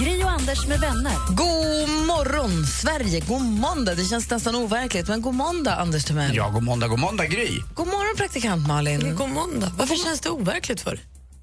Gri 0.00 0.24
och 0.24 0.30
Anders 0.30 0.66
med 0.66 0.80
vänner. 0.80 1.12
God 1.28 2.06
morgon, 2.06 2.66
Sverige! 2.66 3.20
God 3.20 3.42
måndag! 3.42 3.94
Det 3.94 4.04
känns 4.04 4.30
nästan 4.30 4.54
overkligt, 4.54 5.08
men 5.08 5.22
god 5.22 5.34
måndag, 5.34 5.74
Anders 5.76 6.04
Timell. 6.04 6.36
Ja, 6.36 6.50
god 6.50 6.62
måndag, 6.62 6.88
god 6.88 6.98
måndag 6.98 7.26
Gry. 7.26 7.48
God 7.74 7.86
morgon, 7.86 8.16
praktikant 8.16 8.68
Malin. 8.68 9.16
God 9.16 9.28
måndag. 9.28 9.72
Varför 9.78 9.96
känns 9.96 10.20
det 10.20 10.30
overkligt 10.30 10.80
för? 10.80 11.00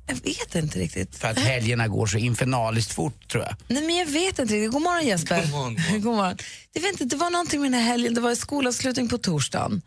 Jag 0.08 0.16
vet 0.16 0.56
inte 0.56 0.80
riktigt. 0.80 1.16
För 1.16 1.28
att 1.28 1.40
helgerna 1.40 1.88
går 1.88 2.08
så 2.08 2.18
infernaliskt 2.18 2.94
fort 2.94 3.32
tror 3.32 3.44
jag. 3.44 3.56
Nej, 3.68 3.84
men 3.84 3.96
jag 3.96 4.06
vet 4.06 4.40
inte 4.40 4.54
riktigt. 4.54 4.72
God 4.72 4.82
morgon, 4.82 5.06
Jesper. 5.08 5.42
God 5.42 5.52
morgon. 5.52 6.02
god 6.02 6.16
morgon. 6.16 6.38
Det, 6.74 6.80
vet 6.80 7.02
inte, 7.02 7.16
det 7.16 7.16
var 7.16 7.30
någonting 7.30 7.62
med 7.62 7.72
den 7.72 7.80
här 7.80 7.88
helgen. 7.88 8.14
Det 8.14 8.22
var 8.22 8.36
skolavslutning 8.36 9.10
på 9.10 9.18
torsdagen. 9.18 9.82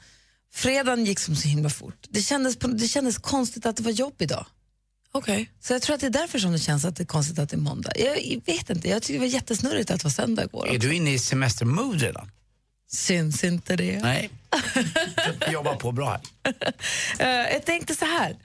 Fredagen 0.52 1.04
gick 1.04 1.18
som 1.18 1.36
så 1.36 1.48
himla 1.48 1.70
fort. 1.70 2.06
Det 2.08 2.22
kändes, 2.22 2.58
på, 2.58 2.66
det 2.66 2.88
kändes 2.88 3.18
konstigt 3.18 3.66
att 3.66 3.76
det 3.76 3.82
var 3.82 3.92
jobb 3.92 4.14
idag. 4.18 4.46
Okej. 5.12 5.50
Så 5.60 5.72
jag 5.72 5.82
tror 5.82 5.94
att 5.94 6.00
det 6.00 6.06
är 6.06 6.10
därför 6.10 6.38
som 6.38 6.52
det 6.52 6.58
känns 6.58 6.84
att 6.84 6.96
det 6.96 7.02
är 7.02 7.06
konstigt 7.06 7.38
att 7.38 7.48
det 7.48 7.56
är 7.56 7.58
måndag. 7.58 7.92
Jag 7.96 8.40
vet 8.46 8.70
inte, 8.70 8.88
jag 8.88 9.02
tycker 9.02 9.14
det 9.14 9.26
var 9.26 9.34
jättesnurrigt 9.34 9.90
att 9.90 10.00
det 10.00 10.04
var 10.04 10.10
söndag 10.10 10.44
igår. 10.44 10.68
Är 10.68 10.78
du 10.78 10.94
inne 10.94 11.12
i 11.12 11.18
semestermood 11.18 12.00
redan? 12.00 12.30
Syns 12.92 13.44
inte 13.44 13.76
det? 13.76 14.02
Nej. 14.02 14.30
Jobbar 15.52 15.74
på 15.74 15.92
bra 15.92 16.10
här. 16.10 16.20
Eh, 17.18 17.52
jag 17.52 17.64
tänkte 17.64 17.94
så 17.94 18.04
här. 18.04 18.36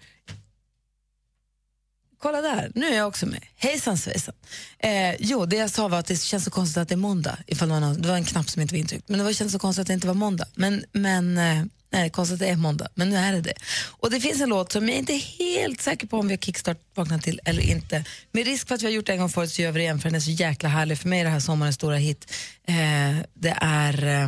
Kolla 2.18 2.42
där, 2.42 2.72
nu 2.76 2.88
är 2.88 2.98
jag 2.98 3.08
också 3.08 3.26
med. 3.26 3.44
Hejsan 3.56 3.98
svejsan. 3.98 4.36
Eh, 4.80 5.16
jo, 5.20 5.46
det 5.46 5.56
jag 5.56 5.70
sa 5.70 5.88
var 5.88 6.00
att 6.00 6.06
det 6.06 6.22
känns 6.22 6.44
så 6.44 6.52
konstigt 6.52 6.78
att 6.78 6.88
det 6.88 6.96
är 6.96 6.98
måndag. 6.98 7.38
Ifall 7.48 7.68
någon, 7.68 8.02
det 8.02 8.08
var 8.08 8.16
en 8.16 8.26
knapp 8.26 8.50
som 8.50 8.62
inte 8.62 8.74
var 8.74 8.80
intryckt. 8.80 9.10
Men 9.10 9.18
det 9.18 9.24
var, 9.24 9.34
känns 9.34 9.52
så 9.52 9.60
konstigt 9.60 9.82
att 9.82 9.88
det 9.88 9.94
inte 9.94 10.08
var 10.08 10.14
måndag. 10.14 10.46
Men, 10.56 10.86
men 10.92 11.38
eh, 11.38 11.64
nej, 11.92 12.10
konstigt 12.10 12.34
att 12.34 12.40
det 12.40 12.48
är 12.48 12.56
måndag. 12.56 12.88
Men 12.96 13.10
nu 13.10 13.16
är 13.16 13.34
det 13.34 13.42
det. 13.42 13.54
Och 13.90 14.12
det 14.12 14.20
finns 14.20 14.42
en 14.42 14.50
låt 14.50 14.72
som 14.72 14.90
jag 14.90 14.98
inte 14.98 15.14
är 15.14 15.38
helt 15.40 15.82
säker 15.82 16.08
på 16.08 16.20
om 16.20 16.28
vi 16.28 16.34
har 16.34 16.42
kickstart 16.42 16.78
vaknat 16.96 17.24
till 17.24 17.40
eller 17.46 17.62
inte. 17.62 18.04
Med 18.32 18.46
risk 18.46 18.68
för 18.68 18.76
att 18.76 18.82
vi 18.82 18.86
har 18.86 18.94
gjort 18.94 19.06
det 19.06 19.14
en 19.14 19.20
gång 19.20 19.30
förut 19.30 19.52
så 19.52 19.62
gör 19.62 19.72
vi 19.72 19.80
det 19.80 19.84
igen 19.84 20.00
för 20.00 20.10
den 20.10 20.16
är 20.16 20.20
så 20.20 20.32
jäkla 20.32 20.70
härlig. 20.70 20.98
För 20.98 21.10
mig 21.10 21.20
är 21.20 21.24
det 21.24 21.30
här 21.30 21.40
sommarens 21.40 21.76
stora 21.76 21.98
hit. 21.98 22.32
Eh, 22.68 23.26
det 23.34 23.58
är 23.62 24.06
eh, 24.06 24.28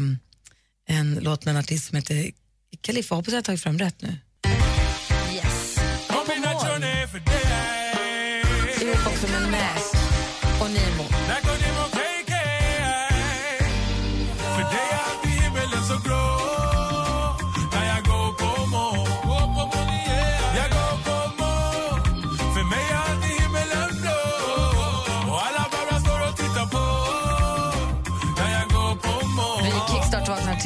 en 0.88 1.20
låt 1.22 1.46
med 1.46 1.52
en 1.52 1.60
artist 1.60 1.88
som 1.88 1.96
heter 1.96 2.32
Kalifa, 2.82 3.16
Hoppas 3.16 3.32
jag 3.32 3.38
har 3.38 3.44
tagit 3.44 3.62
fram 3.62 3.80
rätt 3.80 4.02
nu. 4.02 4.18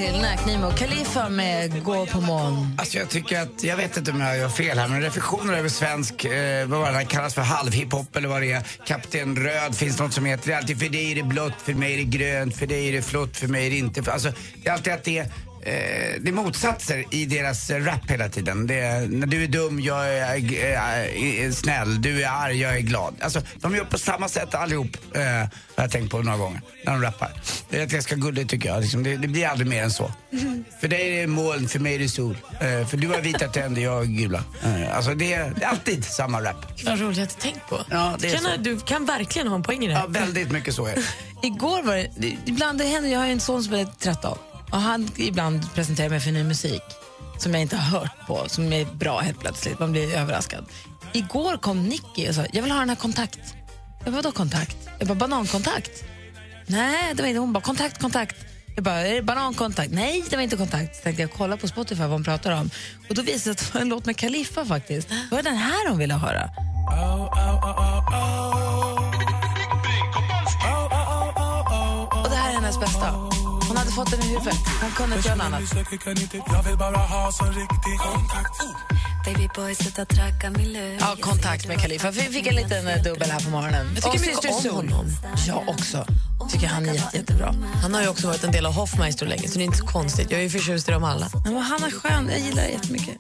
Till 0.02 0.22
Nack 0.22 0.46
Nemo 0.46 0.68
och 0.68 0.78
Khalifa 0.78 1.30
med 1.30 1.84
Gå 1.84 2.06
på 2.06 2.22
moln. 2.22 2.76
Alltså 2.78 2.98
jag 2.98 3.10
tycker 3.10 3.42
att, 3.42 3.64
jag 3.64 3.78
vet 3.78 3.98
inte 3.98 4.12
om 4.12 4.22
jag 4.22 4.38
gör 4.38 4.50
fel 4.50 4.80
här, 4.80 4.88
men 4.88 5.02
reflektioner 5.02 5.54
över 5.54 5.70
svensk, 5.70 6.26
eh, 6.26 6.68
vad 6.68 6.80
var 6.80 6.92
det, 6.92 6.98
den 6.98 7.06
kallas 7.06 7.34
för 7.34 7.42
halvhiphop 7.42 8.16
eller 8.16 8.28
vad 8.28 8.42
det 8.42 8.52
är. 8.52 8.64
Kapten 8.86 9.36
Röd 9.36 9.76
finns 9.76 10.00
något 10.00 10.14
som 10.14 10.26
heter, 10.26 10.48
det 10.48 10.54
är 10.54 10.58
alltid 10.58 10.80
för 10.80 10.90
dig 10.90 11.12
är 11.12 11.16
det 11.16 11.24
blått, 11.24 11.54
för 11.58 11.74
mig 11.74 11.94
är 11.94 11.98
det 11.98 12.04
grönt, 12.04 12.58
för 12.58 12.68
dig 12.68 12.88
är 12.88 12.92
det 12.92 13.02
flott, 13.02 13.38
för 13.38 13.48
mig 13.48 13.66
är 13.66 13.70
det 13.70 13.78
inte. 13.78 14.12
Alltså 14.12 14.32
det 14.64 14.70
är 14.70 14.74
alltid 14.74 14.94
att 14.94 15.04
det 15.04 15.18
är 15.18 15.32
det 15.64 16.28
är 16.28 16.32
motsatser 16.32 17.06
i 17.12 17.26
deras 17.26 17.70
eh, 17.70 17.84
rap 17.84 18.12
hela 18.12 18.30
tiden. 18.30 18.68
Det 18.68 18.80
är, 18.80 19.08
när 19.08 19.28
du 19.28 19.44
är 19.44 19.48
dum, 19.48 19.80
jag 19.80 20.18
är, 20.18 20.36
eh, 20.36 21.46
eh, 21.46 21.52
snäll. 21.52 22.02
Du 22.02 22.24
är 22.24 22.30
arg, 22.30 22.62
jag 22.62 22.78
är 22.78 22.80
glad. 22.80 23.16
Alltså, 23.22 23.42
de 23.56 23.76
gör 23.76 23.86
på 23.86 23.98
samma 23.98 24.30
sätt 24.30 24.56
allihop. 24.56 24.98
Eh, 25.16 25.22
har 25.22 25.84
jag 25.84 25.92
tänkt 25.92 26.12
på 26.12 26.22
några 26.22 26.38
gånger 26.38 26.62
när 26.86 26.94
de 26.94 27.02
rappar. 27.02 27.32
Det 27.70 27.82
är 27.82 27.86
ganska 27.86 28.16
gulligt 28.16 28.50
tycker 28.50 28.70
jag. 28.70 28.82
Liksom, 28.82 29.04
det, 29.04 29.18
det 29.18 29.28
blir 29.28 29.48
aldrig 29.48 29.68
mer 29.68 29.84
än 29.84 29.92
så. 29.92 30.12
För 30.82 30.88
dig 30.88 31.18
är 31.18 31.22
det 31.22 31.28
moln, 31.28 31.68
för 31.68 31.80
mig 31.80 31.96
är 31.96 32.00
det 32.00 32.10
sol. 32.10 32.38
Eh, 32.54 32.88
för 32.88 32.98
du 32.98 33.08
har 33.08 33.22
vita 33.22 33.48
tänder, 33.48 33.82
jag 33.82 33.92
har 33.92 34.06
gula. 34.06 34.44
Eh, 34.64 34.98
alltså 34.98 35.14
det 35.14 35.34
är, 35.34 35.54
det 35.56 35.64
är 35.64 35.68
alltid 35.68 36.06
samma 36.06 36.42
rap. 36.42 36.84
Vad 36.86 37.00
roligt 37.00 37.18
jag 37.18 37.26
inte 37.26 37.42
tänkt 37.42 37.70
på. 37.70 37.80
Ja, 37.90 38.16
det 38.20 38.28
är 38.28 38.32
kan, 38.32 38.44
så. 38.44 38.50
Du 38.58 38.80
kan 38.80 39.06
verkligen 39.06 39.48
ha 39.48 39.56
en 39.56 39.64
poäng 39.64 39.84
i 39.84 39.88
det. 39.88 39.94
Ja, 39.94 40.06
väldigt 40.08 40.52
mycket 40.52 40.76
så 40.76 40.86
är 40.86 40.96
det. 40.96 41.02
Igår 41.48 41.84
var 41.84 41.96
det, 41.96 42.38
ibland 42.46 42.78
det 42.78 42.86
händer, 42.86 43.10
jag 43.10 43.20
har 43.20 43.28
en 43.28 43.40
son 43.40 43.64
som 43.64 43.74
är 43.74 43.88
13 44.00 44.38
och 44.72 44.82
han 44.82 45.10
ibland 45.18 45.74
presenterar 45.74 46.10
mig 46.10 46.20
för 46.20 46.32
ny 46.32 46.44
musik 46.44 46.82
som 47.38 47.54
jag 47.54 47.62
inte 47.62 47.78
har 47.78 48.00
hört 48.00 48.28
på, 48.28 48.50
som 48.50 48.74
är 48.74 48.86
bra 48.86 49.20
helt 49.20 49.40
plötsligt. 49.40 49.80
Man 49.80 49.92
blir 49.92 50.16
överraskad. 50.16 50.66
Igår 51.14 51.58
kom 51.58 51.84
Nicky 51.84 52.30
och 52.30 52.36
sa, 52.36 52.46
jag 52.54 52.62
vill 52.64 52.72
ha 52.72 52.80
den 52.80 52.90
här 52.90 52.96
kontakt. 52.96 53.40
Jag 54.04 54.14
bara, 54.14 54.16
vadå 54.16 54.32
kontakt? 54.32 54.78
Jag 55.00 55.08
bara, 55.08 55.16
banankontakt. 55.16 56.04
Nej, 56.68 57.14
det 57.14 57.22
var 57.22 57.30
inte 57.30 57.40
hon. 57.40 57.54
bara, 57.54 57.62
kontakt, 57.62 58.02
kontakt. 58.02 58.36
Jag 58.76 58.84
bara, 58.84 59.08
är 59.08 59.14
det 59.14 59.22
banankontakt? 59.22 59.92
Nej, 59.92 60.24
det 60.30 60.36
var 60.36 60.44
inte 60.44 60.58
kontakt. 60.58 60.96
Så 60.96 61.02
tänkte 61.02 61.22
jag 61.22 61.32
kolla 61.32 61.58
på 61.58 61.68
Spotify 61.68 62.02
vad 62.02 62.12
hon 62.12 62.24
pratar 62.24 62.52
om. 62.52 62.70
Och 63.10 63.16
då 63.16 63.22
visade 63.22 63.34
det 63.34 63.40
sig 63.40 63.52
att 63.52 63.58
det 63.58 63.74
var 63.74 63.82
en 63.82 63.90
låt 63.90 64.06
med 64.06 64.18
Kaliffa 64.18 64.66
faktiskt. 64.66 65.10
Det 65.10 65.36
var 65.36 65.44
den 65.44 65.56
här 65.56 65.90
hon 65.90 65.98
ville 65.98 66.14
höra. 66.14 66.50
Och 72.24 72.30
det 72.30 72.36
här 72.36 72.50
är 72.50 72.54
hennes 72.54 72.80
bästa. 72.80 73.31
Hade 73.82 73.92
fått 73.92 74.12
den 74.12 74.20
i 74.22 74.28
huvudet. 74.28 74.56
Hon 74.82 74.92
kunde 74.92 75.16
inte 75.16 75.28
göra 75.28 75.38
något 75.38 75.46
annat. 75.46 75.62
Baby 79.26 79.50
boy, 79.56 79.76
sluta 79.76 80.06
tracka 80.06 80.50
min 80.50 80.74
lön. 80.74 80.98
Ja, 81.00 81.16
kontakt 81.22 81.68
med 81.68 81.80
Khalifa. 81.82 82.12
Vi 82.12 82.22
fick 82.22 82.48
en 82.48 82.56
liten 82.56 82.88
eh, 82.88 83.04
dubbel 83.04 83.32
här 83.32 83.40
på 83.40 83.50
morgonen. 83.50 83.88
Jag 83.96 84.04
tycker 84.04 84.20
mycket 84.28 84.66
om 84.66 84.76
honom. 84.76 85.06
Jag 85.48 85.70
också. 85.70 86.06
Tycker 86.50 86.68
han 86.68 86.86
är 86.90 86.94
jätte, 86.94 87.18
jättebra. 87.18 87.56
Han 87.82 87.94
har 87.94 88.02
ju 88.02 88.08
också 88.08 88.28
varit 88.28 88.44
en 88.44 88.52
del 88.52 88.66
av 88.66 88.74
Hoffmeister 88.74 89.26
länge, 89.26 89.48
så 89.48 89.58
det 89.58 89.64
är 89.64 89.66
inte 89.66 89.78
så 89.78 89.86
konstigt. 89.86 90.32
Jag 90.32 90.40
är 90.40 90.44
ju 90.44 90.50
förtjust 90.50 90.90
i 90.90 90.92
dem 90.92 91.04
alla. 91.04 91.30
Men 91.44 91.54
vad 91.54 91.64
han 91.64 91.84
är 91.84 91.92
skön. 91.92 92.30
Jag 92.30 92.40
gillar 92.40 92.64
det 92.64 92.70
jättemycket. 92.70 93.18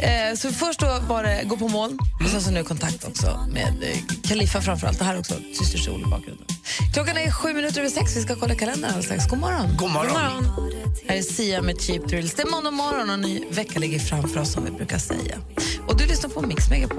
Eh, 0.00 0.36
så 0.36 0.52
först 0.52 0.80
då 0.80 0.98
var 1.08 1.22
det 1.22 1.42
Gå 1.44 1.56
på 1.56 1.68
moln 1.68 1.98
och 2.24 2.30
sen 2.30 2.42
så 2.42 2.50
nu 2.50 2.64
kontakt 2.64 3.04
också 3.04 3.40
med 3.52 3.74
eh, 3.82 3.98
Khalifa 4.28 4.60
framförallt. 4.60 4.98
Det 4.98 5.04
här 5.04 5.18
också 5.18 5.34
Syster 5.58 5.78
Sol 5.78 6.00
i 6.00 6.04
bakgrunden. 6.04 6.46
Klockan 6.94 7.16
är 7.16 7.30
sju 7.30 7.52
minuter 7.52 7.80
över 7.80 7.90
sex. 7.90 8.16
Vi 8.16 8.22
ska 8.22 8.36
kolla 8.36 8.54
kalendern 8.54 8.84
alldeles 8.84 9.06
strax. 9.06 9.26
God 9.28 9.38
morgon. 9.38 9.76
God 9.76 9.90
morgon. 9.90 10.44
Här 11.08 11.16
är 11.16 11.22
Sia 11.22 11.62
med 11.62 11.80
Cheap 11.80 12.08
Thrills. 12.08 12.34
Det 12.34 12.42
är 12.42 12.50
måndag 12.50 12.70
morgon 12.70 13.08
och 13.08 13.14
en 13.14 13.20
ny 13.20 13.44
vecka 13.50 13.78
ligger 13.78 13.98
framför 13.98 14.40
oss 14.40 14.52
som 14.52 14.64
vi 14.64 14.70
brukar 14.70 14.98
säga. 14.98 15.38
Och 15.88 15.96
du 15.96 16.06
lyssnar 16.06 16.30
på 16.30 16.40
Mix 16.42 16.70
Megapol. 16.70 16.98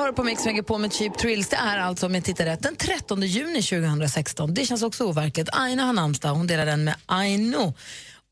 Hör 0.00 0.12
på 0.12 0.24
Mix 0.24 0.44
Megapol 0.44 0.80
med 0.80 0.92
Cheap 0.92 1.18
Thrills. 1.18 1.48
Det 1.48 1.56
är 1.56 1.78
alltså, 1.78 2.06
om 2.06 2.14
jag 2.14 2.24
tittar 2.24 2.44
rätt, 2.44 2.62
den 2.62 2.76
13 2.76 3.22
juni 3.22 3.62
2016. 3.62 4.54
Det 4.54 4.66
känns 4.66 4.82
också 4.82 5.04
overkligt. 5.04 5.48
Aina 5.52 5.84
har 5.84 5.92
namnsdag, 5.92 6.34
hon 6.34 6.46
delar 6.46 6.66
den 6.66 6.84
med 6.84 6.94
Aino. 7.06 7.74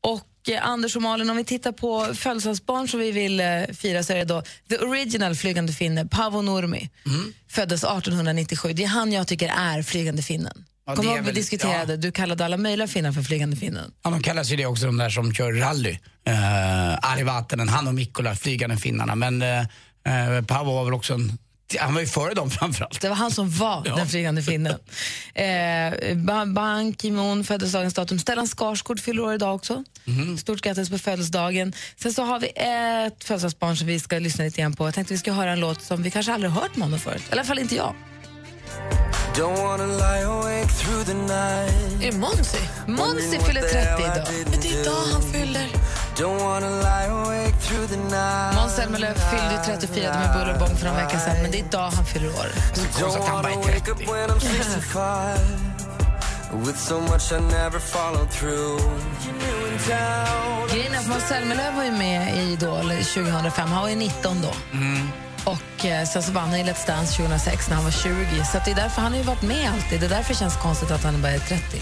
Och 0.01 0.49
eh, 0.49 0.67
Anders 0.67 0.95
och 0.95 1.01
Malin, 1.01 1.29
om 1.29 1.37
vi 1.37 1.43
tittar 1.43 1.71
på 1.71 2.13
födelsedagsbarn 2.13 2.87
som 2.87 2.99
vi 2.99 3.11
vill 3.11 3.39
eh, 3.39 3.45
fira 3.73 4.03
så 4.03 4.13
är 4.13 4.17
det 4.17 4.25
då 4.25 4.43
the 4.69 4.77
original 4.77 5.35
flygande 5.35 5.73
finne, 5.73 6.05
Paavo 6.05 6.41
Nurmi. 6.41 6.89
Föddes 7.49 7.83
1897. 7.83 8.73
Det 8.73 8.83
är 8.83 8.87
han 8.87 9.11
jag 9.11 9.27
tycker 9.27 9.53
är 9.57 9.81
flygande 9.83 10.21
finnen. 10.21 10.65
Ja, 10.85 10.95
Kommer 10.95 11.15
ihåg 11.15 11.25
vi 11.25 11.31
diskuterade, 11.31 11.93
ja. 11.93 11.97
du 11.97 12.11
kallade 12.11 12.45
alla 12.45 12.57
möjliga 12.57 12.87
finnar 12.87 13.11
för 13.11 13.21
flygande 13.21 13.55
finnen. 13.55 13.91
Ja, 14.03 14.09
de 14.09 14.23
kallas 14.23 14.51
ju 14.51 14.55
det 14.55 14.65
också, 14.65 14.85
de 14.85 14.97
där 14.97 15.09
som 15.09 15.33
kör 15.33 15.53
rally. 15.53 15.91
Uh, 15.91 17.11
Ari 17.11 17.23
Vatanen, 17.23 17.69
han 17.69 17.87
och 17.87 17.93
Mikkola, 17.93 18.35
flygande 18.35 18.77
finnarna. 18.77 19.15
Men 19.15 19.41
uh, 19.41 20.45
Paavo 20.47 20.75
var 20.75 20.85
väl 20.85 20.93
också 20.93 21.13
en... 21.13 21.37
Han 21.79 21.93
var 21.93 22.01
ju 22.01 22.07
före 22.07 22.33
dem 22.33 22.51
framförallt. 22.51 23.01
Det 23.01 23.09
var 23.09 23.15
han 23.15 23.31
som 23.31 23.49
var 23.51 23.83
den 23.83 24.07
flygande 24.07 24.41
finnen. 24.43 24.75
Eh, 25.33 26.15
Ba- 26.17 26.45
Ban 26.45 26.93
Ki-Moon 26.93 27.43
föddes 27.43 27.71
dagens 27.71 27.93
datum. 27.93 28.19
Stellan 28.19 28.47
Skarsgård 28.47 28.99
fyller 28.99 29.23
år 29.23 29.33
idag 29.33 29.55
också. 29.55 29.83
Stort 30.39 30.61
grattis 30.61 30.89
på 30.89 30.97
födelsedagen. 30.97 31.73
Sen 31.95 32.13
så 32.13 32.23
har 32.23 32.39
vi 32.39 32.47
ett 32.47 33.23
födelsedagsbarn 33.23 33.77
som 33.77 33.87
vi 33.87 33.99
ska 33.99 34.19
lyssna 34.19 34.43
lite 34.43 34.61
grann 34.61 34.73
på. 34.73 34.87
Jag 34.87 34.93
tänkte 34.93 35.13
vi 35.13 35.17
ska 35.17 35.31
höra 35.31 35.51
en 35.51 35.59
låt 35.59 35.81
som 35.81 36.03
vi 36.03 36.11
kanske 36.11 36.33
aldrig 36.33 36.51
har 36.51 36.61
hört 36.61 36.75
med 36.75 36.85
honom 36.85 36.99
förut. 36.99 37.21
Eller 37.27 37.35
i 37.37 37.39
alla 37.39 37.47
fall 37.47 37.59
inte 37.59 37.75
jag. 37.75 37.95
Är 42.01 42.11
det 42.11 42.17
Monsi? 42.17 42.57
Monsi 42.87 43.39
fyller 43.39 43.61
30 43.61 44.03
idag. 44.03 44.27
Men 44.51 44.59
det 44.61 44.67
är 44.67 44.81
idag 44.81 45.03
han 45.13 45.21
fyller. 45.33 45.67
Måns 48.55 48.75
Zelmerlöw 48.75 49.13
fyllde 49.13 49.51
ju 49.55 49.77
34 49.77 50.13
med 50.19 50.33
buller 50.33 50.53
och 50.53 50.59
bång 50.59 50.77
för 50.77 50.85
några 50.85 50.97
veckor 51.05 51.19
sedan, 51.19 51.41
men 51.41 51.51
det 51.51 51.57
är 51.59 51.63
idag 51.65 51.89
han 51.95 52.05
fyller 52.05 52.27
år. 52.27 52.47
Så 52.73 52.81
konstigt 53.01 53.23
att 53.23 53.27
han 53.29 53.43
bara 53.43 53.53
är 53.53 53.63
30. 53.63 54.05
Grejen 60.71 60.93
är 60.93 60.97
att 60.99 61.07
Måns 61.07 61.23
Zelmerlöw 61.27 61.75
var 61.75 61.83
ju 61.83 61.91
med 61.91 62.35
i 62.37 62.39
Idol 62.39 62.89
2005. 62.89 63.69
Han 63.69 63.81
var 63.81 63.89
ju 63.89 63.95
19 63.95 64.41
då. 64.41 64.51
Och 65.51 65.85
eh, 65.85 66.05
sen 66.05 66.23
så 66.23 66.31
vann 66.31 66.49
han 66.49 66.59
i 66.59 66.63
Let's 66.63 66.87
Dance 66.87 67.17
2006 67.17 67.69
när 67.69 67.75
han 67.75 67.83
var 67.85 67.91
20. 67.91 68.45
Så 68.51 68.57
att 68.57 68.65
det 68.65 68.71
är 68.71 68.75
därför 68.75 69.01
han 69.01 69.11
har 69.11 69.17
ju 69.19 69.25
varit 69.25 69.41
med 69.41 69.69
alltid. 69.73 69.99
Det 69.99 70.05
är 70.05 70.09
därför 70.09 70.33
det 70.33 70.39
känns 70.39 70.57
konstigt 70.57 70.91
att 70.91 71.03
han 71.03 71.21
bara 71.21 71.31
är 71.31 71.39
30. 71.39 71.81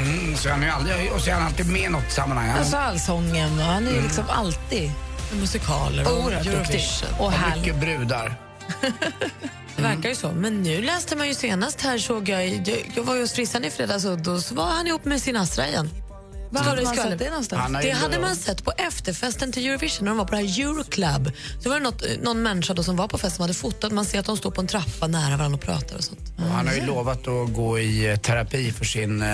Mm, 0.00 0.36
så 0.36 0.48
han 0.50 0.62
är 0.62 0.70
aldrig, 0.70 1.12
och 1.12 1.20
så 1.20 1.30
är 1.30 1.34
han 1.34 1.42
alltid 1.42 1.68
med 1.68 1.82
i 1.82 1.88
något 1.88 2.12
sammanhang. 2.12 2.48
Han 2.48 2.58
Alltså 2.58 2.76
allsången 2.76 3.58
och 3.58 3.64
han 3.64 3.86
är 3.86 3.92
ju 3.92 4.02
liksom 4.02 4.24
alltid 4.28 4.90
Musikaler 5.32 6.06
och 6.06 6.24
oerhört 6.24 6.44
duktig. 6.44 6.54
Eurovision. 6.54 7.08
Och 7.18 7.32
har 7.32 7.38
härlig. 7.38 7.60
mycket 7.60 7.80
brudar. 7.80 8.36
Det 9.76 9.82
verkar 9.82 10.08
ju 10.08 10.14
så. 10.14 10.32
Men 10.32 10.62
nu 10.62 10.82
läste 10.82 11.16
man 11.16 11.28
ju 11.28 11.34
senast 11.34 11.80
här, 11.80 11.98
såg 11.98 12.28
jag, 12.28 12.48
jag, 12.48 12.92
jag 12.94 13.02
var 13.02 13.14
ju 13.14 13.20
hos 13.20 13.32
frissan 13.32 13.64
i 13.64 13.70
fredags 13.70 14.04
och 14.04 14.18
då 14.18 14.40
så 14.40 14.54
var 14.54 14.66
han 14.66 14.86
ihop 14.86 15.04
med 15.04 15.22
sin 15.22 15.36
Astra 15.36 15.68
igen. 15.68 15.90
Var 16.50 16.60
hade 16.60 16.82
man 16.82 16.96
sett 16.96 17.18
det 17.18 17.30
någonstans? 17.30 17.62
Han 17.62 17.74
har 17.74 17.82
Det 17.82 17.90
hade 17.90 18.20
man 18.20 18.36
sett 18.36 18.64
på 18.64 18.72
efterfesten 18.76 19.52
till 19.52 19.66
Eurovision 19.66 20.04
när 20.04 20.10
de 20.10 20.18
var 20.18 20.24
på 20.24 20.30
det 20.30 20.36
här 20.36 20.60
Euroclub. 20.60 21.32
Så 21.62 21.68
var 21.68 21.76
det 21.76 21.82
något, 21.82 22.04
någon 22.22 22.42
människa 22.42 22.74
då 22.74 22.82
som 22.82 22.96
var 22.96 23.08
på 23.08 23.18
festen 23.18 23.36
som 23.36 23.42
hade 23.42 23.54
fotat. 23.54 23.92
Man 23.92 24.04
ser 24.04 24.18
att 24.20 24.26
de 24.26 24.36
står 24.36 24.50
på 24.50 24.60
en 24.60 24.66
trappa 24.66 25.06
nära 25.06 25.36
varandra 25.36 25.56
och 25.56 25.62
pratar 25.62 25.96
och 25.96 26.04
sånt. 26.04 26.32
Och 26.36 26.42
han 26.42 26.66
har 26.66 26.74
ju 26.74 26.86
lovat 26.86 27.28
att 27.28 27.54
gå 27.54 27.78
i 27.78 28.10
eh, 28.10 28.16
terapi 28.16 28.72
för 28.72 28.84
sin 28.84 29.22
eh, 29.22 29.28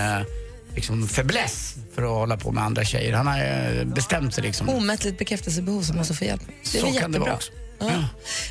liksom, 0.75 1.09
fäbless 1.09 1.75
för 1.95 2.03
att 2.03 2.09
hålla 2.09 2.37
på 2.37 2.53
med 2.53 2.65
andra 2.65 2.85
tjejer. 2.85 3.13
Han 3.13 3.27
har 3.27 3.39
eh, 3.39 3.85
bestämt 3.85 4.35
sig 4.35 4.45
liksom. 4.45 4.69
Omättligt 4.69 5.19
bekräftelsebehov 5.19 5.83
som 5.83 5.97
måste 5.97 6.15
få 6.15 6.25
hjälp. 6.25 6.43
Det 6.73 6.79
är 6.79 6.93
Så 6.93 7.01
kan 7.01 7.13
det 7.13 7.19
vara 7.19 7.35
också. 7.35 7.53
Ja. 7.79 8.05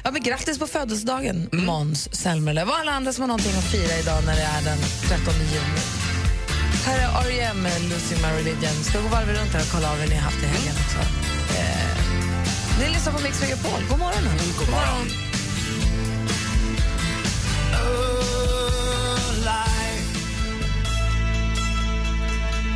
Ja, 0.04 0.12
men 0.12 0.24
grattis 0.24 0.60
på 0.60 0.68
födelsedagen, 0.68 1.50
Mm. 1.54 1.66
Måns 1.66 2.16
Zelmerlöw. 2.16 2.70
Och 2.70 2.76
alla 2.78 2.92
andra 2.92 3.14
som 3.14 3.22
har 3.22 3.28
någonting 3.28 3.58
att 3.58 3.64
fira 3.72 3.98
idag 4.00 4.24
när 4.26 4.36
det 4.36 4.42
är 4.42 4.62
den 4.62 4.78
13 5.10 5.34
juni. 5.34 5.82
Här 6.86 7.00
är 7.00 7.28
R.E.M. 7.28 7.58
med 7.62 7.82
Lucy 7.82 8.16
My 8.16 8.30
Religion. 8.40 8.84
Ska 8.84 9.02
gå 9.02 9.08
varvet 9.08 9.40
runt 9.40 9.54
här 9.54 9.62
och 9.62 9.72
kolla 9.72 9.92
av 9.92 9.98
hur 9.98 10.08
ni 10.10 10.16
har 10.16 10.22
haft 10.22 10.44
i 10.44 10.46
helgen 10.46 10.74
också. 10.86 11.00
Eh, 11.60 11.92
ni 12.80 12.94
lyssnar 12.94 13.14
på 13.14 13.22
Mix 13.24 13.42
Megapol. 13.42 13.82
God 13.90 14.00
morgon. 14.00 14.24
nu. 14.24 14.54
God 14.60 14.70
morgon. 14.70 15.31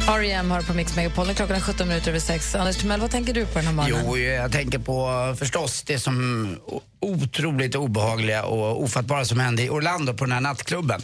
R.E.M. 0.07 0.51
har 0.51 0.61
på 0.61 0.73
Mix 0.73 0.95
Megapol. 0.95 1.33
Klockan 1.33 1.55
är 1.55 1.59
17 1.59 1.87
minuter 1.87 2.09
över 2.09 2.19
6. 2.19 2.55
Anders 2.55 2.77
Timell, 2.77 3.01
vad 3.01 3.11
tänker 3.11 3.33
du 3.33 3.45
på 3.45 3.53
den 3.53 3.65
här 3.65 3.73
morgonen? 3.73 4.05
Jo, 4.07 4.17
jag 4.17 4.51
tänker 4.51 4.79
på 4.79 5.27
eh, 5.29 5.35
förstås 5.35 5.83
det 5.83 5.99
som 5.99 6.47
otroligt 6.99 7.75
obehagliga 7.75 8.43
och 8.43 8.83
ofattbara 8.83 9.25
som 9.25 9.39
hände 9.39 9.63
i 9.63 9.69
Orlando 9.69 10.13
på 10.13 10.25
den 10.25 10.31
här 10.31 10.41
nattklubben. 10.41 11.01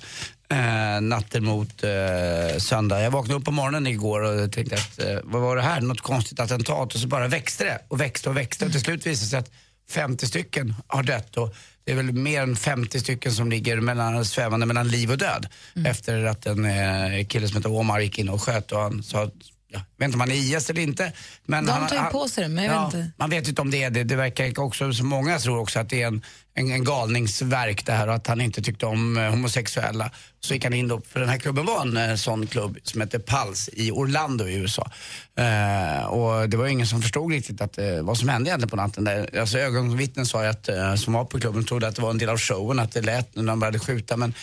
Eh, 0.51 1.01
natten 1.01 1.45
mot 1.45 1.83
eh, 1.83 2.57
söndag. 2.57 3.01
Jag 3.01 3.12
vaknade 3.12 3.39
upp 3.39 3.45
på 3.45 3.51
morgonen 3.51 3.88
igår 3.88 4.21
och 4.21 4.51
tänkte 4.51 4.75
att 4.75 5.00
eh, 5.00 5.19
vad 5.24 5.42
var 5.42 5.56
det 5.56 5.62
här? 5.62 5.81
Något 5.81 6.01
konstigt 6.01 6.39
attentat 6.39 6.94
och 6.94 7.00
så 7.00 7.07
bara 7.07 7.27
växte 7.27 7.63
det 7.63 7.81
och 7.88 8.01
växte 8.01 8.30
och 8.30 8.38
växte 8.38 8.65
och 8.65 8.71
till 8.71 8.81
slut 8.81 9.06
visade 9.07 9.25
det 9.25 9.30
sig 9.30 9.39
att 9.39 9.51
50 9.92 10.27
stycken 10.27 10.75
har 10.88 11.03
dött 11.03 11.38
och 11.38 11.56
det 11.83 11.92
är 11.92 11.95
väl 11.95 12.12
mer 12.12 12.42
än 12.42 12.56
50 12.56 13.00
stycken 13.00 13.31
som 13.31 13.50
ligger 13.50 13.80
mellan, 13.80 14.25
svävande 14.25 14.66
mellan 14.66 14.88
liv 14.88 15.12
och 15.12 15.18
död. 15.18 15.48
Efter 15.86 16.25
att 16.25 16.45
en 16.45 16.66
eh, 16.66 17.25
kille 17.28 17.48
som 17.48 17.57
heter 17.57 17.72
Omar 17.72 18.00
gick 18.00 18.19
in 18.19 18.30
och 18.30 18.42
sköt 18.42 18.72
och 18.72 18.80
han 18.80 19.04
sa 19.04 19.31
jag 19.71 19.81
vet 19.97 20.06
inte 20.06 20.15
om 20.15 20.19
han 20.19 20.31
är 20.31 20.35
IS 20.35 20.69
eller 20.69 20.81
inte. 20.81 21.12
Men 21.45 21.65
De 21.65 21.71
han, 21.71 21.88
tar 21.88 21.95
ju 21.95 22.12
på 22.12 22.27
sig 22.27 22.44
det, 22.44 22.50
men 22.50 22.63
jag 22.63 22.85
vet 22.85 22.94
inte. 22.94 23.12
Man 23.18 23.29
vet 23.29 23.47
inte 23.47 23.62
om 23.62 23.71
det 23.71 23.83
är 23.83 23.89
det. 23.89 24.03
Det 24.03 24.15
verkar 24.15 24.59
också, 24.59 24.94
som 24.94 25.07
många 25.07 25.39
tror 25.39 25.59
också, 25.59 25.79
att 25.79 25.89
det 25.89 26.01
är 26.01 26.07
en, 26.07 26.21
en, 26.53 26.71
en 26.71 26.83
galningsverk 26.83 27.85
det 27.85 27.91
här 27.91 28.07
och 28.07 28.13
att 28.13 28.27
han 28.27 28.41
inte 28.41 28.62
tyckte 28.62 28.85
om 28.85 29.18
eh, 29.18 29.29
homosexuella. 29.29 30.12
Så 30.39 30.53
gick 30.53 30.63
han 30.63 30.73
in 30.73 30.88
då, 30.88 31.01
för 31.09 31.19
den 31.19 31.29
här 31.29 31.38
klubben 31.38 31.65
var 31.65 31.81
en 31.81 31.97
eh, 31.97 32.15
sån 32.15 32.47
klubb 32.47 32.77
som 32.83 33.01
hette 33.01 33.19
Pulse 33.19 33.71
i 33.73 33.91
Orlando 33.91 34.47
i 34.47 34.56
USA. 34.56 34.91
Eh, 35.35 36.06
och 36.06 36.50
det 36.50 36.57
var 36.57 36.67
ingen 36.67 36.88
som 36.88 37.01
förstod 37.01 37.31
riktigt 37.31 37.62
att, 37.62 37.77
eh, 37.77 38.01
vad 38.01 38.17
som 38.17 38.29
hände 38.29 38.50
egentligen 38.50 38.69
på 38.69 38.75
natten. 38.75 39.03
Där. 39.03 39.39
Alltså 39.39 39.57
ögonvittnen 39.57 40.25
sa 40.25 40.44
ju 40.44 40.50
att, 40.50 40.69
som 41.00 41.13
var 41.13 41.25
på 41.25 41.39
klubben 41.39 41.65
trodde 41.65 41.88
att 41.88 41.95
det 41.95 42.01
var 42.01 42.09
en 42.09 42.17
del 42.17 42.29
av 42.29 42.38
showen, 42.38 42.79
att 42.79 42.91
det 42.91 43.01
lät 43.01 43.35
när 43.35 43.44
de 43.44 43.59
började 43.59 43.79
skjuta. 43.79 44.17
Men 44.17 44.33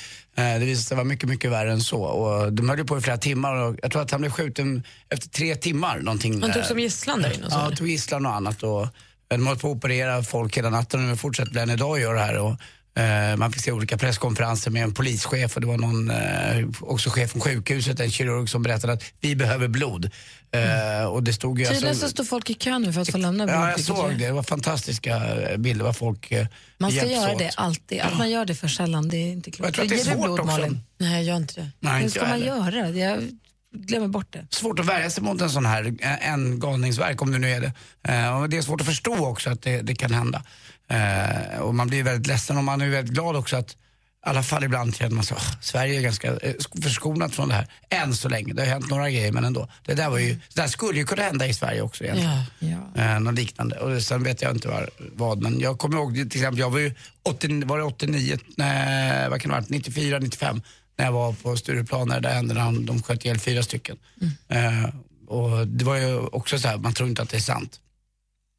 det 0.42 0.58
visade 0.64 0.84
sig 0.84 0.96
vara 0.96 1.04
mycket, 1.04 1.28
mycket 1.28 1.50
värre 1.50 1.72
än 1.72 1.80
så. 1.80 2.02
Och 2.02 2.52
de 2.52 2.68
höll 2.68 2.84
på 2.84 2.98
i 2.98 3.00
flera 3.00 3.18
timmar 3.18 3.54
och 3.54 3.76
jag 3.82 3.92
tror 3.92 4.02
att 4.02 4.10
han 4.10 4.20
blev 4.20 4.30
skjuten 4.30 4.82
efter 5.08 5.28
tre 5.28 5.56
timmar. 5.56 5.98
Någonting, 5.98 6.42
Han 6.42 6.52
tog 6.52 6.62
eh, 6.62 6.68
som 6.68 6.78
gisslan 6.78 7.22
där 7.22 7.34
inne. 7.34 7.46
Ja, 7.50 7.70
tog 7.76 7.88
gisslan 7.88 8.26
och 8.26 8.34
annat. 8.34 8.62
Och, 8.62 8.82
eh, 8.82 8.88
de 9.28 9.46
höll 9.46 9.58
på 9.58 9.70
att 9.70 9.76
operera 9.76 10.22
folk 10.22 10.58
hela 10.58 10.70
natten 10.70 11.12
och 11.12 11.18
fortsätter 11.20 11.60
än 11.62 11.70
idag 11.70 11.94
att 11.96 12.00
göra 12.00 12.14
det 12.14 12.24
här. 12.24 12.38
Och, 12.38 12.56
eh, 13.02 13.36
man 13.36 13.52
fick 13.52 13.62
se 13.62 13.72
olika 13.72 13.98
presskonferenser 13.98 14.70
med 14.70 14.82
en 14.82 14.94
polischef 14.94 15.54
och 15.54 15.60
det 15.60 15.66
var 15.66 15.78
någon, 15.78 16.10
eh, 16.10 16.66
också 16.80 17.10
chef 17.10 17.30
från 17.30 17.40
sjukhuset, 17.40 18.00
en 18.00 18.10
kirurg 18.10 18.48
som 18.48 18.62
berättade 18.62 18.92
att 18.92 19.02
vi 19.20 19.36
behöver 19.36 19.68
blod. 19.68 20.10
Eh, 20.50 21.04
och 21.06 21.22
det 21.22 21.32
stod 21.32 21.58
ju 21.58 21.64
Tydligen 21.64 21.88
alltså, 21.88 22.06
så 22.06 22.10
står 22.10 22.24
folk 22.24 22.50
i 22.50 22.54
kö 22.54 22.78
nu 22.78 22.92
för 22.92 23.00
att 23.00 23.10
få 23.10 23.18
lämna 23.18 23.46
Ja, 23.46 23.70
jag 23.70 23.80
såg 23.80 24.10
det. 24.18 24.26
Det 24.26 24.32
var 24.32 24.42
fantastiska 24.42 25.22
bilder 25.58 25.84
vad 25.84 25.96
folk 25.96 26.32
eh, 26.32 26.46
Man 26.78 26.92
ska 26.92 27.06
göra 27.06 27.32
åt. 27.32 27.38
det 27.38 27.50
alltid. 27.56 28.00
Att 28.00 28.18
man 28.18 28.30
gör 28.30 28.44
det 28.44 28.54
för 28.54 28.68
sällan, 28.68 29.08
det 29.08 29.16
är 29.16 29.32
inte 29.32 29.50
klokt. 29.50 29.66
Jag 29.66 29.74
tror 29.74 29.84
att 29.84 30.06
det 30.06 30.10
är 30.10 30.14
svårt 30.14 30.24
blod, 30.24 30.40
också. 30.40 30.52
Malin? 30.52 30.80
Nej, 30.98 31.12
jag 31.12 31.22
gör 31.22 31.36
inte 31.36 31.60
det. 31.60 31.70
Nej, 31.80 32.02
Hur 32.02 32.08
ska 32.08 32.26
man 32.26 32.40
göra? 32.40 32.88
Jag 32.90 33.22
glömmer 33.74 34.08
bort 34.08 34.32
det. 34.32 34.46
svårt 34.50 34.78
att 34.78 34.86
värja 34.86 35.10
sig 35.10 35.22
mot 35.22 35.40
en 35.40 35.50
sån 35.50 35.66
här, 35.66 35.94
eh, 36.00 36.28
en 36.28 36.60
galningsverk 36.60 37.22
om 37.22 37.32
det 37.32 37.38
nu 37.38 37.50
är 37.50 37.60
det. 37.60 37.72
Eh, 38.14 38.40
och 38.40 38.48
det 38.48 38.56
är 38.56 38.62
svårt 38.62 38.80
att 38.80 38.86
förstå 38.86 39.26
också 39.26 39.50
att 39.50 39.62
det, 39.62 39.82
det 39.82 39.94
kan 39.94 40.12
hända. 40.12 40.42
Och 41.60 41.74
man 41.74 41.88
blir 41.88 42.02
väldigt 42.02 42.26
ledsen 42.26 42.56
och 42.58 42.64
man 42.64 42.80
är 42.80 42.88
väldigt 42.88 43.14
glad 43.14 43.36
också 43.36 43.56
att 43.56 43.76
i 44.28 44.30
alla 44.30 44.42
fall 44.42 44.64
ibland 44.64 44.96
känner 44.96 45.14
man 45.14 45.24
så, 45.24 45.34
"Åh, 45.34 45.52
Sverige 45.60 45.98
är 45.98 46.02
ganska 46.02 46.28
eh, 46.36 46.54
förskonat 46.82 47.34
från 47.34 47.48
det 47.48 47.54
här. 47.54 47.66
Än 47.90 48.14
så 48.14 48.28
länge. 48.28 48.52
Det 48.54 48.62
har 48.62 48.68
hänt 48.68 48.90
några 48.90 49.10
grejer 49.10 49.32
men 49.32 49.44
ändå. 49.44 49.68
Det 49.84 49.94
där, 49.94 50.10
var 50.10 50.18
ju, 50.18 50.34
det 50.34 50.60
där 50.60 50.66
skulle 50.68 50.98
ju 50.98 51.04
kunna 51.04 51.22
hända 51.22 51.46
i 51.46 51.54
Sverige 51.54 51.80
också 51.82 52.04
egentligen. 52.04 52.40
Ja. 52.94 53.02
Eh, 53.02 53.20
något 53.20 53.34
liknande. 53.34 53.76
Och 53.78 54.02
sen 54.02 54.22
vet 54.22 54.42
jag 54.42 54.50
inte 54.54 54.68
var, 54.68 54.90
vad, 54.98 55.42
men 55.42 55.60
jag 55.60 55.78
kommer 55.78 55.96
ihåg 55.96 56.14
till 56.14 56.26
exempel, 56.40 56.58
jag 56.58 56.70
var 56.70 56.78
ju 56.78 56.94
80, 57.22 57.64
var 57.66 57.78
det 57.78 57.84
89, 57.84 58.38
nej, 58.56 59.28
vad 59.30 59.40
kan 59.40 59.50
det 59.50 59.56
varit, 59.56 59.68
94, 59.68 60.18
95 60.18 60.62
när 60.98 61.04
jag 61.04 61.12
var 61.12 61.32
på 61.32 61.56
Stureplan 61.56 62.08
det 62.08 62.28
hände 62.28 62.54
när 62.54 62.64
de, 62.64 62.86
de 62.86 63.02
sköt 63.02 63.24
ihjäl 63.24 63.38
fyra 63.38 63.62
stycken. 63.62 63.96
Eh, 64.48 64.84
och 65.28 65.66
det 65.66 65.84
var 65.84 65.96
ju 65.96 66.18
också 66.18 66.58
så 66.58 66.68
här, 66.68 66.76
man 66.76 66.92
tror 66.92 67.08
inte 67.08 67.22
att 67.22 67.28
det 67.30 67.36
är 67.36 67.40
sant. 67.40 67.80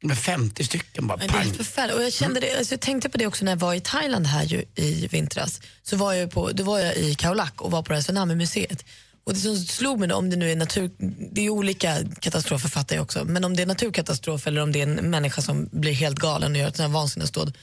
Men 0.02 0.16
50 0.16 0.64
stycken 0.64 1.06
bara 1.06 1.18
Men 1.18 1.26
det 1.28 1.34
är 1.34 1.42
pang. 1.42 1.52
förfärligt. 1.54 1.96
Och 1.96 2.02
jag, 2.02 2.12
kände 2.12 2.40
det, 2.40 2.58
alltså 2.58 2.72
jag 2.72 2.80
tänkte 2.80 3.08
på 3.08 3.18
det 3.18 3.26
också 3.26 3.44
när 3.44 3.52
jag 3.52 3.56
var 3.56 3.74
i 3.74 3.80
Thailand 3.80 4.26
här 4.26 4.44
ju, 4.44 4.64
i 4.74 5.06
vintras. 5.06 5.60
Så 5.82 5.96
var 5.96 6.12
jag, 6.12 6.30
på, 6.30 6.50
då 6.52 6.64
var 6.64 6.78
jag 6.78 6.96
i 6.96 7.14
Khao 7.14 7.34
Lak 7.34 7.62
och 7.62 7.70
var 7.70 7.82
på 7.82 7.88
det 7.88 7.94
här 7.94 8.02
Tsunami-museet. 8.02 8.84
Och 9.24 9.34
det 9.34 9.40
som 9.40 9.56
slog 9.56 9.98
mig 9.98 10.08
då, 10.08 10.14
om 10.14 10.30
det 10.30 10.36
nu 10.36 10.52
är 10.52 10.56
natur... 10.56 10.90
Det 11.32 11.46
är 11.46 11.50
olika 11.50 11.98
katastrofer 12.20 12.68
fattar 12.68 12.96
jag 12.96 13.02
också. 13.02 13.24
Men 13.24 13.44
om 13.44 13.56
det 13.56 13.62
är 13.62 13.66
naturkatastrof 13.66 14.46
eller 14.46 14.62
om 14.62 14.72
det 14.72 14.78
är 14.78 14.82
en 14.82 15.10
människa 15.10 15.42
som 15.42 15.68
blir 15.72 15.92
helt 15.92 16.18
galen 16.18 16.52
och 16.52 16.58
gör 16.58 16.68
ett 16.68 16.76
sånt 16.76 16.88
här 16.88 16.94
vansinnesdåd. 16.94 17.56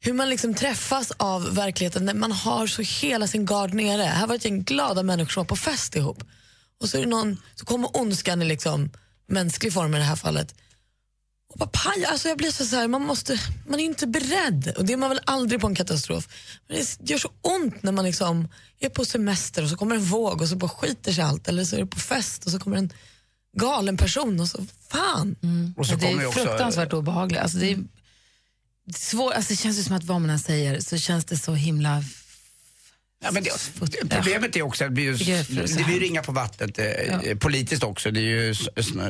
Hur 0.00 0.12
man 0.12 0.30
liksom 0.30 0.54
träffas 0.54 1.12
av 1.16 1.54
verkligheten 1.54 2.04
när 2.04 2.14
man 2.14 2.32
har 2.32 2.66
så 2.66 2.82
hela 2.82 3.26
sin 3.26 3.46
gard 3.46 3.74
nere. 3.74 4.02
Här 4.02 4.26
var 4.26 4.34
ett 4.34 4.44
gäng 4.44 4.62
glada 4.62 5.02
människor 5.02 5.30
som 5.32 5.40
var 5.40 5.44
på 5.48 5.56
fest 5.56 5.96
ihop. 5.96 6.24
Och 6.80 6.88
så, 6.88 6.98
är 6.98 7.06
någon, 7.06 7.36
så 7.54 7.64
kommer 7.64 7.96
ondskan 7.96 8.42
i 8.42 8.44
liksom 8.44 8.90
mänsklig 9.26 9.72
form 9.72 9.94
i 9.94 9.98
det 9.98 10.04
här 10.04 10.16
fallet. 10.16 10.54
Och 11.50 11.58
bara 11.58 11.68
paj, 11.72 12.04
alltså 12.04 12.28
jag 12.28 12.38
blir 12.38 12.50
så, 12.50 12.64
så 12.64 12.76
här, 12.76 12.88
man, 12.88 13.02
måste, 13.02 13.40
man 13.66 13.80
är 13.80 13.84
inte 13.84 14.06
beredd. 14.06 14.72
Och 14.76 14.84
det 14.84 14.92
är 14.92 14.96
man 14.96 15.10
väl 15.10 15.20
aldrig 15.24 15.60
på 15.60 15.66
en 15.66 15.74
katastrof. 15.74 16.28
Men 16.68 16.76
det 16.76 17.10
gör 17.10 17.18
så 17.18 17.30
ont 17.42 17.82
när 17.82 17.92
man 17.92 18.04
liksom 18.04 18.48
är 18.80 18.88
på 18.88 19.04
semester 19.04 19.62
och 19.62 19.68
så 19.68 19.76
kommer 19.76 19.96
en 19.96 20.04
våg 20.04 20.40
och 20.40 20.48
så 20.48 20.56
bara 20.56 20.70
skiter 20.70 21.12
sig 21.12 21.24
allt. 21.24 21.48
Eller 21.48 21.64
så 21.64 21.76
är 21.76 21.80
det 21.80 21.86
på 21.86 22.00
fest 22.00 22.44
och 22.46 22.50
så 22.50 22.58
kommer 22.58 22.76
en 22.76 22.92
galen 23.56 23.96
person 23.96 24.40
och 24.40 24.48
så 24.48 24.66
fan. 24.88 25.36
Och 25.76 25.86
så 25.86 25.94
det 25.94 26.10
är 26.10 26.26
också, 26.26 26.40
fruktansvärt 26.40 26.92
obehagligt. 26.92 27.40
Alltså, 27.40 27.58
det, 27.58 27.72
är 27.72 27.78
svår, 28.94 29.32
alltså, 29.32 29.52
det 29.52 29.56
känns 29.56 29.78
ju 29.78 29.82
som 29.82 29.96
att 29.96 30.04
vad 30.04 30.20
man 30.20 30.30
än 30.30 30.38
säger 30.38 30.80
så 30.80 30.98
känns 30.98 31.24
det 31.24 31.38
så 31.38 31.54
himla... 31.54 32.04
Ja, 33.24 33.30
men 33.30 33.42
det, 33.42 33.50
problemet 34.10 34.56
är 34.56 34.62
också 34.62 34.84
att 34.84 34.90
det 34.90 34.94
blir, 34.94 35.22
ju, 35.22 35.42
det 35.76 35.84
blir 35.84 36.00
ringa 36.00 36.22
på 36.22 36.32
vattnet 36.32 36.78
eh, 36.78 37.36
politiskt 37.38 37.82
också. 37.82 38.10
Det 38.10 38.20
är 38.20 38.22
ju 38.22 38.54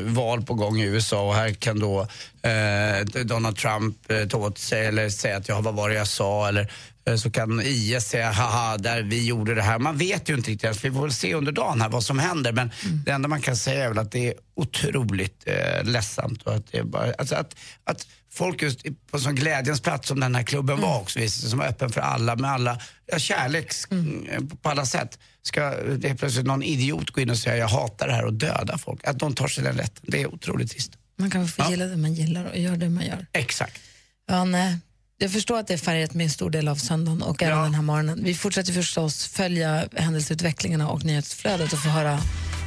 val 0.02 0.42
på 0.42 0.54
gång 0.54 0.80
i 0.80 0.84
USA 0.84 1.28
och 1.28 1.34
här 1.34 1.50
kan 1.50 1.78
då 1.80 2.00
eh, 2.42 3.24
Donald 3.24 3.56
Trump 3.56 4.10
eh, 4.10 4.28
ta 4.28 4.38
åt 4.38 4.58
sig 4.58 4.86
eller 4.86 5.08
säga 5.10 5.36
att 5.36 5.48
jag 5.48 5.62
var 5.62 5.88
det 5.88 5.94
jag 5.94 6.08
sa 6.08 6.48
eller 6.48 6.72
eh, 7.04 7.16
så 7.16 7.30
kan 7.30 7.60
IS 7.60 8.04
säga 8.04 8.30
haha, 8.30 8.76
där 8.76 9.02
vi 9.02 9.26
gjorde 9.26 9.54
det 9.54 9.62
här. 9.62 9.78
Man 9.78 9.98
vet 9.98 10.28
ju 10.30 10.34
inte 10.34 10.50
riktigt 10.50 10.64
ens. 10.64 10.84
Vi 10.84 10.90
får 10.90 11.02
väl 11.02 11.12
se 11.12 11.34
under 11.34 11.52
dagen 11.52 11.80
här 11.80 11.88
vad 11.88 12.04
som 12.04 12.18
händer. 12.18 12.52
Men 12.52 12.70
det 13.04 13.10
enda 13.10 13.28
man 13.28 13.40
kan 13.40 13.56
säga 13.56 13.84
är 13.84 13.88
väl 13.88 13.98
att 13.98 14.12
det 14.12 14.28
är 14.28 14.34
otroligt 14.54 15.42
eh, 15.46 15.84
ledsamt. 15.84 16.42
Och 16.42 16.54
att, 16.54 16.72
det 16.72 16.82
bara, 16.82 17.12
alltså 17.18 17.34
att, 17.34 17.56
att 17.84 18.06
folk 18.32 18.62
just 18.62 18.82
på 18.82 19.16
en 19.16 19.20
sån 19.20 19.34
glädjens 19.34 19.80
plats 19.80 20.08
som 20.08 20.20
den 20.20 20.34
här 20.34 20.42
klubben 20.42 20.80
var 20.80 21.00
också, 21.00 21.28
som 21.28 21.58
var 21.58 21.66
öppen 21.66 21.90
för 21.90 22.00
alla 22.00 22.36
med 22.36 22.50
alla 22.50 22.80
ja, 23.06 23.18
kärlek 23.18 23.72
mm. 23.90 24.48
på 24.62 24.68
alla 24.68 24.86
sätt. 24.86 25.18
Ska 25.42 25.70
det 25.98 26.14
plötsligt 26.14 26.46
någon 26.46 26.62
idiot 26.62 27.10
gå 27.10 27.20
in 27.20 27.30
och 27.30 27.38
säga 27.38 27.56
jag 27.56 27.68
hatar 27.68 28.06
det 28.06 28.12
här 28.14 28.24
och 28.24 28.32
döda 28.32 28.78
folk. 28.78 29.04
Att 29.04 29.18
de 29.18 29.34
tar 29.34 29.48
sig 29.48 29.64
den 29.64 29.76
rätten, 29.76 30.04
det 30.06 30.22
är 30.22 30.34
otroligt 30.34 30.70
trist. 30.70 30.92
Man 31.18 31.30
kan 31.30 31.48
få 31.48 31.62
Ja. 31.62 31.70
gilla 31.70 31.84
det 31.84 31.96
man 31.96 32.14
gillar 32.14 32.44
och 32.44 32.58
göra 32.58 32.76
det 32.76 32.88
man 32.90 33.06
gör. 33.06 33.26
Exakt. 33.32 33.80
Ja, 34.28 34.44
nej. 34.44 34.78
Jag 35.18 35.32
förstår 35.32 35.58
att 35.58 35.66
det 35.66 35.74
är 35.74 35.78
färgat 35.78 36.14
med 36.14 36.24
en 36.24 36.30
stor 36.30 36.50
del 36.50 36.68
av 36.68 36.76
söndagen 36.76 37.22
och 37.22 37.42
även 37.42 37.58
Ja. 37.58 37.64
den 37.64 37.74
här 37.74 37.82
morgonen. 37.82 38.20
Vi 38.24 38.34
fortsätter 38.34 38.72
förstås 38.72 39.26
följa 39.26 39.88
händelseutvecklingarna 39.96 40.88
och 40.88 41.04
nyhetsflödet 41.04 41.72
och 41.72 41.82
få 41.82 41.88
höra 41.88 42.18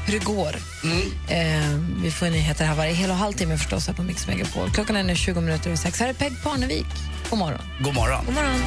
hur 0.05 0.19
det 0.19 0.25
går. 0.25 0.55
Eh, 1.29 1.79
vi 2.03 2.11
får 2.11 2.25
nyheter 2.25 2.65
här 2.65 2.75
varje 2.75 2.93
hel 2.93 3.09
och 3.09 3.15
halvtimme 3.15 3.57
förstås 3.57 3.87
här 3.87 3.93
på 3.93 4.03
Mix 4.03 4.27
Megapol. 4.27 4.69
Klockan 4.69 4.95
är 4.95 5.03
nu 5.03 5.15
20 5.15 5.41
minuter 5.41 5.67
över 5.67 5.77
sex. 5.77 5.99
Här 5.99 6.09
är 6.09 6.13
Peg 6.13 6.43
Parnevik. 6.43 6.85
God 7.29 7.39
morgon. 7.39 7.61
God 7.79 7.95
morgon. 7.95 8.25
God 8.25 8.35
morgon. 8.35 8.59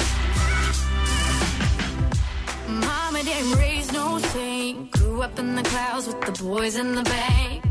Mama 2.67 3.19
didn't 3.23 3.55
raise 3.57 3.91
no 3.93 4.19
saint. 4.19 4.91
Grew 4.91 5.23
up 5.23 5.39
in 5.39 5.55
the 5.55 5.63
clouds 5.63 6.07
with 6.07 6.19
the 6.25 6.43
boys 6.43 6.75
in 6.75 6.95
the 6.95 7.03
bank. 7.03 7.66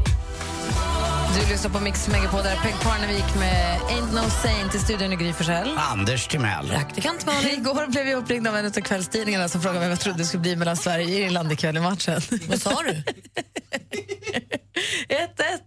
Du 1.41 1.53
lyssnar 1.53 1.71
på 1.71 1.81
Mix 1.81 2.09
Megapol 2.09 2.43
där 2.43 2.51
är 2.51 2.57
Peg 2.57 2.75
Parnevik 2.83 3.35
med 3.39 3.79
Ain't 3.81 4.15
No 4.15 4.31
Saint 4.43 4.75
i 4.75 4.79
studion 4.79 5.13
i 5.13 5.17
Gry 5.17 5.33
Forssell. 5.33 5.79
Anders 5.79 6.27
Timell. 6.29 6.69
Praktikant 6.69 7.27
Malin. 7.27 7.61
Igår 7.61 7.87
blev 7.87 8.09
jag 8.09 8.19
uppringd 8.19 8.49
av 8.49 8.57
en 8.57 8.67
av 8.67 8.71
kvällstidningarna 8.71 9.49
som 9.49 9.61
frågade 9.63 9.79
mig 9.81 9.89
vad 9.89 9.93
jag 9.93 10.01
trodde 10.01 10.19
det 10.19 10.25
skulle 10.25 10.41
bli 10.41 10.57
mellan 10.57 10.77
Sverige 10.77 11.05
och 11.05 11.11
Irland 11.11 11.53
ikväll 11.53 11.77
i 11.77 11.81
matchen. 11.81 12.21
Vad 12.49 12.61
sa 12.63 12.83
du? 12.83 12.91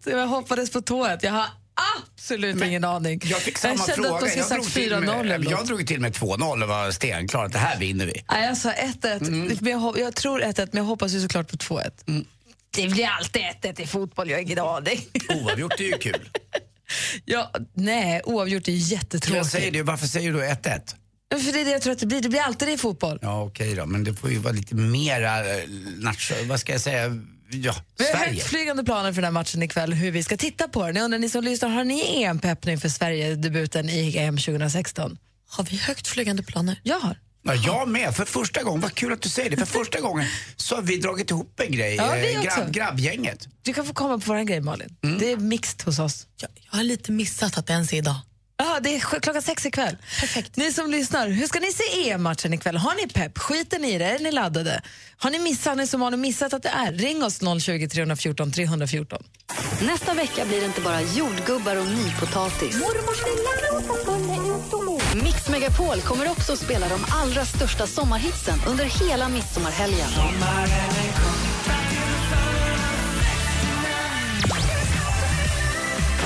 1-1. 0.05 0.09
Jag 0.17 0.27
hoppades 0.27 0.71
på 0.71 0.81
tået. 0.81 1.23
Jag 1.23 1.31
har 1.31 1.45
absolut 2.05 2.63
ingen 2.63 2.83
aning. 2.83 3.21
Jag 3.23 3.39
fick 3.39 3.57
samma 3.57 3.77
kände 3.77 3.93
fråga. 3.93 4.09
att 4.09 4.21
de 4.21 4.29
skulle 4.29 4.43
jag, 4.43 4.49
drog 4.49 4.65
sagt 4.65 4.73
till 4.73 4.93
4-0 4.93 5.23
med, 5.23 5.31
eller 5.31 5.51
jag 5.51 5.65
drog 5.65 5.87
till 5.87 6.01
med 6.01 6.13
2-0 6.13 6.63
och 6.63 6.69
var 6.69 6.91
stenklar 6.91 7.45
att 7.45 7.51
det 7.51 7.59
här 7.59 7.79
vinner 7.79 8.05
vi. 8.05 8.23
Nej, 8.31 8.47
jag 8.47 8.57
sa 8.57 8.71
1-1. 8.71 9.27
Mm. 9.27 9.57
Men 9.61 9.71
jag, 9.71 9.99
jag 9.99 10.15
tror 10.15 10.41
1-1, 10.41 10.69
men 10.71 10.83
jag 10.83 10.83
hoppas 10.83 11.11
ju 11.11 11.21
såklart 11.21 11.47
på 11.51 11.55
2-1. 11.55 12.25
Det 12.71 12.87
blir 12.87 13.05
alltid 13.05 13.41
1-1 13.41 13.81
i 13.81 13.87
fotboll, 13.87 14.29
jag 14.29 14.41
ingen 14.41 14.59
aning. 14.59 14.99
Oavgjort 15.29 15.79
är 15.79 15.83
ju 15.83 15.97
kul. 15.97 16.29
ja, 17.25 17.51
nej, 17.73 18.21
oavgjort 18.25 18.67
är 18.67 18.71
ju 18.71 18.77
Jag 18.77 18.87
jättetråkigt. 18.87 19.51
säger 19.51 19.71
det, 19.71 19.83
varför 19.83 20.07
säger 20.07 20.33
du 20.33 20.39
1-1? 20.43 20.95
Men 21.31 21.41
För 21.41 21.51
det 21.51 21.61
är 21.61 21.65
det 21.65 21.71
jag 21.71 21.81
tror 21.81 21.93
att 21.93 21.99
det 21.99 22.05
blir. 22.05 22.21
Det 22.21 22.29
blir 22.29 22.39
alltid 22.41 22.67
det 22.67 22.71
i 22.71 22.77
fotboll. 22.77 23.19
Ja 23.21 23.43
okej 23.43 23.75
då, 23.75 23.85
men 23.85 24.03
det 24.03 24.13
får 24.13 24.31
ju 24.31 24.37
vara 24.37 24.53
lite 24.53 24.75
mera, 24.75 25.39
eh, 25.39 25.63
nation, 25.97 26.47
vad 26.47 26.59
ska 26.59 26.71
jag 26.71 26.81
säga, 26.81 27.03
ja, 27.51 27.75
Vi 27.97 28.05
har 28.11 28.25
högtflygande 28.25 28.83
planer 28.83 29.13
för 29.13 29.21
den 29.21 29.23
här 29.23 29.31
matchen 29.31 29.63
ikväll, 29.63 29.93
hur 29.93 30.11
vi 30.11 30.23
ska 30.23 30.37
titta 30.37 30.67
på 30.67 30.85
den. 30.85 30.95
Jag 30.95 31.03
undrar, 31.05 31.19
ni 31.19 31.29
som 31.29 31.43
lyssnar, 31.43 31.69
har 31.69 31.83
ni 31.83 32.23
EM-pepp 32.23 32.65
nu 32.65 32.77
för 32.77 32.89
Sverige-debuten 32.89 33.89
i 33.89 34.17
EM 34.17 34.37
2016? 34.37 35.17
Har 35.49 35.63
vi 35.63 35.77
högt 35.77 36.07
flygande 36.07 36.43
planer? 36.43 36.79
Jag 36.83 36.99
har. 36.99 37.17
Ja, 37.43 37.53
jag 37.55 37.87
med, 37.87 38.15
för 38.15 38.25
första 38.25 38.63
gången, 38.63 38.81
vad 38.81 38.95
kul 38.95 39.13
att 39.13 39.21
du 39.21 39.29
säger 39.29 39.49
det, 39.49 39.57
för 39.57 39.65
första 39.65 39.99
gången 40.01 40.25
så 40.55 40.75
har 40.75 40.81
vi 40.81 40.97
dragit 40.97 41.31
ihop 41.31 41.59
en 41.59 41.71
grej, 41.71 41.95
Ja, 41.95 42.11
vi 42.13 42.33
eh, 42.33 42.39
också. 42.39 42.59
grabb, 42.59 42.71
grabbgänget. 42.71 43.47
Du 43.61 43.73
kan 43.73 43.85
få 43.85 43.93
komma 43.93 44.19
på 44.19 44.23
vår 44.33 44.43
grej, 44.43 44.61
Malin. 44.61 44.95
Det 45.19 45.31
är 45.31 45.37
mixed 45.37 45.81
hos 45.85 45.99
oss. 45.99 46.27
Jag, 46.41 46.49
jag 46.71 46.77
har 46.77 46.83
lite 46.83 47.11
missat 47.11 47.57
att 47.57 47.67
det 47.67 47.73
ens 47.73 47.93
är 47.93 47.97
idag. 47.97 48.15
Ja, 48.57 48.79
det 48.79 48.95
är 48.95 48.99
klockan 48.99 49.41
sex 49.41 49.65
ikväll. 49.65 49.97
Perfekt. 50.19 50.55
Ni 50.57 50.73
som 50.73 50.91
lyssnar, 50.91 51.27
hur 51.29 51.47
ska 51.47 51.59
ni 51.59 51.71
se 51.73 52.09
EM-matchen 52.11 52.53
ikväll? 52.53 52.77
Har 52.77 52.95
ni 52.95 53.07
pepp? 53.13 53.37
Skiter 53.37 53.79
ni 53.79 53.93
i 53.93 53.97
det? 53.97 54.05
Är 54.05 54.19
ni 54.19 54.31
laddade? 54.31 54.81
Har 55.17 55.29
ni 55.31 55.39
missat, 55.39 55.77
ni 55.77 55.87
som 55.87 56.01
har 56.01 56.11
missat 56.17 56.53
att 56.53 56.63
det 56.63 56.69
är? 56.69 56.91
Ring 56.91 57.23
oss 57.23 57.39
020 57.61 57.87
314 57.89 58.51
314. 58.51 59.23
Nästa 59.81 60.13
vecka 60.13 60.45
blir 60.45 60.59
det 60.59 60.65
inte 60.65 60.81
bara 60.81 61.01
jordgubbar 61.01 61.75
och 61.75 61.85
nypotatis. 61.87 62.75
Mix 65.15 65.49
Megapol 65.49 66.01
kommer 66.01 66.31
också 66.31 66.53
att 66.53 66.59
spela 66.59 66.87
de 66.89 67.05
allra 67.11 67.45
största 67.45 67.87
sommarhitsen 67.87 68.59
under 68.67 68.85
hela 68.85 69.29
midsommarhelgen. 69.29 70.07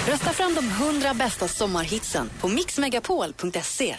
Rösta 0.07 0.33
fram 0.33 0.55
de 0.55 0.67
100 0.67 1.13
bästa 1.13 1.47
sommarhitsen 1.47 2.29
på 2.39 2.47
mixmegapol.se. 2.47 3.95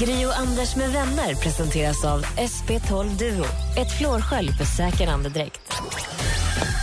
Gri 0.00 0.26
och 0.26 0.38
Anders 0.38 0.76
med 0.76 0.90
vänner 0.92 1.34
presenteras 1.34 2.04
av 2.04 2.24
SP12 2.24 3.18
Duo. 3.18 3.44
Ett 3.78 3.98
flårskölj 3.98 4.52
för 4.52 4.64
säker 4.64 5.08
andedräkt. 5.08 5.60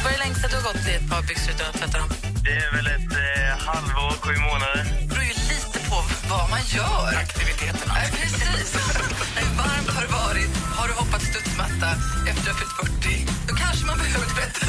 Vad 0.04 0.14
är 0.14 0.18
det 0.18 0.24
längsta 0.24 0.48
du 0.48 0.56
har 0.56 0.64
gått 0.64 0.88
i 0.88 0.92
ett 0.92 1.10
par 1.10 1.22
byxor 1.22 1.54
utan 1.54 1.68
att 1.68 1.78
tvätta 1.78 1.98
dem? 1.98 2.10
Det 2.44 2.52
är 2.52 2.72
väl 2.76 2.88
ett 2.88 3.12
eh, 3.12 3.68
halvår, 3.68 4.12
sju 4.22 4.40
månader. 4.40 5.17
På 6.10 6.14
vad 6.30 6.50
man 6.50 6.60
gör. 6.78 7.08
Aktiviteterna. 7.26 7.94
Nej, 7.94 8.08
precis. 8.12 8.76
Hur 9.36 9.58
varmt 9.58 9.90
har 9.96 10.02
det 10.06 10.14
varit? 10.24 10.52
Har 10.78 10.88
du 10.88 10.94
hoppat 10.94 11.22
studsmatta 11.22 11.90
efter 12.30 12.44
du 12.46 12.50
har 12.52 12.58
fyllt 12.62 13.02
40? 13.02 13.26
Då 13.48 13.56
kanske 13.56 13.86
man 13.86 13.98
behöver 13.98 14.26
tvätta. 14.36 14.66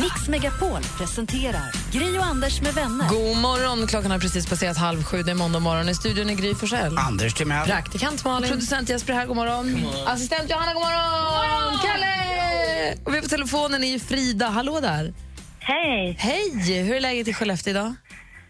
Mix 0.00 0.28
Megapol 0.28 0.82
presenterar 0.98 1.72
Gri 1.92 2.18
och 2.18 2.24
Anders 2.24 2.60
med 2.60 2.74
vänner. 2.74 3.08
God 3.08 3.36
morgon, 3.36 3.86
klockan 3.86 4.10
har 4.10 4.18
precis 4.18 4.46
passerat 4.46 4.76
halv 4.76 5.04
sju. 5.04 5.22
Det 5.22 5.30
är 5.30 5.34
måndag 5.34 5.58
morgon. 5.58 5.88
I 5.88 5.94
studion 5.94 6.30
är 6.30 6.34
Gry 6.34 6.54
Forssell. 6.54 6.98
Anders 6.98 7.34
Timell. 7.34 7.66
Praktikant 7.66 8.24
Malin. 8.24 8.50
Producent 8.50 8.88
Jesper 8.88 9.12
här, 9.12 9.26
god 9.26 9.36
morgon. 9.36 9.86
Assistent 10.06 10.50
Johanna, 10.50 10.72
god 10.74 10.82
morgon. 10.82 11.78
Kalle! 11.84 12.96
Och 13.04 13.14
vi 13.14 13.18
är 13.18 13.22
på 13.22 13.28
telefonen 13.28 13.84
är 13.84 13.98
Frida. 13.98 14.48
Hallå 14.48 14.80
där. 14.80 15.14
Hej! 15.58 16.16
Hej! 16.18 16.82
Hur 16.82 16.96
är 16.96 17.00
läget 17.00 17.28
i 17.28 17.34
Skellefteå 17.34 17.70
idag? 17.70 17.94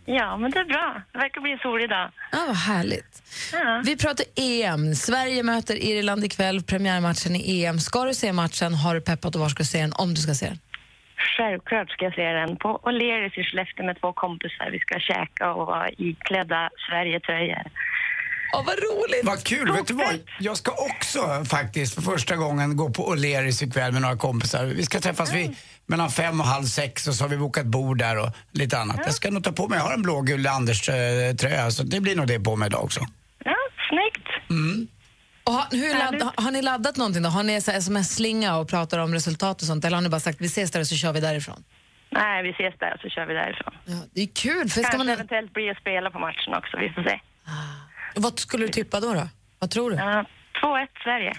Ja, 0.04 0.36
men 0.36 0.50
det 0.50 0.58
är 0.58 0.64
bra. 0.64 1.02
Det 1.12 1.18
verkar 1.18 1.40
bli 1.40 1.58
sol 1.62 1.82
idag. 1.82 2.10
Ja, 2.32 2.44
vad 2.46 2.56
härligt. 2.56 3.22
Ja. 3.52 3.82
Vi 3.84 3.96
pratar 3.96 4.26
EM. 4.36 4.94
Sverige 4.94 5.42
möter 5.42 5.74
Irland 5.84 6.24
ikväll, 6.24 6.62
premiärmatchen 6.62 7.36
i 7.36 7.64
EM. 7.64 7.78
Ska 7.78 8.04
du 8.04 8.14
se 8.14 8.32
matchen? 8.32 8.74
Har 8.74 8.94
du 8.94 9.00
peppat 9.00 9.34
och 9.34 9.40
var 9.40 9.48
ska 9.48 9.62
du 9.62 9.66
se 9.66 9.80
den? 9.80 9.92
Om 9.92 10.14
du 10.14 10.20
ska 10.20 10.34
se 10.34 10.46
den. 10.46 10.58
Självklart 11.36 11.90
ska 11.90 12.04
jag 12.04 12.14
se 12.14 12.22
den 12.32 12.56
på 12.56 12.80
O'Learys 12.82 13.40
i 13.40 13.44
Skellefteå 13.44 13.86
med 13.86 14.00
två 14.00 14.12
kompisar. 14.12 14.70
Vi 14.72 14.78
ska 14.78 14.98
käka 14.98 15.52
och 15.52 15.66
vara 15.66 15.88
iklädda 15.90 16.70
Sverige-tröjor. 16.88 17.64
Åh, 18.56 18.64
vad 18.66 18.78
roligt! 18.78 19.24
Vad 19.24 19.44
kul, 19.44 19.72
vet 19.72 19.86
du 19.86 19.94
vad? 19.94 20.20
Jag 20.40 20.56
ska 20.56 20.70
också 20.72 21.44
faktiskt 21.44 21.94
för 21.94 22.02
första 22.02 22.36
gången 22.36 22.76
gå 22.76 22.90
på 22.90 23.14
O'Learys 23.14 23.64
ikväll 23.64 23.92
med 23.92 24.02
några 24.02 24.16
kompisar. 24.16 24.64
Vi 24.64 24.82
ska 24.82 25.00
träffas 25.00 25.34
vid 25.34 25.56
mellan 25.90 26.10
fem 26.10 26.40
och 26.40 26.46
halv 26.46 26.64
sex 26.64 27.08
och 27.08 27.14
så 27.14 27.24
har 27.24 27.28
vi 27.28 27.36
bokat 27.36 27.66
bord 27.66 27.98
där 27.98 28.18
och 28.18 28.28
lite 28.52 28.78
annat. 28.78 29.00
Jag 29.04 29.14
ska 29.14 29.30
nog 29.30 29.44
ta 29.44 29.52
på 29.52 29.68
mig, 29.68 29.78
jag 29.78 29.84
har 29.84 29.94
en 29.94 30.02
blågul 30.02 30.46
Anders-tröja 30.46 31.70
så 31.70 31.82
det 31.82 32.00
blir 32.00 32.16
nog 32.16 32.26
det 32.26 32.40
på 32.40 32.56
mig 32.56 32.66
idag 32.66 32.84
också. 32.84 33.00
Ja, 33.44 33.56
snyggt. 33.88 34.28
Och 35.44 35.52
har, 35.52 35.66
hur 35.70 35.94
ladd, 35.98 36.32
har 36.36 36.50
ni 36.50 36.62
laddat 36.62 36.96
någonting 36.96 37.22
då? 37.22 37.28
Har 37.28 37.42
ni 37.42 37.54
sms-slinga 37.54 38.56
och 38.56 38.68
pratar 38.68 38.98
om 38.98 39.14
resultat 39.14 39.60
och 39.60 39.66
sånt? 39.66 39.84
Eller 39.84 39.96
har 39.96 40.02
ni 40.02 40.08
bara 40.08 40.20
sagt 40.20 40.40
vi 40.40 40.46
ses 40.46 40.70
där 40.70 40.80
och 40.80 40.86
så 40.86 40.96
kör 40.96 41.12
vi 41.12 41.20
därifrån? 41.20 41.64
Nej, 42.10 42.42
vi 42.42 42.50
ses 42.50 42.74
där 42.78 42.94
och 42.94 43.00
så 43.00 43.08
kör 43.08 43.26
vi 43.26 43.34
därifrån. 43.34 43.74
Ja, 43.84 43.96
det 44.14 44.22
är 44.22 44.26
kul. 44.26 44.62
För 44.62 44.68
ska 44.68 44.82
Kanske 44.82 44.98
man, 44.98 45.08
eventuellt 45.08 45.52
bli 45.52 45.72
och 45.72 45.76
spela 45.76 46.10
på 46.10 46.18
matchen 46.18 46.54
också, 46.54 46.76
vi 46.76 46.88
får 46.90 47.02
se. 47.02 47.20
Vad 48.14 48.38
skulle 48.38 48.66
du 48.66 48.72
tippa 48.72 49.00
då? 49.00 49.14
då? 49.14 49.28
Vad 49.58 49.70
tror 49.70 49.90
du? 49.90 49.96
Ja, 49.96 50.24
2-1 50.62 50.86
Sverige. 51.04 51.34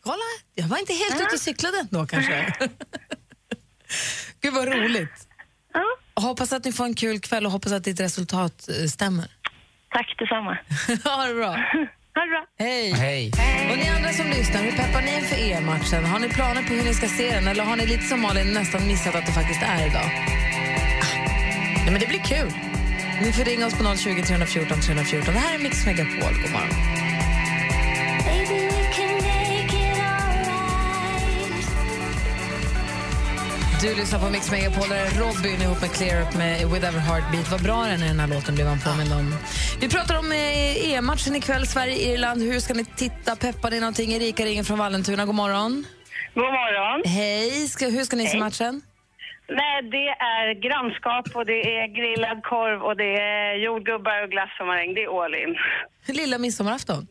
kolla, 0.00 0.28
jag 0.54 0.66
var 0.66 0.78
inte 0.78 0.92
helt 0.92 1.14
ute 1.14 1.34
och 1.34 1.40
cyklade 1.40 1.78
ändå 1.80 2.06
kanske. 2.06 2.52
Gud 4.42 4.54
vad 4.54 4.68
roligt. 4.68 5.28
Ja, 5.74 5.84
Hoppas 6.22 6.52
att 6.52 6.64
ni 6.64 6.72
får 6.72 6.84
en 6.84 6.94
kul 6.94 7.20
kväll 7.20 7.46
och 7.46 7.52
hoppas 7.52 7.72
att 7.72 7.84
ditt 7.84 8.00
resultat 8.00 8.68
eh, 8.68 8.86
stämmer. 8.88 9.26
tack 9.92 10.14
detsamma. 10.18 10.58
ha 11.16 11.26
det 11.26 11.34
bra. 11.34 11.56
Ha 12.14 12.24
det 12.24 12.30
bra. 12.30 12.44
Hej. 12.58 12.92
Hej. 12.92 13.32
Och 13.70 13.78
ni 13.78 13.88
andra 13.88 14.12
som 14.12 14.26
lyssnar, 14.26 14.62
hur 14.62 14.72
peppar 14.72 15.02
ni 15.02 15.14
inför 15.16 15.36
EM-matchen? 15.36 16.04
Har 16.04 16.18
ni 16.18 16.28
planer 16.28 16.62
på 16.62 16.72
hur 16.74 16.84
ni 16.84 16.94
ska 16.94 17.08
se 17.08 17.34
den 17.34 17.48
eller 17.48 17.64
har 17.64 17.76
ni 17.76 17.86
lite 17.86 18.02
som 18.02 18.20
Malin 18.20 18.52
nästan 18.52 18.86
missat 18.86 19.14
att 19.14 19.26
det 19.26 19.32
faktiskt 19.32 19.62
är 19.62 19.86
idag? 19.86 20.10
Ja, 21.86 21.90
men 21.92 22.00
det 22.00 22.06
blir 22.08 22.18
kul. 22.18 22.52
Ni 23.22 23.32
får 23.32 23.44
ringa 23.44 23.66
oss 23.66 23.74
på 23.78 23.96
020 23.96 24.22
314 24.22 24.80
314. 24.80 25.34
Det 25.34 25.40
här 25.40 25.54
är 25.54 25.58
Mix 25.58 25.86
Megapol. 25.86 26.32
God 26.42 26.50
morgon. 26.52 26.74
Du 33.82 33.94
lyssnar 33.94 34.18
på 34.18 34.30
Mix 34.30 34.50
Megapol, 34.50 34.88
där 34.88 34.96
är 34.96 35.10
Robin 35.22 35.62
ihop 35.62 35.80
med 35.80 35.90
Clear 35.96 36.22
Up 36.22 36.34
med 36.36 36.68
With 36.70 36.86
Every 36.88 37.00
Heartbeat. 37.00 37.50
Vad 37.50 37.62
bra 37.62 37.78
den 37.82 38.02
är 38.02 38.08
den 38.14 38.20
här 38.20 38.28
låten 38.34 38.54
blev 38.54 38.66
man 38.66 38.80
påmind 38.80 39.12
om. 39.12 39.26
Vi 39.80 39.88
pratar 39.88 40.18
om 40.18 40.32
eh, 40.32 40.92
EM-matchen 40.92 41.36
ikväll, 41.36 41.66
Sverige-Irland. 41.66 42.42
Hur 42.42 42.60
ska 42.60 42.74
ni 42.74 42.84
titta? 42.84 43.36
Peppar 43.36 43.70
ni 43.70 43.80
någonting? 43.80 44.12
Erika 44.12 44.44
ringer 44.44 44.64
från 44.64 44.78
Vallentuna. 44.78 45.24
God 45.26 45.34
morgon. 45.34 45.84
God 46.34 46.52
morgon. 46.60 47.02
Hej, 47.04 47.68
ska, 47.68 47.86
hur 47.86 48.04
ska 48.04 48.16
ni 48.16 48.26
se 48.26 48.38
matchen? 48.38 48.82
Nej, 49.48 49.82
det 49.82 50.08
är 50.34 50.46
grannskap 50.66 51.36
och 51.36 51.46
det 51.46 51.60
är 51.78 51.86
grillad 51.98 52.42
korv 52.42 52.82
och 52.82 52.96
det 52.96 53.12
är 53.20 53.54
jordgubbar 53.64 54.22
och 54.24 54.30
glass 54.30 54.50
och 54.60 54.66
maräng. 54.66 54.94
Det 54.94 55.02
är 55.02 55.24
all 55.24 55.34
in. 55.34 55.56
Lilla 56.20 56.38
midsommarafton. 56.38 57.06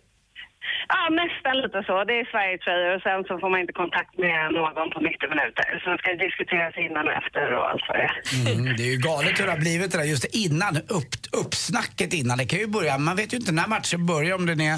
Ja, 0.94 1.01
nästan 1.22 1.56
lite 1.63 1.79
så. 1.88 1.96
Det 2.10 2.15
är 2.22 2.25
Sverigetröjor 2.34 2.96
och 2.96 3.01
sen 3.08 3.20
så 3.29 3.34
får 3.41 3.50
man 3.53 3.60
inte 3.63 3.74
kontakt 3.84 4.13
med 4.25 4.39
någon 4.60 4.89
på 4.94 5.00
90 5.00 5.29
minuter. 5.34 5.65
Ska 6.00 6.08
det 6.15 6.22
diskuteras 6.27 6.74
innan 6.86 7.03
och 7.08 7.13
efter 7.22 7.46
och 7.58 7.65
allt 7.70 7.84
vad 7.89 7.96
det 8.00 8.03
är. 8.12 8.15
Mm, 8.51 8.75
det 8.77 8.84
är 8.88 8.91
ju 8.96 8.98
galet 9.10 9.39
hur 9.39 9.46
det 9.46 9.51
har 9.51 9.63
blivit 9.67 9.91
det 9.91 9.98
där 9.98 10.06
just 10.06 10.25
innan, 10.46 10.74
upp, 10.98 11.12
uppsnacket 11.41 12.13
innan. 12.13 12.38
Det 12.38 12.46
kan 12.46 12.60
ju 12.60 12.67
börja, 12.67 12.98
man 12.98 13.15
vet 13.15 13.34
ju 13.34 13.38
inte 13.38 13.51
när 13.51 13.67
matchen 13.67 14.06
börjar 14.06 14.36
om 14.36 14.46
den 14.46 14.62
är 14.62 14.77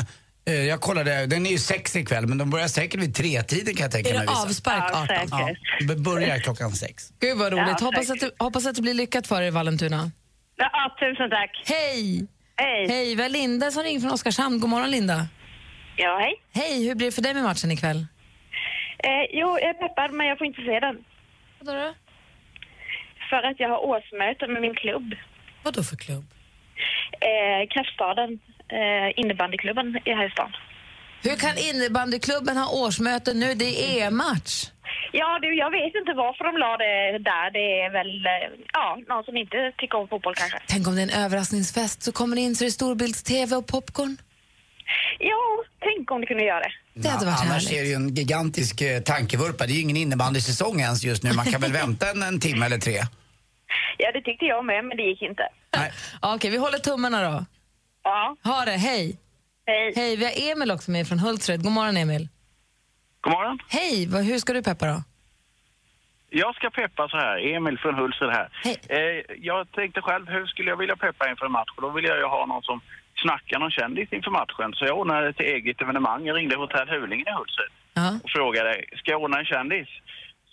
eh, 0.50 0.54
jag 0.74 0.80
kollade, 0.82 1.26
den 1.26 1.46
är 1.46 1.52
ju 1.52 1.58
sex 1.58 1.96
ikväll 1.96 2.28
men 2.28 2.38
de 2.38 2.50
börjar 2.50 2.68
säkert 2.68 3.00
vid 3.02 3.16
tretiden 3.16 3.76
kan 3.76 3.84
jag 3.84 3.92
tänka 3.92 4.10
Är 4.10 4.14
mig. 4.14 4.26
det 4.26 4.32
vissa. 4.32 4.44
avspark 4.44 4.84
Ja, 4.92 5.04
18? 5.04 5.08
säkert. 5.08 5.58
Ja, 5.80 5.86
det 5.88 5.96
börjar 5.96 6.38
klockan 6.40 6.72
sex. 6.72 7.10
Gud 7.20 7.38
vad 7.38 7.52
roligt. 7.54 7.76
Ja, 7.80 7.86
hoppas, 7.86 8.10
att 8.10 8.20
det, 8.20 8.32
hoppas 8.40 8.66
att 8.66 8.76
det 8.76 8.82
blir 8.82 8.94
lyckat 8.94 9.28
för 9.28 9.42
er 9.42 9.48
i 9.48 9.50
Vallentuna. 9.50 10.12
Ja, 10.56 10.96
tusen 11.00 11.30
tack. 11.30 11.64
Hej! 11.66 12.28
Hej. 12.56 12.88
Hej, 12.90 13.16
vi 13.16 13.22
har 13.22 13.30
Linda 13.30 13.72
som 13.72 13.84
ringer 13.84 14.00
från 14.00 14.12
Oskarshamn. 14.12 14.60
God 14.60 14.70
morgon 14.70 14.92
Linda. 14.92 15.28
Ja, 16.04 16.18
hej. 16.20 16.34
Hej, 16.54 16.88
hur 16.88 16.96
blir 16.96 17.08
det 17.08 17.16
för 17.16 17.22
dig 17.22 17.34
med 17.34 17.44
matchen 17.44 17.72
ikväll? 17.72 18.06
Eh, 19.08 19.26
jo, 19.40 19.48
jag 19.62 19.70
är 19.70 19.74
peppad 19.74 20.12
men 20.12 20.28
jag 20.28 20.38
får 20.38 20.48
inte 20.48 20.62
se 20.62 20.80
den. 20.80 20.96
Vadå 21.60 21.72
då? 21.80 21.94
För 23.30 23.42
att 23.48 23.60
jag 23.60 23.70
har 23.70 23.86
årsmöte 23.86 24.48
med 24.48 24.62
min 24.62 24.76
klubb. 24.76 25.16
Vadå 25.64 25.84
för 25.84 25.96
klubb? 25.96 26.26
Eh, 27.30 27.62
Kraftstaden, 27.74 28.40
eh, 28.80 29.20
innebandyklubben 29.20 29.88
är 30.06 30.16
här 30.16 30.28
i 30.28 30.32
stan. 30.32 30.52
Hur 31.24 31.36
kan 31.36 31.58
innebandyklubben 31.58 32.58
ha 32.58 32.68
årsmöte 32.86 33.34
nu? 33.34 33.54
Det 33.54 33.66
är 33.66 34.08
EM-match. 34.08 34.54
Ja, 35.12 35.40
du, 35.42 35.56
jag 35.56 35.72
vet 35.72 35.96
inte 35.96 36.14
varför 36.14 36.44
de 36.44 36.58
la 36.58 36.78
det 36.78 37.18
där. 37.32 37.52
Det 37.52 37.82
är 37.82 37.90
väl, 37.90 38.26
eh, 38.26 38.60
ja, 38.74 38.98
någon 39.08 39.24
som 39.24 39.38
inte 39.38 39.72
tycker 39.78 39.98
om 39.98 40.08
fotboll 40.08 40.36
kanske. 40.36 40.60
Tänk 40.68 40.88
om 40.88 40.96
det 40.96 41.02
är 41.02 41.10
en 41.18 41.24
överraskningsfest 41.26 42.04
så 42.04 42.12
kommer 42.12 42.36
det 42.36 42.42
in 42.42 42.56
så 42.56 42.64
det 42.64 42.68
är 42.70 42.72
storbilds-tv 42.72 43.56
och 43.56 43.68
popcorn. 43.68 44.18
Ja, 45.20 45.64
tänk 45.80 46.12
om 46.12 46.22
du 46.22 46.28
kunde 46.28 46.44
göra 46.44 46.60
det. 46.60 46.72
Det 46.94 47.10
hade 47.10 47.26
varit 47.26 47.40
Annars 47.42 47.52
härligt. 47.52 47.72
är 47.80 47.82
det 47.84 47.88
ju 47.90 47.94
en 47.94 48.10
gigantisk 48.16 48.82
eh, 48.82 49.00
tankevurpa. 49.02 49.66
Det 49.66 49.72
är 49.72 49.76
ju 49.76 49.82
ingen 49.82 49.98
innebandysäsong 49.98 50.80
ens 50.82 51.04
just 51.04 51.24
nu. 51.24 51.34
Man 51.34 51.46
kan 51.46 51.62
väl 51.62 51.72
vänta 51.84 52.10
en, 52.10 52.24
en 52.24 52.40
timme 52.40 52.66
eller 52.66 52.78
tre. 52.78 53.00
Ja, 53.98 54.12
det 54.12 54.22
tyckte 54.22 54.46
jag 54.46 54.66
med, 54.66 54.86
men 54.86 54.98
det 54.98 55.04
gick 55.04 55.22
inte. 55.22 55.44
Nej. 55.78 55.92
Ja, 56.22 56.36
Okej, 56.36 56.52
vi 56.52 56.58
håller 56.58 56.78
tummarna 56.78 57.32
då. 57.32 57.46
Ja, 58.04 58.36
Ha 58.44 58.66
det, 58.66 58.72
hej. 58.72 59.18
hej. 59.66 59.94
Hej, 59.96 60.16
vi 60.16 60.26
har 60.26 60.52
Emil 60.52 60.72
också 60.72 60.92
med 60.92 61.08
från 61.08 61.20
Hultsfred. 61.20 61.64
God 61.64 61.72
morgon 61.72 61.98
Emil. 61.98 62.28
God 63.22 63.34
morgon. 63.34 63.60
Hej, 63.70 64.08
vad, 64.08 64.24
hur 64.24 64.38
ska 64.40 64.54
du 64.54 64.64
peppa 64.64 64.86
då? 64.88 65.04
Jag 66.30 66.56
ska 66.56 66.70
peppa 66.70 67.08
så 67.10 67.18
här. 67.18 67.56
Emil 67.56 67.78
från 67.80 67.96
Hultsfred 67.96 68.30
här. 68.32 68.50
Hej. 68.64 68.78
Eh, 68.90 69.36
jag 69.38 69.72
tänkte 69.72 70.02
själv, 70.02 70.28
hur 70.30 70.46
skulle 70.46 70.70
jag 70.70 70.78
vilja 70.78 70.96
peppa 70.96 71.30
inför 71.30 71.46
en 71.46 71.52
match? 71.52 71.70
Och 71.76 71.82
då 71.82 71.90
vill 71.90 72.06
jag 72.06 72.18
ju 72.18 72.24
ha 72.24 72.46
någon 72.46 72.64
som 72.64 72.82
snackar 73.22 73.60
någon 73.60 73.72
kändis 73.72 74.14
inför 74.14 74.32
matchen. 74.32 74.74
Så 74.74 74.86
jag 74.86 74.98
ordnade 75.00 75.30
ett 75.30 75.40
eget 75.40 75.82
evenemang. 75.82 76.26
Jag 76.26 76.38
ringde 76.38 76.56
Hotell 76.56 76.90
Hulingen 76.90 77.28
i 77.28 77.32
Hultsfred 77.38 77.72
Ja. 77.94 78.20
och 78.24 78.30
frågade, 78.30 78.84
ska 78.96 79.12
jag 79.12 79.22
ordna 79.24 79.40
en 79.40 79.46
kändis? 79.46 79.88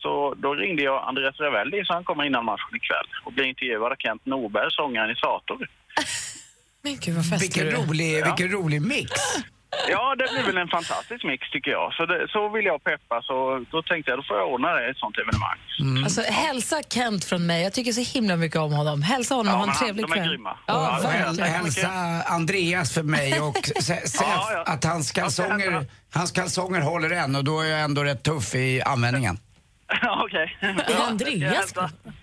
Så 0.02 0.34
då 0.34 0.54
ringde 0.54 0.82
jag 0.82 1.08
Andreas 1.08 1.40
Ravelli 1.40 1.84
så 1.84 1.92
han 1.92 2.04
kommer 2.04 2.24
innan 2.24 2.44
matchen 2.44 2.76
ikväll 2.76 3.08
och 3.24 3.32
blir 3.32 3.44
intervjuad 3.44 3.92
av 3.92 3.96
Kent 3.96 4.26
Norberg, 4.26 4.66
sångaren 4.70 5.10
i 5.10 5.14
Sator. 5.16 5.68
Men 6.82 6.96
gud 7.00 7.14
vad 7.14 7.40
Vilken 7.40 7.70
rolig, 7.70 8.24
vilken 8.24 8.50
rolig 8.50 8.82
mix. 8.82 9.10
Ja, 9.88 10.14
det 10.18 10.26
blir 10.32 10.42
väl 10.42 10.56
en 10.56 10.68
fantastisk 10.68 11.24
mix 11.24 11.50
tycker 11.50 11.70
jag. 11.70 11.92
Så, 11.94 12.06
det, 12.06 12.28
så 12.28 12.48
vill 12.48 12.64
jag 12.64 12.84
peppa, 12.84 13.22
så 13.22 13.64
då 13.70 13.82
tänkte 13.82 14.10
jag 14.10 14.18
då 14.18 14.22
får 14.22 14.36
jag 14.36 14.52
ordna 14.52 14.68
det, 14.74 14.90
ett 14.90 14.96
sånt 14.98 15.16
evenemang. 15.18 15.58
Alltså, 16.04 16.22
hälsa 16.22 16.76
Kent 16.90 17.24
från 17.24 17.46
mig. 17.46 17.62
Jag 17.62 17.72
tycker 17.72 17.92
så 17.92 18.00
himla 18.18 18.36
mycket 18.36 18.58
om 18.58 18.72
honom. 18.72 19.02
Hälsa 19.02 19.34
honom 19.34 19.54
och 19.54 19.60
Ja, 19.60 19.64
ha 19.64 19.72
en 19.72 19.78
trevlig 19.78 20.04
de 20.04 20.12
är 20.12 20.16
kväll. 20.16 20.28
grymma. 20.28 20.56
Ja, 20.66 21.00
Ja, 21.38 21.44
Hälsa 21.44 21.88
Andreas 22.26 22.94
för 22.94 23.02
mig 23.02 23.40
och 23.40 23.56
sä- 23.82 24.06
säg 24.06 24.26
Ja, 24.30 24.48
ja. 24.52 24.62
att 24.66 24.84
hans 24.84 25.10
kalsonger, 25.12 25.86
hans 26.14 26.32
kalsonger 26.32 26.80
håller 26.80 27.10
än 27.10 27.36
och 27.36 27.44
då 27.44 27.60
är 27.60 27.66
jag 27.66 27.80
ändå 27.80 28.04
rätt 28.04 28.22
tuff 28.22 28.54
i 28.54 28.82
användningen. 28.82 29.38
Ja, 30.02 30.22
Okej. 30.26 30.56
Det 30.88 31.02
Andreas? 31.08 31.74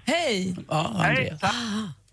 Hej! 0.06 0.56
Ja, 0.70 0.92
Hej, 1.00 1.10
Andreas. 1.10 1.40
tack. 1.42 1.54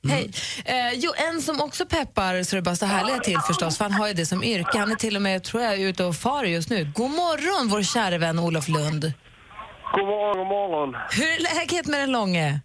Hej. 0.09 0.31
Eh, 0.65 0.93
jo, 0.95 1.13
en 1.17 1.41
som 1.41 1.61
också 1.61 1.87
peppar 1.87 2.43
så 2.43 2.57
det 2.57 2.63
bara 2.63 2.75
står 2.77 2.87
härliga 2.87 3.19
till 3.19 3.39
förstås, 3.39 3.79
för 3.79 3.85
han 3.85 3.93
har 3.93 4.09
ju 4.09 4.15
det 4.15 4.27
som 4.27 4.43
yrke. 4.45 4.79
Han 4.79 4.91
är 4.91 4.95
till 4.97 5.17
och 5.17 5.23
med, 5.23 5.45
tror 5.45 5.63
jag, 5.63 5.79
ute 5.81 6.05
och 6.05 6.15
far 6.15 6.45
just 6.45 6.71
nu. 6.71 6.85
God 6.95 7.11
morgon, 7.11 7.69
vår 7.69 7.83
kära 7.83 8.19
vän 8.19 8.39
Olof 8.39 8.69
Lund. 8.69 9.03
God 9.95 10.07
morgon, 10.07 10.39
god 10.39 10.47
morgon. 10.47 10.97
Hur 11.19 11.29
är 11.37 11.41
läget 11.55 11.87
med 11.87 12.01
den 12.01 12.13
långe? 12.13 12.61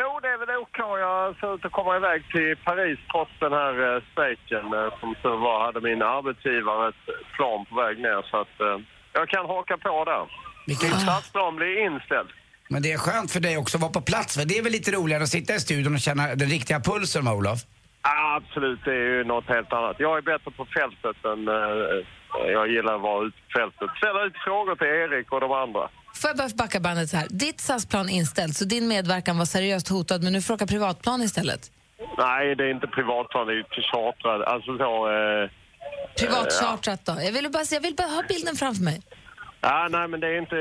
Jo, 0.00 0.10
det 0.22 0.28
är 0.34 0.38
väl 0.42 0.56
OK. 0.64 0.78
Jag 1.08 1.36
ser 1.40 1.54
ut 1.54 1.64
att 1.64 1.72
komma 1.78 1.96
iväg 2.00 2.20
till 2.34 2.56
Paris 2.68 2.98
trots 3.12 3.32
den 3.44 3.52
här 3.60 3.74
eh, 3.86 4.02
strejken. 4.12 4.64
Eh, 4.78 4.90
som 5.00 5.10
tur 5.22 5.38
var 5.48 5.58
hade 5.66 5.80
min 5.88 6.02
arbetsgivare 6.16 6.82
ett 6.92 7.04
plan 7.36 7.60
på 7.68 7.72
väg 7.82 7.96
ner 8.06 8.20
så 8.30 8.34
att 8.44 8.56
eh, 8.66 8.76
jag 9.18 9.26
kan 9.32 9.44
haka 9.54 9.76
på 9.86 10.04
där. 10.12 10.24
Vilken- 10.66 10.90
Min 10.90 11.00
stadsplan 11.06 11.56
blir 11.56 11.74
inställd. 11.88 12.30
Men 12.74 12.82
det 12.82 12.92
är 12.92 12.98
skönt 12.98 13.30
för 13.32 13.40
dig 13.40 13.56
också 13.58 13.76
att 13.76 13.80
vara 13.86 13.92
på 13.92 14.00
plats. 14.00 14.36
För 14.38 14.44
det 14.44 14.58
är 14.58 14.62
väl 14.62 14.72
lite 14.72 14.90
roligare 14.90 15.22
att 15.22 15.28
sitta 15.38 15.54
i 15.54 15.60
studion 15.60 15.94
och 15.94 16.00
känna 16.00 16.34
den 16.34 16.48
riktiga 16.48 16.80
pulsen, 16.80 17.24
va, 17.24 17.32
Olof? 17.34 17.60
Ja, 18.02 18.40
absolut, 18.40 18.80
det 18.84 18.90
är 18.90 19.08
ju 19.16 19.24
något 19.24 19.48
helt 19.48 19.72
annat. 19.72 19.96
Jag 19.98 20.18
är 20.18 20.22
bättre 20.22 20.50
på 20.50 20.64
fältet 20.78 21.18
än... 21.32 21.48
Eh, 21.48 22.54
jag 22.56 22.64
gillar 22.74 22.94
att 22.94 23.00
vara 23.00 23.26
ute 23.26 23.36
på 23.46 23.58
fältet. 23.58 23.88
Ställa 23.96 24.20
ut 24.26 24.36
frågor 24.46 24.74
till 24.76 24.86
Erik 24.86 25.32
och 25.32 25.40
de 25.40 25.52
andra. 25.52 25.82
Får 26.20 26.30
jag 26.30 26.36
bara 26.36 26.48
backa 26.54 26.80
bandet 26.80 27.08
så 27.10 27.16
här. 27.16 27.26
Ditt 27.30 27.60
SAS-plan 27.60 28.08
inställt, 28.08 28.56
så 28.56 28.64
din 28.64 28.88
medverkan 28.88 29.38
var 29.38 29.44
seriöst 29.44 29.88
hotad, 29.88 30.22
men 30.24 30.32
nu 30.32 30.42
får 30.42 30.52
du 30.52 30.54
åka 30.54 30.66
privatplan 30.66 31.22
istället. 31.22 31.62
Nej, 32.18 32.54
det 32.56 32.64
är 32.64 32.70
inte 32.70 32.86
privatplan, 32.86 33.46
det 33.46 33.52
är 33.52 33.64
chartrad. 33.92 34.42
Alltså 34.42 34.78
så... 34.78 34.92
Eh, 35.16 35.50
Privatchartrat 36.18 37.04
då? 37.04 37.12
Jag 37.26 37.32
vill 37.32 37.50
bara, 37.50 37.64
jag 37.70 37.80
vill 37.80 37.94
bara 37.94 38.08
ha 38.08 38.22
bilden 38.28 38.56
framför 38.56 38.82
mig. 38.82 39.02
Ja, 39.66 39.88
nej, 39.90 40.08
men 40.08 40.20
det 40.20 40.26
är 40.34 40.38
inte... 40.44 40.56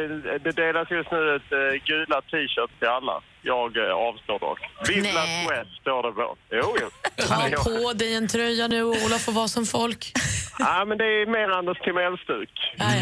Det 0.45 0.51
delas 0.51 0.87
just 0.91 1.11
nu 1.11 1.35
ett 1.35 1.51
uh, 1.51 1.83
gula 1.89 2.17
t-shirt 2.21 2.71
till 2.79 2.87
alla. 2.97 3.15
Jag 3.41 3.77
uh, 3.77 3.83
avstår 4.07 4.39
dock. 4.39 4.59
Vivla 4.89 5.09
Nej. 5.13 5.45
Sweat 5.47 5.67
står 5.81 6.03
det 6.07 6.11
på. 6.19 6.35
Jo, 6.51 6.67
jo. 6.81 6.87
Ta 7.27 7.47
Ja. 7.51 7.57
på 7.63 7.93
dig 7.93 8.15
en 8.15 8.27
tröja 8.27 8.67
nu 8.67 8.83
och 8.83 8.95
Olof 9.05 9.21
får 9.21 9.31
vara 9.31 9.47
som 9.47 9.65
folk. 9.65 10.11
Ja, 10.59 10.85
men 10.87 10.97
det 10.97 11.03
är 11.05 11.25
mer 11.25 11.49
Anders 11.57 11.79
Timell-stuk. 11.79 12.49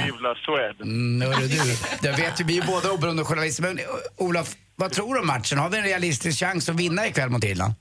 Vivla 0.06 0.36
Swed. 0.46 0.82
Mm, 0.82 1.22
hörru 1.32 1.48
du, 1.48 1.58
det 2.02 2.12
vet 2.22 2.42
ju, 2.42 2.44
vi 2.46 2.58
är 2.58 2.62
ju 2.62 2.68
båda 2.68 2.92
oberoende 2.92 3.24
journalister. 3.24 3.64
Men 3.64 3.80
Olof, 4.18 4.48
vad 4.76 4.92
tror 4.92 5.14
du 5.14 5.20
om 5.20 5.28
matchen? 5.28 5.58
Har 5.58 5.70
vi 5.70 5.78
en 5.78 5.84
realistisk 5.84 6.40
chans 6.40 6.70
att 6.70 6.76
vinna 6.76 7.08
ikväll 7.08 7.30
mot 7.30 7.44
Irland? 7.44 7.74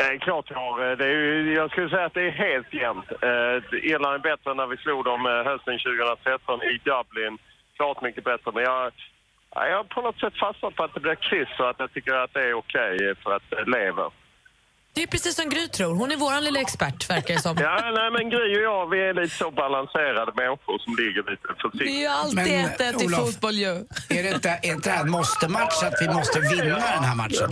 Eh, 0.00 0.06
eh, 0.06 0.10
det 0.10 0.14
är 0.14 0.18
klart 0.18 0.50
vi 0.50 0.54
har. 0.54 0.96
Det 0.96 1.06
är 1.06 1.56
jag 1.56 1.70
skulle 1.70 1.90
säga 1.90 2.04
att 2.04 2.14
det 2.14 2.22
är 2.22 2.30
helt 2.30 2.74
jämnt. 2.74 3.12
Eh, 3.22 3.90
Irland 3.90 4.14
är 4.14 4.18
bättre 4.18 4.50
än 4.50 4.56
när 4.56 4.66
vi 4.66 4.76
slog 4.76 5.04
dem 5.04 5.26
eh, 5.26 5.44
hösten 5.50 5.78
2013 5.78 6.62
i 6.62 6.80
Dublin. 6.84 7.38
Klart 7.76 8.02
mycket 8.02 8.24
bättre, 8.24 8.50
men 8.54 8.62
jag... 8.62 8.92
Jag 9.56 9.76
har 9.76 9.84
på 9.84 10.00
något 10.00 10.20
sätt 10.20 10.38
fastnat 10.38 10.74
på 10.74 10.84
att 10.84 10.94
det 10.94 11.00
blir 11.00 11.14
kryss 11.14 11.60
och 11.60 11.70
att 11.70 11.78
jag 11.78 11.92
tycker 11.92 12.14
att 12.14 12.34
det 12.34 12.42
är 12.42 12.54
okej 12.54 12.94
okay 12.94 13.14
för 13.14 13.36
att 13.36 13.50
det 13.50 13.64
lever. 13.64 14.10
Det 14.94 15.02
är 15.02 15.06
precis 15.06 15.34
som 15.40 15.48
Gry 15.54 15.68
tror. 15.68 15.94
Hon 16.00 16.12
är 16.12 16.16
våran 16.16 16.44
lilla 16.44 16.60
expert, 16.60 17.10
verkar 17.10 17.34
det 17.34 17.40
som. 17.40 17.54
Ja, 17.60 17.74
nej, 17.98 18.10
men 18.16 18.30
Gry 18.30 18.46
och 18.58 18.62
jag, 18.70 18.90
vi 18.90 18.98
är 19.08 19.14
lite 19.14 19.34
så 19.42 19.50
balanserade 19.50 20.32
människor 20.42 20.76
som 20.84 20.92
ligger 21.02 21.22
lite 21.30 21.46
Det 21.48 21.52
är 21.52 21.60
försiktigt. 21.70 22.02
ju 22.02 22.06
alltid 22.06 22.36
Men, 22.36 22.94
1-1 22.98 23.02
i 23.02 23.06
Olof, 23.06 23.20
fotboll 23.20 23.56
ju. 23.66 23.74
Är 24.16 24.22
det 24.24 24.30
inte, 24.38 24.48
är 24.68 24.72
inte 24.74 24.88
det 24.88 24.94
här 24.96 25.04
en 25.04 25.10
måste-match, 25.18 25.78
att 25.88 25.98
vi 26.02 26.08
måste 26.18 26.36
vinna 26.52 26.78
den 26.96 27.04
här 27.10 27.16
matchen? 27.22 27.50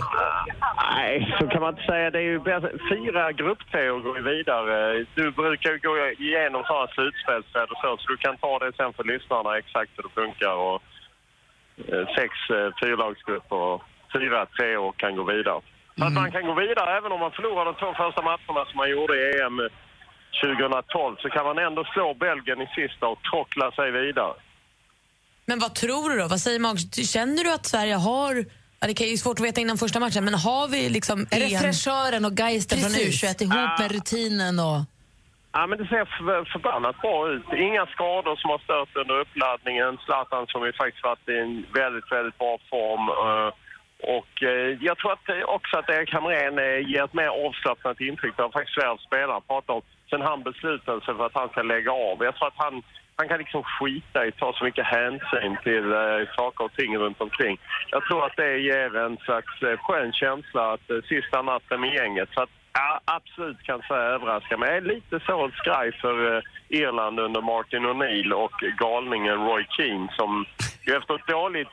Nej, 0.95 1.13
så 1.39 1.43
kan 1.51 1.61
man 1.65 1.71
inte 1.73 1.85
säga. 1.91 2.05
Det 2.15 2.19
är 2.25 2.29
ju 2.33 2.39
bäst. 2.49 2.65
Fyra 2.93 3.23
gruppteor 3.41 3.97
går 4.05 4.15
ju 4.19 4.23
vidare. 4.35 5.05
Du 5.19 5.25
brukar 5.41 5.69
ju 5.75 5.79
gå 5.87 5.93
igenom 6.25 6.61
sådana 6.67 6.87
slutspelsräder 6.95 7.75
så, 7.81 7.89
så 8.01 8.05
du 8.13 8.17
kan 8.25 8.35
ta 8.43 8.51
det 8.63 8.71
sen 8.79 8.93
för 8.97 9.03
lyssnarna 9.13 9.51
exakt 9.61 9.91
hur 9.95 10.03
det 10.07 10.13
funkar. 10.21 10.55
Och, 10.67 10.79
eh, 11.91 12.05
sex 12.17 12.31
eh, 12.57 12.69
fyrlagsgrupper 12.81 13.59
och 13.69 13.81
fyra 14.15 14.39
treor 14.55 14.91
kan 15.01 15.15
gå 15.19 15.23
vidare. 15.35 15.61
Så 15.97 16.03
att 16.05 16.13
man 16.13 16.31
kan 16.31 16.45
gå 16.49 16.53
vidare 16.53 16.97
även 16.97 17.11
om 17.11 17.19
man 17.19 17.31
förlorar 17.31 17.65
de 17.65 17.73
två 17.75 17.93
första 18.03 18.21
matcherna 18.21 18.61
som 18.69 18.77
man 18.77 18.89
gjorde 18.89 19.13
i 19.21 19.23
EM 19.41 19.57
2012 20.43 21.15
så 21.19 21.29
kan 21.29 21.45
man 21.45 21.57
ändå 21.57 21.83
slå 21.93 22.13
Belgien 22.13 22.61
i 22.61 22.67
sista 22.75 23.07
och 23.07 23.19
trockla 23.31 23.71
sig 23.71 23.91
vidare. 23.91 24.33
Men 25.45 25.59
vad 25.59 25.75
tror 25.75 26.09
du 26.09 26.17
då? 26.17 26.27
Vad 26.27 26.39
säger 26.39 26.59
mag? 26.59 26.77
Känner 27.15 27.43
du 27.43 27.53
att 27.53 27.65
Sverige 27.65 27.95
har... 27.95 28.45
Ja, 28.79 28.87
det 28.87 28.93
kan 28.93 29.07
ju 29.07 29.17
svårt 29.17 29.39
att 29.39 29.45
veta 29.45 29.61
innan 29.61 29.77
första 29.77 29.99
matchen, 29.99 30.25
men 30.25 30.33
har 30.33 30.67
vi 30.67 30.89
liksom 30.89 31.17
Är 31.31 31.39
det 31.39 31.53
en... 31.53 31.61
fräschören 31.61 32.25
och 32.25 32.33
geisten 32.39 32.77
från 32.79 32.91
Precis. 32.91 33.23
U21 33.23 33.43
ihop 33.43 33.55
Ah. 33.55 33.81
med 33.81 33.91
rutinen 33.91 34.59
och... 34.59 34.79
Ja, 35.55 35.67
men 35.67 35.77
det 35.77 35.87
ser 35.87 36.05
för, 36.05 36.45
förbannat 36.53 37.01
bra 37.01 37.29
ut. 37.33 37.43
Inga 37.67 37.85
skador 37.85 38.35
som 38.35 38.49
har 38.49 38.57
stört 38.67 38.95
under 39.01 39.15
uppladdningen. 39.19 39.97
Zlatan 40.05 40.47
som 40.47 40.65
ju 40.65 40.73
faktiskt 40.73 41.03
varit 41.03 41.29
i 41.29 41.37
en 41.45 41.65
väldigt, 41.73 42.11
väldigt 42.11 42.37
bra 42.37 42.57
form 42.69 43.03
och 44.03 44.43
eh, 44.43 44.77
jag 44.81 44.97
tror 44.97 45.13
att 45.13 45.29
eh, 45.29 45.43
också 45.43 45.77
att 45.77 45.89
Erik 45.89 46.13
Hamrén 46.13 46.59
eh, 46.59 46.89
ger 46.89 47.03
ett 47.03 47.13
mer 47.13 47.31
avslappnat 47.45 48.01
intryck. 48.01 48.33
Det 48.37 48.43
har 48.43 48.49
faktiskt 48.49 48.79
flera 48.79 48.97
spelare 48.97 49.41
pratat 49.47 49.69
om. 49.69 49.81
sen 50.09 50.21
han 50.21 50.43
beslutade 50.43 51.01
sig 51.01 51.15
för 51.15 51.25
att 51.25 51.35
han 51.41 51.49
ska 51.49 51.61
lägga 51.61 51.91
av. 51.91 52.23
Jag 52.23 52.35
tror 52.35 52.47
att 52.47 52.63
han, 52.65 52.83
han 53.15 53.27
kan 53.27 53.37
liksom 53.37 53.63
skita 53.63 54.25
i 54.25 54.31
ta 54.31 54.53
så 54.53 54.63
mycket 54.63 54.85
hänsyn 54.85 55.57
till 55.63 55.91
eh, 55.91 56.21
saker 56.37 56.65
och 56.65 56.73
ting 56.73 56.97
runt 56.97 57.21
omkring. 57.21 57.57
Jag 57.91 58.03
tror 58.03 58.25
att 58.25 58.37
det 58.37 58.57
ger 58.57 58.95
en 58.95 59.17
slags 59.17 59.61
eh, 59.61 59.77
skön 59.77 60.13
känsla 60.13 60.73
att 60.73 60.89
eh, 60.89 61.01
sista 61.09 61.41
natten 61.41 61.81
med 61.81 61.93
gänget. 61.93 62.29
Så 62.33 62.41
att, 62.41 62.49
ja, 62.73 62.99
absolut 63.05 63.63
kan 63.63 63.81
säga 63.81 64.13
överraska 64.15 64.57
mig. 64.57 64.69
Jag 64.69 64.77
är 64.77 64.81
lite 64.81 65.19
så 65.19 65.51
skraj 65.55 65.91
för 65.91 66.35
eh, 66.35 66.41
Irland 66.69 67.19
under 67.19 67.41
Martin 67.41 67.85
O'Neill 67.85 68.31
och 68.31 68.57
galningen 68.77 69.37
Roy 69.47 69.65
Keane 69.69 70.07
som 70.17 70.45
ju 70.87 70.91
efter 70.97 71.13
ett 71.15 71.27
dåligt 71.27 71.71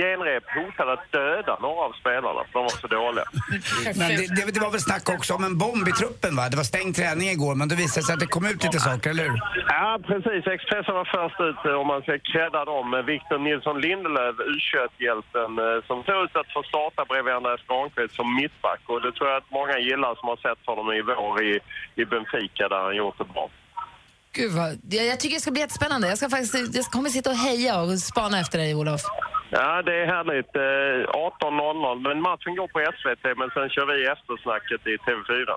genrep 0.00 0.44
hotade 0.56 0.92
att 0.92 1.12
döda 1.12 1.58
några 1.66 1.82
av 1.88 1.92
spelarna 2.00 2.40
för 2.48 2.54
de 2.58 2.62
var 2.62 2.76
så 2.84 2.86
dåliga. 2.86 3.24
Men 4.00 4.08
det, 4.16 4.26
det, 4.36 4.54
det 4.54 4.60
var 4.60 4.70
väl 4.70 4.80
snack 4.80 5.08
också 5.16 5.34
om 5.34 5.44
en 5.44 5.58
bomb 5.58 5.88
i 5.88 5.92
truppen 5.92 6.36
va? 6.36 6.48
Det 6.50 6.56
var 6.56 6.68
stängd 6.72 6.94
träning 6.96 7.28
igår 7.28 7.54
men 7.54 7.68
det 7.68 7.76
visade 7.84 8.04
sig 8.06 8.12
att 8.14 8.20
det 8.20 8.32
kom 8.36 8.46
ut 8.46 8.60
lite 8.64 8.80
saker, 8.88 9.10
eller 9.10 9.24
hur? 9.28 9.38
Ja, 9.68 9.90
precis. 10.10 10.42
Expressen 10.46 10.94
var 11.00 11.08
först 11.18 11.40
ut, 11.48 11.60
eh, 11.68 11.80
om 11.80 11.86
man 11.86 12.02
ska 12.02 12.12
credda 12.32 12.60
dem, 12.72 12.86
Victor 13.12 13.38
Nilsson 13.38 13.80
Lindelöf, 13.80 14.36
U21-hjälten, 14.56 15.50
eh, 15.64 15.78
som 15.88 15.96
såg 16.06 16.18
ut 16.24 16.36
att 16.40 16.52
få 16.56 16.62
starta 16.62 17.00
bredvid 17.10 17.34
Andreas 17.34 17.64
Granqvist 17.68 18.14
som 18.14 18.28
mittback. 18.40 18.82
Och 18.86 19.00
det 19.04 19.12
tror 19.12 19.28
jag 19.30 19.36
att 19.40 19.50
många 19.60 19.76
gillar 19.88 20.12
som 20.14 20.28
har 20.32 20.38
sett 20.46 20.62
honom 20.70 20.86
i 20.98 21.00
vår 21.02 21.34
i, 21.50 21.60
i 22.00 22.04
Benfica 22.04 22.64
där 22.68 22.82
han 22.86 22.96
gjort 22.96 23.18
det 23.18 23.28
bra. 23.34 23.48
Gud 24.38 24.52
vad, 24.52 24.70
jag, 24.90 25.06
jag 25.12 25.20
tycker 25.20 25.34
det 25.36 25.40
ska 25.40 25.50
bli 25.50 25.60
jättespännande. 25.60 26.08
Jag, 26.08 26.18
ska 26.18 26.28
faktiskt, 26.28 26.76
jag 26.76 26.84
kommer 26.84 27.10
sitta 27.16 27.30
och 27.30 27.36
heja 27.36 27.80
och 27.80 27.98
spana 28.12 28.40
efter 28.40 28.58
dig, 28.58 28.74
Olof. 28.74 29.02
Ja, 29.50 29.82
det 29.82 29.94
är 30.02 30.06
härligt. 30.16 30.52
Eh, 30.56 31.00
18.00, 31.40 32.08
men 32.08 32.16
matchen 32.28 32.52
går 32.60 32.68
på 32.74 32.78
SVT, 32.98 33.24
men 33.40 33.48
sen 33.54 33.68
kör 33.74 33.86
vi 33.90 33.96
eftersnacket 34.14 34.80
i 34.92 34.94
TV4. 35.06 35.50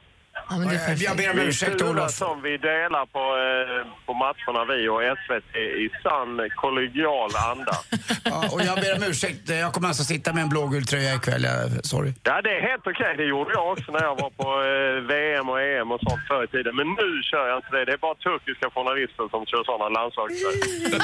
Ja, 0.50 0.58
men 0.58 0.68
det 0.68 0.76
är 0.76 0.80
perfekt. 0.80 1.02
Jag 1.02 1.18
ber 1.18 1.32
om 1.32 1.40
ursäkt 1.40 1.82
Olof. 1.82 2.12
som 2.12 2.42
vi 2.42 2.58
delar 2.58 3.06
på, 3.06 3.20
eh, 3.20 3.88
på 4.06 4.14
matcherna, 4.14 4.66
vi 4.72 4.88
och 4.90 5.02
SVT, 5.22 5.56
i 5.86 5.90
sann 6.04 6.50
kollegial 6.56 7.30
anda. 7.52 7.76
Ja, 8.26 8.50
och 8.54 8.62
jag 8.62 8.76
ber 8.84 8.96
om 8.98 9.04
ursäkt, 9.04 9.50
jag 9.50 9.74
kommer 9.74 9.88
alltså 9.88 10.04
sitta 10.04 10.34
med 10.34 10.42
en 10.44 10.50
blågul 10.50 10.86
tröja 10.86 11.14
ikväll, 11.16 11.46
sorry. 11.84 12.14
Ja, 12.24 12.42
det 12.42 12.50
är 12.58 12.62
helt 12.70 12.88
okej. 12.88 13.14
Det 13.18 13.24
gjorde 13.24 13.52
jag 13.54 13.72
också 13.72 13.92
när 13.92 14.04
jag 14.04 14.16
var 14.24 14.30
på 14.42 14.48
eh, 14.72 15.08
VM 15.14 15.50
och 15.50 15.62
EM 15.62 15.92
och 15.92 16.00
sånt 16.08 16.22
förr 16.28 16.44
i 16.44 16.48
tiden. 16.48 16.76
Men 16.76 16.88
nu 16.88 17.10
kör 17.32 17.48
jag 17.48 17.58
inte 17.58 17.72
det. 17.76 17.86
Det 17.86 17.94
är 17.94 17.98
bara 17.98 18.16
turkiska 18.16 18.70
journalister 18.76 19.26
som 19.34 19.46
kör 19.46 19.64
sådana 19.64 19.90
landslagströjor. 19.90 21.02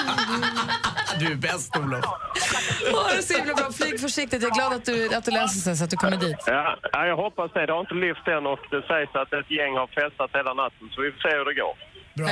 Du 1.19 1.25
är 1.31 1.35
bäst 1.35 1.77
Olof. 1.77 2.05
Ha 2.05 3.15
det 3.15 3.23
så 3.23 3.33
himla 3.37 3.53
bra. 3.53 3.71
Flyg 3.71 3.99
försiktigt. 3.99 4.41
Jag 4.41 4.51
är 4.51 4.55
glad 4.55 4.73
att 4.73 4.85
du, 4.85 5.15
att 5.15 5.25
du 5.25 5.31
löser 5.31 5.59
sig 5.59 5.75
så 5.77 5.83
att 5.83 5.89
du 5.89 5.97
kommer 5.97 6.17
dit. 6.17 6.37
Ja, 6.45 6.77
ja, 6.91 7.05
jag 7.07 7.15
hoppas 7.17 7.51
det. 7.53 7.65
Det 7.65 7.73
har 7.73 7.79
inte 7.79 7.93
lyft 7.93 8.27
än 8.27 8.45
och 8.47 8.59
det 8.71 8.81
sägs 8.87 9.15
att 9.15 9.26
ett 9.33 9.51
gäng 9.51 9.73
har 9.81 9.87
festat 9.87 10.29
hela 10.33 10.53
natten. 10.53 10.85
Så 10.93 11.01
vi 11.01 11.11
får 11.11 11.19
se 11.25 11.31
hur 11.37 11.45
det 11.45 11.57
går. 11.63 11.75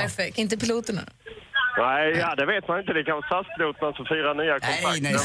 Perfekt. 0.02 0.38
Inte 0.38 0.56
piloterna? 0.56 1.02
Nej, 1.78 2.16
ja, 2.18 2.34
det 2.34 2.46
vet 2.46 2.68
man 2.68 2.78
inte. 2.80 2.92
Det 2.92 3.04
kan 3.04 3.14
vara 3.14 3.28
SAS-piloterna 3.28 3.92
som 3.92 4.04
firar 4.06 4.34
nya 4.34 4.52
kontrakt. 4.52 4.82
Nej, 4.84 5.00
nej? 5.00 5.18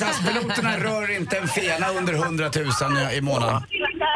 SAS-piloterna 0.00 0.72
rör 0.86 1.10
inte 1.16 1.38
en 1.38 1.48
fena 1.48 1.86
under 1.98 2.14
100 2.14 2.50
000 2.56 3.12
i 3.18 3.20
månaden. 3.20 3.62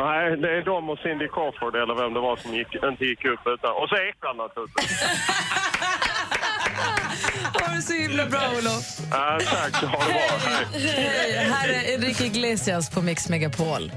Nej, 0.01 0.37
det 0.37 0.51
är 0.59 0.63
de 0.65 0.91
och 0.91 0.99
Cindy 0.99 1.29
Crawford 1.29 1.75
eller 1.77 1.95
vem 2.03 2.15
det 2.15 2.21
var 2.21 2.37
som 2.37 2.55
gick, 2.55 2.75
inte 2.91 3.05
gick 3.05 3.25
upp 3.25 3.41
utan... 3.55 3.71
Och 3.71 3.89
så 3.89 3.97
Ekland 3.97 4.39
naturligtvis. 4.39 5.03
Ha 7.55 7.75
det 7.75 7.83
så 7.83 7.93
himla 7.93 8.27
bra, 8.27 8.41
Olof. 8.59 8.85
Ja, 9.11 9.39
tack. 9.51 9.75
Ha 9.85 10.05
det 10.07 10.13
bra. 10.13 10.51
Hej. 10.73 10.81
Hej, 10.97 11.51
här 11.53 11.69
är 11.69 11.95
Enrique 11.95 12.25
Iglesias 12.27 12.91
på 12.91 13.03
Mix 13.03 13.29
Megapol. 13.29 13.93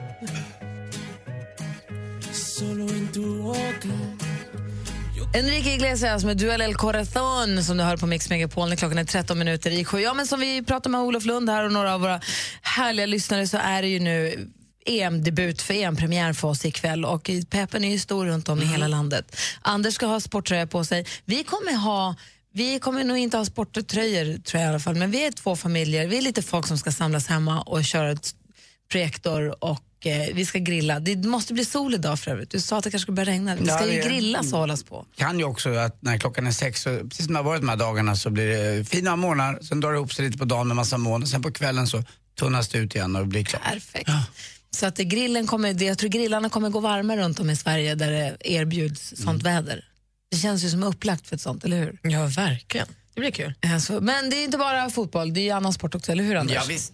Enrique 5.34 5.74
Iglesias 5.74 6.24
med 6.24 6.38
Duel 6.38 6.62
El 6.62 6.76
Corazon 6.76 7.64
som 7.64 7.78
du 7.78 7.84
hör 7.84 7.98
på 7.98 8.06
Mix 8.06 8.30
Megapol 8.30 8.70
när 8.70 8.76
klockan 8.76 8.98
är 8.98 9.04
13 9.04 9.40
minuter 9.40 9.72
i 9.72 9.86
sju. 9.86 10.00
Ja, 10.00 10.14
men 10.14 10.28
som 10.28 10.40
vi 10.40 10.64
pratar 10.64 10.90
med 10.90 11.02
Olof 11.02 11.26
Lund 11.26 11.50
här 11.50 11.66
och 11.66 11.72
några 11.72 11.94
av 11.94 12.02
våra 12.02 12.22
härliga 12.62 13.06
lyssnare 13.06 13.48
så 13.48 13.58
är 13.58 13.82
det 13.82 13.88
ju 13.88 14.00
nu 14.00 14.50
EM-debut 14.86 15.62
för 15.62 15.74
EM-premiär 15.74 16.34
för 16.34 16.48
oss 16.48 16.66
ikväll 16.66 17.06
och 17.06 17.30
peppen 17.50 17.84
är 17.84 17.92
ju 17.92 18.00
stor 18.00 18.26
runt 18.26 18.50
om 18.50 18.62
i 18.62 18.66
hela 18.66 18.88
landet. 18.88 19.38
Anders 19.62 19.94
ska 19.94 20.06
ha 20.06 20.20
sporttröja 20.20 20.68
på 20.68 20.86
sig. 20.86 21.06
Vi 21.26 21.44
kommer 21.44 21.74
ha 21.74 22.16
vi 22.54 22.80
kommer 22.80 23.04
nog 23.04 23.18
inte 23.18 23.38
ha 23.38 23.46
sporttröjor 23.46 24.42
tror 24.42 24.62
jag 24.62 24.68
i 24.68 24.70
alla 24.70 24.80
fall, 24.80 24.96
men 24.96 25.12
vi 25.12 25.26
är 25.26 25.32
två 25.32 25.56
familjer. 25.56 26.08
Vi 26.08 26.18
är 26.18 26.22
lite 26.22 26.42
folk 26.42 26.68
som 26.68 26.78
ska 26.78 26.92
samlas 26.92 27.28
hemma 27.28 27.62
och 27.62 27.84
köra 27.84 28.12
ett 28.12 28.36
projektor 28.92 29.64
och 29.64 29.80
eh, 30.06 30.36
vi 30.36 30.46
ska 30.46 30.60
grilla. 30.60 31.00
Det 31.00 31.16
måste 31.16 31.54
bli 31.54 31.66
sol 31.66 31.94
idag 31.94 32.20
för 32.20 32.32
övrigt. 32.32 32.50
Du 32.50 32.60
sa 32.62 32.78
att 32.78 32.84
det 32.84 32.92
kanske 32.92 33.04
skulle 33.04 33.16
börja 33.16 33.32
regna. 33.32 33.56
Det 33.56 33.62
Ja, 33.68 33.78
ska 33.78 33.94
ju 33.94 34.02
grillas 34.02 34.54
och 34.54 34.60
hållas 34.60 34.84
på. 34.84 35.06
Kan 35.16 35.40
ju 35.40 35.46
också 35.46 35.70
att 35.74 36.02
när 36.02 36.18
klockan 36.18 36.48
är 36.48 36.52
sex, 36.52 36.82
så, 36.82 37.00
precis 37.00 37.26
som 37.26 37.34
det 37.34 37.40
har 37.40 37.44
varit 37.44 37.62
de 37.62 37.70
här 37.70 37.76
dagarna, 37.78 38.16
så 38.16 38.30
blir 38.30 38.48
det 38.48 38.86
fina 38.86 39.16
morgnar, 39.16 39.60
sen 39.62 39.80
drar 39.80 39.92
det 39.92 39.96
ihop 39.98 40.14
sig 40.14 40.26
lite 40.26 40.38
på 40.38 40.46
dagen 40.46 40.68
med 40.68 40.76
massa 40.76 40.98
moln 40.98 41.24
och 41.24 41.30
sen 41.30 41.42
på 41.42 41.52
kvällen 41.52 41.88
så 41.88 42.04
tunnas 42.40 42.68
det 42.70 42.78
ut 42.78 42.96
igen 42.96 43.16
och 43.16 43.22
det 43.22 43.28
blir 43.28 43.44
klart. 43.44 43.64
Perfekt. 43.64 44.10
Så 44.72 44.86
att 44.86 44.98
grillen 44.98 45.48
kommer, 45.48 45.84
jag 45.84 45.98
tror 45.98 46.10
grillarna 46.10 46.50
kommer 46.50 46.70
gå 46.70 46.80
varma 46.80 47.18
runt 47.18 47.40
om 47.40 47.50
i 47.50 47.56
Sverige 47.56 47.96
där 47.96 48.12
det 48.12 48.38
erbjuds 48.40 49.14
sånt 49.24 49.44
väder. 49.44 49.86
Det 50.32 50.38
känns 50.38 50.64
ju 50.64 50.70
som 50.70 50.84
upplagt 50.84 51.28
för 51.28 51.36
ett 51.36 51.42
sånt, 51.42 51.64
eller 51.66 51.78
hur? 51.80 52.00
Ja, 52.02 52.26
verkligen. 52.26 52.88
Det 53.14 53.20
blir 53.22 53.32
kul. 53.32 53.54
Alltså, 53.74 54.02
men 54.02 54.30
det 54.30 54.36
är 54.36 54.44
inte 54.44 54.58
bara 54.58 54.90
fotboll, 54.90 55.34
det 55.34 55.40
är 55.40 55.44
ju 55.44 55.50
annan 55.52 55.74
sport 55.74 55.96
också, 55.96 56.12
eller 56.12 56.24
hur 56.24 56.36
Anders? 56.36 56.56
Ja, 56.56 56.64
visst. 56.68 56.94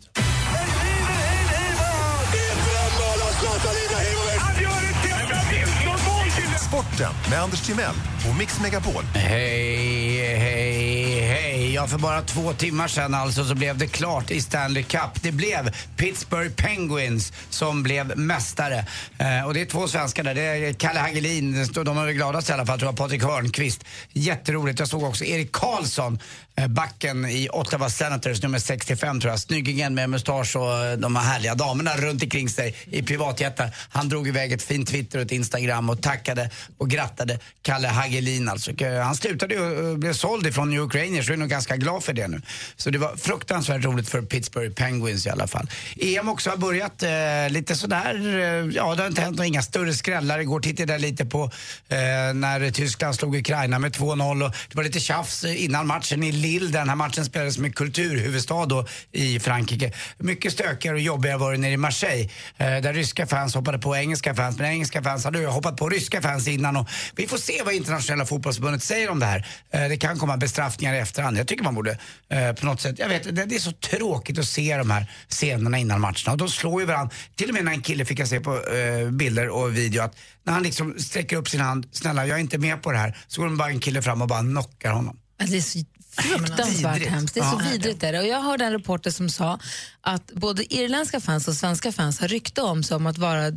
Sporten 6.80 7.13
med 7.30 7.42
Anders 7.42 7.62
Timell 7.62 7.96
och 8.30 8.36
Mix 8.38 8.60
Megapol. 8.62 9.04
Hej, 9.13 10.38
hej, 10.38 11.20
hej. 11.20 11.74
Ja, 11.74 11.88
för 11.88 11.98
bara 11.98 12.22
två 12.22 12.54
timmar 12.54 12.88
sedan 12.88 13.13
alltså 13.13 13.46
så 13.46 13.56
blev 13.56 13.78
det 13.78 13.88
klart 13.88 14.32
i 14.32 14.42
Stanley 14.42 14.84
Cup. 14.84 15.22
Det 15.22 15.32
blev 15.32 15.76
Pittsburgh 15.98 16.56
Penguins 16.56 17.34
som 17.50 17.84
blev 17.84 18.18
mästare. 18.18 18.86
Eh, 19.18 19.46
och 19.46 19.54
det 19.54 19.62
är 19.62 19.65
två 19.65 19.88
svenskar 19.88 20.24
där. 20.24 20.36
Det 20.36 20.42
är 20.42 20.74
Kalle 20.74 21.00
Hagelin, 21.00 21.68
de 21.74 21.98
är 21.98 22.06
väl 22.06 22.13
gladast 22.13 22.50
i 22.50 22.54
alla 22.54 22.65
fall, 22.65 22.80
tror 22.80 22.92
jag, 22.92 22.98
Patrik 22.98 23.24
Hörnqvist. 23.24 23.84
Jätteroligt. 24.13 24.80
Jag 24.80 24.88
såg 24.88 25.04
också 25.04 25.26
Erik 25.26 25.52
Karlsson, 25.52 26.20
Eh, 26.60 26.67
backen 26.67 27.26
i 27.26 27.50
Ottawa 27.50 27.89
Senators, 27.89 28.43
nummer 28.43 28.60
65 28.60 29.19
tror 29.19 29.32
jag. 29.32 29.39
Snyggingen 29.39 29.95
med 29.95 30.10
mustasch 30.10 30.56
och 30.56 30.86
eh, 30.86 30.98
de 30.98 31.15
här 31.15 31.24
härliga 31.24 31.56
damerna 31.56 31.98
runt 31.98 32.24
omkring 32.24 32.50
sig 32.50 32.76
i 32.86 33.04
privatjättar. 33.04 33.76
Han 33.89 34.10
drog 34.10 34.28
iväg 34.28 34.52
ett 34.52 34.62
fint 34.62 34.89
Twitter 34.89 35.19
och 35.19 35.26
ett 35.26 35.32
Instagram 35.32 35.89
och 35.89 36.02
tackade 36.02 36.50
och 36.78 36.89
grattade 36.89 37.39
Kalle 37.62 37.88
Hagelin 37.88 38.50
alltså. 38.50 38.72
Eh, 38.72 39.02
han 39.02 39.15
slutade 39.15 39.54
ju 39.54 39.62
och 39.62 40.00
blev 40.00 40.13
såld 40.13 40.48
ifrån 40.48 40.69
New 40.69 40.80
York 40.80 40.95
Rangers 40.95 41.30
och 41.30 41.34
är 41.34 41.38
nog 41.38 41.50
ganska 41.50 41.78
glad 41.78 42.04
för 42.04 42.13
det 42.13 42.28
nu. 42.28 42.41
Så 42.76 42.89
det 42.89 42.98
var 42.98 43.15
fruktansvärt 43.15 43.86
roligt 43.86 44.10
för 44.10 44.22
Pittsburgh 44.22 44.74
Penguins 44.74 45.26
i 45.26 45.30
alla 45.30 45.48
fall. 45.48 45.69
EM 46.02 46.30
också 46.30 46.50
har 46.50 46.58
börjat 46.58 47.04
eh, 47.04 47.10
lite 47.50 47.76
sådär, 47.76 48.15
eh, 48.15 48.76
ja 48.76 48.95
det 48.95 49.02
har 49.02 49.08
inte 49.08 49.22
hänt 49.22 49.38
några 49.38 49.48
inga 49.48 49.62
större 49.62 49.93
skrällar. 49.93 50.39
Igår 50.39 50.60
tittade 50.60 50.93
jag 50.93 51.02
lite 51.02 51.26
på 51.26 51.43
eh, 51.43 51.98
när 52.34 52.72
Tyskland 52.72 53.15
slog 53.15 53.36
Ukraina 53.36 53.80
med 53.80 53.95
2-0 53.95 54.45
och 54.45 54.52
det 54.69 54.76
var 54.76 54.84
lite 54.84 55.00
tjafs 55.00 55.43
innan 55.43 55.88
matchen 55.88 56.24
i 56.24 56.48
Lille. 56.49 56.71
Den 56.71 56.89
här 56.89 56.95
matchen 56.95 57.25
spelades 57.25 57.57
med 57.57 57.75
kulturhuvudstad 57.75 58.65
då 58.65 58.85
i 59.12 59.39
Frankrike. 59.39 59.93
Mycket 60.17 60.53
stökigare 60.53 60.95
och 60.95 61.01
jobbigare 61.01 61.38
var 61.38 61.51
det 61.51 61.57
nere 61.57 61.71
i 61.71 61.77
Marseille 61.77 62.29
eh, 62.57 62.67
där 62.67 62.93
ryska 62.93 63.27
fans 63.27 63.55
hoppade 63.55 63.79
på 63.79 63.95
engelska 63.95 64.35
fans. 64.35 64.57
Men 64.57 64.65
engelska 64.65 65.03
fans 65.03 65.25
hade 65.25 65.39
ju 65.39 65.45
hoppat 65.45 65.77
på 65.77 65.89
ryska 65.89 66.21
fans 66.21 66.47
innan 66.47 66.75
och 66.75 66.89
vi 67.15 67.27
får 67.27 67.38
se 67.38 67.62
vad 67.65 67.73
internationella 67.73 68.25
fotbollsförbundet 68.25 68.83
säger 68.83 69.09
om 69.09 69.19
det 69.19 69.25
här. 69.25 69.47
Eh, 69.71 69.89
det 69.89 69.97
kan 69.97 70.19
komma 70.19 70.38
bestraffningar 70.38 70.93
i 70.93 70.97
efterhand. 70.97 71.38
Jag 71.38 71.47
tycker 71.47 71.63
man 71.63 71.75
borde 71.75 71.97
eh, 72.29 72.53
på 72.53 72.65
något 72.65 72.81
sätt, 72.81 72.99
jag 72.99 73.09
vet 73.09 73.35
det, 73.35 73.45
det 73.45 73.55
är 73.55 73.59
så 73.59 73.71
tråkigt 73.71 74.39
att 74.39 74.47
se 74.47 74.77
de 74.77 74.91
här 74.91 75.12
scenerna 75.29 75.77
innan 75.77 76.01
matcherna 76.01 76.31
och 76.31 76.38
de 76.38 76.49
slår 76.49 76.81
ju 76.81 76.88
varandra. 76.88 77.15
Till 77.35 77.49
och 77.49 77.55
med 77.55 77.65
när 77.65 77.71
en 77.71 77.81
kille 77.81 78.05
fick 78.05 78.19
jag 78.19 78.27
se 78.27 78.39
på 78.39 78.65
eh, 78.65 79.09
bilder 79.12 79.49
och 79.49 79.77
video 79.77 80.01
att 80.01 80.15
när 80.43 80.53
han 80.53 80.63
liksom 80.63 80.99
sträcker 80.99 81.38
upp 81.38 81.49
sin 81.49 81.59
hand, 81.59 81.88
snälla 81.91 82.25
jag 82.25 82.38
är 82.38 82.41
inte 82.41 82.57
med 82.57 82.81
på 82.81 82.91
det 82.91 82.97
här, 82.97 83.17
så 83.27 83.41
går 83.41 83.49
det 83.49 83.55
bara 83.55 83.69
en 83.69 83.79
kille 83.79 84.01
fram 84.01 84.21
och 84.21 84.27
bara 84.27 84.41
knockar 84.41 84.91
honom. 84.91 85.19
Alltså, 85.39 85.53
det 85.53 85.57
är 85.57 85.62
så 85.62 85.79
fruktansvärt 86.21 87.05
hemskt. 87.08 87.34
Det 87.34 87.39
är 87.39 87.51
så 87.51 87.62
Ja. 87.63 87.71
vidrigt. 87.71 88.03
Är 88.03 88.12
det. 88.13 88.19
Och 88.19 88.27
jag 88.27 88.41
hörde 88.41 88.65
en 88.65 88.71
reporter 88.71 89.12
som 89.12 89.29
sa 89.29 89.60
att 90.01 90.32
både 90.34 90.73
irländska 90.73 91.19
fans 91.19 91.47
och 91.47 91.53
svenska 91.55 91.91
fans 91.91 92.19
har 92.19 92.27
rykte 92.27 92.62
om 92.62 92.84
sig 92.84 92.95
om 92.97 93.08
att 93.08 93.17
vara 93.17 93.51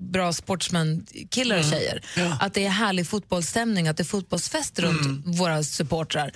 bra 0.00 0.32
sportsman-killar 0.32 1.56
och 1.58 1.64
Mm. 1.64 1.72
tjejer. 1.78 2.04
Att 2.40 2.54
det 2.54 2.64
är 2.66 2.70
härlig 2.70 3.06
fotbollsstämning, 3.06 3.88
att 3.88 3.96
det 3.96 4.02
är 4.02 4.04
fotbollsfest 4.04 4.78
runt 4.78 5.00
Mm. 5.00 5.22
våra 5.32 5.62
supportrar. 5.64 6.32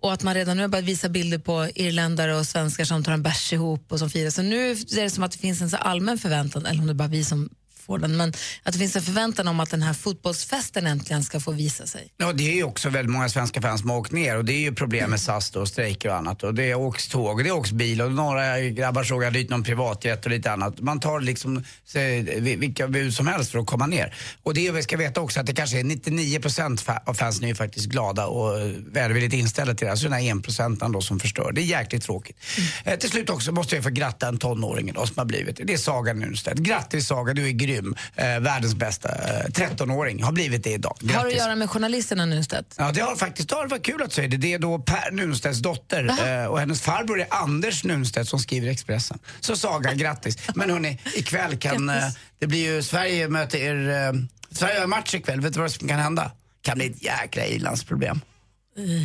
Och 0.00 0.12
att 0.12 0.22
man 0.22 0.34
redan 0.34 0.56
nu 0.56 0.62
har 0.62 0.68
börjat 0.68 0.84
visa 0.84 1.08
bilder 1.08 1.38
på 1.38 1.68
irländare 1.74 2.34
och 2.36 2.46
svenskar 2.46 2.84
som 2.84 3.04
tar 3.04 3.12
en 3.12 3.22
bärs 3.22 3.52
ihop 3.52 3.92
och 3.92 3.98
som 3.98 4.10
firar. 4.10 4.30
Så 4.30 4.42
nu 4.42 4.70
är 4.70 4.94
det 4.96 5.10
som 5.10 5.22
att 5.24 5.32
det 5.32 5.38
finns 5.38 5.60
en 5.60 5.70
så 5.70 5.76
allmän 5.76 6.18
förväntan, 6.18 6.66
eller 6.66 6.80
om 6.80 6.86
det 6.86 6.94
bara 6.94 7.08
vi 7.08 7.24
som 7.24 7.48
får 7.86 7.98
den, 7.98 8.16
men 8.16 8.32
att 8.62 8.72
det 8.72 8.78
finns 8.78 8.96
en 8.96 9.02
förväntan 9.02 9.48
om 9.48 9.60
att 9.60 9.70
den 9.70 9.82
här 9.82 9.92
fotbollsfesten 9.94 10.86
äntligen 10.86 11.24
ska 11.24 11.40
få 11.40 11.52
visa 11.52 11.86
sig. 11.86 12.12
Ja, 12.16 12.32
det 12.32 12.50
är 12.50 12.54
ju 12.54 12.62
också 12.64 12.88
väldigt 12.90 13.12
många 13.12 13.28
svenska 13.28 13.62
fans 13.62 13.80
som 13.80 13.90
har 13.90 13.96
åkt 13.96 14.12
ner 14.12 14.36
och 14.36 14.44
det 14.44 14.52
är 14.52 14.60
ju 14.60 14.74
problem 14.74 15.10
med 15.10 15.20
SAS 15.20 15.50
då, 15.50 15.66
strejker 15.66 16.08
och 16.08 16.16
annat. 16.16 16.42
Och 16.42 16.54
det 16.54 16.74
åks 16.74 17.08
tåg 17.08 17.38
och 17.38 17.44
det 17.44 17.50
åks 17.50 17.72
bil 17.72 18.02
och 18.02 18.12
några 18.12 18.60
grabbar 18.60 19.04
såg 19.04 19.24
jag 19.24 19.32
dit 19.32 19.50
någon 19.50 19.62
privatjet 19.62 20.24
och 20.24 20.30
lite 20.30 20.52
annat. 20.52 20.80
Man 20.80 21.00
tar 21.00 21.20
liksom 21.20 21.64
så, 21.84 21.98
vilka 22.40 22.88
bud 22.88 23.14
som 23.14 23.26
helst 23.26 23.50
för 23.50 23.58
att 23.58 23.66
komma 23.66 23.86
ner. 23.86 24.14
Och 24.42 24.54
det 24.54 24.70
vi 24.70 24.82
ska 24.82 24.96
veta 24.96 25.20
också 25.20 25.40
att 25.40 25.46
det 25.46 25.54
kanske 25.54 25.78
är 25.80 25.84
99% 25.84 26.84
fa- 26.84 27.00
av 27.06 27.14
fansen 27.14 27.44
är 27.44 27.48
ju 27.48 27.54
faktiskt 27.54 27.86
glada 27.86 28.26
och 28.26 28.60
eh, 28.60 28.66
välvilligt 28.92 29.34
inställda 29.34 29.74
till 29.74 29.84
det 29.84 29.90
här. 29.90 29.96
Så 29.96 30.04
den 30.04 30.12
här 30.12 30.20
1% 30.20 30.92
då 30.92 31.00
som 31.00 31.20
förstör. 31.20 31.52
Det 31.52 31.60
är 31.60 31.64
jäkligt 31.64 32.02
tråkigt. 32.02 32.36
Eh, 32.84 32.98
till 32.98 33.10
slut 33.10 33.30
också 33.30 33.52
måste 33.52 33.74
jag 33.74 33.84
få 33.84 33.90
gratta 33.90 34.28
en 34.28 34.38
tonåring 34.38 34.88
idag 34.88 35.08
som 35.08 35.14
har 35.18 35.24
blivit 35.24 35.60
det. 35.66 35.72
är 35.72 35.76
Saga 35.76 36.12
Nunstedt. 36.14 36.58
Grattis 36.58 37.06
Saga, 37.06 37.34
du 37.34 37.46
är 37.46 37.50
grym. 37.50 37.75
Eh, 38.14 38.40
världens 38.40 38.74
bästa 38.74 39.08
eh, 39.08 39.44
13-åring. 39.44 40.22
Har 40.22 40.32
blivit 40.32 40.64
det 40.64 40.72
idag. 40.72 40.96
Grattis. 41.00 41.16
Har 41.16 41.24
det 41.24 41.30
att 41.30 41.36
göra 41.36 41.54
med 41.54 41.70
journalisterna 41.70 42.26
Nunstedt? 42.26 42.74
Ja, 42.78 42.92
det 42.92 43.00
har 43.00 43.16
faktiskt 43.16 43.48
det 43.48 43.54
varit 43.54 43.82
kul 43.82 44.02
att 44.02 44.12
säga 44.12 44.28
det. 44.28 44.36
Det 44.36 44.52
är 44.52 44.58
då 44.58 44.78
Per 44.78 45.10
Nunstedts 45.10 45.58
dotter 45.58 46.42
eh, 46.42 46.46
och 46.46 46.60
hennes 46.60 46.80
farbror 46.80 47.20
är 47.20 47.26
Anders 47.30 47.84
Nunstedt 47.84 48.28
som 48.28 48.38
skriver 48.38 48.68
Expressen. 48.68 49.18
Så 49.40 49.56
Saga, 49.56 49.92
grattis. 49.92 50.38
Men 50.54 50.70
hörni, 50.70 50.98
ikväll 51.14 51.56
kan 51.56 51.88
eh, 51.88 52.04
det 52.38 52.46
blir 52.46 52.74
ju 52.74 52.82
Sverige 52.82 53.28
möter 53.28 53.58
er, 53.58 53.88
eh, 53.88 54.12
Sverige 54.50 54.80
har 54.80 54.86
match 54.86 55.14
ikväll. 55.14 55.40
Vet 55.40 55.54
du 55.54 55.60
vad 55.60 55.72
som 55.72 55.88
kan 55.88 55.98
hända? 55.98 56.30
kan 56.66 56.78
bli 56.78 56.86
ett 56.86 57.02
jäkla 57.02 57.46
Irlandsproblem. 57.46 58.20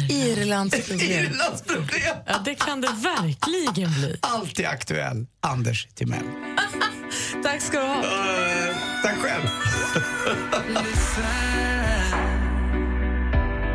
Irlands 0.10 0.88
problem. 0.88 1.10
Irlandsproblem. 1.12 2.18
Ja, 2.26 2.42
det 2.46 2.56
kan 2.56 2.82
det 2.82 2.88
verkligen 3.04 3.94
bli. 3.94 4.20
Alltid 4.22 4.66
aktuell. 4.66 5.28
Anders 5.40 5.88
Timell. 5.96 6.26
Tack 7.44 7.62
ska 7.62 7.80
du 7.80 7.86
ha. 7.86 7.96
Eh, 7.96 8.76
tack 9.04 9.18
själv. 9.18 9.44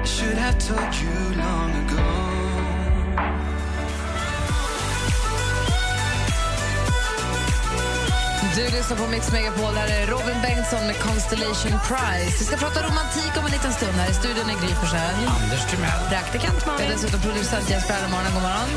Should 0.05 0.39
have 0.39 0.59
told 0.59 0.95
you 1.03 1.35
long 1.37 1.71
ago. 1.71 2.03
Du 8.57 8.63
lyssnar 8.63 8.97
på 8.97 9.07
Mix 9.07 9.33
Megapol. 9.33 9.75
Här 9.75 9.89
är 9.89 10.07
Robin 10.07 10.39
Bengtsson 10.43 10.87
med 10.87 10.97
Constellation 11.01 11.73
Prize. 11.89 12.37
Vi 12.39 12.45
ska 12.45 12.57
prata 12.57 12.83
romantik 12.89 13.33
om 13.39 13.45
en 13.47 13.53
liten 13.53 13.73
stund. 13.73 13.93
Här 13.93 14.11
i 14.11 14.15
studion 14.15 14.51
är 14.51 14.57
Gry 14.67 14.75
Forssell. 14.81 15.17
Anders 15.43 15.65
Timell. 15.71 16.01
Praktikant 16.11 16.67
Malin. 16.67 16.91
Dessutom 16.91 17.21
producent 17.21 17.71
Jesper 17.71 17.95
Erlemorgon. 17.95 18.33
God 18.35 18.43
morgon. 18.43 18.69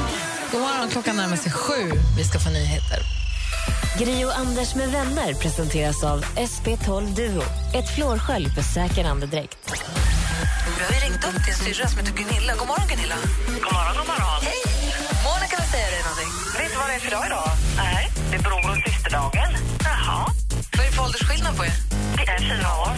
God 0.51 0.61
morgon. 0.61 0.89
Klockan 0.89 1.15
närmar 1.15 1.35
sig 1.35 1.51
sju. 1.51 1.91
Vi 2.17 2.23
ska 2.23 2.39
få 2.39 2.49
nyheter. 2.49 2.99
Gri 3.97 4.25
och 4.25 4.37
Anders 4.37 4.75
med 4.75 4.89
vänner 4.91 5.33
presenteras 5.33 6.03
av 6.03 6.25
SP12 6.25 7.15
Duo. 7.15 7.43
Ett 7.73 7.95
flårskölj 7.95 8.49
för 8.49 8.61
säker 8.61 9.05
andedräkt. 9.05 9.57
Vi 10.77 10.83
har 10.83 10.91
ju 10.91 10.99
ringt 10.99 11.23
upp 11.27 11.45
din 11.45 11.55
syrra 11.55 11.87
som 11.87 11.97
heter 11.99 12.13
Gunilla. 12.13 12.53
God 12.59 12.67
morgon, 12.67 12.87
Gunilla. 12.89 13.15
God 13.65 13.73
morgon, 13.73 13.95
god 13.99 14.07
morgon. 14.11 14.39
Hej! 14.49 14.61
Monica 15.27 15.55
vill 15.61 15.69
säga 15.75 15.87
dig 15.95 16.01
någonting. 16.07 16.31
Vet 16.59 16.71
du 16.71 16.77
vad 16.81 16.87
det 16.89 16.95
är 16.99 17.03
för 17.05 17.11
dag 17.17 17.25
idag? 17.29 17.49
Nej, 17.83 18.03
det 18.29 18.35
är 18.39 18.43
bror 18.47 18.65
och 18.71 18.77
systerdagen. 18.87 19.51
Jaha. 19.87 20.19
Vad 20.75 20.81
är 20.85 20.89
det 20.89 20.95
för 20.95 21.03
åldersskillnad 21.03 21.53
på 21.57 21.63
er? 21.69 21.75
Det 22.17 22.23
är 22.35 22.39
fyra 22.51 22.69
år. 22.83 22.93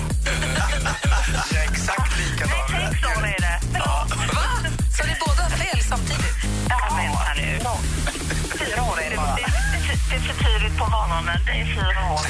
Jag 1.53 1.59
är 1.63 1.67
exakt 1.71 2.11
likadan. 2.19 2.67
Sex 2.73 2.95
år 3.17 3.23
är 3.35 3.41
det. 3.47 3.57
Ja. 3.79 3.93
Va? 4.37 4.47
Så 4.95 5.01
ni 5.09 5.13
båda 5.25 5.41
har 5.45 5.53
fel 5.63 5.79
samtidigt? 5.91 6.37
Ja, 6.69 6.77
vänta 6.97 7.10
är 10.15 10.19
för 10.19 10.33
tidigt 10.43 10.77
på 10.79 10.85
morgonen. 10.89 11.39
Det 11.45 11.51
är 11.51 11.65
fyra 11.65 12.13
år. 12.13 12.21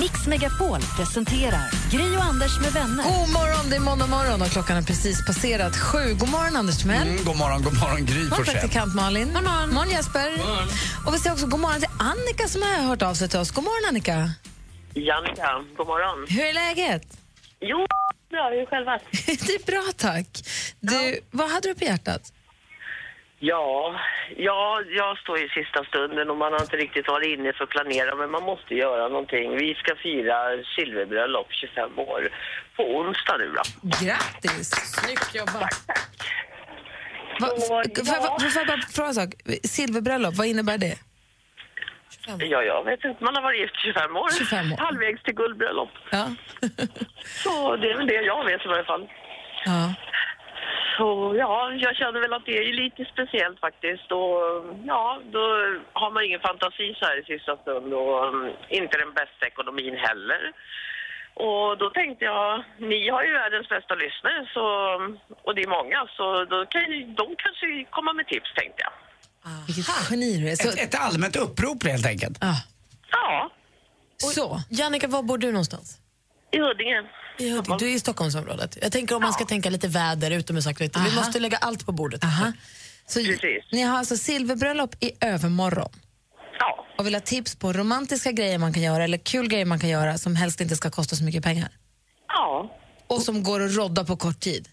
Mix 0.00 0.26
Megapol 0.26 0.80
presenterar 0.96 1.90
Gri 1.90 2.16
och 2.16 2.22
Anders 2.24 2.60
med 2.60 2.72
vänner. 2.72 3.04
God 3.04 3.28
morgon, 3.32 3.70
det 3.70 3.76
är 3.76 3.80
måndag 3.80 4.06
morgon 4.06 4.42
och 4.42 4.48
klockan 4.48 4.76
har 4.76 4.82
precis 4.82 5.26
passerat 5.26 5.76
sju. 5.76 6.14
God 6.14 6.28
morgon, 6.30 6.56
Anders 6.56 6.78
Timell. 6.78 7.08
Mm, 7.08 7.24
god 7.24 7.36
morgon, 7.36 7.62
god 7.62 7.80
morgon 7.80 8.06
Gry 8.06 8.14
God 8.14 8.30
morgon, 8.30 8.36
Forssell. 8.44 8.54
praktikant 8.54 8.94
Malin. 8.94 9.32
God 9.34 9.42
morgon. 9.44 9.74
morgon 9.74 9.90
Jesper. 9.90 10.30
Och 11.06 11.14
vi 11.14 11.18
säger 11.18 11.32
också 11.32 11.46
god 11.46 11.60
morgon 11.60 11.80
till 11.80 11.88
Annika 11.98 12.48
som 12.48 12.62
har 12.62 12.82
hört 12.88 13.02
av 13.02 13.14
sig 13.14 13.28
till 13.28 13.38
oss. 13.38 13.50
God 13.50 13.64
morgon, 13.64 13.88
Annika. 13.88 14.30
Jannica, 14.94 15.48
god 15.76 15.86
morgon. 15.86 16.26
Hur 16.28 16.44
är 16.44 16.54
läget? 16.54 17.02
Jo, 17.60 17.86
bra. 18.30 18.50
Hur 18.50 18.66
själva? 18.66 18.98
det 19.26 19.54
är 19.54 19.66
bra, 19.66 19.92
tack. 19.96 20.26
Du, 20.80 21.20
Vad 21.30 21.50
hade 21.50 21.68
du 21.68 21.74
på 21.74 21.84
hjärtat? 21.84 22.32
Ja, 23.42 24.00
ja, 24.36 24.82
jag 24.90 25.18
står 25.18 25.38
i 25.38 25.48
sista 25.48 25.84
stunden 25.84 26.30
och 26.30 26.36
man 26.36 26.52
har 26.52 26.60
inte 26.60 26.76
riktigt 26.76 27.08
varit 27.08 27.38
inne 27.38 27.52
för 27.52 27.64
att 27.64 27.70
planera 27.70 28.14
men 28.14 28.30
man 28.30 28.42
måste 28.42 28.74
göra 28.74 29.08
någonting. 29.08 29.56
Vi 29.56 29.74
ska 29.74 29.94
fira 29.96 30.36
silverbröllop 30.76 31.46
25 31.50 31.98
år 31.98 32.28
på 32.76 32.82
onsdag 32.96 33.36
nu 33.38 33.52
då. 33.56 33.62
Grattis! 34.04 34.70
Snyggt 34.70 35.34
jobbat. 35.34 35.54
Va, 37.40 37.46
Så, 37.48 37.56
f- 37.56 37.62
får, 37.68 37.76
jag 37.76 37.86
ja. 38.06 38.38
får 38.40 38.60
jag 38.60 38.66
bara 38.66 38.80
fråga 38.94 39.08
en 39.08 39.14
sak? 39.14 39.30
Silverbröllop, 39.64 40.34
vad 40.34 40.46
innebär 40.46 40.78
det? 40.78 40.94
Ja, 42.26 42.62
jag 42.62 42.84
vet 42.84 43.04
inte. 43.04 43.24
Man 43.24 43.34
har 43.34 43.42
varit 43.42 43.60
gift 43.60 43.76
25 43.84 44.16
år. 44.16 44.28
25 44.38 44.72
år. 44.72 44.76
Halvvägs 44.78 45.22
till 45.22 45.34
guldbröllop. 45.34 45.90
Ja. 46.10 46.26
Så 47.44 47.76
det 47.76 47.90
är 47.90 47.96
väl 47.96 48.06
det 48.06 48.14
jag 48.22 48.44
vet 48.44 48.64
i 48.64 48.68
varje 48.68 48.84
fall. 48.84 49.08
ja. 49.64 49.94
Så 51.00 51.08
ja, 51.44 51.54
jag 51.86 51.92
känner 52.00 52.20
väl 52.24 52.32
att 52.36 52.46
det 52.50 52.56
är 52.58 52.72
lite 52.84 53.02
speciellt 53.14 53.58
faktiskt. 53.66 54.08
Och 54.20 54.36
ja, 54.92 55.04
då 55.34 55.42
har 56.00 56.10
man 56.14 56.24
ingen 56.28 56.42
fantasi 56.48 56.86
så 56.98 57.04
här 57.08 57.16
i 57.20 57.24
sista 57.32 57.52
stund 57.62 57.88
och 58.00 58.18
mm, 58.28 58.54
inte 58.78 58.94
den 59.04 59.12
bästa 59.20 59.42
ekonomin 59.50 59.96
heller. 60.06 60.42
Och 61.48 61.68
då 61.82 61.86
tänkte 61.98 62.24
jag, 62.32 62.48
ni 62.90 63.00
har 63.14 63.22
ju 63.26 63.32
världens 63.40 63.68
bästa 63.74 63.94
lyssnare 64.04 64.40
så, 64.54 64.64
och 65.46 65.52
det 65.54 65.62
är 65.66 65.70
många 65.78 65.98
så 66.16 66.26
då 66.52 66.58
kan 66.72 66.82
ju, 66.92 66.98
de 67.20 67.26
kanske 67.44 67.66
komma 67.96 68.12
med 68.18 68.26
tips 68.32 68.50
tänkte 68.60 68.80
jag. 68.86 68.92
Så, 70.56 70.68
Ett, 70.68 70.78
ett 70.84 70.96
allmänt 71.06 71.36
upprop 71.36 71.78
helt 71.92 72.06
enkelt. 72.12 72.36
ah, 72.50 72.60
Ja, 73.16 73.50
så. 74.18 74.60
Jannica, 74.70 75.06
var 75.08 75.22
bor 75.22 75.38
du 75.38 75.52
någonstans? 75.52 75.98
I 76.52 76.58
Huddinge. 76.58 77.02
I 77.38 77.50
Huddinge. 77.50 77.78
Du 77.78 77.90
är 77.90 77.94
i 77.94 78.00
Stockholmsområdet. 78.00 78.78
Jag 78.82 78.92
tänker 78.92 79.14
om 79.16 79.22
man 79.22 79.32
ska 79.32 79.44
tänka 79.44 79.70
lite 79.70 79.88
väder, 79.88 80.30
utomhusaktiviteter. 80.30 81.04
Vi 81.10 81.16
måste 81.16 81.38
lägga 81.40 81.56
allt 81.56 81.86
på 81.86 81.92
bordet. 81.92 82.24
Aha. 82.24 82.52
Så 83.06 83.18
Precis. 83.24 83.64
ni 83.72 83.82
har 83.82 83.98
alltså 83.98 84.16
silverbröllop 84.16 84.94
i 85.00 85.12
övermorgon 85.20 85.90
Ja, 86.58 86.86
och 86.98 87.06
vill 87.06 87.14
ha 87.14 87.20
tips 87.20 87.56
på 87.56 87.72
romantiska 87.72 88.32
grejer 88.32 88.58
man 88.58 88.72
kan 88.72 88.82
göra 88.82 89.04
eller 89.04 89.18
kul 89.18 89.48
grejer 89.48 89.64
man 89.64 89.78
kan 89.80 89.88
göra 89.90 90.18
som 90.18 90.36
helst 90.36 90.60
inte 90.60 90.76
ska 90.76 90.90
kosta 90.90 91.16
så 91.16 91.24
mycket 91.24 91.44
pengar. 91.44 91.68
ja, 92.28 92.76
Och 93.06 93.22
som 93.22 93.42
går 93.42 93.64
att 93.64 93.76
rodda 93.76 94.04
på 94.04 94.16
kort 94.16 94.40
tid. 94.40 94.68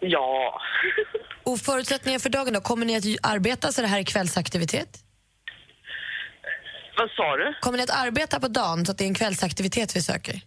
ja. 0.00 0.60
Och 1.44 1.58
förutsättningar 1.58 2.18
för 2.18 2.28
dagen 2.30 2.52
då? 2.54 2.60
Kommer 2.60 2.86
ni 2.86 2.96
att 2.96 3.04
arbeta 3.32 3.72
så 3.72 3.80
det 3.80 3.86
här 3.86 3.98
är 3.98 4.02
kvällsaktivitet? 4.04 4.98
Vad 6.96 7.10
sa 7.10 7.36
du? 7.36 7.54
Kommer 7.60 7.78
ni 7.78 7.84
att 7.84 7.90
arbeta 8.06 8.40
på 8.40 8.48
dagen 8.48 8.86
så 8.86 8.92
att 8.92 8.98
det 8.98 9.04
är 9.04 9.08
en 9.08 9.14
kvällsaktivitet 9.14 9.96
vi 9.96 10.02
söker? 10.02 10.40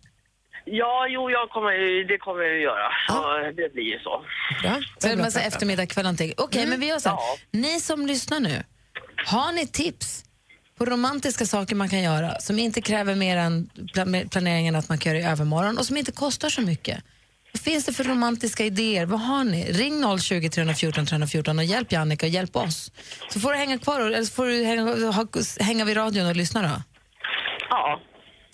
Ja, 0.66 1.08
jo, 1.10 1.30
jag 1.32 1.50
kommer, 1.50 2.04
det 2.08 2.18
kommer 2.18 2.42
jag 2.44 2.54
ju 2.56 2.62
göra. 2.62 2.90
Så 3.08 3.52
det 3.62 3.74
blir 3.74 3.84
ju 3.84 4.00
så. 4.00 4.26
Bra. 4.62 4.80
Så 4.98 5.08
är 5.08 5.16
det 5.16 5.22
massa 5.24 5.42
eftermiddag, 5.42 5.86
kväll 5.88 6.04
någonting. 6.04 6.34
Okej, 6.38 6.66
men 6.68 6.80
vi 6.80 6.86
gör 6.88 7.00
så 7.00 7.10
här. 7.10 7.16
Ja. 7.16 7.38
Ni 7.52 7.80
som 7.80 8.06
lyssnar 8.08 8.40
nu, 8.40 8.64
har 9.26 9.52
ni 9.52 9.68
tips 9.68 10.24
på 10.78 10.86
romantiska 10.86 11.46
saker 11.46 11.76
man 11.76 11.90
kan 11.90 12.02
göra 12.04 12.40
som 12.40 12.60
inte 12.60 12.82
kräver 12.82 13.16
mer 13.16 13.38
än 13.38 13.70
pla- 13.94 14.30
planeringen 14.30 14.76
att 14.76 14.90
man 14.90 14.98
kan 14.98 15.16
göra 15.16 15.24
i 15.28 15.32
övermorgon 15.32 15.78
och 15.78 15.86
som 15.86 15.98
inte 15.98 16.12
kostar 16.12 16.50
så 16.50 16.62
mycket? 16.62 17.04
Vad 17.54 17.62
finns 17.62 17.86
det 17.86 17.94
för 17.94 18.04
romantiska 18.04 18.66
idéer? 18.66 19.06
Vad 19.06 19.20
har 19.20 19.44
ni? 19.44 19.72
Ring 19.72 20.20
020 20.20 20.50
314 20.50 21.06
314 21.06 21.58
och 21.60 21.66
hjälp 21.66 21.92
Jannica 21.92 22.26
och 22.26 22.30
hjälp 22.30 22.56
oss. 22.56 22.92
Så 23.30 23.40
får 23.40 23.52
du 23.52 23.58
hänga 23.58 23.78
kvar 23.80 24.00
eller 24.00 24.24
så 24.24 24.34
får 24.34 24.46
du 24.46 24.64
hänga, 24.64 24.96
hänga 25.60 25.86
vid 25.86 25.98
radion 25.98 26.28
och 26.28 26.36
lyssna 26.36 26.62
då. 26.62 26.82
Ja. 27.70 28.02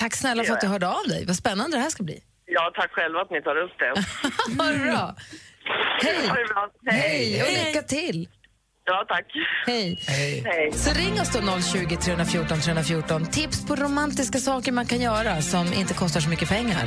Tack 0.02 0.16
snälla 0.16 0.44
för 0.44 0.54
att 0.54 0.62
du 0.62 0.68
hörde 0.68 0.88
av 0.88 1.04
dig. 1.08 1.26
Vad 1.26 1.36
spännande 1.36 1.78
det 1.78 1.82
här 1.82 1.90
ska 1.90 2.04
bli. 2.04 2.20
ja, 2.46 2.72
tack 2.76 2.92
själva 2.92 3.20
att 3.22 3.32
ni 3.32 3.42
tar 3.42 3.56
upp 3.64 3.72
det. 3.80 3.94
Ha 4.64 4.72
det 4.72 4.80
bra. 4.80 5.16
Hej! 6.04 6.28
Ha 6.28 6.36
det 6.36 6.46
bra. 6.54 6.70
Hej 6.92 7.44
och 7.44 7.66
lycka 7.66 7.82
till! 7.82 8.28
Ja, 8.86 9.06
tack. 9.08 9.26
Hej. 9.68 10.00
Hej. 10.08 10.72
Så 10.74 10.94
ring 10.94 11.22
oss 11.22 11.32
då 11.34 11.62
020 11.62 11.96
314 11.98 12.60
314. 12.62 13.26
Tips 13.26 13.68
på 13.68 13.76
romantiska 13.76 14.40
saker 14.40 14.72
man 14.72 14.86
kan 14.86 15.02
göra 15.02 15.42
som 15.42 15.74
inte 15.74 15.94
kostar 15.94 16.20
så 16.20 16.30
mycket 16.30 16.50
pengar. 16.50 16.86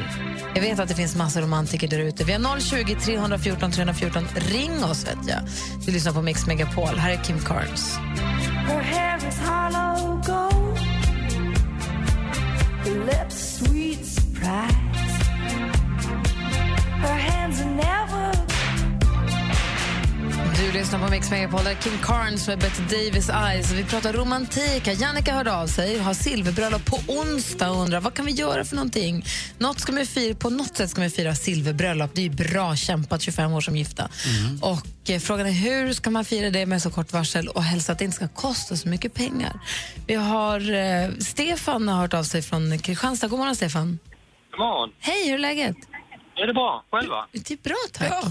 Jag 0.55 0.62
vet 0.62 0.79
att 0.81 0.88
det 0.88 0.94
finns 0.94 1.16
massa 1.16 1.40
romantiker 1.40 1.88
där 1.88 1.98
ute. 1.98 2.24
Vi 2.24 2.33
har 2.33 2.61
020 2.61 2.94
314 2.94 3.72
314. 3.72 4.22
Ring 4.37 4.85
oss 4.85 5.07
vet 5.07 5.29
jag. 5.29 5.40
Du 5.87 5.92
lyssnar 5.92 6.12
på 6.12 6.22
Mix 6.22 6.46
Megapol. 6.46 6.94
Här 6.98 7.12
är 7.12 7.24
Kim 7.24 7.38
Carnes. 7.40 7.96
Her 8.68 8.83
hair 8.83 9.29
is 9.29 9.38
hollow 9.38 10.22
gold. 10.27 10.93
Lips 12.84 13.58
sweet 13.58 14.04
surprise. 14.04 14.72
Her 17.00 17.16
hands 17.16 17.60
are 17.62 17.70
never 17.70 18.43
Du 20.64 20.72
lyssnar 20.72 20.98
på 20.98 21.11
Mix 21.11 21.31
Megapol. 21.31 21.64
Där 21.64 21.70
är 21.70 21.74
Kim 21.74 21.98
Carnes 22.03 22.48
med 22.48 22.59
Betty 22.59 22.83
Davis 22.83 23.31
Eyes. 23.31 23.72
Vi 23.72 23.85
pratar 23.85 24.12
romantik. 24.12 24.87
Jannica 24.87 25.33
hörde 25.33 25.55
av 25.55 25.66
sig, 25.66 25.98
har 25.98 26.14
silverbröllop 26.14 26.85
på 26.85 26.96
onsdag 27.09 27.70
och 27.70 27.77
undrar 27.77 28.00
vad 28.00 28.14
kan 28.14 28.27
vi 28.27 28.33
göra 28.33 28.64
för 28.64 28.77
någonting. 28.77 29.24
Något 29.59 29.81
ska 29.81 29.92
man 29.92 30.07
fira, 30.07 30.35
på 30.35 30.50
något 30.50 30.77
sätt 30.77 30.90
ska 30.90 31.00
man 31.00 31.11
fira 31.11 31.35
silverbröllop. 31.35 32.11
Det 32.14 32.20
är 32.20 32.22
ju 32.22 32.31
bra 32.31 32.77
kämpat, 32.77 33.22
25 33.22 33.53
år 33.53 33.61
som 33.61 33.77
gifta. 33.77 34.09
Och 34.62 35.11
eh, 35.11 35.18
Frågan 35.20 35.46
är 35.46 35.53
hur 35.53 35.92
ska 35.92 36.11
man 36.11 36.24
fira 36.24 36.50
det 36.50 36.66
med 36.66 36.83
så 36.83 36.90
kort 36.90 37.12
varsel 37.12 37.48
och 37.48 37.62
helst 37.62 37.90
att 37.90 37.98
det 37.98 38.05
inte 38.05 38.16
ska 38.16 38.29
kosta 38.29 38.77
så 38.77 38.88
mycket 38.88 39.14
pengar. 39.14 39.61
Vi 40.07 40.14
har 40.14 40.72
eh, 40.72 41.11
Stefan 41.18 41.88
har 41.88 42.00
hört 42.00 42.14
av 42.14 42.22
sig 42.22 42.42
från 42.42 42.79
Kristianstad. 42.79 43.29
God 43.29 43.38
morgon, 43.38 43.57
Stefan. 43.57 43.98
God 44.50 44.59
morgon. 44.59 44.90
Hej, 45.00 45.27
hur 45.29 45.35
är 45.35 45.38
läget? 45.38 45.77
Är 46.37 46.46
det 46.46 46.55
bra? 46.55 46.85
Själva? 46.90 47.27
Det 47.33 47.50
är 47.50 47.59
bra, 47.62 47.77
tack. 47.92 48.24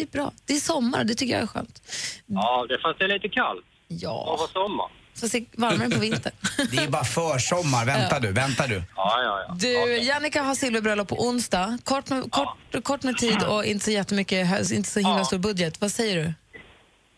Det 0.00 0.04
är 0.04 0.18
bra. 0.22 0.32
Det 0.46 0.52
är 0.54 0.60
sommar, 0.60 1.04
det 1.04 1.14
tycker 1.14 1.34
jag 1.34 1.42
är 1.42 1.46
skönt. 1.46 1.82
Ja, 2.26 2.66
det 2.68 2.78
fast 2.78 2.98
det 2.98 3.04
är 3.04 3.08
lite 3.08 3.28
kallt. 3.28 3.64
Ja. 3.88 4.34
Över 4.38 4.46
sommar. 4.52 4.86
Så 5.14 5.28
se 5.28 5.44
varmare 5.56 5.90
på 5.90 6.00
vintern. 6.00 6.32
Det 6.70 6.76
är 6.76 6.88
bara 6.88 7.04
försommar. 7.04 7.86
Vänta 7.94 8.20
du, 8.20 8.32
vänta 8.32 8.66
du. 8.66 8.82
Ja, 8.96 9.22
ja, 9.22 9.44
ja. 9.48 9.54
Du, 9.58 9.96
Jannica 9.98 10.42
har 10.42 10.54
silverbröllop 10.54 11.08
på 11.08 11.16
onsdag. 11.26 11.78
Kort 11.84 12.10
med, 12.10 12.30
kort, 12.32 12.56
kort 12.82 13.02
med 13.02 13.16
tid 13.16 13.42
och 13.42 13.64
inte 13.64 13.84
så 13.84 13.90
jättemycket, 13.90 14.70
inte 14.70 14.90
så 14.90 15.00
himla 15.00 15.18
Ja. 15.18 15.24
stor 15.24 15.38
budget. 15.38 15.80
Vad 15.80 15.90
säger 15.92 16.16
du? 16.24 16.32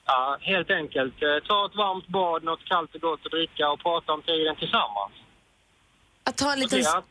Ja, 0.07 0.39
helt 0.41 0.71
enkelt. 0.71 1.15
Eh, 1.23 1.29
Ta 1.49 1.67
ett 1.67 1.77
varmt 1.77 2.09
bad, 2.09 2.45
något 2.45 2.65
kallt 2.65 2.95
och 2.95 3.01
gott 3.01 3.21
att 3.27 3.33
dricka 3.33 3.69
och 3.71 3.81
prata 3.83 4.13
om 4.13 4.23
tiden 4.23 4.57
tillsammans. 4.57 5.13
Att 6.25 6.37
ta 6.37 6.53
en 6.53 6.59
Det 6.61 6.65
liten, 6.77 7.03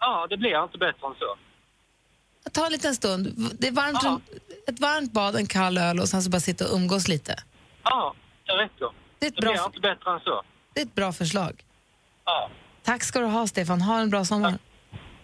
ja, 0.00 0.26
det 0.30 0.36
blir 0.36 0.62
inte 0.64 0.78
bättre 0.78 1.06
än 1.06 1.14
så. 1.18 1.30
Att 2.46 2.52
ta 2.54 2.66
en 2.66 2.72
liten 2.72 2.94
stund. 2.94 3.50
Det 3.58 3.68
är 3.68 3.72
varmt, 3.72 4.22
Ett 4.68 4.80
varmt 4.80 5.12
bad, 5.12 5.36
en 5.36 5.46
kall 5.46 5.78
öl 5.78 6.00
och 6.00 6.08
sen 6.08 6.22
så 6.22 6.30
bara 6.30 6.40
sitta 6.40 6.68
och 6.68 6.76
umgås 6.76 7.08
lite. 7.08 7.36
Ja, 7.84 8.14
det 8.46 8.52
räcker. 8.52 8.86
Det 9.18 9.26
är 9.26 9.30
ett 9.30 9.36
det 9.36 9.42
bra- 9.42 9.52
blir 9.52 9.64
inte 9.66 9.80
bättre 9.80 10.10
än 10.14 10.20
så. 10.20 10.42
Det 10.74 10.80
är 10.80 10.84
ett 10.84 10.94
bra 10.94 11.12
förslag. 11.12 11.62
Ja. 12.24 12.50
Tack 12.84 13.02
ska 13.04 13.20
du 13.20 13.26
ha, 13.26 13.46
Stefan. 13.46 13.80
Ha 13.82 13.98
en 14.00 14.10
bra 14.10 14.24
sommar. 14.24 14.58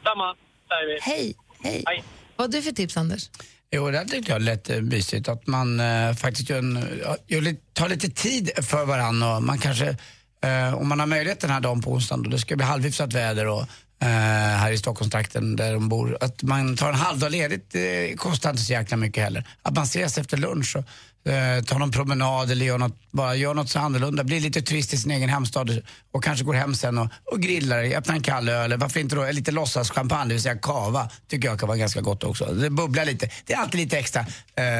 Samma, 0.04 0.35
säger 0.68 0.87
vi. 0.94 0.98
Hej, 1.02 1.35
hej. 1.62 2.04
Vad 2.37 2.46
har 2.46 2.52
du 2.52 2.62
för 2.62 2.72
tips, 2.72 2.96
Anders? 2.96 3.30
Jo, 3.70 3.90
det 3.90 4.04
tyckte 4.04 4.32
jag 4.32 4.42
lät 4.42 4.70
eh, 4.70 4.80
mysigt. 4.80 5.28
Att 5.28 5.46
man 5.46 5.80
eh, 5.80 6.14
faktiskt 6.14 6.50
gör 6.50 6.58
en, 6.58 7.00
ja, 7.04 7.16
gör 7.26 7.40
lite, 7.40 7.62
tar 7.72 7.88
lite 7.88 8.08
tid 8.11 8.50
för 8.70 8.85
varandra 8.85 9.37
och 9.37 9.42
man 9.42 9.58
kanske, 9.58 9.88
eh, 10.44 10.74
om 10.74 10.88
man 10.88 11.00
har 11.00 11.06
möjlighet 11.06 11.40
den 11.40 11.50
här 11.50 11.61
dagen 11.61 11.82
på 11.82 11.90
onsdagen, 11.92 12.22
då 12.22 12.30
det 12.30 12.38
ska 12.38 12.56
bli 12.56 12.66
halvhyfsat 12.66 13.12
väder 13.12 13.46
och 13.48 13.64
här 14.04 14.72
i 14.72 14.78
Stockholmstrakten 14.78 15.56
där 15.56 15.72
de 15.72 15.88
bor, 15.88 16.18
att 16.20 16.42
man 16.42 16.76
tar 16.76 16.88
en 16.88 16.94
halvdag 16.94 17.32
ledigt 17.32 17.76
kostar 18.16 18.50
inte 18.50 18.62
så 18.62 18.72
jäkla 18.72 18.96
mycket 18.96 19.24
heller. 19.24 19.48
Att 19.62 19.74
man 19.74 19.84
ses 19.84 20.18
efter 20.18 20.36
lunch 20.36 20.76
och 20.76 20.84
eh, 21.26 21.62
tar 21.62 21.78
någon 21.78 21.90
promenad 21.90 22.50
eller 22.50 22.66
gör 22.66 22.78
något, 22.78 22.98
bara 23.10 23.34
gör 23.34 23.54
något 23.54 23.70
så 23.70 23.78
annorlunda, 23.78 24.24
blir 24.24 24.40
lite 24.40 24.62
turist 24.62 24.94
i 24.94 24.96
sin 24.96 25.10
egen 25.10 25.28
hemstad 25.28 25.82
och 26.12 26.24
kanske 26.24 26.44
går 26.44 26.54
hem 26.54 26.74
sen 26.74 26.98
och, 26.98 27.08
och 27.24 27.40
grillar, 27.40 27.84
öppnar 27.84 28.14
en 28.14 28.22
kall 28.22 28.48
öl, 28.48 28.64
eller 28.64 28.76
varför 28.76 29.00
inte 29.00 29.16
då 29.16 29.30
lite 29.30 29.50
låtsas 29.50 29.90
champagne, 29.90 30.28
det 30.28 30.34
vill 30.34 30.42
säga 30.42 30.58
kava, 30.58 31.08
tycker 31.28 31.48
jag 31.48 31.60
kan 31.60 31.66
vara 31.66 31.78
ganska 31.78 32.00
gott 32.00 32.24
också. 32.24 32.44
Det 32.44 32.70
bubblar 32.70 33.04
lite, 33.04 33.30
det 33.46 33.52
är 33.52 33.58
alltid 33.58 33.80
lite 33.80 33.98
extra 33.98 34.20
eh, 34.20 34.26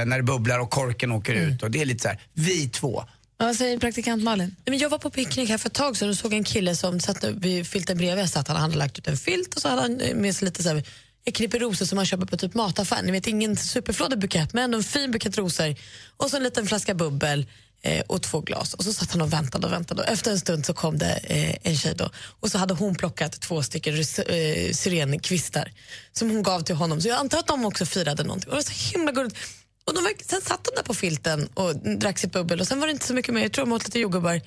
när 0.07 0.17
det 0.17 0.23
bubblar 0.23 0.59
och 0.59 0.71
korken 0.71 1.13
åker 1.13 1.35
ut 1.35 1.63
och 1.63 1.71
det 1.71 1.81
är 1.81 1.85
lite 1.85 2.03
så 2.03 2.09
här, 2.09 2.21
vi 2.35 2.69
två. 2.69 3.05
Vad 3.43 3.57
säger 3.57 3.79
praktikant 3.79 4.23
Malin? 4.23 4.57
Men 4.65 4.79
jag 4.79 4.89
var 4.89 4.99
på 4.99 5.11
picknick 5.11 5.49
här 5.49 5.59
för 5.59 5.69
ett 5.69 5.75
tag 5.75 5.97
sedan 5.97 6.09
och 6.09 6.17
såg 6.17 6.33
en 6.33 6.45
kille 6.45 6.77
som 6.77 7.01
satt 7.01 7.25
vid 7.25 7.67
filten 7.67 7.99
bredvid. 7.99 8.31
Satt 8.31 8.49
han, 8.49 8.57
hade 8.57 8.77
lagt 8.77 8.99
ut 8.99 9.09
en 9.09 9.17
filt 9.17 9.55
och 9.55 9.63
så 9.63 9.69
hade 9.69 9.83
han 9.83 9.97
med 9.97 10.37
sig 10.37 10.45
lite 10.45 10.63
så 10.63 10.69
här, 10.69 10.85
ett 11.25 11.35
knippe 11.35 11.59
rosor 11.59 11.87
som 11.87 11.97
man 11.97 12.07
köper 12.07 12.27
på 12.27 12.37
typ 12.37 12.55
mataffär. 12.55 13.03
Ni 13.03 13.13
vet, 13.13 13.27
ingen 13.27 13.57
superflådig 13.57 14.19
bukett 14.19 14.53
men 14.53 14.65
ändå 14.65 14.79
en 14.79 14.85
fin 14.85 15.11
bukett 15.11 15.39
rosor. 15.39 15.75
Och 16.17 16.31
så 16.31 16.37
en 16.37 16.43
liten 16.43 16.67
flaska 16.67 16.95
bubbel 16.95 17.47
eh, 17.83 18.03
och 18.07 18.23
två 18.23 18.41
glas. 18.41 18.75
Och 18.75 18.85
så 18.85 18.93
satt 18.93 19.13
han 19.13 19.23
och 19.23 19.33
väntade 19.33 19.67
och 19.67 19.73
väntade. 19.73 20.05
Efter 20.05 20.31
en 20.31 20.41
stund 20.41 20.67
så 20.67 20.75
kom 20.75 20.99
det 20.99 21.21
eh, 21.23 21.57
en 21.63 21.77
tjej 21.77 21.95
då. 21.97 22.11
Och 22.41 22.51
så 22.51 22.59
hade 22.59 22.75
hon 22.75 22.95
plockat 22.95 23.41
två 23.41 23.63
stycken 23.63 23.95
eh, 23.95 24.73
syrenkvistar 24.73 25.73
som 26.13 26.31
hon 26.31 26.43
gav 26.43 26.61
till 26.61 26.75
honom. 26.75 27.01
Så 27.01 27.09
jag 27.09 27.19
antar 27.19 27.39
att 27.39 27.47
de 27.47 27.65
också 27.65 27.87
firade 27.87 28.25
någonting. 28.25 28.51
Och 28.51 28.57
det 28.57 28.65
var 28.65 28.75
så 28.75 28.97
himla 28.97 29.13
gulligt. 29.13 29.37
Och 29.85 29.95
de 29.95 30.05
var, 30.05 30.13
sen 30.27 30.41
satt 30.41 30.65
de 30.65 30.71
där 30.77 30.83
på 30.83 30.95
filten 30.95 31.49
och 31.55 31.77
drack 31.77 32.19
sitt 32.19 32.33
bubbel 32.33 32.61
och 32.61 32.69
sen 32.69 32.81
var 32.81 32.87
det 32.87 32.93
inte 32.93 33.07
så 33.07 33.15
mycket 33.15 33.35
mer. 33.35 33.43
Jag 33.43 33.53
tror 33.53 33.67
de 33.67 33.73
åt 33.73 33.85
lite 33.85 33.99
jordgubbar. 33.99 34.41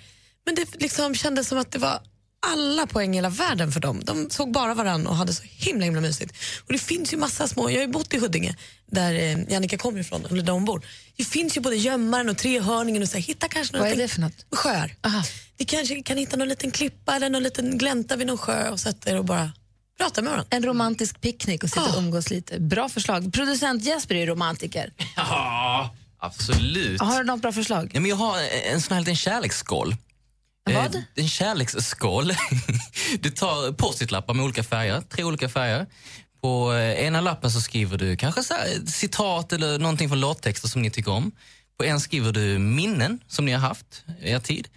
Men 0.46 0.56
det 0.56 0.82
liksom 0.82 1.16
kändes 1.16 1.48
som 1.48 1.58
att 1.58 1.72
det 1.72 1.80
var 1.80 2.00
alla 2.48 2.88
poäng 2.88 3.14
i 3.14 3.18
hela 3.18 3.30
världen 3.30 3.72
för 3.72 3.80
dem. 3.80 4.02
De 4.04 4.30
såg 4.30 4.52
bara 4.52 4.74
varann 4.74 5.08
och 5.08 5.16
hade 5.16 5.34
så 5.34 5.44
himla 5.44 5.86
himla 5.86 6.02
mysigt. 6.02 6.36
Och 6.66 6.74
det 6.74 6.80
finns 6.80 7.14
ju 7.14 7.18
massa 7.18 7.48
små, 7.48 7.70
jag 7.70 7.78
har 7.78 7.86
ju 7.86 7.92
bott 7.92 8.14
i 8.14 8.18
Huddinge 8.18 8.56
där 8.92 9.14
eh, 9.14 9.52
Jannica 9.52 9.78
kommer 9.78 10.00
ifrån, 10.00 10.26
eller 10.26 10.44
där 10.44 10.54
hon 10.54 10.66
bor. 10.66 10.86
Det 11.16 11.24
finns 11.24 11.58
ju 11.58 11.62
både 11.62 11.76
gömmaren 11.76 12.30
och 12.30 12.38
trehörningen 12.38 13.02
och 13.02 13.10
så 13.10 13.18
här, 13.18 13.24
hitta 13.24 13.48
kanske 13.48 13.80
Vad 13.80 13.88
är 13.88 13.96
det 13.96 14.08
för 14.08 14.22
något? 14.22 14.46
Sjöar. 14.52 14.96
Vi 15.58 15.66
kanske 15.66 16.02
kan 16.02 16.18
hitta 16.18 16.38
någon 16.38 16.48
liten 16.48 16.72
klippa 16.72 17.16
eller 17.16 17.30
någon 17.30 17.44
liten 17.44 17.78
glänta 17.78 18.16
vid 18.16 18.28
någon 18.28 18.38
sjö 18.38 18.70
och 18.70 18.80
sätta 18.80 19.12
er 19.12 19.18
och 19.18 19.26
bara 19.26 19.52
prata 19.98 20.22
med 20.22 20.32
varandra. 20.32 20.48
En 20.50 20.64
romantisk 20.64 21.22
picknick 21.22 21.64
och 21.64 21.70
sitta 21.70 21.92
och 21.92 21.98
umgås 21.98 22.30
lite. 22.30 22.60
Bra 22.60 22.90
förslag. 22.90 23.34
Producent 23.34 23.84
Jesper 23.84 24.16
är 24.16 24.20
ju 24.20 24.26
romantiker. 24.26 24.94
Ja, 25.16 25.96
absolut. 26.20 27.02
Har 27.02 27.20
du 27.20 27.24
något 27.26 27.42
bra 27.42 27.52
förslag? 27.52 27.92
Ja, 27.94 28.00
men 28.00 28.10
jag 28.10 28.16
har 28.18 28.38
en 28.74 28.82
sån 28.82 28.94
här 28.94 29.02
liten 29.02 29.16
kärleksskål. 29.16 29.96
Vad? 30.66 30.96
Eh, 30.96 31.02
En 31.16 31.28
kärleksskål. 31.30 32.32
Du 33.20 33.30
tar 33.30 33.72
post-it-lappar 33.72 34.34
med 34.34 34.44
olika 34.46 34.64
färger, 34.64 35.02
tre 35.02 35.24
olika 35.24 35.50
färger. 35.50 35.86
På 36.42 36.74
eh, 36.74 37.06
ena 37.06 37.22
lappen 37.22 37.52
så 37.52 37.62
skriver 37.62 37.98
du 37.98 38.18
kanske 38.18 38.44
så 38.44 38.54
här, 38.54 38.66
ett 38.66 38.90
citat 38.90 39.54
eller 39.54 39.80
någonting 39.80 40.10
från 40.10 40.20
låttexter 40.20 40.68
som 40.68 40.82
ni 40.82 40.90
tycker 40.90 41.12
om. 41.12 41.32
På 41.78 41.84
en 41.86 42.00
skriver 42.00 42.32
du 42.32 42.60
minnen 42.60 43.20
som 43.28 43.46
ni 43.46 43.52
har 43.52 43.60
haft 43.60 44.04
i 44.22 44.30
er 44.32 44.40
tid. 44.40 44.68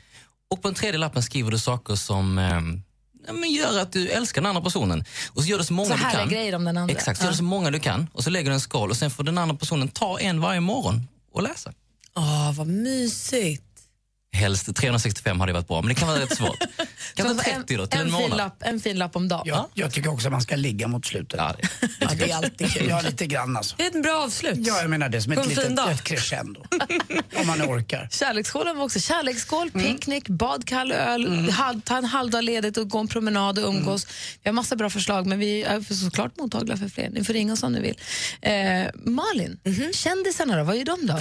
Och 0.51 0.63
på 0.63 0.69
den 0.69 0.75
tredje 0.75 0.99
lappen 0.99 1.23
skriver 1.23 1.51
du 1.51 1.59
saker 1.59 1.95
som 1.95 2.39
eh, 2.39 2.61
ja, 3.29 3.33
men 3.35 3.51
gör 3.51 3.79
att 3.79 3.93
du 3.93 4.09
älskar 4.09 4.41
den 4.41 4.47
andra 4.49 4.63
personen. 4.63 5.05
Och 5.33 5.43
så 5.43 5.49
gör 5.49 5.59
du 5.59 5.65
så 5.65 5.73
många 5.73 5.89
Så 5.89 5.95
du 5.95 6.01
kan. 6.11 6.29
grejer 6.29 6.55
om 6.55 6.65
den 6.65 6.77
andra. 6.77 6.95
Exakt, 6.95 7.19
så 7.21 7.25
gör 7.25 7.29
Ja. 7.29 7.33
du 7.33 7.37
så 7.37 7.45
många 7.45 7.71
du 7.71 7.79
kan. 7.81 8.07
Och 8.13 8.25
så 8.25 8.31
lägger 8.31 8.51
du 8.51 8.55
en 8.55 8.61
skål 8.61 8.91
och 8.91 8.97
sen 8.97 9.11
får 9.11 9.25
den 9.25 9.39
andra 9.39 9.57
personen 9.57 9.89
ta 9.89 10.21
en 10.21 10.41
varje 10.41 10.61
morgon 10.61 11.09
och 11.33 11.43
läsa. 11.43 11.73
Åh, 12.17 12.53
vad 12.55 12.67
mysigt. 12.67 13.63
Helst 14.33 14.77
365 14.77 15.41
hade 15.41 15.53
varit 15.53 15.69
bra, 15.69 15.81
men 15.83 15.89
det 15.89 15.95
kan 15.95 16.09
vara 16.09 16.21
rätt 16.21 16.37
svårt. 16.37 16.59
Kanske 17.15 17.53
30 17.55 17.77
då, 17.77 17.87
till 17.87 18.01
en, 18.01 18.07
en, 18.07 18.13
fin 18.13 18.23
månad. 18.23 18.37
lapp, 18.39 18.63
en 18.63 18.81
fin 18.81 18.99
lapp 18.99 19.17
om 19.17 19.29
dagen. 19.29 19.43
Ja, 19.47 19.69
jag 19.75 19.93
tycker 19.93 20.11
också 20.11 20.27
att 20.29 20.33
man 20.33 20.41
ska 20.43 20.57
ligga 20.57 20.89
mot 20.89 21.07
slutet. 21.07 21.39
Ja, 21.41 21.55
Ja, 22.01 22.09
det 22.19 22.31
är 22.31 22.37
alltid 22.37 22.73
kul. 22.73 22.89
Ja, 22.89 23.01
lite 23.01 23.27
grann 23.27 23.57
alltså. 23.57 23.75
Det 23.79 23.83
är 23.83 23.87
ett 23.97 24.03
bra 24.03 24.25
avslut. 24.25 24.55
Ja, 24.67 24.81
jag 24.81 24.91
menar 24.91 25.09
det 25.09 25.23
som 25.23 25.33
ett 25.33 25.39
en 25.39 25.45
fin 25.45 25.55
litet 25.71 25.89
ett 25.89 26.03
crescendo. 26.05 26.65
Om 27.41 27.47
man 27.47 27.63
orkar. 27.63 28.09
Kärleksskålen 28.13 28.77
var 28.77 28.85
också 28.85 29.01
kärleksskål, 29.01 29.71
Mm. 29.75 29.87
picknick, 29.87 30.29
bad, 30.29 30.67
kall 30.69 30.93
öl, 30.93 31.51
halv, 31.51 31.81
ta 31.81 31.97
en 31.99 32.05
halvdag 32.05 32.45
ledigt 32.45 32.77
och 32.77 32.89
gå 32.91 32.99
en 32.99 33.09
promenad 33.09 33.59
och 33.59 33.69
umgås. 33.69 34.05
Mm. 34.05 34.15
Vi 34.43 34.49
har 34.49 34.53
massa 34.55 34.77
bra 34.77 34.91
förslag, 34.91 35.27
men 35.27 35.39
vi 35.39 35.63
är 35.63 35.95
såklart 35.95 36.37
mottagliga 36.37 36.77
för 36.77 36.89
fler. 36.89 37.11
Ni 37.11 37.25
får 37.25 37.33
ringa 37.33 37.53
oss 37.53 37.63
om 37.63 37.73
ni 37.73 37.81
vill. 37.81 37.99
Eh, 38.41 38.53
Malin, 38.95 39.61
Mhm. 39.65 39.93
kändisarna 39.95 40.57
då, 40.57 40.65
vad 40.65 40.77
gör 40.77 40.85
de 40.85 41.07
då? 41.07 41.19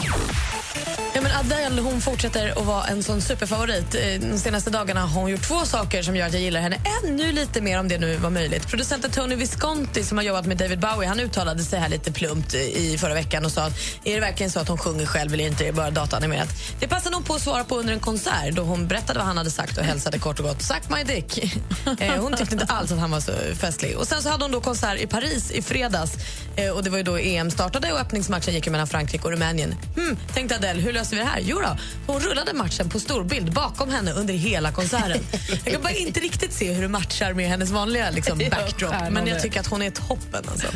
Ja, 1.16 1.22
men 1.22 1.32
Adele 1.32 1.82
hon 1.82 2.02
fortsätter 2.02 2.60
att 2.60 2.66
vara 2.66 2.86
en 2.88 2.97
sån 3.04 3.22
superfavorit. 3.22 3.96
Eh, 3.96 4.30
de 4.32 4.40
senaste 4.40 4.70
dagarna 4.70 5.02
har 5.02 5.22
hon 5.22 5.32
gjort 5.32 5.48
två 5.48 5.66
saker 5.66 6.02
som 6.04 6.16
gör 6.16 6.28
att 6.28 6.34
jag 6.34 6.42
gillar 6.42 6.62
henne 6.62 6.78
ännu 7.04 7.32
lite 7.32 7.62
mer 7.62 7.80
om 7.80 7.88
det 7.88 7.98
nu 7.98 8.16
var 8.18 8.30
möjligt. 8.30 8.68
Producenten 8.68 9.12
Tony 9.12 9.36
Visconti 9.36 10.04
som 10.04 10.18
har 10.18 10.26
jobbat 10.26 10.46
med 10.46 10.58
David 10.58 10.80
Bowie 10.80 11.08
han 11.08 11.20
uttalade 11.20 11.64
sig 11.64 11.80
här 11.80 11.90
lite 11.90 12.12
plumpt 12.12 12.54
i 12.54 12.98
förra 12.98 13.14
veckan 13.14 13.46
och 13.46 13.52
sa 13.52 13.62
att 13.62 13.74
är 14.04 14.14
det 14.14 14.20
verkligen 14.20 14.52
så 14.52 14.60
att 14.60 14.68
hon 14.68 14.78
sjunger 14.78 15.06
själv 15.06 15.34
eller 15.34 15.48
inte, 15.48 15.64
det 15.64 15.72
bara 15.72 15.92
dataanimerat. 15.92 16.50
Det 16.80 16.88
passade 16.88 17.16
hon 17.16 17.24
på 17.24 17.34
att 17.34 17.42
svara 17.42 17.64
på 17.64 17.80
under 17.80 17.94
en 17.94 18.00
konsert 18.00 18.56
då 18.56 18.62
hon 18.62 18.88
berättade 18.88 19.20
vad 19.20 19.28
han 19.28 19.38
hade 19.38 19.52
sagt 19.52 19.78
och 19.78 19.84
hälsade 19.84 20.20
kort 20.20 20.40
och 20.40 20.46
gott 20.46 20.62
“Suck 20.62 20.90
my 20.90 21.04
dick”. 21.04 21.54
Eh, 22.00 22.22
hon 22.22 22.34
tyckte 22.34 22.56
inte 22.56 22.66
alls 22.66 22.92
att 22.92 23.00
han 23.00 23.12
var 23.12 23.20
så 23.20 23.32
festlig. 23.56 23.98
Och 23.98 24.08
Sen 24.08 24.22
så 24.22 24.30
hade 24.30 24.44
hon 24.44 24.52
då 24.52 24.62
konsert 24.62 25.00
i 25.00 25.08
Paris 25.08 25.52
i 25.52 25.62
fredags 25.62 26.14
eh, 26.56 26.70
och 26.70 26.84
det 26.84 26.90
var 26.90 26.98
ju 26.98 27.04
då 27.04 27.18
EM 27.18 27.52
startade 27.52 27.94
och 27.94 28.00
öppningsmatchen 28.00 28.54
gick 28.54 28.70
mellan 28.70 28.88
Frankrike 28.88 29.24
och 29.24 29.32
Rumänien. 29.32 29.76
Hmm, 29.96 30.18
tänkte 30.34 30.56
Adele, 30.56 30.82
hur 30.82 30.94
löser 30.94 31.16
vi 31.16 31.22
det 31.22 31.28
här? 31.28 31.40
Jo 31.40 31.60
då, 31.60 31.78
hon 32.08 32.20
rullade 32.20 32.54
matchen 32.54 32.87
på 32.90 33.00
storbild 33.00 33.54
bakom 33.54 33.90
henne 33.90 34.12
under 34.12 34.34
hela 34.34 34.72
konserten. 34.72 35.22
Jag 35.64 35.74
kan 35.74 35.82
bara 35.82 35.94
inte 35.94 36.20
riktigt 36.20 36.54
se 36.54 36.74
hur 36.74 36.82
det 36.82 36.88
matchar 36.88 37.34
med 37.34 37.50
hennes 37.50 37.72
vanliga 37.72 38.10
liksom, 38.10 38.38
backdrop, 38.52 38.94
men 39.12 39.28
jag 39.28 39.42
tycker 39.42 39.60
att 39.60 39.68
hon 39.68 39.82
är 39.82 39.92
toppen. 39.92 40.44
Alltså. 40.52 40.68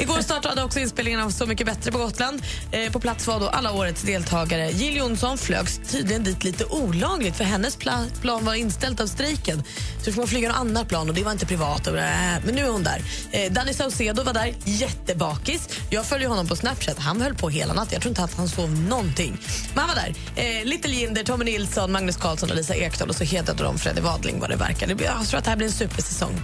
Igår 0.00 0.20
startade 0.22 0.62
också 0.62 0.80
inspelningen 0.80 1.20
av 1.20 1.30
Så 1.30 1.46
mycket 1.46 1.66
bättre 1.66 1.92
på 1.92 1.98
Gotland. 1.98 2.42
Eh, 2.72 2.92
på 2.92 3.00
plats 3.00 3.26
var 3.26 3.40
då 3.40 3.48
alla 3.48 3.72
årets 3.72 4.02
deltagare. 4.02 4.70
Jill 4.70 4.96
Johnson 4.96 5.38
flögs 5.38 5.80
tydligen 5.90 6.24
dit 6.24 6.44
lite 6.44 6.64
olagligt 6.64 7.36
för 7.36 7.44
hennes 7.44 7.78
pla- 7.78 8.20
plan 8.20 8.44
var 8.44 8.54
inställt 8.54 9.00
av 9.00 9.06
strejken. 9.06 9.62
Så 10.04 10.12
får 10.12 10.20
man 10.20 10.28
flyga 10.28 10.48
en 10.48 10.54
annat 10.54 10.88
plan 10.88 11.08
och 11.08 11.14
det 11.14 11.24
var 11.24 11.32
inte 11.32 11.46
privat. 11.46 11.86
Och, 11.86 11.92
blä, 11.92 12.42
men 12.44 12.54
nu 12.54 12.66
är 12.66 12.70
hon 12.70 12.82
där. 12.82 13.02
Eh, 13.32 13.52
Danny 13.52 13.72
Saucedo 13.72 14.22
var 14.22 14.32
där, 14.34 14.54
jättebakis. 14.64 15.68
Jag 15.90 16.06
följer 16.06 16.28
honom 16.28 16.46
på 16.48 16.56
Snapchat. 16.56 16.98
Han 16.98 17.20
höll 17.20 17.34
på 17.34 17.48
hela 17.50 17.74
natten. 17.74 17.92
Jag 17.92 18.02
tror 18.02 18.10
inte 18.10 18.22
att 18.22 18.34
han 18.34 18.48
sov 18.48 18.70
någonting. 18.70 19.38
Men 19.74 19.84
han 19.84 19.96
var 19.96 20.02
där. 20.02 20.14
Eh, 20.60 20.64
Little 20.64 20.90
Jinder, 20.94 21.24
Tommy 21.24 21.44
Nilsson, 21.44 21.92
Magnus 21.92 22.16
Carlsson 22.16 22.50
och 22.50 22.56
Lisa 22.56 22.74
Ekdahl 22.74 23.08
och 23.08 23.16
så 23.16 23.24
hedrade 23.24 23.62
de 23.62 23.78
Freddy 23.78 24.00
Wadling 24.00 24.40
vad 24.40 24.50
det 24.50 24.56
verkar. 24.56 24.94
Blir, 24.94 25.06
jag 25.06 25.28
tror 25.28 25.38
att 25.38 25.44
det 25.44 25.50
här 25.50 25.56
blir 25.56 25.66
en 25.66 25.72
supersäsong. 25.72 26.40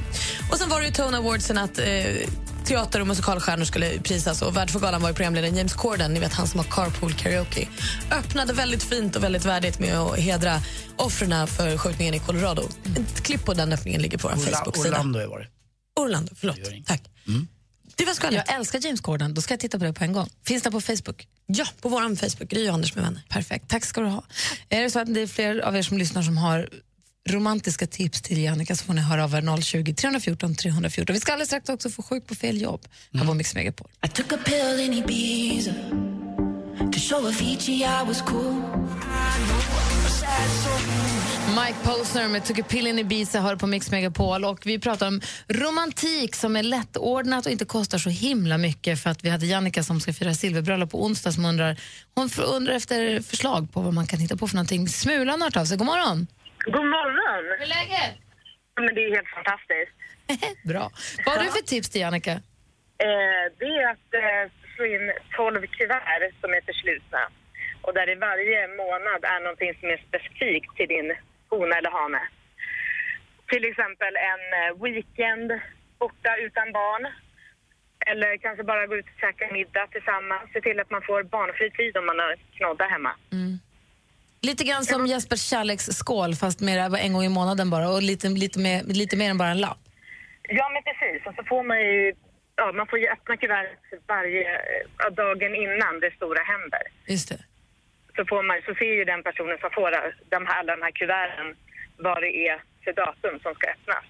Och 0.53 0.59
sen 0.59 0.69
var 0.69 0.81
det 0.81 0.87
ju 0.87 0.93
Tone 0.93 1.17
Awardsen 1.17 1.59
att 1.59 1.79
eh, 1.79 1.85
teater 2.65 3.01
och 3.01 3.07
musikalstjärnor 3.07 3.65
skulle 3.65 4.01
prisas 4.01 4.43
och 4.43 4.57
värd 4.57 4.71
för 4.71 4.81
galan 4.81 5.03
var 5.03 5.09
ju 5.09 5.15
programledaren 5.15 5.57
James 5.57 5.75
Corden, 5.75 6.15
ni 6.15 6.21
vet 6.21 6.33
han 6.33 6.47
som 6.49 6.59
har 6.61 6.67
Carpool 6.67 7.13
Karaoke. 7.13 7.69
Öppnade 8.11 8.53
väldigt 8.53 8.83
fint 8.83 9.17
och 9.17 9.25
väldigt 9.25 9.45
värdigt 9.45 9.79
med 9.79 9.99
att 9.99 10.19
hedra 10.19 10.61
offren 10.97 11.47
för 11.47 11.79
skjutningen 11.79 12.15
i 12.15 12.19
Colorado. 12.19 12.63
Ett 12.97 13.21
klipp 13.23 13.45
på 13.45 13.55
den 13.55 13.73
öppningen 13.73 14.03
ligger 14.03 14.19
på 14.19 14.29
vår 14.29 14.35
Orla- 14.35 14.51
Facebook-sida. 14.51 14.89
Orlando 14.91 15.29
var 15.31 15.39
det. 15.39 15.49
Orlando, 16.01 16.33
förlåt. 16.37 16.59
Tack. 16.87 17.03
Det 17.97 18.05
var 18.05 18.15
skvallret. 18.15 18.45
Jag 18.47 18.57
älskar 18.57 18.81
James 18.85 19.01
Corden, 19.01 19.35
då 19.35 19.43
ska 19.43 19.53
jag 19.55 19.61
titta 19.61 19.79
på 19.79 19.85
det 19.85 19.93
på 19.93 20.05
en 20.05 20.13
gång. 20.13 20.29
Finns 20.47 20.63
det 20.63 20.71
på 20.71 20.81
Facebook? 20.81 21.29
Ja, 21.47 21.67
på 21.81 21.89
vår 21.89 22.17
Facebook, 22.17 22.49
Gry 22.51 22.69
och 22.69 22.75
Anders 22.75 22.95
med 22.95 23.05
vänner. 23.05 23.23
Perfekt, 23.29 23.69
tack 23.69 23.85
ska 23.85 24.01
du 24.01 24.07
ha. 24.07 24.25
Är 24.69 24.83
det 24.83 24.91
så 24.91 24.99
att 25.01 25.15
det 25.15 25.21
är 25.21 25.27
fler 25.27 25.59
av 25.59 25.77
er 25.77 25.83
som 25.83 25.99
lyssnar 25.99 26.23
som 26.23 26.39
har 26.39 26.69
romantiska 27.29 27.87
tips 27.87 28.23
till 28.23 28.43
Jannica 28.43 28.77
så 28.77 28.85
får 28.85 28.95
ni 28.95 29.01
höra 29.01 29.25
av 29.25 29.35
er 29.35 29.61
020 29.61 29.95
314 29.95 30.55
314. 30.55 31.15
Vi 31.15 31.21
ska 31.21 31.33
alldeles 31.33 31.49
strax 31.49 31.69
också 31.69 31.91
få 31.91 32.03
sjuk 32.03 32.27
på 32.27 32.35
fel 32.35 32.61
jobb 32.61 32.81
här 33.15 33.25
på 33.25 33.35
Mix 33.35 33.55
Megapol. 33.55 33.89
I 34.07 34.09
took 34.09 34.33
a 34.33 34.39
pill 34.45 34.81
in 34.81 34.93
Ibiza 34.93 35.73
to 36.93 37.01
show 37.01 37.27
Avicii 37.27 37.85
I 37.85 38.05
was 38.07 38.23
cool. 38.23 38.55
Mike 41.49 41.79
Posner 41.83 42.29
med 42.29 42.45
Took 42.45 42.59
a 42.59 42.63
pill 42.69 42.87
in 42.87 42.99
Ibiza 42.99 43.41
hör 43.41 43.57
på 43.57 43.67
Mix 43.67 43.91
Megapol 43.91 44.45
och 44.45 44.67
vi 44.67 44.79
pratar 44.79 45.07
om 45.07 45.21
romantik 45.49 46.35
som 46.35 46.57
är 46.57 46.63
lättordnat 46.63 47.47
och 47.47 47.53
inte 47.53 47.65
kostar 47.65 47.99
så 47.99 48.11
himla 48.11 48.59
mycket 48.59 49.03
för 49.03 49.11
att 49.11 49.25
vi 49.25 49.29
hade 49.29 49.47
Jannica 49.47 49.83
som 49.83 50.01
ska 50.01 50.13
fira 50.13 50.35
silverbröllop 50.35 50.91
på 50.91 51.05
onsdag 51.05 51.33
som 51.33 51.45
undrar, 51.45 51.81
hon 52.15 52.31
undrar 52.47 52.75
efter 52.75 53.21
förslag 53.21 53.73
på 53.73 53.81
vad 53.81 53.95
man 53.95 54.07
kan 54.07 54.19
hitta 54.19 54.37
på 54.37 54.49
för 54.49 54.57
någonting. 54.57 54.89
Smulan 54.89 55.41
har 55.41 55.47
hört 55.47 55.57
av 55.57 55.65
sig, 55.65 55.77
god 55.77 55.87
morgon. 55.87 56.27
God 56.65 56.87
morgon! 56.97 57.45
Hur 57.59 57.63
är 57.63 57.73
läget? 57.79 58.19
Men 58.77 58.95
det 58.95 59.05
är 59.05 59.15
helt 59.17 59.29
fantastiskt. 59.29 59.97
Bra. 60.71 60.91
Vad 61.25 61.37
har 61.37 61.45
du 61.45 61.51
för 61.51 61.67
tips 61.73 61.91
till 61.91 62.01
Jannica? 62.01 62.33
Eh, 63.07 63.45
det 63.59 63.71
är 63.81 63.87
att 63.95 64.11
eh, 64.23 64.53
slå 64.75 64.85
in 64.87 65.13
12 65.37 65.67
kuvert 65.67 66.33
som 66.41 66.51
är 66.53 66.61
förslutna 66.71 67.23
och 67.83 67.95
där 67.95 68.07
det 68.07 68.15
varje 68.15 68.69
månad 68.69 69.21
är 69.35 69.41
någonting 69.41 69.75
som 69.81 69.89
är 69.89 70.01
specifikt 70.09 70.77
till 70.77 70.89
din 70.89 71.09
hona 71.51 71.75
eller 71.77 71.91
hane. 71.91 72.23
Till 73.51 73.65
exempel 73.65 74.15
en 74.33 74.45
eh, 74.61 74.83
weekend 74.83 75.49
borta 75.99 76.37
utan 76.37 76.73
barn. 76.73 77.05
Eller 78.07 78.37
kanske 78.37 78.65
bara 78.65 78.87
gå 78.87 78.97
ut 78.97 79.05
och 79.13 79.21
käka 79.21 79.53
middag 79.53 79.87
tillsammans. 79.87 80.53
Se 80.53 80.61
till 80.61 80.81
att 80.81 80.91
man 80.91 81.03
får 81.03 81.23
barnfri 81.23 81.71
tid 81.71 81.97
om 81.97 82.07
man 82.07 82.19
har 82.19 82.37
knodda 82.57 82.85
hemma. 82.85 83.13
Lite 84.51 84.65
grann 84.65 84.85
som 84.85 85.07
Jespers 85.07 85.43
kärleksskål 85.51 86.35
fast 86.35 86.61
mer 86.61 86.79
en 87.07 87.13
gång 87.13 87.25
i 87.25 87.29
månaden 87.29 87.71
bara 87.71 87.89
och 87.95 88.03
lite, 88.03 88.29
lite, 88.29 88.59
mer, 88.59 88.83
lite 89.03 89.17
mer 89.17 89.31
än 89.31 89.39
bara 89.39 89.49
en 89.57 89.61
lapp. 89.61 89.83
Ja, 90.59 90.67
men 90.75 90.83
precis. 90.89 91.27
Och 91.27 91.35
så 91.39 91.43
får 91.51 91.63
man 91.71 91.79
ju, 91.81 92.15
ja, 92.57 92.73
man 92.73 92.87
får 92.91 92.99
ju 92.99 93.07
öppna 93.15 93.37
kuvertet 93.37 94.01
varje 94.07 94.43
ja, 94.99 95.11
dagen 95.11 95.53
innan 95.65 96.01
det 96.01 96.11
stora 96.19 96.43
händer. 96.53 96.83
Just 97.15 97.29
det. 97.29 97.41
Så, 98.17 98.25
får 98.31 98.43
man, 98.49 98.57
så 98.67 98.75
ser 98.81 98.93
ju 98.99 99.05
den 99.05 99.23
personen 99.23 99.57
som 99.63 99.71
får 99.79 99.91
de 100.35 100.41
här, 100.47 100.59
alla 100.61 100.77
de 100.77 100.83
här 100.87 100.95
kuverten 101.01 101.49
vad 102.07 102.23
det 102.23 102.33
är 102.49 102.57
för 102.85 102.93
datum 102.93 103.35
som 103.45 103.55
ska 103.55 103.65
öppnas. 103.75 104.05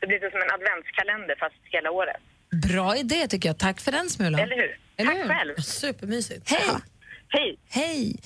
Det 0.00 0.06
blir 0.06 0.18
som 0.18 0.42
en 0.46 0.52
adventskalender 0.58 1.36
fast 1.42 1.60
hela 1.74 1.90
året. 1.90 2.22
Bra 2.68 2.96
idé 2.96 3.20
tycker 3.28 3.48
jag. 3.48 3.58
Tack 3.58 3.80
för 3.80 3.92
den 3.92 4.08
Smulan. 4.10 4.40
Eller 4.40 4.56
hur? 4.56 4.78
Eller 4.96 5.10
Tack 5.10 5.22
hur? 5.22 5.28
själv. 5.28 5.54
Supermysigt. 5.56 6.50
Hej! 6.50 6.70
Hej! 7.28 7.58
Hej! 7.70 8.16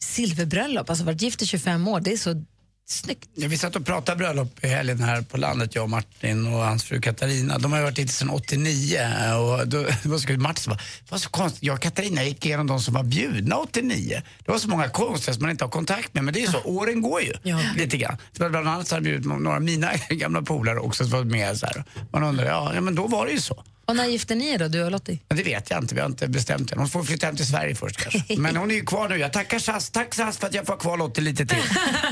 Silverbröllop, 0.00 0.90
alltså 0.90 1.04
varit 1.04 1.22
gift 1.22 1.42
i 1.42 1.46
25 1.46 1.88
år, 1.88 2.00
det 2.00 2.12
är 2.12 2.16
så 2.16 2.44
snyggt. 2.90 3.28
Ja, 3.34 3.48
vi 3.48 3.58
satt 3.58 3.76
och 3.76 3.86
pratade 3.86 4.18
bröllop 4.18 4.64
i 4.64 4.68
helgen 4.68 5.00
här 5.00 5.22
på 5.22 5.36
landet, 5.36 5.74
jag 5.74 5.84
och 5.84 5.90
Martin 5.90 6.46
och 6.46 6.60
hans 6.60 6.84
fru 6.84 7.00
Katarina. 7.00 7.58
De 7.58 7.72
har 7.72 7.82
varit 7.82 7.98
ute 7.98 8.12
sedan 8.12 8.30
89 8.30 8.98
och 9.38 9.68
då, 9.68 9.84
så 10.18 10.26
kul. 10.26 10.38
Martin 10.38 10.72
"Det 10.72 11.10
var 11.10 11.18
så 11.18 11.30
konstigt, 11.30 11.62
jag 11.62 11.74
och 11.74 11.80
Katarina 11.82 12.24
gick 12.24 12.46
igenom 12.46 12.66
de 12.66 12.80
som 12.80 12.94
var 12.94 13.02
bjudna 13.02 13.56
89. 13.56 14.22
Det 14.44 14.50
var 14.52 14.58
så 14.58 14.68
många 14.68 14.88
konstiga 14.88 15.34
som 15.34 15.42
man 15.42 15.50
inte 15.50 15.64
har 15.64 15.70
kontakt 15.70 16.14
med, 16.14 16.24
men 16.24 16.34
det 16.34 16.40
är 16.40 16.46
ju 16.46 16.52
så, 16.52 16.60
åren 16.64 17.02
går 17.02 17.22
ju 17.22 17.32
lite 17.76 17.96
grann. 17.96 18.16
Det 18.32 18.42
var 18.42 18.50
bland 18.50 18.68
annat 18.68 18.88
så 18.88 18.94
hade 18.94 19.04
bjudit 19.04 19.26
några 19.26 19.56
av 19.56 19.62
mina 19.62 19.92
gamla 20.10 20.42
polare 20.42 20.78
också 20.78 21.04
som 21.04 21.12
var 21.12 21.24
med 21.24 21.58
så 21.58 21.66
här. 21.66 21.84
Man 22.12 22.22
undrar, 22.24 22.46
ja, 22.46 22.74
ja 22.74 22.80
men 22.80 22.94
då 22.94 23.06
var 23.06 23.26
det 23.26 23.32
ju 23.32 23.40
så. 23.40 23.64
Och 23.88 23.96
när 23.96 24.06
gifte 24.06 24.34
ni 24.34 24.48
er 24.48 24.58
då, 24.58 24.68
du 24.68 24.82
och 24.82 24.90
Lottie? 24.90 25.18
Men 25.28 25.36
det 25.36 25.42
vet 25.42 25.70
jag 25.70 25.82
inte, 25.82 25.94
vi 25.94 26.00
har 26.00 26.08
inte 26.08 26.28
bestämt 26.28 26.72
än. 26.72 26.78
Hon 26.78 26.88
får 26.88 27.02
flytta 27.02 27.26
hem 27.26 27.36
till 27.36 27.46
Sverige 27.46 27.74
först 27.74 27.96
kanske. 27.96 28.24
Men 28.40 28.56
hon 28.56 28.70
är 28.70 28.74
ju 28.74 28.84
kvar 28.84 29.08
nu. 29.08 29.16
Jag 29.16 29.32
tackar 29.32 29.58
SAS, 29.58 29.90
tack 29.90 30.14
SAS 30.14 30.38
för 30.38 30.46
att 30.46 30.54
jag 30.54 30.66
får 30.66 30.72
ha 30.72 30.80
kvar 30.80 30.96
Lottie 30.96 31.24
lite 31.24 31.46
till. 31.46 31.58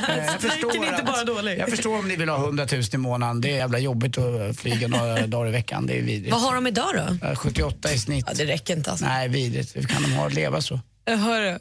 Eh, 0.09 0.25
jag, 0.25 0.41
förstår 0.41 0.77
inte 0.77 1.03
bara 1.07 1.25
dålig. 1.25 1.59
jag 1.59 1.71
förstår 1.71 1.99
om 1.99 2.09
ni 2.09 2.17
vill 2.17 2.29
ha 2.29 2.37
100 2.37 2.67
000 2.73 2.83
i 2.93 2.97
månaden. 2.97 3.41
Det 3.41 3.51
är 3.51 3.57
jävla 3.57 3.79
jobbigt 3.79 4.19
att 4.19 4.57
flyga 4.57 4.89
några 4.89 5.27
dagar 5.27 5.49
i 5.49 5.53
veckan. 5.53 5.87
Det 5.87 5.99
är 5.99 6.03
vidrigt. 6.03 6.33
Vad 6.33 6.41
har 6.41 6.55
de 6.55 6.67
idag 6.67 6.89
då? 7.21 7.27
Eh, 7.29 7.35
78 7.35 7.93
i 7.93 7.99
snitt. 7.99 8.25
Ja, 8.29 8.33
det 8.35 8.45
räcker 8.45 8.77
inte 8.77 8.91
alltså. 8.91 9.07
Nej, 9.07 9.29
vidrigt. 9.29 9.77
Hur 9.77 9.83
kan 9.83 10.03
de 10.03 10.13
ha 10.13 10.27
att 10.27 10.35
leva 10.35 10.61
så? 10.61 10.81
Jag 11.09 11.17
hör 11.17 11.41
det. 11.41 11.59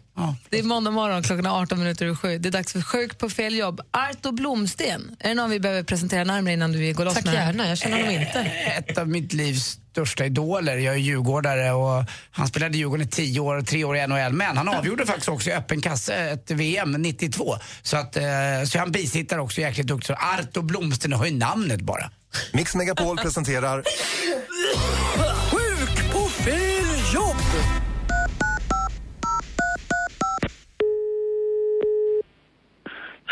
Det 0.49 0.59
är 0.59 0.63
måndag 0.63 0.91
morgon, 0.91 1.23
klockan 1.23 1.45
är 1.45 1.61
18 1.61 1.79
minuter 1.79 2.05
över 2.05 2.15
sju. 2.15 2.37
Det 2.37 2.49
är 2.49 2.51
dags 2.51 2.71
för 2.71 2.81
Sjuk 2.81 3.17
på 3.17 3.29
fel 3.29 3.55
jobb. 3.55 3.81
Arto 3.91 4.31
Blomsten, 4.31 5.15
är 5.19 5.29
det 5.29 5.35
någon 5.35 5.49
vi 5.49 5.59
behöver 5.59 5.83
presentera 5.83 6.23
närmare 6.23 6.53
innan 6.53 6.71
du 6.71 6.93
går 6.93 7.05
loss 7.05 7.13
Tack 7.13 7.25
med 7.25 7.33
gärna, 7.33 7.67
jag 7.67 7.77
känner 7.77 7.97
honom 7.97 8.11
inte. 8.11 8.39
Ett 8.39 8.97
av 8.97 9.09
mitt 9.09 9.33
livs 9.33 9.79
största 9.91 10.25
idoler. 10.25 10.77
Jag 10.77 10.93
är 10.93 10.99
djurgårdare 10.99 11.71
och 11.71 12.03
han 12.31 12.47
spelade 12.47 12.75
i 12.75 12.79
Djurgården 12.79 13.07
i 13.07 13.09
10 13.09 13.39
år, 13.39 13.61
tre 13.61 13.83
år 13.83 13.97
i 13.97 14.07
NHL. 14.07 14.33
Men 14.33 14.57
han 14.57 14.69
avgjorde 14.69 15.05
faktiskt 15.05 15.29
också 15.29 15.49
i 15.49 15.53
öppen 15.53 15.81
kasse 15.81 16.13
ett 16.15 16.51
VM 16.51 16.91
92. 16.91 17.55
Så, 17.81 17.97
att, 17.97 18.17
eh, 18.17 18.23
så 18.65 18.79
han 18.79 18.91
bisittare 18.91 19.41
också, 19.41 19.61
jäkligt 19.61 19.87
duktig. 19.87 20.07
Så 20.07 20.13
Arto 20.13 20.61
Blomsten 20.61 21.13
har 21.13 21.25
ju 21.25 21.31
namnet 21.31 21.81
bara. 21.81 22.09
Mix 22.53 22.75
Megapol 22.75 23.17
presenterar 23.17 23.83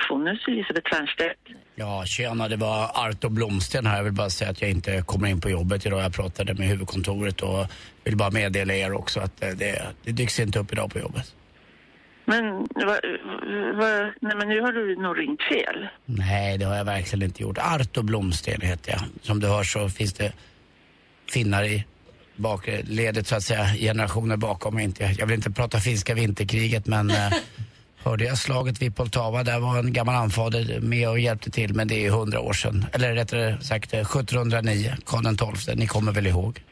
Fonus 0.10 0.48
Elisabeth 0.48 0.92
Wernstedt. 0.92 1.40
Ja, 1.76 2.06
tjena, 2.06 2.48
det 2.48 2.56
var 2.56 2.92
Arto 2.94 3.30
Blomsten 3.30 3.86
här. 3.86 3.98
Jag 3.98 4.04
vill 4.04 4.14
bara 4.14 4.30
säga 4.30 4.52
att 4.52 4.62
jag 4.62 4.72
inte 4.72 5.02
kommer 5.02 5.28
in 5.28 5.42
på 5.42 5.50
jobbet 5.50 5.86
idag. 5.86 6.04
Jag 6.04 6.14
pratade 6.14 6.54
med 6.54 6.68
huvudkontoret 6.68 7.42
och 7.42 7.68
vill 8.04 8.18
bara 8.18 8.32
meddela 8.32 8.74
er 8.74 8.94
också 8.94 9.20
att 9.20 9.44
eh, 9.44 9.50
det, 9.50 9.82
det 10.04 10.12
dyks 10.12 10.40
inte 10.40 10.60
upp 10.60 10.74
idag 10.74 10.92
på 10.92 11.00
jobbet. 11.00 11.36
Men, 12.26 12.60
va, 12.60 13.00
va, 13.74 14.14
nej, 14.22 14.36
men 14.36 14.48
nu 14.48 14.62
har 14.62 14.72
du 14.72 14.96
nog 14.96 15.20
ringt 15.20 15.42
fel. 15.42 15.88
Nej, 16.06 16.58
det 16.58 16.66
har 16.66 16.76
jag 16.76 16.86
verkligen 16.86 17.24
inte 17.24 17.42
gjort. 17.44 17.58
Arto 17.58 18.02
Blomsten 18.02 18.62
heter 18.62 18.92
jag. 18.92 19.02
Som 19.22 19.40
du 19.40 19.48
hör 19.48 19.64
så 19.64 19.90
finns 19.90 20.14
det 20.14 20.34
finnar 21.32 21.64
i 21.64 21.86
bakledet 22.36 23.28
så 23.28 23.36
att 23.36 23.44
säga, 23.44 23.66
generationer 23.66 24.38
bakom 24.38 24.76
mig. 24.76 24.84
Inte, 24.84 25.16
jag 25.18 25.26
vill 25.26 25.36
inte 25.36 25.52
prata 25.52 25.80
finska 25.80 26.14
vinterkriget 26.14 26.88
men 26.88 27.10
eh, 27.10 27.16
hörde 28.04 28.24
jag 28.26 28.38
slaget 28.38 28.82
vid 28.82 28.96
Poltava, 28.96 29.44
där 29.44 29.60
var 29.60 29.80
en 29.80 29.94
gammal 29.94 30.16
anfader 30.16 30.80
med 30.80 31.10
och 31.10 31.20
hjälpte 31.20 31.52
till 31.52 31.74
men 31.74 31.88
det 31.88 32.06
är 32.06 32.12
hundra 32.12 32.40
år 32.40 32.54
sedan. 32.54 32.86
Eller 32.94 33.14
rättare 33.14 33.62
sagt 33.62 33.94
eh, 33.94 34.00
1709, 34.00 34.94
Karl 35.06 35.56
XII, 35.56 35.76
ni 35.76 35.88
kommer 35.88 36.12
väl 36.12 36.28
ihåg? 36.28 36.64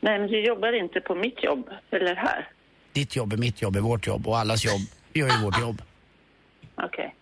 Nej, 0.00 0.18
men 0.18 0.28
du 0.28 0.40
jobbar 0.46 0.72
inte 0.72 1.00
på 1.00 1.14
mitt 1.14 1.44
jobb, 1.44 1.70
eller 1.90 2.14
här. 2.14 2.48
Ditt 2.92 3.16
jobb 3.16 3.32
är 3.32 3.36
mitt 3.36 3.62
jobb, 3.62 3.76
är 3.76 3.80
vårt 3.80 4.06
jobb 4.06 4.28
och 4.28 4.38
allas 4.38 4.64
jobb 4.64 4.80
gör 5.12 5.28
ju 5.28 5.44
vårt 5.44 5.60
jobb. 5.60 5.82
Okej. 6.74 7.14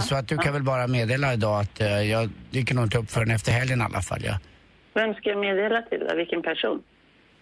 Så 0.00 0.14
att 0.14 0.28
du 0.28 0.38
kan 0.38 0.52
väl 0.52 0.62
bara 0.62 0.86
meddela 0.86 1.32
idag 1.32 1.60
att 1.60 1.80
eh, 1.80 2.02
jag 2.02 2.30
dyker 2.50 2.74
nog 2.74 2.84
inte 2.84 2.98
upp 2.98 3.10
förrän 3.10 3.30
efter 3.30 3.52
helgen 3.52 3.80
i 3.80 3.84
alla 3.84 4.00
fall. 4.00 4.20
Ja. 4.24 4.38
Vem 4.94 5.14
ska 5.14 5.30
jag 5.30 5.40
meddela 5.40 5.82
till 5.82 6.00
då? 6.08 6.16
Vilken 6.16 6.42
person? 6.42 6.82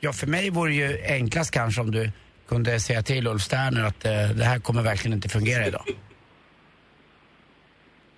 Ja, 0.01 0.12
för 0.12 0.26
mig 0.26 0.51
vore 0.51 0.72
ju 0.74 0.98
enklast 1.09 1.51
kanske 1.51 1.80
om 1.80 1.90
du 1.90 2.11
kunde 2.51 2.80
säga 2.80 3.03
till 3.03 3.26
Ulf 3.26 3.42
Sterner 3.42 3.84
att 3.84 4.05
eh, 4.05 4.11
det 4.38 4.44
här 4.44 4.59
kommer 4.59 4.82
verkligen 4.82 5.14
inte 5.14 5.28
fungera 5.28 5.66
idag. 5.66 5.84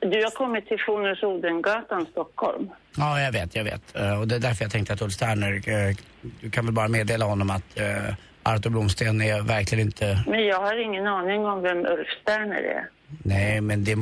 Du 0.00 0.24
har 0.24 0.30
kommit 0.30 0.68
till 0.68 0.80
Fonus 0.86 1.22
Odengatan, 1.22 2.06
Stockholm. 2.10 2.70
Ja, 2.96 3.20
jag 3.20 3.32
vet, 3.32 3.56
jag 3.56 3.64
vet. 3.64 3.96
Eh, 3.96 4.20
och 4.20 4.28
det 4.28 4.34
är 4.34 4.38
därför 4.38 4.64
jag 4.64 4.72
tänkte 4.72 4.92
att 4.92 5.02
Ulf 5.02 5.12
Sterner, 5.12 5.52
eh, 5.68 5.96
du 6.40 6.50
kan 6.50 6.64
väl 6.64 6.74
bara 6.74 6.88
meddela 6.88 7.24
honom 7.24 7.50
att 7.50 7.78
Arto 8.42 8.70
Blomsten 8.70 9.20
är 9.20 9.42
verkligen 9.42 9.86
inte... 9.86 10.24
Men 10.26 10.44
jag 10.44 10.60
har 10.60 10.84
ingen 10.84 11.06
aning 11.06 11.44
om 11.46 11.62
vem 11.62 11.78
Ulf 11.78 12.08
Sterner 12.22 12.62
är. 12.62 12.88
Nej, 13.22 13.60
men, 13.60 13.84
det, 13.84 13.96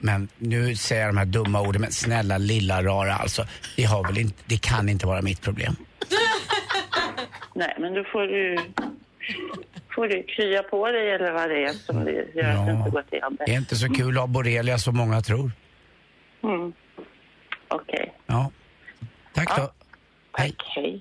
men 0.00 0.28
nu 0.38 0.76
säger 0.76 1.02
jag 1.02 1.14
de 1.14 1.18
här 1.18 1.24
dumma 1.24 1.60
orden, 1.60 1.80
men 1.80 1.92
snälla 1.92 2.38
lilla 2.38 2.82
rara 2.82 3.14
alltså. 3.14 3.46
Det, 3.76 3.84
har 3.84 4.04
väl 4.04 4.18
inte, 4.18 4.42
det 4.46 4.60
kan 4.62 4.88
inte 4.88 5.06
vara 5.06 5.22
mitt 5.22 5.42
problem. 5.42 5.76
Nej, 7.54 7.74
men 7.78 7.94
då 7.94 8.04
får 8.04 8.22
du... 8.22 8.56
Får 9.96 10.08
du 10.08 10.22
krya 10.22 10.62
på 10.62 10.90
dig 10.90 11.10
eller 11.10 11.32
vad 11.32 11.50
det 11.50 11.64
är 11.64 11.72
som 11.72 12.04
det 12.04 12.12
gör 12.34 12.44
att 12.44 12.66
du 12.66 12.72
inte 12.72 12.90
går 12.90 13.02
till 13.02 13.18
jobbet. 13.22 13.46
Det 13.46 13.52
är 13.52 13.56
inte 13.56 13.76
så 13.76 13.88
kul 13.88 14.16
att 14.16 14.20
ha 14.20 14.26
borrelia 14.26 14.78
som 14.78 14.96
många 14.96 15.20
tror. 15.20 15.50
Mm. 16.42 16.72
Okej. 17.68 18.14
Ja. 18.26 18.50
Tack 19.34 19.56
då. 19.56 19.70
Hej. 20.32 20.56
Hej. 20.74 21.00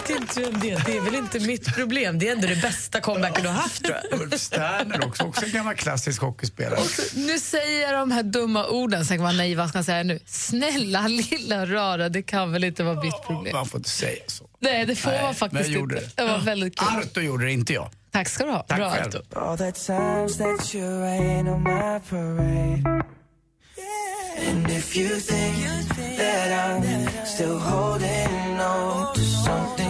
Till 0.00 0.16
inte 0.16 0.40
vem 0.40 0.60
det 0.60 0.70
är. 0.70 0.82
Det 0.86 0.96
är 0.96 1.00
väl 1.00 1.14
inte 1.14 1.40
mitt 1.40 1.74
problem. 1.74 2.18
Det 2.18 2.28
är 2.28 2.32
ändå 2.32 2.46
det 2.48 2.62
bästa 2.62 3.00
comebacken 3.00 3.42
du 3.42 3.48
har 3.48 3.56
haft 3.56 3.84
tror 3.84 3.96
jag. 4.10 4.20
Ulf 4.20 4.40
Sterner 4.40 5.06
också, 5.06 5.24
också 5.24 5.44
en 5.44 5.52
gammal 5.52 5.74
klassisk 5.74 6.20
hockeyspelare. 6.22 6.80
Nu 7.14 7.38
säger 7.38 7.82
jag 7.82 7.92
de 7.94 8.10
här 8.10 8.22
dumma 8.22 8.66
orden, 8.66 9.04
sen 9.04 9.16
kan 9.16 9.24
man 9.24 9.36
nej, 9.36 9.54
vad 9.54 9.68
ska 9.68 9.78
jag 9.78 9.84
säga 9.84 10.02
nu? 10.02 10.18
Snälla 10.26 11.08
lilla 11.08 11.66
rara, 11.66 12.08
det 12.08 12.22
kan 12.22 12.52
väl 12.52 12.64
inte 12.64 12.82
vara 12.82 13.02
mitt 13.02 13.22
problem? 13.26 13.56
Man 13.56 13.66
får 13.66 13.78
inte 13.78 13.90
säga 13.90 14.22
så. 14.26 14.48
Nej, 14.60 14.86
det 14.86 14.96
får 14.96 15.10
Nej, 15.10 15.18
man 15.18 15.26
men 15.28 15.34
faktiskt 15.34 15.62
jag 15.68 15.80
gjorde 15.80 15.94
inte. 15.94 16.06
det. 16.16 16.22
Det 16.22 16.28
var 16.28 16.38
väldigt 16.38 16.78
kul. 16.78 16.88
Arto 16.98 17.20
gjorde 17.20 17.44
det, 17.44 17.52
inte 17.52 17.72
jag. 17.72 17.90
Tack 18.10 18.28
ska 18.28 18.44
du 18.44 18.50
ha. 18.50 18.62
Tack 18.62 18.78
Bra 18.78 18.90
själv. 18.90 19.06
Arto. 19.06 19.22
And 24.48 24.70
if 24.70 24.96
you 24.96 25.08
think 25.20 25.88
that 26.18 26.50
I'm 26.52 27.24
still 27.24 27.58
holding 27.58 28.60
on 28.60 29.14
to 29.14 29.20
something, 29.20 29.83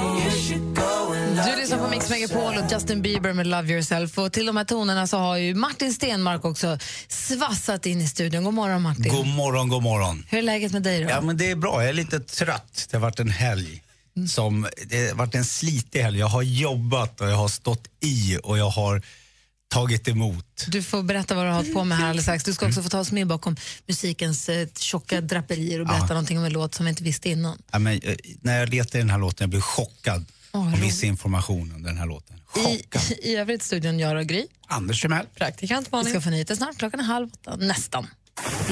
lyssnar 1.74 1.88
på 1.88 1.90
Mix 1.90 2.10
Megapol 2.10 2.64
och 2.64 2.72
Justin 2.72 3.02
Bieber 3.02 3.32
med 3.32 3.46
Love 3.46 3.68
Yourself. 3.72 4.18
Och 4.18 4.32
till 4.32 4.46
de 4.46 4.56
här 4.56 4.64
tonerna 4.64 5.06
så 5.06 5.18
har 5.18 5.36
ju 5.36 5.54
Martin 5.54 5.92
Stenmark 5.94 6.44
också 6.44 6.78
svassat 7.08 7.86
in 7.86 8.00
i 8.00 8.08
studion. 8.08 8.44
God 8.44 8.54
morgon 8.54 8.82
Martin. 8.82 9.08
God 9.12 9.26
morgon, 9.26 9.68
god 9.68 9.82
morgon. 9.82 10.24
Hur 10.28 10.38
är 10.38 10.42
läget 10.42 10.72
med 10.72 10.82
dig 10.82 11.02
då? 11.04 11.10
Ja, 11.10 11.20
men 11.20 11.36
det 11.36 11.50
är 11.50 11.56
bra. 11.56 11.80
Jag 11.82 11.88
är 11.88 11.92
lite 11.92 12.20
trött. 12.20 12.86
Det 12.90 12.96
har 12.96 13.02
varit 13.02 13.20
en 13.20 13.30
helg. 13.30 13.82
Som, 14.30 14.66
det 14.86 15.08
har 15.08 15.14
varit 15.14 15.34
en 15.34 15.44
slitig 15.44 16.00
helg. 16.02 16.18
Jag 16.18 16.26
har 16.26 16.42
jobbat 16.42 17.20
och 17.20 17.28
jag 17.28 17.36
har 17.36 17.48
stått 17.48 17.84
i 18.00 18.38
och 18.42 18.58
jag 18.58 18.70
har 18.70 19.02
tagit 19.68 20.08
emot. 20.08 20.64
Du 20.68 20.82
får 20.82 21.02
berätta 21.02 21.34
vad 21.34 21.44
du 21.44 21.48
har 21.48 21.56
hållit 21.56 21.74
på 21.74 21.84
med 21.84 21.98
här 21.98 22.04
alldeles 22.04 22.24
strax. 22.24 22.44
Du 22.44 22.52
ska 22.54 22.66
också 22.66 22.82
få 22.82 22.88
ta 22.88 22.98
oss 23.00 23.12
med 23.12 23.26
bakom 23.26 23.56
musikens 23.86 24.48
eh, 24.48 24.68
tjocka 24.78 25.20
draperier 25.20 25.80
och 25.80 25.86
berätta 25.86 26.04
Ja. 26.04 26.08
någonting 26.08 26.38
om 26.38 26.44
en 26.44 26.52
låt 26.52 26.74
som 26.74 26.84
vi 26.86 26.90
inte 26.90 27.02
visste 27.02 27.28
innan. 27.30 27.58
Ja, 27.72 27.78
men, 27.78 28.00
eh, 28.02 28.14
när 28.40 28.58
jag 28.60 28.68
letade 28.68 28.98
i 28.98 29.00
den 29.00 29.10
här 29.10 29.18
låten 29.18 29.36
jag 29.44 29.50
blev 29.50 29.60
chockad 29.60 30.24
Viss 30.80 31.04
information 31.04 31.72
under 31.76 31.88
den 31.90 31.98
här 31.98 32.06
låten. 32.06 32.36
I, 32.56 32.82
I 33.32 33.36
övrigt 33.36 33.62
studion, 33.62 33.98
jag 33.98 34.16
och 34.16 34.26
Gry. 34.26 34.46
Anders 34.66 35.02
Timell. 35.02 35.26
Praktikant 35.34 35.92
Malin. 35.92 36.04
Vi 36.04 36.10
ska 36.10 36.20
få 36.20 36.30
nyheter 36.30 36.54
snart, 36.54 36.78
klockan 36.78 37.00
är 37.00 37.04
halv 37.04 37.28
åtta. 37.32 37.56
Nästan. 37.56 38.06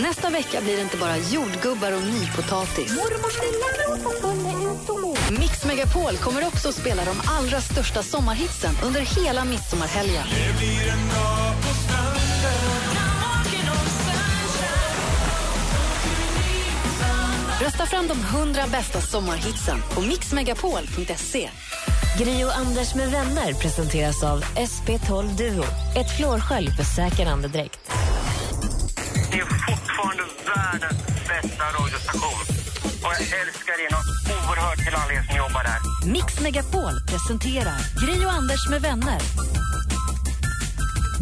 Nästa 0.03 0.31
vecka 0.31 0.61
blir 0.61 0.77
det 0.77 0.83
inte 0.83 0.97
bara 0.97 1.17
jordgubbar 1.17 1.93
och 1.93 2.03
nypotatis. 2.03 2.93
Mix 5.41 5.65
Megapol 5.65 6.17
kommer 6.17 6.47
också 6.47 6.69
att 6.69 6.75
spela 6.75 7.05
de 7.05 7.17
allra 7.27 7.61
största 7.61 8.03
sommarhitsen 8.03 8.75
under 8.83 9.01
hela 9.01 9.45
midsommarhelgen. 9.45 10.25
Rösta 17.63 17.87
fram 17.87 18.09
de 18.09 18.21
100 18.21 18.63
bästa 18.73 19.01
sommarhitsen 19.01 19.79
på 19.95 20.01
mixmegapol.se. 20.01 21.51
Gri 22.19 22.45
och 22.45 22.57
Anders 22.57 22.95
med 22.95 23.11
vänner 23.11 23.53
presenteras 23.53 24.23
av 24.23 24.45
SP12 24.45 25.37
Duo. 25.37 25.65
Ett 25.97 26.17
flårskölj 26.17 26.71
för 26.71 26.85
säker 26.85 27.27
andedräkt. 27.27 27.81
Det 29.33 29.39
är 29.39 29.45
fortfarande 29.45 30.23
världens 30.57 31.07
bästa 31.29 31.65
radiostation. 31.65 32.45
Och 33.05 33.13
jag 33.19 33.21
älskar 33.21 33.77
er 33.85 33.91
något 33.91 34.11
oerhört 34.37 34.79
till 34.85 34.95
alla 34.95 35.13
er 35.13 35.23
som 35.29 35.37
jobbar 35.37 35.65
där. 35.65 36.13
Mix 36.13 36.41
Megapol 36.41 36.95
presenterar 37.11 38.07
Gri 38.07 38.27
och 38.27 38.33
Anders 38.33 38.69
med 38.71 38.83
vänner. 38.83 39.21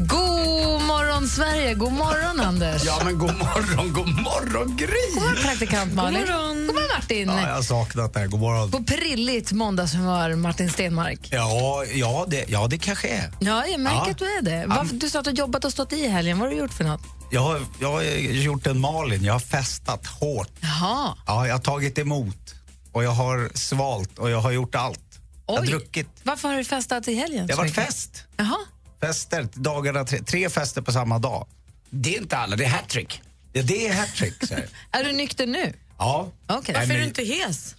God 0.08 0.82
morgon, 0.82 1.28
Sverige! 1.28 1.74
God 1.74 1.92
morgon, 1.92 2.40
Anders! 2.40 2.82
Ja, 2.84 3.00
men 3.04 3.18
god 3.18 3.34
morgon, 3.36 3.92
god 3.92 4.08
morgon, 4.08 4.76
Gry! 4.76 4.86
God 5.14 5.22
morgon, 5.22 5.42
praktikant 5.42 5.94
Malin. 5.94 6.20
God 6.20 6.28
morgon. 6.30 6.66
God 6.66 6.74
morgon, 6.74 6.88
Martin! 6.96 7.28
Ja, 7.28 7.40
jag 7.48 7.54
har 7.54 7.62
saknat 7.62 8.12
det 8.14 8.20
här. 8.20 8.26
God 8.26 8.40
morgon. 8.40 8.70
På 8.70 8.84
prilligt 8.84 9.52
måndagshumör, 9.52 10.34
Martin 10.34 10.70
Stenmark. 10.70 11.28
Ja, 11.30 11.84
ja, 11.94 12.24
det, 12.28 12.44
ja, 12.48 12.66
det 12.66 12.78
kanske 12.78 13.08
är. 13.08 13.32
Ja, 13.40 13.66
jag 13.66 13.80
märker 13.80 13.96
Ja. 14.04 14.10
att 14.10 14.18
du 14.18 14.24
är 14.24 14.42
det. 14.42 14.64
Varför, 14.66 14.94
du 14.94 15.10
sa 15.10 15.18
att 15.18 15.24
du 15.24 15.30
har 15.30 15.36
jobbat 15.36 15.64
och 15.64 15.72
stått 15.72 15.92
i 15.92 16.08
helgen. 16.08 16.38
Vad 16.38 16.48
har 16.48 16.54
du 16.54 16.60
gjort 16.60 16.72
för 16.74 16.84
något? 16.84 17.00
Jag 17.30 17.40
har, 17.40 17.60
jag 17.80 17.92
har 17.92 18.02
gjort 18.42 18.66
en 18.66 18.80
Malin. 18.80 19.24
Jag 19.24 19.32
har 19.32 19.40
festat 19.40 20.06
hårt. 20.06 20.50
Jaha. 20.60 21.14
Ja, 21.26 21.46
jag 21.46 21.54
har 21.54 21.60
tagit 21.60 21.98
emot 21.98 22.54
och 22.92 23.04
jag 23.04 23.10
har 23.10 23.50
svalt 23.54 24.18
och 24.18 24.30
jag 24.30 24.40
har 24.40 24.50
gjort 24.50 24.74
allt. 24.74 25.00
Jag 25.46 25.54
har 25.54 25.62
Oj. 25.62 25.66
druckit. 25.66 26.08
Varför 26.22 26.48
har 26.48 26.56
du 26.56 26.64
festat 26.64 27.08
i 27.08 27.14
helgen? 27.14 27.46
Det 27.46 27.52
har 27.52 27.58
varit 27.58 27.74
fest. 27.74 28.24
Jaha. 28.36 28.56
Fester, 29.00 29.48
dagarna, 29.54 30.04
tre, 30.04 30.18
tre 30.22 30.50
fester 30.50 30.82
på 30.82 30.92
samma 30.92 31.18
dag. 31.18 31.46
Det 31.90 32.14
är 32.16 32.20
inte 32.20 32.36
alla, 32.36 32.56
det 32.56 32.64
är 32.64 32.68
hattrick. 32.68 33.22
Ja, 33.52 33.62
det 33.62 33.86
är 33.88 33.94
hattrick. 33.94 34.42
Är 34.90 35.04
du 35.04 35.12
nykter 35.12 35.46
nu? 35.46 35.72
Ja. 35.98 36.28
Nej, 36.48 36.58
Varför 36.74 36.94
är 36.94 36.98
du 36.98 37.04
inte 37.04 37.22
hes? 37.24 37.74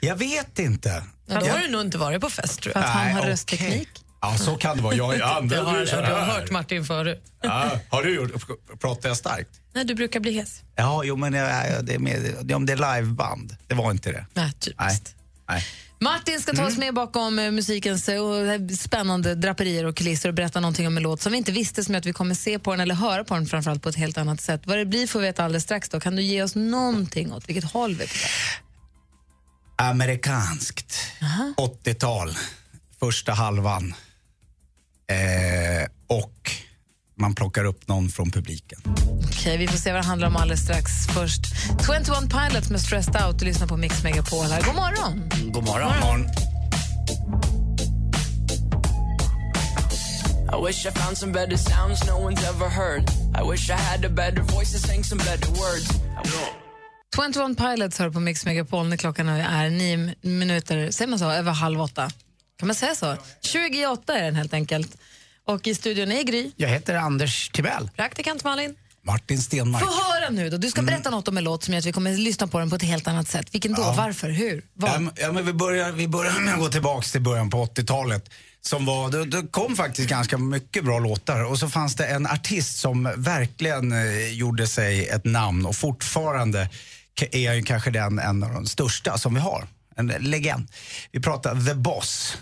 Jag 0.00 0.16
vet 0.16 0.58
inte. 0.58 1.04
Ja, 1.26 1.40
då 1.40 1.46
Jag- 1.46 1.52
har 1.52 1.60
du 1.60 1.68
nog 1.70 1.80
inte 1.80 1.98
varit 1.98 2.20
på 2.20 2.30
fest 2.30 2.60
tror 2.62 2.72
För 2.72 2.80
jag. 2.80 2.86
att 2.88 2.94
han 2.94 3.04
Nej, 3.04 3.12
har 3.14 3.20
okej. 3.20 3.30
röstteknik? 3.30 3.88
Ja, 4.20 4.38
så 4.38 4.56
kan 4.56 4.76
det 4.76 4.82
vara. 4.82 4.94
Jag 4.94 5.14
är 5.14 5.18
Du 5.42 5.56
har, 5.56 6.02
du 6.06 6.12
har 6.12 6.20
hört 6.20 6.50
Martin 6.50 6.84
förut. 6.84 7.22
Ja, 7.42 7.70
har 7.88 8.02
du 8.02 8.14
gjort? 8.14 8.30
Pratar 8.80 9.08
jag 9.08 9.16
starkt? 9.16 9.50
Nej, 9.72 9.84
du 9.84 9.94
brukar 9.94 10.20
bli 10.20 10.32
hes. 10.32 10.62
Ja, 10.76 11.04
jo, 11.04 11.16
men 11.16 11.32
jag, 11.32 11.84
det 11.84 11.94
är 11.94 11.98
med, 11.98 12.34
det- 12.42 12.54
om 12.54 12.66
det 12.66 12.72
är 12.72 12.96
liveband. 13.00 13.56
Det 13.66 13.74
var 13.74 13.90
inte 13.90 14.12
det. 14.12 14.26
Nej, 14.34 14.52
typiskt. 14.52 14.76
Nej. 14.78 15.00
Nej. 15.48 15.64
Martin 16.02 16.40
ska 16.40 16.52
ta 16.52 16.66
oss 16.66 16.78
med 16.78 16.94
bakom 16.94 17.38
eh, 17.38 17.50
musikens 17.50 18.08
eh, 18.08 18.20
och 18.22 18.70
spännande 18.78 19.34
draperier 19.34 19.84
och 19.84 19.96
kulisser 19.96 20.28
och 20.28 20.34
berätta 20.34 20.60
någonting 20.60 20.86
om 20.86 20.96
en 20.96 21.02
låt 21.02 21.20
som 21.20 21.32
vi 21.32 21.38
inte 21.38 21.52
visste 21.52 21.84
som 21.84 21.94
att 21.94 22.06
vi 22.06 22.12
kommer 22.12 22.34
se 22.34 22.58
på 22.58 22.70
den 22.70 22.80
eller 22.80 22.94
höra 22.94 23.24
på 23.24 23.34
den 23.34 23.46
framförallt 23.46 23.82
på 23.82 23.88
ett 23.88 23.96
helt 23.96 24.18
annat 24.18 24.40
sätt. 24.40 24.62
Vad 24.64 24.78
det 24.78 24.86
blir 24.86 25.06
får 25.06 25.20
vi 25.20 25.26
veta 25.26 25.44
alldeles 25.44 25.62
strax. 25.62 25.88
Då. 25.88 26.00
Kan 26.00 26.16
du 26.16 26.22
ge 26.22 26.42
oss 26.42 26.54
någonting 26.54 27.32
åt 27.32 27.48
vilket 27.48 27.72
håll 27.72 27.94
vi 27.94 28.04
är 28.04 28.08
på? 28.08 28.14
Amerikanskt. 29.82 30.94
80-tal. 31.56 32.36
Första 33.00 33.32
halvan. 33.32 33.94
Eh, 35.10 35.88
och 36.06 36.50
man 37.14 37.34
plockar 37.34 37.64
upp 37.64 37.88
någon 37.88 38.08
från 38.08 38.30
publiken. 38.30 38.80
Okej, 39.24 39.56
vi 39.58 39.66
får 39.68 39.78
se 39.78 39.92
vad 39.92 40.02
det 40.02 40.06
handlar 40.06 40.28
om 40.28 40.36
alldeles 40.36 40.60
strax. 40.60 40.92
Först 41.06 41.42
21 41.86 42.30
Pilots 42.30 42.70
med 42.70 42.80
Stressed 42.80 43.22
Out 43.26 43.34
och 43.34 43.42
lyssna 43.42 43.66
på 43.66 43.76
Mix 43.76 44.02
Megapol 44.02 44.46
här. 44.46 44.62
God 44.62 44.74
morgon! 44.74 45.28
God 45.52 45.64
morgon. 45.64 45.92
Morgon. 46.00 46.26
I 50.52 50.66
wish 50.66 50.86
I 50.86 50.90
found 50.90 51.18
some 51.18 51.32
better 51.32 51.56
sounds 51.56 52.06
no 52.06 52.12
one's 52.12 52.44
ever 52.48 52.68
heard. 52.68 53.02
I 53.34 53.50
wish 53.50 53.70
I 53.70 53.72
had 53.72 54.04
a 54.04 54.08
better 54.08 54.42
voice 54.42 54.72
to 54.72 54.78
sing 54.78 55.04
some 55.04 55.24
better 55.24 55.50
words. 55.50 55.88
21 57.16 57.56
Pilots 57.56 57.98
hör 57.98 58.10
på 58.10 58.20
Mix 58.20 58.46
Megapol 58.46 58.88
när 58.88 58.96
klockan 58.96 59.28
är 59.28 59.70
nio 59.70 60.14
minuter, 60.20 60.90
säger 60.90 61.08
man 61.08 61.18
så, 61.18 61.30
över 61.30 61.52
halv 61.52 61.80
åtta. 61.80 62.10
Kan 62.58 62.66
man 62.66 62.74
säga 62.74 62.94
så? 62.94 63.16
28 63.42 64.18
är 64.18 64.22
den 64.22 64.34
helt 64.34 64.54
enkelt. 64.54 64.96
Och 65.44 65.66
i 65.66 65.74
studion 65.74 66.12
är 66.12 66.22
Gry. 66.22 66.50
Jag 66.56 66.68
heter 66.68 66.94
Anders 66.94 67.50
Timell. 67.50 67.90
Praktikant 67.96 68.44
Malin. 68.44 68.76
Martin 69.06 69.38
Stenmark. 69.42 69.82
Få 69.84 69.90
höra 69.90 70.30
nu 70.30 70.50
då. 70.50 70.56
Du 70.56 70.70
ska 70.70 70.82
berätta 70.82 71.10
något 71.10 71.28
om 71.28 71.36
en 71.38 71.44
låt 71.44 71.64
som 71.64 71.74
gör 71.74 71.78
att 71.78 71.86
vi 71.86 71.92
kommer 71.92 72.12
lyssna 72.16 72.46
på 72.46 72.58
den 72.58 72.70
på 72.70 72.76
ett 72.76 72.82
helt 72.82 73.06
annat 73.08 73.28
sätt. 73.28 73.54
Vilken 73.54 73.72
då? 73.74 73.82
Ja. 73.82 73.94
Varför? 73.96 74.30
Hur? 74.30 74.64
Vad? 74.74 74.90
Ja, 74.90 74.98
men- 74.98 75.12
ja, 75.16 75.32
men 75.32 75.46
vi, 75.46 75.52
börjar, 75.52 75.92
vi 75.92 76.08
börjar 76.08 76.40
med 76.40 76.54
att 76.54 76.60
gå 76.60 76.68
tillbaka 76.68 77.02
till 77.06 77.20
början 77.20 77.50
på 77.50 77.64
80-talet. 77.66 78.30
Som 78.62 78.86
var, 78.86 79.10
det, 79.10 79.24
det 79.24 79.46
kom 79.50 79.76
faktiskt 79.76 80.08
ganska 80.08 80.38
mycket 80.38 80.84
bra 80.84 80.98
låtar 80.98 81.44
och 81.44 81.58
så 81.58 81.68
fanns 81.68 81.94
det 81.96 82.06
en 82.06 82.26
artist 82.26 82.78
som 82.78 83.12
verkligen 83.16 83.92
eh, 83.92 84.28
gjorde 84.32 84.66
sig 84.66 85.08
ett 85.08 85.24
namn 85.24 85.66
och 85.66 85.76
fortfarande 85.76 86.68
är 87.32 87.52
ju 87.52 87.62
kanske 87.62 87.90
den 87.90 88.18
en 88.18 88.42
av 88.42 88.52
de 88.54 88.66
största 88.66 89.18
som 89.18 89.34
vi 89.34 89.40
har. 89.40 89.66
En 89.96 90.06
legend. 90.06 90.68
Vi 91.12 91.20
pratar 91.20 91.66
The 91.66 91.74
Boss. 91.74 92.36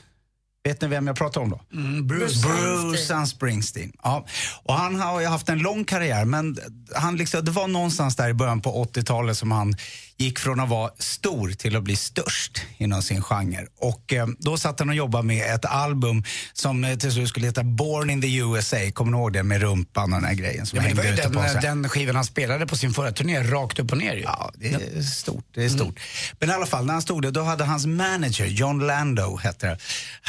Vet 0.64 0.80
ni 0.80 0.88
vem 0.88 1.06
jag 1.06 1.16
pratar 1.16 1.40
om 1.40 1.50
då? 1.50 1.60
Bruce 2.02 2.48
Bruce 2.48 3.26
Springsteen. 3.26 3.92
Ja. 4.02 4.26
Och 4.64 4.74
han 4.74 5.00
har 5.00 5.20
ju 5.20 5.26
haft 5.26 5.48
en 5.48 5.58
lång 5.58 5.84
karriär 5.84 6.24
men 6.24 6.58
han 6.94 7.16
liksom, 7.16 7.44
det 7.44 7.50
var 7.50 7.68
någonstans 7.68 8.16
där 8.16 8.28
i 8.28 8.34
början 8.34 8.60
på 8.60 8.84
80-talet 8.84 9.36
som 9.36 9.50
han 9.50 9.74
gick 10.18 10.38
från 10.38 10.60
att 10.60 10.68
vara 10.68 10.90
stor 10.98 11.50
till 11.50 11.76
att 11.76 11.82
bli 11.82 11.96
störst 11.96 12.62
inom 12.76 13.02
sin 13.02 13.22
genre. 13.22 13.66
Och 13.78 14.12
eh, 14.12 14.26
då 14.38 14.56
satt 14.56 14.78
han 14.78 14.88
och 14.88 14.94
jobbade 14.94 15.24
med 15.24 15.54
ett 15.54 15.64
album 15.64 16.24
som 16.52 16.84
eh, 16.84 16.96
till 16.96 17.12
slut 17.12 17.28
skulle 17.28 17.46
heta 17.46 17.62
Born 17.62 18.10
in 18.10 18.22
the 18.22 18.36
USA. 18.36 18.76
Kommer 18.94 19.12
ni 19.12 19.18
ihåg 19.18 19.32
det 19.32 19.42
med 19.42 19.60
rumpan 19.60 20.12
och 20.12 20.20
den 20.20 20.28
här 20.28 20.34
grejen 20.34 20.66
som 20.66 20.76
Ja, 20.76 20.82
men 20.82 20.90
det 20.90 20.96
var 20.96 21.04
hängde 21.04 21.22
ju 21.22 21.28
på 21.28 21.60
den, 21.60 21.82
den 21.82 21.88
skivan 21.88 22.16
han 22.16 22.24
spelade 22.24 22.66
på 22.66 22.76
sin 22.76 22.92
förra 22.92 23.12
turné, 23.12 23.42
rakt 23.42 23.78
upp 23.78 23.92
och 23.92 23.98
ner 23.98 24.14
ju. 24.14 24.22
Ja, 24.22 24.52
det 24.54 24.74
är 24.74 25.02
stort. 25.02 25.44
Det 25.54 25.64
är 25.64 25.68
stort. 25.68 26.00
Men 26.38 26.50
i 26.50 26.52
alla 26.52 26.66
fall, 26.66 26.86
när 26.86 26.92
han 26.92 27.02
stod 27.02 27.22
där, 27.22 27.30
då 27.30 27.42
hade 27.42 27.64
hans 27.64 27.86
manager, 27.86 28.46
John 28.46 28.86
Lando, 28.86 29.36
heter, 29.42 29.82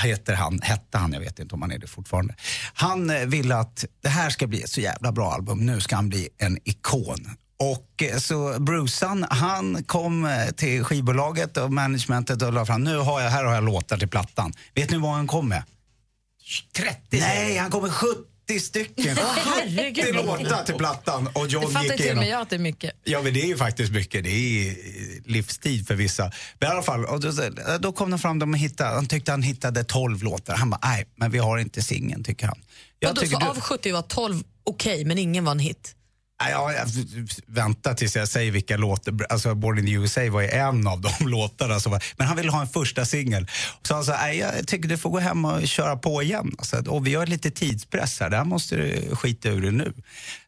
heter 0.04 0.34
han, 0.34 0.60
hette 0.62 0.98
han, 0.98 1.14
jag 1.14 1.20
vet 1.20 1.40
inte 1.40 1.56
om 1.56 1.62
han 1.62 1.72
är 1.72 1.78
det 1.78 1.88
fortfarande. 1.88 2.36
Han 2.74 3.10
eh, 3.10 3.26
ville 3.26 3.56
att 3.56 3.86
det 4.04 4.10
här 4.10 4.30
ska 4.30 4.48
bli 4.48 4.62
ett 4.62 4.70
så 4.70 4.82
jävla 4.82 5.12
bra 5.12 5.34
album, 5.34 5.66
nu 5.66 5.82
ska 5.82 5.96
han 5.96 6.10
bli 6.10 6.30
en 6.38 6.58
ikon. 6.64 7.36
Och 7.60 8.03
eh, 8.03 8.18
så 8.18 8.60
Brucean, 8.60 9.26
han 9.30 9.84
kom 9.84 10.26
eh, 10.26 10.49
till 10.55 10.84
skivbolaget 10.84 11.57
och 11.57 11.74
managementet 11.74 12.41
och 12.41 12.53
la 12.53 12.66
fram, 12.66 12.84
nu 12.84 12.97
har 12.97 13.22
jag, 13.22 13.30
här 13.30 13.43
har 13.43 13.53
jag 13.53 13.64
låtar 13.64 13.97
till 13.97 14.07
plattan. 14.07 14.53
Vet 14.76 14.91
ni 14.91 14.97
vad 14.97 15.12
han 15.12 15.28
kom 15.28 15.49
med? 15.49 15.64
30 16.76 16.95
Nej, 17.12 17.57
han 17.57 17.72
kom 17.72 17.82
med 17.84 17.91
70 17.91 18.16
30 18.47 18.60
stycken, 18.60 19.18
Åh, 19.22 19.38
herregud, 19.45 20.05
70 20.05 20.16
vad 20.18 20.26
många. 20.26 20.39
låtar 20.39 20.64
till 20.64 20.76
plattan 20.76 21.28
och 21.34 21.45
Det 21.47 21.53
John 21.53 21.64
fattar 21.72 21.82
gick 21.84 21.91
till 21.91 21.99
och 21.99 22.05
igenom. 22.05 22.24
med 22.24 22.30
jag 22.34 22.41
att 22.41 22.49
det 22.49 22.55
är 22.55 22.60
mycket. 22.60 22.91
Ja, 23.03 23.22
men 23.22 23.34
det 23.34 23.41
är 23.41 23.45
ju 23.47 23.57
faktiskt 23.57 23.91
mycket. 23.91 24.24
Det 24.24 24.30
är 24.30 24.76
livstid 25.32 25.88
för 25.88 25.95
vissa. 25.95 26.32
Men 26.60 26.70
i 26.70 26.72
alla 26.72 26.82
fall, 26.82 27.05
och 27.05 27.20
då, 27.20 27.32
då 27.80 27.91
kom 27.91 28.10
de 28.10 28.20
fram, 28.20 28.39
de 28.39 28.53
hittade, 28.53 28.89
han 28.95 29.07
tyckte 29.07 29.32
han 29.32 29.41
hittade 29.43 29.84
12 29.84 30.24
låtar. 30.24 30.55
Han 30.55 30.70
bara, 30.70 30.80
nej, 30.84 31.05
men 31.16 31.32
vi 31.32 31.38
har 31.38 31.57
inte 31.57 31.82
singeln, 31.82 32.24
tycker 32.24 32.47
han. 32.47 32.60
Jag 32.99 33.16
tycker 33.16 33.34
så 33.34 33.39
du- 33.39 33.45
av 33.45 33.60
70 33.60 33.91
var 33.91 34.01
12 34.01 34.43
okej, 34.64 35.05
men 35.05 35.18
ingen 35.18 35.45
var 35.45 35.51
en 35.51 35.60
hit? 35.60 35.95
Ja, 36.40 36.74
jag, 36.74 36.88
vänta 37.46 37.94
tills 37.94 38.16
jag 38.16 38.28
säger 38.28 38.52
vilka 38.52 38.78
låtar. 38.78 39.14
Alltså, 39.30 39.56
Born 39.56 39.80
in 39.80 39.86
the 39.86 39.92
USA 39.92 40.30
var 40.30 40.42
ju 40.42 40.48
en 40.48 40.88
av 40.88 41.02
de 41.02 41.12
låtarna. 41.28 41.80
Som 41.80 41.92
var, 41.92 42.04
men 42.18 42.28
han 42.28 42.38
ville 42.38 42.52
ha 42.52 42.62
en 42.62 42.68
första 42.68 43.06
singel. 43.06 43.48
Så 43.84 43.94
han 43.94 44.06
sa, 44.06 44.32
jag 44.32 44.68
tycker 44.68 44.90
du 44.90 44.98
får 44.98 45.10
gå 45.10 45.20
hem 45.20 45.46
och 45.46 45.68
köra 45.68 45.96
på 45.96 46.24
igen. 46.24 46.56
Alltså, 46.58 46.78
och 46.88 47.08
vi 47.08 47.16
har 47.16 47.26
lite 47.26 47.52
tidspress 47.52 48.20
här, 48.20 48.30
det 48.30 48.38
här 48.38 48.46
måste 48.46 48.76
du 48.76 49.16
skita 49.16 49.50
ur 49.50 49.62
det 49.62 49.72
nu. 49.72 49.94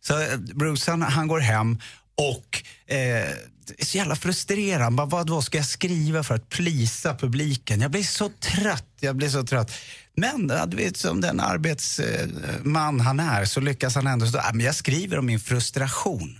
Så 0.02 0.22
eh, 0.22 0.38
Bruce 0.38 0.92
han, 0.92 1.02
han 1.02 1.28
går 1.28 1.40
hem 1.40 1.78
och 2.18 2.64
eh, 2.96 3.30
är 3.78 3.86
så 3.86 3.98
jävla 3.98 4.16
frustrerad. 4.16 4.94
Bara, 4.96 5.08
vad 5.08 5.28
då 5.28 5.42
ska 5.42 5.58
jag 5.58 5.66
skriva 5.68 6.24
för 6.24 6.36
att 6.36 6.50
plisa 6.50 7.16
publiken? 7.16 7.82
Jag 7.82 7.92
blir 7.92 8.04
så 8.04 8.30
trött. 8.30 8.86
Jag 9.00 9.16
blir 9.16 9.30
så 9.30 9.44
trött. 9.44 9.72
Men 10.18 10.50
ja, 10.54 10.66
du 10.66 10.78
vet, 10.78 10.98
som 10.98 11.22
den 11.22 11.40
arbetsman 11.40 13.00
han 13.00 13.20
är 13.20 13.46
så 13.46 13.60
lyckas 13.60 13.96
han 13.96 14.08
ändå 14.08 14.26
stå, 14.28 14.40
"Ah, 14.40 14.52
men 14.54 14.66
jag 14.66 14.76
skriver 14.76 15.20
om 15.20 15.26
min 15.26 15.40
frustration. 15.40 16.40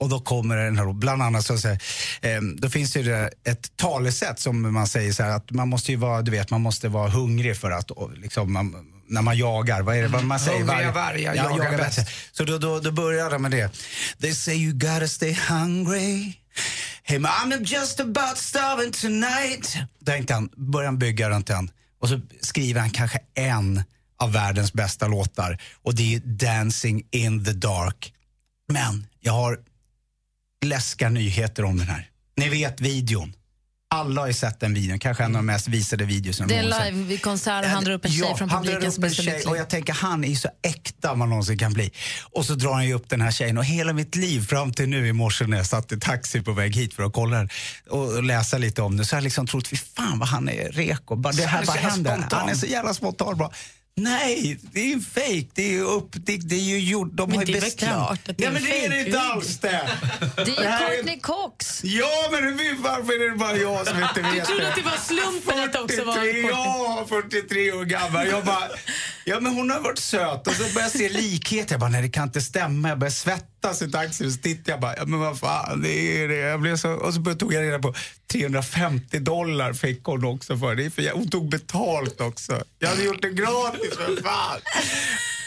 Och 0.00 0.08
då 0.08 0.20
kommer 0.20 0.56
den 0.56 0.78
här, 0.78 0.92
bland 0.92 1.22
annat 1.22 1.44
så 1.46 1.54
att 1.54 1.60
säga, 1.60 1.78
eh, 2.22 2.40
då 2.56 2.70
finns 2.70 2.92
det 2.92 3.30
ett 3.44 3.76
talesätt 3.76 4.40
som 4.40 4.72
man 4.72 4.86
säger 4.86 5.12
så 5.12 5.22
här 5.22 5.30
att 5.30 5.50
man 5.50 5.68
måste 5.68 5.92
ju 5.92 5.96
vara, 5.98 6.22
du 6.22 6.30
vet, 6.30 6.50
man 6.50 6.60
måste 6.60 6.88
vara 6.88 7.08
hungrig 7.10 7.56
för 7.56 7.70
att 7.70 7.90
liksom, 8.16 8.52
man, 8.52 8.74
när 9.08 9.22
man 9.22 9.36
jagar, 9.38 9.82
vad 9.82 9.96
är 9.96 10.02
det 10.02 10.08
vad 10.08 10.24
man 10.24 10.40
säger? 10.40 10.58
Hungriga 10.58 10.90
Varg- 10.90 10.94
vargar 10.94 11.34
jagar 11.34 11.76
bäst. 11.78 11.98
Så 12.32 12.44
då, 12.44 12.58
då, 12.58 12.80
då 12.80 12.92
börjar 12.92 13.30
de 13.30 13.42
med 13.42 13.50
det. 13.50 13.70
They 14.20 14.34
say 14.34 14.54
you 14.54 14.72
gotta 14.72 15.08
stay 15.08 15.36
hungry. 15.48 16.32
Hey 17.02 17.18
I'm 17.18 17.64
just 17.64 18.00
about 18.00 18.36
starving 18.36 18.92
tonight. 18.92 19.76
Tänkte 20.04 20.34
han, 20.34 20.50
börjar 20.56 20.86
han 20.86 20.98
bygga 20.98 21.30
runt 21.30 21.46
den. 21.46 21.70
Och 22.00 22.08
så 22.08 22.20
skriver 22.40 22.80
han 22.80 22.90
kanske 22.90 23.18
en 23.34 23.82
av 24.18 24.32
världens 24.32 24.72
bästa 24.72 25.08
låtar. 25.08 25.58
Och 25.82 25.94
det 25.94 26.14
är 26.14 26.20
Dancing 26.20 27.06
in 27.10 27.44
the 27.44 27.52
dark. 27.52 28.12
Men 28.68 29.06
jag 29.20 29.32
har 29.32 29.58
läskiga 30.64 31.08
nyheter 31.08 31.64
om 31.64 31.78
den 31.78 31.86
här. 31.86 32.10
Ni 32.36 32.48
vet 32.48 32.80
videon. 32.80 33.32
Alla 33.94 34.20
har 34.20 34.26
ju 34.28 34.32
sett 34.32 34.60
den 34.60 34.74
videon, 34.74 34.98
kanske 34.98 35.24
en 35.24 35.36
av 35.36 35.38
de 35.42 35.46
mest 35.46 35.68
visade 35.68 36.04
videorna 36.04 36.46
Det 36.46 36.54
är 36.54 36.62
live 36.62 37.04
vid 37.04 37.22
konsert 37.22 37.64
och 37.64 37.70
han 37.70 37.84
drar 37.84 37.92
upp 37.92 38.04
en 38.04 38.10
tjej 38.10 38.26
Ja, 38.28 38.36
från 38.36 38.48
publiken 38.48 38.92
som 38.92 39.04
är 39.04 39.08
så 39.08 39.22
lycklig. 39.22 39.48
och 39.48 39.56
jag 39.56 39.68
tänker 39.70 39.92
han 39.92 40.24
är 40.24 40.34
så 40.34 40.48
äkta 40.62 41.14
man 41.14 41.28
någonsin 41.28 41.58
kan 41.58 41.72
bli. 41.72 41.92
Och 42.32 42.44
så 42.46 42.54
drar 42.54 42.72
han 42.72 42.86
ju 42.86 42.94
upp 42.94 43.08
den 43.08 43.20
här 43.20 43.30
tjejen 43.30 43.58
och 43.58 43.64
hela 43.64 43.92
mitt 43.92 44.16
liv 44.16 44.46
fram 44.46 44.72
till 44.72 44.88
nu 44.88 45.08
i 45.08 45.12
morse 45.12 45.46
när 45.46 45.56
jag 45.56 45.66
satt 45.66 45.92
i 45.92 46.00
taxi 46.00 46.40
på 46.42 46.52
väg 46.52 46.76
hit 46.76 46.94
för 46.94 47.02
att 47.02 47.12
kolla 47.12 47.48
och, 47.88 48.12
och 48.16 48.22
läsa 48.22 48.58
lite 48.58 48.82
om 48.82 48.96
det 48.96 49.04
så 49.04 49.14
har 49.16 49.18
jag 49.20 49.24
liksom 49.24 49.46
trott, 49.46 49.68
fy 49.68 49.76
fan 49.76 50.18
vad 50.18 50.28
han 50.28 50.48
är 50.48 50.72
reko. 50.72 51.16
Det 51.16 51.44
här 51.46 51.62
är 51.62 51.66
bara 51.66 51.76
händer. 51.76 52.24
Han 52.30 52.48
är 52.48 52.54
så 52.54 52.66
jävla 52.66 52.94
spontan 52.94 53.36
bara. 53.38 53.50
Nej, 54.02 54.58
det 54.72 54.80
är 54.80 54.86
ju 54.86 55.00
fake. 55.00 55.46
Det 55.54 55.62
är 55.62 55.70
ju 55.70 55.80
upp, 55.82 56.08
det, 56.12 56.36
det 56.36 56.54
är 56.54 56.60
ju 56.60 56.78
gjort. 56.78 57.08
De 57.12 57.28
Men 57.28 57.38
har 57.38 57.44
ju 57.44 57.52
det 57.54 57.60
bestämt. 57.60 57.92
att 58.10 58.24
det 58.24 58.40
är 58.40 58.44
ja, 58.46 58.50
men 58.52 58.64
det 58.64 58.84
är 58.84 58.88
det 58.90 59.00
inte 59.06 59.20
alls 59.20 59.58
det. 59.58 59.88
Det 60.36 60.42
är 60.42 60.46
ju 60.90 60.96
Courtney 60.96 61.20
Cox. 61.20 61.80
Ja, 61.84 62.28
men 62.32 62.42
hur- 62.44 62.82
varför 62.82 63.24
är 63.26 63.30
det 63.30 63.36
bara 63.38 63.56
jag 63.56 63.86
som 63.86 64.02
inte 64.02 64.20
vet 64.22 64.34
Du 64.34 64.40
trodde 64.40 64.68
att 64.68 64.76
det 64.76 64.82
var 64.82 64.96
slumpen 64.96 65.60
att 65.64 65.72
det 65.72 65.80
också 65.80 66.04
var 66.04 66.14
43, 66.14 66.32
Courtney. 66.42 66.50
ja, 66.50 67.06
43 67.08 67.72
år 67.72 67.84
gammal. 67.84 68.26
Jag 68.28 68.44
bara, 68.44 68.68
ja 69.24 69.40
men 69.40 69.52
hon 69.54 69.70
har 69.70 69.80
varit 69.80 69.98
söt 69.98 70.46
och 70.46 70.52
så 70.52 70.62
började 70.62 70.80
jag 70.80 70.90
se 70.90 71.08
likhet. 71.08 71.70
Jag 71.70 71.80
bara, 71.80 71.90
nej 71.90 72.02
det 72.02 72.08
kan 72.08 72.24
inte 72.24 72.40
stämma. 72.40 72.88
Jag 72.88 72.98
började 72.98 73.14
svettas 73.16 73.82
i 73.82 73.90
taxin 73.90 74.32
så 74.32 74.38
tittade 74.38 74.70
jag 74.70 74.80
bara, 74.80 74.96
ja 74.96 75.04
men 75.06 75.20
vad 75.20 75.38
fan, 75.38 75.82
det 75.82 76.22
är 76.22 76.28
det. 76.28 76.36
Jag 76.36 76.60
blev 76.60 76.76
så, 76.76 76.90
och 76.92 77.14
så 77.14 77.34
tog 77.34 77.52
jag 77.54 77.62
reda 77.62 77.78
på 77.78 77.94
350 78.32 79.18
dollar 79.18 79.72
fick 79.72 80.04
hon 80.04 80.24
också 80.24 80.56
för 80.58 80.74
det. 80.74 80.84
är 80.84 80.90
för 80.90 81.10
Hon 81.14 81.30
tog 81.30 81.48
betalt 81.50 82.20
också. 82.20 82.64
Jag 82.78 82.88
hade 82.88 83.02
gjort 83.02 83.22
det 83.22 83.30
gratis 83.30 83.89
för 83.96 84.22
fan. 84.22 84.60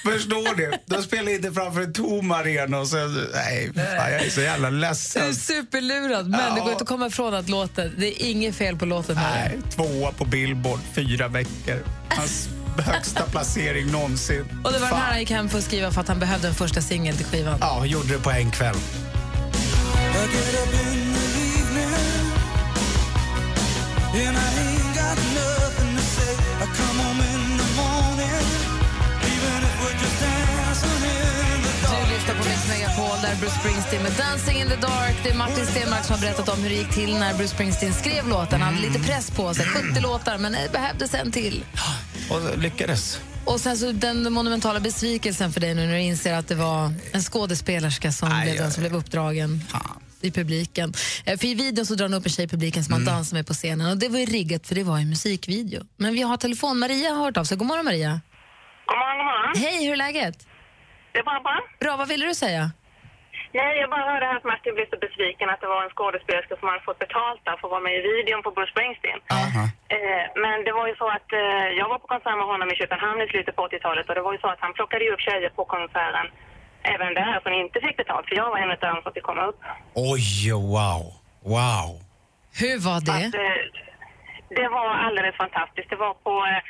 Förstår 0.05 0.55
du? 0.55 0.71
De 0.85 1.03
spelar 1.03 1.31
inte 1.31 1.51
framför 1.51 1.81
en 1.81 1.93
tom 1.93 2.31
arena 2.31 2.79
och 2.79 2.87
så, 2.87 2.95
nej, 3.33 3.71
fan, 3.75 4.11
jag 4.11 4.21
är 4.25 4.29
så 4.29 4.41
jävla 4.41 4.69
Du 4.69 4.75
är 4.77 4.79
ledsen. 4.81 5.35
superlurad, 5.35 6.29
men 6.29 6.39
Ja. 6.39 6.53
det 6.55 6.61
går 6.61 6.71
inte 6.71 6.81
att 6.81 6.87
komma 6.87 7.07
ifrån 7.07 7.33
att 7.33 7.49
låten, 7.49 7.93
det 7.97 8.23
är 8.23 8.25
inget 8.29 8.55
fel 8.55 8.77
på 8.77 8.85
låten 8.85 9.17
här. 9.17 9.49
Nej, 9.49 9.59
tvåa 9.75 10.11
på 10.11 10.25
Billboard, 10.25 10.79
fyra 10.95 11.27
veckor. 11.27 11.83
Hans 12.09 12.49
högsta 12.85 13.23
placering 13.23 13.91
någonsin. 13.91 14.45
Och 14.63 14.71
det 14.71 14.79
var 14.79 14.87
den 14.87 14.89
Fan. 14.89 14.99
här 14.99 15.09
han 15.11 15.19
gick 15.19 15.31
hem 15.31 15.49
för 15.49 15.57
att 15.57 15.63
skriva 15.63 15.91
för 15.91 16.01
att 16.01 16.07
han 16.07 16.19
behövde 16.19 16.47
en 16.47 16.55
första 16.55 16.81
singel 16.81 17.17
till 17.17 17.25
skivan. 17.25 17.57
Ja, 17.61 17.85
gjorde 17.85 18.07
det 18.13 18.19
på 18.23 18.31
en 18.31 18.51
kväll. 18.51 18.75
And 24.15 24.37
I 24.37 24.39
ain't 24.39 24.93
got 24.95 25.17
nothing 25.35 25.72
där 33.23 33.35
Bruce 33.35 33.59
Springsteen 33.59 34.03
med 34.03 34.11
Dancing 34.11 34.57
in 34.61 34.67
the 34.69 34.75
dark. 34.75 35.15
Det 35.23 35.29
är 35.29 35.35
Martin 35.37 35.65
Stenmark 35.65 36.03
som 36.03 36.13
har 36.15 36.21
berättat 36.21 36.49
om 36.49 36.63
hur 36.63 36.69
det 36.69 36.75
gick 36.75 36.89
till 36.93 37.13
när 37.19 37.33
Bruce 37.33 37.53
Springsteen 37.53 37.93
skrev 37.93 38.27
låten. 38.27 38.61
Han 38.61 38.73
hade 38.75 38.87
lite 38.87 38.99
press 38.99 39.31
på 39.31 39.53
sig, 39.53 39.65
70 39.65 40.01
låtar, 40.01 40.37
men 40.37 40.51
det 40.51 40.69
behövdes 40.71 41.13
en 41.13 41.31
till. 41.31 41.65
Och 42.31 42.57
lyckades. 42.57 43.19
Och 43.45 43.59
sen 43.59 43.77
så 43.77 43.91
den 43.91 44.33
monumentala 44.33 44.79
besvikelsen 44.79 45.53
för 45.53 45.59
dig 45.61 45.73
nu 45.75 45.85
när 45.85 45.93
du 45.93 45.99
inser 46.01 46.33
att 46.33 46.47
det 46.47 46.55
var 46.55 46.93
en 47.11 47.21
skådespelerska 47.21 48.11
som 48.11 48.31
Aj, 48.31 48.43
blev 48.43 48.57
den 48.57 48.71
som 48.71 48.81
blev 48.81 48.95
uppdragen 48.95 49.61
i 50.21 50.31
publiken. 50.31 50.93
Eh, 51.25 51.37
För 51.39 51.47
i 51.47 51.53
videon 51.53 51.85
så 51.85 51.95
drar 51.95 52.05
han 52.05 52.13
upp 52.13 52.25
en 52.25 52.31
tjej 52.31 52.45
i 52.45 52.47
publiken 52.47 52.83
som 52.83 52.93
han 52.93 53.05
dansar 53.05 53.35
med 53.37 53.47
på 53.47 53.53
scenen 53.53 53.91
och 53.91 53.97
det 53.97 54.07
var 54.09 54.19
ju 54.19 54.25
riggat 54.25 54.67
för 54.67 54.75
det 54.75 54.83
var 54.83 54.97
ju 54.99 55.05
musikvideo. 55.05 55.81
Men 55.97 56.13
vi 56.13 56.21
har 56.21 56.37
telefon. 56.37 56.79
Maria 56.79 57.09
har 57.09 57.23
hört 57.25 57.37
av 57.37 57.43
sig. 57.43 57.57
God 57.57 57.67
morgon 57.67 57.85
Maria. 57.85 58.21
God 58.87 58.97
morgon, 58.97 59.17
god 59.17 59.25
morgon. 59.25 59.63
Hej, 59.63 59.85
hur 59.85 59.93
är 59.93 59.97
läget? 59.97 60.45
Det 61.13 61.19
är 61.19 61.23
bara 61.23 61.39
bra. 61.41 61.59
Bra, 61.79 61.97
vad 61.97 62.07
ville 62.07 62.25
du 62.25 62.35
säga? 62.35 62.71
Nej, 63.59 63.71
jag 63.81 63.89
bara 63.93 64.05
hörde 64.11 64.25
här 64.29 64.37
att 64.39 64.51
Martin 64.51 64.75
blev 64.75 64.87
så 64.89 64.97
besviken 65.07 65.49
att 65.49 65.61
det 65.61 65.67
var 65.73 65.81
en 65.83 65.95
skådespelerska 65.95 66.55
som 66.57 66.67
hade 66.69 66.87
fått 66.87 67.03
betalt 67.05 67.41
där 67.45 67.55
för 67.57 67.67
att 67.67 67.75
vara 67.75 67.87
med 67.87 67.95
i 67.99 68.01
videon 68.09 68.43
på 68.45 68.51
Bruce 68.55 68.71
Springsteen. 68.73 69.19
Eh, 69.95 70.25
men 70.43 70.57
det 70.65 70.73
var 70.79 70.85
ju 70.91 70.95
så 71.01 71.07
att 71.17 71.29
eh, 71.41 71.67
jag 71.79 71.87
var 71.91 71.99
på 72.03 72.07
konsert 72.13 72.37
med 72.39 72.47
honom 72.53 72.67
i 72.71 72.75
Köpenhamn 72.81 73.21
i 73.21 73.27
slutet 73.33 73.55
på 73.55 73.67
80-talet 73.67 74.09
och 74.09 74.15
det 74.15 74.25
var 74.27 74.33
ju 74.35 74.39
så 74.43 74.49
att 74.53 74.63
han 74.65 74.73
plockade 74.77 75.03
ju 75.05 75.11
upp 75.13 75.25
tjejer 75.27 75.49
på 75.57 75.63
konserten 75.75 76.27
även 76.93 77.13
där 77.13 77.39
som 77.43 77.53
inte 77.53 77.79
fick 77.85 77.97
betalt 77.97 78.27
för 78.27 78.35
jag 78.35 78.49
var 78.49 78.57
en 78.57 78.71
av 78.71 78.77
dem 78.77 79.01
som 79.03 79.13
fick 79.13 79.23
komma 79.31 79.43
upp. 79.49 79.59
Oj, 80.11 80.51
wow. 80.75 81.03
Wow. 81.55 81.89
Hur 82.61 82.77
var 82.87 82.99
det? 83.07 83.19
Att, 83.27 83.35
eh, 83.45 83.63
det 84.59 84.67
var 84.77 84.87
alldeles 85.05 85.35
fantastiskt. 85.43 85.89
Det 85.89 85.95
var 85.95 86.13
på 86.13 86.35
eh, 86.51 86.61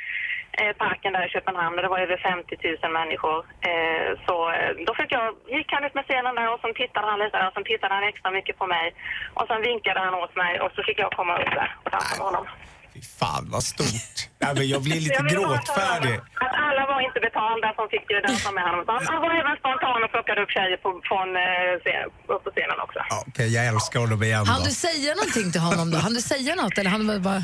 parken 0.84 1.12
där 1.12 1.26
i 1.26 1.30
Köpenhamn 1.34 1.76
och 1.76 1.82
det 1.84 1.92
var 1.94 2.00
över 2.06 2.16
50 2.16 2.56
000 2.82 2.92
människor. 3.00 3.38
Eh, 3.70 4.08
så 4.26 4.34
eh, 4.56 4.70
då 4.88 4.92
fick 5.00 5.10
jag, 5.16 5.26
gick 5.56 5.68
han 5.74 5.84
ut 5.86 5.94
med 5.98 6.04
scenen 6.08 6.34
där 6.38 6.48
och 6.54 6.60
så 6.60 6.68
tittade 6.80 7.06
han 7.10 7.18
lite 7.22 7.36
där 7.38 7.48
och 7.50 7.56
så 7.58 7.62
tittade 7.70 7.94
han 7.96 8.04
extra 8.12 8.30
mycket 8.38 8.58
på 8.60 8.66
mig. 8.76 8.86
Och 9.38 9.46
sen 9.48 9.60
vinkade 9.70 10.00
han 10.06 10.14
åt 10.22 10.34
mig 10.42 10.52
och 10.62 10.70
så 10.74 10.80
fick 10.86 10.98
jag 11.04 11.10
komma 11.18 11.34
upp 11.42 11.52
där 11.60 11.70
och 11.84 11.90
dansa 11.94 12.14
med 12.18 12.26
honom. 12.30 12.46
Fan 13.20 13.44
vad 13.54 13.62
stort. 13.72 14.16
Ja, 14.44 14.50
men 14.56 14.68
jag 14.74 14.82
blir 14.86 15.00
lite 15.06 15.14
Jag 15.22 15.28
gråtfärdig. 15.34 16.16
Att 16.44 16.54
alla 16.66 16.82
var 16.92 17.00
inte 17.08 17.20
betalda 17.28 17.68
som 17.78 17.86
fick 17.94 18.04
ju 18.10 18.20
dansa 18.20 18.50
med 18.58 18.64
honom. 18.68 18.84
Han 18.88 19.06
han 19.12 19.20
var 19.24 19.30
även 19.40 19.56
spontan 19.62 20.04
och 20.04 20.10
plockade 20.14 20.40
upp 20.42 20.50
tjejer 20.56 20.76
på, 20.84 20.88
från, 21.08 21.28
eh, 21.44 21.72
scen, 21.84 22.04
upp 22.34 22.44
på 22.44 22.50
scenen 22.54 22.78
också. 22.86 23.00
Ja, 23.12 23.24
Okej, 23.28 23.48
jag 23.56 23.66
älskar 23.72 24.00
honom 24.00 24.22
igen 24.22 24.44
Han 24.46 24.60
då. 24.60 24.64
du 24.68 24.72
säga 24.86 25.10
någonting 25.20 25.48
till 25.52 25.60
honom 25.68 25.86
då? 25.92 25.98
Han 26.06 26.12
du 26.18 26.20
säga 26.32 26.54
något 26.62 26.78
eller 26.78 26.90
han 26.96 27.06
var 27.10 27.18
bara... 27.18 27.42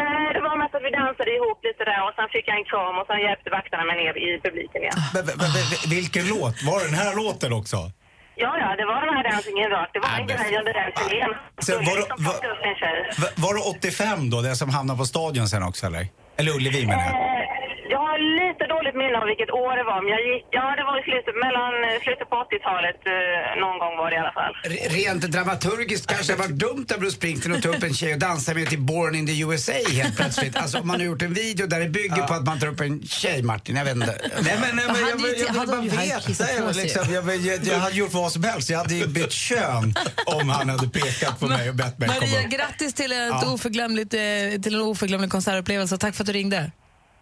Nej, 0.00 0.29
var 0.72 0.80
att 0.80 0.86
vi 0.88 0.90
dansade 1.00 1.30
ihop 1.38 1.58
lite 1.68 1.82
där 1.90 2.00
och 2.06 2.12
sen 2.18 2.28
fick 2.34 2.44
jag 2.50 2.56
en 2.60 2.66
kram 2.72 2.94
och 3.00 3.06
sen 3.10 3.18
hjälpte 3.26 3.48
vakterna 3.58 3.84
mig 3.88 3.96
ner 4.02 4.14
i 4.26 4.28
publiken 4.46 4.80
igen. 4.84 4.98
Men, 5.14 5.22
men, 5.26 5.36
men, 5.54 5.64
vilken 5.96 6.24
låt? 6.34 6.56
Var 6.68 6.76
det 6.80 6.86
den 6.92 6.98
här 7.04 7.12
låten 7.22 7.52
också? 7.60 7.78
Ja, 8.44 8.50
ja, 8.62 8.68
det 8.78 8.84
var 8.90 8.98
den 9.06 9.14
här 9.16 9.24
Dancing 9.30 9.56
in. 9.62 9.70
Det 9.94 10.00
var 10.06 10.12
en 10.20 10.26
grej 10.26 10.50
under 10.60 10.72
den 10.80 10.90
turnén. 10.98 11.30
Var 11.86 11.94
det- 11.94 12.00
Liksom 12.00 12.16
plocka 12.24 12.48
upp 12.54 12.62
en 12.70 12.74
tjej. 12.82 12.96
Va- 13.22 13.34
Var 13.44 13.52
det 13.54 13.60
85 13.60 14.30
då, 14.30 14.40
det 14.42 14.56
som 14.56 14.70
hamnade 14.70 14.98
på 14.98 15.04
stadion 15.04 15.48
sen 15.48 15.62
också 15.62 15.86
eller? 15.86 16.06
Eller 16.38 16.52
Ullevi 16.56 16.86
menar 16.86 17.04
jag. 17.04 17.14
Jag 18.20 18.28
lite 18.42 18.64
dåligt 18.74 18.96
minne 19.02 19.16
av 19.22 19.26
vilket 19.32 19.50
år 19.62 19.72
det 19.80 19.84
var, 19.92 19.98
men 20.04 20.10
jag 20.16 20.22
gick, 20.30 20.44
ja, 20.58 20.64
det 20.78 20.84
var 20.88 20.94
i 21.00 21.04
slutet, 21.08 21.34
mellan 21.46 21.72
eh, 21.88 21.96
slutet 22.04 22.26
på 22.32 22.36
80-talet, 22.46 22.98
eh, 23.14 23.60
någon 23.64 23.76
gång 23.82 23.94
var 24.00 24.06
det 24.10 24.16
i 24.18 24.20
alla 24.24 24.34
fall. 24.40 24.52
R- 24.64 24.88
Rent 24.98 25.22
dramaturgiskt 25.34 26.04
kanske 26.12 26.32
det 26.34 26.38
var 26.44 26.52
dumt 26.66 26.86
av 26.92 26.98
Bruce 27.00 27.16
Springsteen 27.20 27.52
att 27.56 27.62
ta 27.66 27.68
upp 27.74 27.82
en 27.90 27.94
tjej 28.00 28.12
och 28.16 28.22
dansa 28.28 28.50
med 28.54 28.66
till 28.72 28.82
Born 28.92 29.14
in 29.18 29.26
the 29.30 29.36
USA 29.46 29.78
helt 30.00 30.14
plötsligt. 30.20 30.54
Alltså 30.62 30.76
om 30.82 30.86
man 30.90 30.96
har 31.00 31.06
gjort 31.10 31.22
en 31.28 31.34
video 31.42 31.64
där 31.72 31.80
det 31.84 31.88
bygger 32.00 32.22
på 32.30 32.34
att 32.38 32.44
man 32.50 32.56
tar 32.60 32.68
upp 32.72 32.80
en 32.80 32.94
tjej, 33.20 33.38
Martin. 33.50 33.76
Jag 33.80 33.84
vet 33.84 33.94
inte. 34.02 34.14
Nej 34.46 34.56
men, 34.62 34.76
nej, 34.76 34.84
men 34.92 34.96
jag, 35.00 35.20
jag, 35.20 35.38
jag, 35.38 35.46
hade 35.60 35.76
vill 35.82 35.90
bara 35.90 36.00
han 36.00 36.08
veta. 36.28 36.44
Jag, 36.58 36.76
liksom, 36.76 37.04
jag, 37.14 37.36
jag, 37.36 37.58
jag 37.64 37.78
hade 37.78 37.96
gjort 37.96 38.12
vad 38.12 38.32
som 38.32 38.44
helst. 38.44 38.70
Jag 38.70 38.78
hade 38.78 38.94
ju 38.94 39.06
bytt 39.06 39.32
kön 39.32 39.94
om 40.26 40.48
han 40.48 40.68
hade 40.68 40.88
pekat 40.88 41.40
på 41.40 41.46
mig 41.46 41.68
och 41.68 41.74
bett 41.74 41.98
mig 41.98 42.08
komma 42.08 42.20
Maria, 42.20 42.48
grattis 42.48 42.94
till, 42.94 43.12
ett 43.12 43.18
Ja. 43.42 43.52
oförglömligt, 43.54 44.14
eh, 44.14 44.60
till 44.62 44.74
en 44.74 44.80
oförglömlig 44.80 45.30
konsertupplevelse 45.30 45.98
tack 45.98 46.14
för 46.14 46.22
att 46.22 46.26
du 46.26 46.32
ringde. 46.32 46.70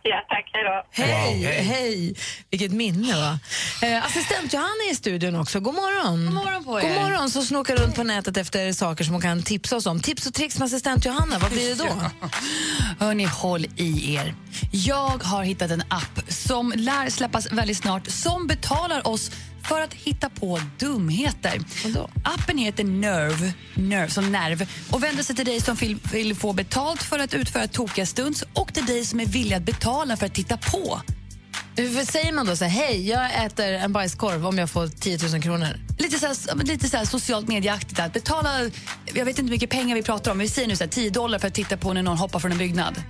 Ja, 0.02 0.24
tack. 0.28 0.50
Hej 0.52 0.64
då. 0.64 1.02
Hej, 1.04 1.34
Wow. 1.36 1.52
hej! 1.74 2.14
Vilket 2.50 2.72
minne, 2.72 3.16
va? 3.16 3.38
Eh, 3.82 4.04
assistent 4.06 4.52
Johanna 4.52 4.70
är 4.88 4.92
i 4.92 4.94
studion 4.94 5.34
också. 5.36 5.60
God 5.60 5.74
morgon. 5.74 6.24
God 6.24 6.34
morgon 6.34 6.64
på 6.64 6.80
er. 6.80 6.82
God 6.82 7.02
morgon, 7.02 7.30
så 7.30 7.42
snokar 7.42 7.76
runt 7.76 7.94
på 7.94 8.02
nätet 8.02 8.36
efter 8.36 8.72
saker 8.72 9.04
som 9.04 9.12
hon 9.14 9.22
kan 9.22 9.42
tipsa 9.42 9.76
oss 9.76 9.86
om. 9.86 10.00
Tips 10.00 10.26
och 10.26 10.34
tricks 10.34 10.58
med 10.58 10.66
assistent 10.66 11.04
Johanna, 11.04 11.38
vad 11.38 11.50
blir 11.50 11.68
det 11.68 11.74
då? 11.74 11.88
Hörni, 13.06 13.24
håll 13.24 13.66
i 13.76 14.14
er. 14.14 14.34
Jag 14.70 15.22
har 15.24 15.42
hittat 15.44 15.70
en 15.70 15.82
app 15.88 16.20
som 16.28 16.72
lär 16.76 17.10
släppas 17.10 17.52
väldigt 17.52 17.76
snart 17.78 18.06
som 18.10 18.46
betalar 18.46 19.06
oss 19.08 19.30
för 19.68 19.80
att 19.80 19.94
hitta 19.94 20.30
på 20.30 20.60
dumheter. 20.78 21.60
Appen 22.22 22.58
heter 22.58 22.84
Nerve, 22.84 23.52
Nerve 23.74 24.10
som 24.10 24.32
nerv 24.32 24.68
och 24.90 25.02
vänder 25.02 25.22
sig 25.22 25.36
till 25.36 25.46
dig 25.46 25.60
som 25.60 25.74
vill, 25.74 25.98
vill 26.12 26.34
få 26.34 26.52
betalt 26.52 27.02
för 27.02 27.18
att 27.18 27.34
utföra 27.34 27.66
tokiga 27.66 28.06
stunts 28.06 28.44
och 28.52 28.74
till 28.74 28.86
dig 28.86 29.04
som 29.04 29.20
är 29.20 29.26
villig 29.26 29.56
att 29.56 29.62
betala 29.62 30.16
för 30.16 30.26
att 30.26 30.34
titta 30.34 30.56
på. 30.56 31.00
Hur 31.76 32.04
säger 32.04 32.32
man 32.32 32.46
då 32.46 32.56
så 32.56 32.64
här, 32.64 32.86
hej, 32.86 33.08
jag 33.08 33.44
äter 33.44 33.72
en 33.72 33.92
bajskorv 33.92 34.46
om 34.46 34.58
jag 34.58 34.70
får 34.70 34.88
10 34.88 35.18
000 35.32 35.42
kronor? 35.42 35.80
Lite 35.98 36.18
så 36.18 36.26
här, 36.26 36.64
lite 36.64 36.88
så 36.88 36.96
här 36.96 37.04
socialt 37.04 37.48
medieaktigt. 37.48 38.00
Att 38.00 38.12
betala, 38.12 38.70
jag 39.14 39.24
vet 39.24 39.28
inte 39.28 39.42
hur 39.42 39.50
mycket 39.50 39.70
pengar 39.70 39.96
vi 39.96 40.02
pratar 40.02 40.30
om. 40.30 40.38
Vi 40.38 40.48
säger 40.48 40.68
nu 40.68 40.76
så 40.76 40.84
här, 40.84 40.90
10 40.90 41.10
dollar 41.10 41.38
för 41.38 41.48
att 41.48 41.54
titta 41.54 41.76
på 41.76 41.92
när 41.92 42.02
någon 42.02 42.18
hoppar 42.18 42.38
från 42.38 42.52
en 42.52 42.58
byggnad. 42.58 43.02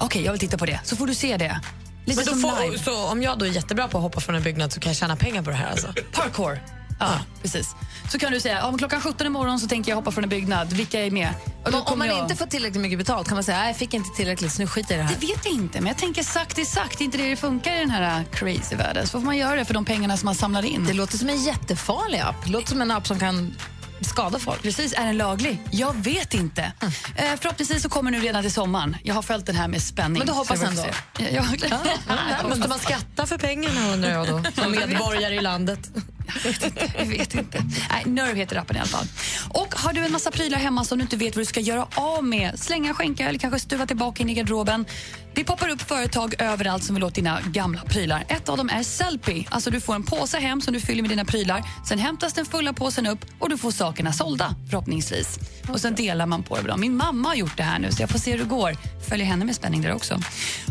Okej, 0.00 0.24
jag 0.24 0.32
vill 0.32 0.40
titta 0.40 0.58
på 0.58 0.66
det. 0.66 0.80
Så 0.84 0.96
får 0.96 1.06
du 1.06 1.14
se 1.14 1.36
det. 1.36 1.60
Lite 2.04 2.16
Men 2.16 2.24
då 2.26 2.30
som 2.30 2.40
får, 2.40 2.64
live. 2.64 2.78
så 2.78 3.06
om 3.06 3.22
jag 3.22 3.38
då 3.38 3.44
är 3.44 3.50
jättebra 3.50 3.88
på 3.88 3.98
att 3.98 4.02
hoppa 4.02 4.20
från 4.20 4.34
en 4.34 4.42
byggnad 4.42 4.72
så 4.72 4.80
kan 4.80 4.90
jag 4.90 4.96
tjäna 4.96 5.16
pengar 5.16 5.42
på 5.42 5.50
det 5.50 5.56
här 5.56 5.70
alltså? 5.70 5.88
Parkour. 6.12 6.60
Ja, 7.00 7.18
precis. 7.42 7.74
Så 8.10 8.18
kan 8.18 8.32
du 8.32 8.40
säga, 8.40 8.70
men 8.70 8.78
klockan 8.78 9.00
17 9.00 9.26
imorgon 9.26 9.60
så 9.60 9.68
tänker 9.68 9.90
jag 9.90 9.96
hoppa 9.96 10.10
från 10.10 10.24
en 10.24 10.30
byggnad. 10.30 10.72
Vilka 10.72 11.00
är 11.00 11.10
med? 11.10 11.34
Om 11.84 11.98
man 11.98 12.08
jag... 12.08 12.18
inte 12.18 12.36
får 12.36 12.46
tillräckligt 12.46 12.82
mycket 12.82 12.98
betalt, 12.98 13.28
kan 13.28 13.36
man 13.36 13.44
säga, 13.44 13.66
jag 13.66 13.76
fick 13.76 13.94
inte 13.94 14.16
tillräckligt 14.16 14.52
så 14.52 14.62
nu 14.62 14.66
skiter 14.68 14.94
jag 14.94 15.00
i 15.00 15.02
det 15.02 15.08
här? 15.08 15.20
Det 15.20 15.26
vet 15.26 15.44
jag 15.44 15.54
inte, 15.54 15.80
men 15.80 15.88
jag 15.88 15.98
tänker 15.98 16.22
sagt 16.22 16.58
är 16.58 16.64
sagt. 16.64 16.98
Det 16.98 17.02
är 17.02 17.06
inte 17.06 17.18
det 17.18 17.30
det 17.30 17.36
funkar 17.36 17.76
i 17.76 17.78
den 17.78 17.90
här 17.90 18.20
uh, 18.20 18.26
crazy 18.32 18.76
världen. 18.76 19.06
Så 19.06 19.20
får 19.20 19.26
man 19.26 19.36
göra 19.36 19.56
det 19.56 19.64
för 19.64 19.74
de 19.74 19.84
pengarna 19.84 20.16
som 20.16 20.26
man 20.26 20.34
samlar 20.34 20.64
in. 20.64 20.84
Det 20.86 20.92
låter 20.92 21.18
som 21.18 21.28
en 21.28 21.42
jättefarlig 21.42 22.18
app. 22.18 22.44
Det 22.44 22.50
låter 22.50 22.68
som 22.68 22.82
en 22.82 22.90
app 22.90 23.06
som 23.06 23.18
kan 23.18 23.54
skada 24.04 24.38
folk. 24.38 24.62
Precis, 24.62 24.92
är 24.92 25.04
den 25.06 25.16
laglig? 25.16 25.58
Jag 25.70 25.96
vet 25.96 26.34
inte. 26.34 26.72
Mm. 26.80 26.92
Eh, 27.16 27.38
förhoppningsvis 27.40 27.82
så 27.82 27.88
kommer 27.88 28.10
nu 28.10 28.20
redan 28.20 28.42
till 28.42 28.52
sommaren. 28.52 28.96
Jag 29.02 29.14
har 29.14 29.22
följt 29.22 29.46
den 29.46 29.56
här 29.56 29.68
med 29.68 29.82
spänning. 29.82 30.18
Men 30.18 30.26
du 30.26 30.32
hoppas 30.32 30.62
ändå? 30.62 30.84
Ja, 31.18 31.26
jag, 31.32 31.44
Ja, 31.70 32.48
måste 32.48 32.68
man 32.68 32.78
skatta 32.78 33.26
för 33.26 33.38
pengarna 33.38 33.92
undrar 33.92 34.10
jag 34.10 34.26
då, 34.28 34.62
som 34.62 34.70
medborgare 34.70 35.34
i 35.34 35.40
landet? 35.40 35.78
Jag 36.98 37.06
vet 37.06 37.34
inte. 37.34 37.64
Nej, 37.90 38.04
Nerve 38.06 38.38
heter 38.38 38.56
appen 38.56 38.76
i 38.76 38.78
alla 38.78 38.88
fall. 38.88 39.06
Och 39.48 39.74
har 39.74 39.92
du 39.92 40.00
en 40.00 40.12
massa 40.12 40.30
prylar 40.30 40.58
hemma 40.58 40.84
som 40.84 40.98
du 40.98 41.02
inte 41.02 41.16
vet 41.16 41.36
vad 41.36 41.40
du 41.40 41.46
ska 41.46 41.60
göra 41.60 41.86
av 41.94 42.24
med, 42.24 42.58
slänga, 42.60 42.94
skänka 42.94 43.28
eller 43.28 43.38
kanske 43.38 43.60
stuva 43.60 43.86
tillbaka 43.86 44.22
in 44.22 44.30
i 44.30 44.34
garderoben. 44.34 44.86
Det 45.34 45.44
poppar 45.44 45.68
upp 45.68 45.82
företag 45.82 46.34
överallt 46.38 46.84
som 46.84 46.94
vill 46.94 47.04
åt 47.04 47.14
dina 47.14 47.40
gamla 47.46 47.80
prylar. 47.80 48.24
Ett 48.28 48.48
av 48.48 48.56
dem 48.56 48.68
är 48.68 48.82
Sellpy. 48.82 49.44
Alltså 49.48 49.70
du 49.70 49.80
får 49.80 49.94
en 49.94 50.02
påse 50.02 50.38
hem 50.38 50.60
som 50.60 50.74
du 50.74 50.80
fyller 50.80 51.02
med 51.02 51.10
dina 51.10 51.24
prylar. 51.24 51.62
Sen 51.88 51.98
hämtas 51.98 52.32
den 52.32 52.46
fulla 52.46 52.72
påsen 52.72 53.06
upp 53.06 53.18
och 53.38 53.48
du 53.48 53.58
får 53.58 53.70
sakerna 53.70 54.12
sålda 54.12 54.54
förhoppningsvis. 54.70 55.38
Och 55.68 55.80
sen 55.80 55.94
delar 55.94 56.26
man 56.26 56.42
på 56.42 56.56
det 56.56 56.62
bra. 56.62 56.76
Min 56.76 56.96
mamma 56.96 57.28
har 57.28 57.34
gjort 57.34 57.56
det 57.56 57.62
här 57.62 57.78
nu 57.78 57.92
så 57.92 58.02
jag 58.02 58.10
får 58.10 58.18
se 58.18 58.30
hur 58.30 58.38
det 58.38 58.44
går. 58.44 58.76
Följer 59.08 59.26
henne 59.26 59.44
med 59.44 59.54
spänning 59.54 59.82
där 59.82 59.94
också. 59.94 60.20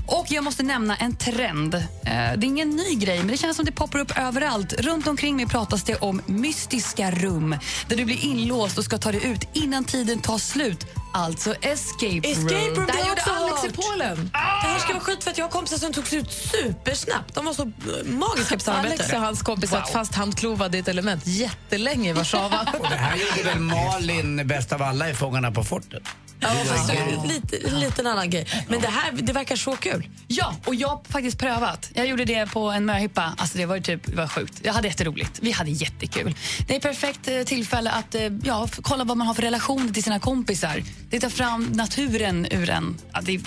Och 0.08 0.26
jag 0.30 0.44
måste 0.44 0.64
nämna 0.64 0.96
en 0.96 1.16
trend. 1.16 1.76
Eh, 1.76 1.82
det 2.04 2.14
är 2.14 2.44
ingen 2.44 2.70
ny 2.70 2.96
grej, 2.96 3.18
men 3.18 3.28
det 3.28 3.38
känns 3.38 3.56
som 3.56 3.66
det 3.66 3.72
poppar 3.72 4.00
upp 4.00 4.18
överallt. 4.18 4.74
Runt 4.74 5.08
omkring 5.08 5.36
mig 5.36 5.43
pratas 5.48 5.84
det 5.84 5.96
om 5.96 6.22
mystiska 6.26 7.12
rum 7.12 7.58
där 7.88 7.96
du 7.96 8.06
blir 8.06 8.26
inlåst 8.26 8.78
och 8.78 8.84
ska 8.84 8.98
ta 8.98 9.12
dig 9.12 9.26
ut 9.26 9.48
innan 9.54 9.84
tiden 9.84 10.20
tar 10.20 10.38
slut. 10.38 10.86
Alltså 11.14 11.54
escape 11.62 12.06
room. 12.06 12.22
Escape 12.24 12.56
room, 12.56 12.86
det 12.86 12.94
här 12.94 13.10
gjorde 13.10 13.22
Alex 13.22 13.66
i. 13.66 13.82
Polen. 13.82 14.30
Det 14.34 14.68
här 14.68 14.80
ska 14.80 14.94
vara 14.94 15.04
skit 15.04 15.24
för 15.24 15.32
att 15.32 15.38
jag 15.38 15.46
har 15.46 15.52
kompisar 15.52 15.78
som 15.78 15.94
tog 15.94 16.08
sig 16.08 16.20
ut 16.20 16.32
supersnabbt. 16.32 17.36
De 17.36 17.46
var 17.46 17.54
så 17.54 17.64
eh, 17.64 17.70
magiska 18.06 18.56
på 18.56 18.64
samarbete. 18.64 18.96
Alex 18.96 19.14
och 19.14 19.20
hans 19.20 19.42
kompis 19.42 19.70
satt 19.70 19.90
fast 19.90 20.16
handklovad 20.16 20.76
i 20.76 20.78
ett 20.78 20.88
element 20.88 21.28
jättelänge 21.28 22.10
i 22.10 22.14
Warszawa. 22.14 22.68
Och 22.80 22.90
det 22.90 22.96
här 22.96 23.18
gjorde 23.18 23.50
väl 23.50 23.60
Malin 23.60 24.48
bäst 24.48 24.74
av 24.74 24.82
alla 24.82 25.10
i 25.10 25.14
Fångarna 25.14 25.52
på 25.52 25.64
fortet? 25.64 26.04
Ja, 26.44 26.50
fast 26.66 26.88
det 26.88 26.94
är 26.94 27.28
lite, 27.28 27.68
en 27.68 27.80
liten 27.80 28.08
annan 28.08 28.30
grej. 28.30 28.48
Men 28.68 28.82
det 28.82 28.88
här 28.88 29.12
det 29.12 29.34
verkar 29.34 29.56
så 29.56 29.76
kul. 29.76 30.08
Ja, 30.28 30.56
och 30.66 30.76
jag 30.76 30.88
har 30.88 31.02
faktiskt 31.10 31.40
prövat. 31.40 31.92
Jag 31.94 32.08
gjorde 32.08 32.26
det 32.26 32.52
på 32.52 32.72
en 32.72 32.86
möhippa. 32.86 33.34
Alltså 33.38 33.58
det 33.58 33.66
var 33.66 33.80
typ, 33.80 34.06
det 34.06 34.16
var 34.16 34.28
sjukt. 34.28 34.62
Jag 34.64 34.74
hade 34.74 34.88
jätteroligt. 34.88 35.40
Vi 35.42 35.52
hade 35.52 35.72
jättekul. 35.72 36.36
Det 36.68 36.74
är 36.74 36.78
ett 36.78 36.84
perfekt 36.84 37.28
eh, 37.28 37.42
tillfälle 37.42 37.92
att 37.92 38.16
eh, 38.16 38.22
ja, 38.44 38.68
kolla 38.82 39.04
vad 39.04 39.18
man 39.18 39.28
har 39.28 39.34
för 39.34 39.42
relationer 39.42 39.94
till 39.94 40.04
sina 40.04 40.20
kompisar. 40.20 40.84
Det 41.10 41.20
tar 41.20 41.30
fram 41.30 41.64
naturen 41.64 42.48
ur 42.52 42.70
en. 42.70 42.98
Ja, 43.14 43.22
det 43.22 43.34
är 43.34 43.42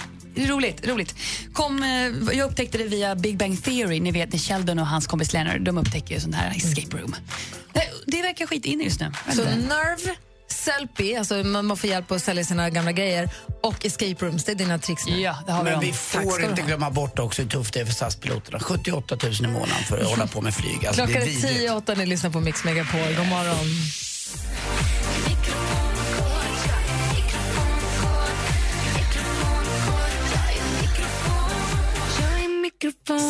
roligt. 0.46 0.86
roligt. 0.88 1.14
Kom, 1.52 1.82
eh, 1.82 2.36
jag 2.36 2.50
upptäckte 2.50 2.78
det 2.78 2.84
via 2.84 3.14
Big 3.14 3.36
Bang 3.36 3.62
Theory. 3.62 4.00
Ni 4.00 4.10
vet 4.10 4.32
när 4.32 4.38
Sheldon 4.38 4.78
och 4.78 4.86
hans 4.86 5.06
kompis 5.06 5.32
Leonard 5.32 5.60
de 5.62 5.78
upptäcker 5.78 6.14
ju 6.14 6.20
sån 6.20 6.34
här 6.34 6.56
escape 6.56 6.96
room. 6.96 7.16
Det, 8.06 8.22
verkar 8.22 8.46
skit 8.46 8.64
in 8.64 8.80
just 8.80 9.00
nu. 9.00 9.12
Så 9.32 9.42
Nerve, 9.42 10.16
Sellpy, 10.48 11.14
alltså 11.16 11.34
man 11.34 11.76
får 11.76 11.90
hjälp 11.90 12.10
att 12.12 12.22
sälja 12.22 12.44
sina 12.44 12.70
gamla 12.70 12.92
grejer, 12.92 13.30
och 13.62 13.86
escape 13.86 14.26
rooms, 14.26 14.44
det 14.44 14.52
är 14.52 14.56
dina 14.56 14.78
tricks 14.78 15.06
nu. 15.06 15.20
Ja, 15.20 15.36
det 15.46 15.52
har 15.52 15.64
vi 15.64 15.70
Men 15.70 15.80
vi 15.80 15.92
får 15.92 16.44
inte 16.44 16.62
ha. 16.62 16.66
glömma 16.66 16.90
bort 16.90 17.18
också 17.18 17.42
hur 17.42 17.48
tufft 17.48 17.74
det 17.74 17.80
är 17.80 17.84
för 17.84 17.92
SAS-piloterna. 17.92 18.58
78 18.60 19.16
000 19.22 19.32
i 19.34 19.42
månaden 19.42 19.84
för 19.88 19.98
att 19.98 20.06
hålla 20.10 20.26
på 20.26 20.40
med 20.40 20.54
flyg. 20.54 20.86
Alltså, 20.86 21.02
Klockan 21.06 21.12
det 21.12 21.18
är 21.18 21.22
är 21.22 21.26
vidrigt. 21.26 21.58
tio 21.58 21.70
åtta 21.70 21.92
när 21.94 22.00
ni 22.00 22.06
lyssnar 22.06 22.30
på 22.30 22.40
Mix 22.40 22.64
Megapol. 22.64 23.14
God 23.16 23.26
morgon. 23.28 23.66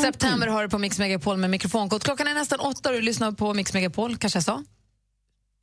September 0.03 0.47
har 0.47 0.63
du 0.63 0.69
på 0.69 0.79
Mix 0.79 0.99
Megapol 0.99 1.37
med 1.37 1.51
mikrofonkod. 1.51 2.03
Klockan 2.05 2.27
är 2.27 2.35
nästan 2.35 2.61
åtta 2.61 2.89
och 2.89 2.95
du 2.95 3.01
lyssnar 3.03 3.33
på 3.33 3.55
Mix 3.55 3.73
Megapol, 3.75 4.17
kanske 4.17 4.37
jag 4.37 4.45
sa? 4.45 4.63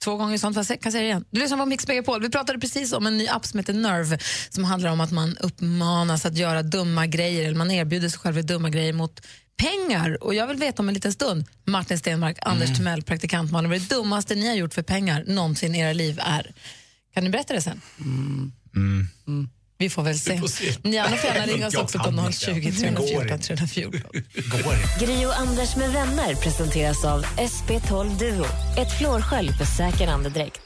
Två 0.04 0.18
gånger 0.18 0.38
sånt, 0.38 0.56
fast 0.56 0.70
jag 0.70 0.82
kan 0.82 0.92
säga 0.92 1.02
det 1.02 1.08
igen. 1.08 1.26
Du 1.30 1.40
lyssnar 1.40 1.58
på 1.58 1.66
Mix 1.66 1.88
Megapol. 1.88 2.22
Vi 2.22 2.30
pratade 2.30 2.60
precis 2.60 2.94
om 2.94 3.08
en 3.08 3.18
ny 3.18 3.28
app 3.28 3.46
som 3.46 3.60
heter 3.60 3.74
Nerve 3.74 4.20
som 4.50 4.64
handlar 4.64 4.92
om 4.92 5.02
att 5.02 5.12
man 5.12 5.38
uppmanas 5.38 6.26
att 6.26 6.38
göra 6.38 6.64
dumma 6.64 7.08
grejer, 7.08 7.46
eller 7.46 7.58
man 7.58 7.72
erbjuder 7.72 8.10
sig 8.10 8.20
själv 8.20 8.46
dumma 8.46 8.70
grejer 8.70 8.94
mot 8.94 9.22
pengar. 9.58 10.24
Och 10.24 10.36
jag 10.36 10.48
vill 10.48 10.58
veta 10.58 10.82
om 10.82 10.88
en 10.88 10.94
liten 10.94 11.14
stund, 11.14 11.46
Martin 11.66 11.98
Stenmark, 12.00 12.38
Anders 12.42 12.78
Timell, 12.78 13.02
praktikant 13.04 13.52
Malin, 13.52 13.70
vad 13.70 13.80
det 13.80 13.90
dummaste 13.90 14.36
ni 14.36 14.48
har 14.48 14.56
gjort 14.56 14.74
för 14.74 14.84
pengar 14.84 15.24
någonsin 15.28 15.76
i 15.76 15.80
era 15.80 15.94
liv 15.94 16.20
är. 16.22 16.54
Kan 17.14 17.24
ni 17.24 17.30
berätta 17.30 17.54
det 17.54 17.62
sen? 17.62 17.82
Vi 19.84 19.90
får 19.90 20.04
väl 20.04 20.20
se. 20.20 20.40
Ni 20.82 20.98
andra 20.98 21.18
får 21.18 21.30
gärna 21.30 21.46
ringa 21.46 21.68
oss 21.68 21.76
också 21.76 22.00
på 22.00 22.32
020 22.32 22.72
314 22.72 23.40
314. 23.40 24.02
Gri 25.00 25.26
och 25.26 25.40
Anders 25.40 25.76
med 25.76 25.92
vänner 25.94 26.36
presenteras 26.36 27.06
av 27.06 27.26
SP12 27.26 28.20
Duo. 28.20 28.46
Ett 28.78 28.98
flårskölj 28.98 29.54
för 29.54 29.66
säker 29.66 30.08
andedräkt. 30.08 30.62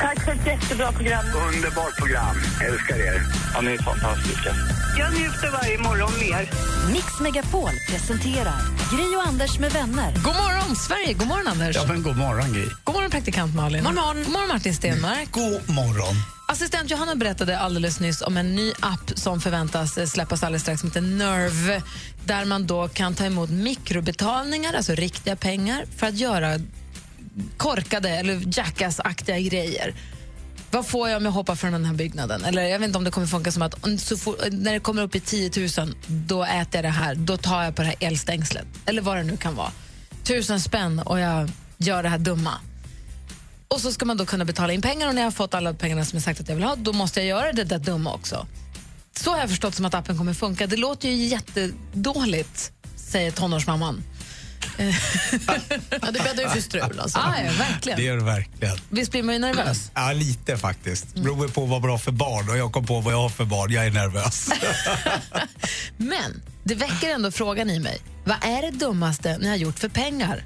Tack 0.00 0.24
för 0.24 0.32
ett 0.32 0.46
jättebra 0.46 0.92
program. 0.92 1.24
Underbart 1.54 1.96
program. 1.96 2.36
Älskar 2.68 2.96
er. 2.96 3.22
Ja, 3.54 3.60
ni 3.60 3.72
är 3.72 3.78
fantastiska. 3.78 4.54
Jag 4.98 5.12
njuter 5.12 5.50
varje 5.52 5.78
morgon 5.78 6.10
mer. 6.20 6.50
Mix 6.92 7.20
Megapol 7.20 7.70
presenterar 7.88 8.60
Gri 8.92 9.16
och 9.16 9.26
Anders 9.26 9.58
med 9.58 9.72
vänner. 9.72 10.12
God 10.14 10.34
morgon, 10.34 10.76
Sverige! 10.76 11.12
God 11.12 11.28
morgon, 11.28 11.46
Anders. 11.46 11.76
Ja, 11.76 11.84
men 11.88 12.02
god 12.02 12.16
morgon, 12.16 12.52
Gry. 12.52 12.66
God 12.84 12.94
morgon, 12.94 13.10
praktikant 13.10 13.54
Malin. 13.54 13.84
God 13.84 13.94
morgon, 13.94 14.16
God 14.24 14.32
morgon 14.32 14.48
Martin 14.48 14.74
Stenmark. 14.74 15.30
God 15.30 15.70
morgon. 15.74 16.14
Assistent 16.48 16.90
Johanna 16.90 17.14
berättade 17.14 17.58
alldeles 17.58 18.00
nyss 18.00 18.22
om 18.22 18.36
en 18.36 18.54
ny 18.54 18.72
app 18.80 19.10
som 19.14 19.40
förväntas 19.40 19.98
eh, 19.98 20.06
släppas 20.06 20.42
alldeles 20.42 20.62
strax 20.62 20.80
som 20.80 20.88
heter 20.90 21.00
Nerve 21.00 21.82
där 22.24 22.44
man 22.44 22.66
då 22.66 22.88
kan 22.88 23.14
ta 23.14 23.24
emot 23.24 23.50
mikrobetalningar, 23.50 24.74
alltså 24.74 24.92
riktiga 24.92 25.36
pengar, 25.36 25.84
för 25.96 26.06
att 26.06 26.14
göra 26.14 26.58
korkade 27.56 28.08
eller 28.08 28.58
jackass-aktiga 28.58 29.38
grejer. 29.38 29.94
Vad 30.70 30.86
får 30.86 31.08
jag 31.08 31.16
om 31.16 31.24
jag 31.24 31.32
hoppar 31.32 31.54
från 31.54 31.72
den 31.72 31.84
här 31.84 31.94
byggnaden? 31.94 32.44
Eller 32.44 32.62
jag 32.62 32.78
vet 32.78 32.86
inte 32.86 32.98
om 32.98 33.04
det 33.04 33.10
kommer 33.10 33.26
funka 33.26 33.52
som 33.52 33.62
att 33.62 33.74
så 34.00 34.36
när 34.50 34.72
det 34.72 34.80
kommer 34.80 35.02
upp 35.02 35.14
i 35.14 35.20
10 35.20 35.50
000, 35.78 35.94
då 36.06 36.44
äter 36.44 36.68
jag 36.72 36.84
det 36.84 36.88
här. 36.88 37.14
Då 37.14 37.36
tar 37.36 37.64
jag 37.64 37.76
på 37.76 37.82
det 37.82 37.88
här 37.88 37.96
elstängslet. 38.00 38.66
Eller 38.86 39.02
vad 39.02 39.16
det 39.16 39.22
nu 39.22 39.36
kan 39.36 39.54
vara. 39.54 39.72
Tusen 40.24 40.60
spänn 40.60 40.98
och 40.98 41.20
jag 41.20 41.50
gör 41.78 42.02
det 42.02 42.08
här 42.08 42.18
dumma. 42.18 42.54
Och 43.68 43.80
så 43.80 43.92
ska 43.92 44.04
man 44.04 44.16
då 44.16 44.26
kunna 44.26 44.44
betala 44.44 44.72
in 44.72 44.82
pengar 44.82 45.08
och 45.08 45.14
när 45.14 45.22
jag 45.22 45.26
har 45.26 45.32
fått 45.32 45.54
alla 45.54 45.74
pengarna 45.74 46.04
som 46.04 46.16
jag 46.16 46.22
sagt 46.22 46.40
att 46.40 46.48
jag 46.48 46.56
vill 46.56 46.64
ha, 46.64 46.76
då 46.76 46.92
måste 46.92 47.20
jag 47.20 47.26
göra 47.26 47.52
det 47.52 47.64
där 47.64 47.78
dumma 47.78 48.14
också. 48.14 48.46
Så 49.16 49.30
har 49.30 49.38
jag 49.38 49.48
förstått 49.48 49.74
som 49.74 49.84
att 49.84 49.94
appen 49.94 50.18
kommer 50.18 50.34
funka. 50.34 50.66
Det 50.66 50.76
låter 50.76 51.08
ju 51.08 51.24
jättedåligt, 51.24 52.72
säger 52.96 53.30
tonårsmamman. 53.30 54.02
Ja, 56.02 56.10
det 56.10 56.22
bäddar 56.24 56.42
ju 56.42 56.48
för 56.48 56.60
strul. 56.60 57.00
Alltså. 57.00 57.18
Ah, 57.18 57.34
ja, 57.44 57.52
verkligen. 57.58 57.98
Det 57.98 58.04
gör 58.04 58.16
det 58.16 58.24
verkligen. 58.24 58.76
Visst 58.88 59.10
blir 59.10 59.22
man 59.22 59.34
ju 59.34 59.38
nervös? 59.40 59.90
Ja, 59.94 60.12
lite 60.12 60.56
faktiskt. 60.56 61.06
Det 61.14 61.20
beror 61.20 61.48
på 61.48 61.64
vad 61.66 61.82
bra 61.82 61.98
för 61.98 62.12
barn 62.12 62.50
och 62.50 62.56
jag 62.58 62.72
kom 62.72 62.86
på 62.86 63.00
vad 63.00 63.12
jag 63.14 63.18
har 63.18 63.28
för 63.28 63.44
barn. 63.44 63.72
Jag 63.72 63.86
är 63.86 63.90
nervös. 63.90 64.48
Men 65.96 66.42
det 66.64 66.74
väcker 66.74 67.10
ändå 67.10 67.30
frågan 67.30 67.70
i 67.70 67.78
mig. 67.78 67.98
Vad 68.24 68.36
är 68.42 68.62
det 68.62 68.70
dummaste 68.70 69.38
ni 69.38 69.48
har 69.48 69.56
gjort 69.56 69.78
för 69.78 69.88
pengar? 69.88 70.44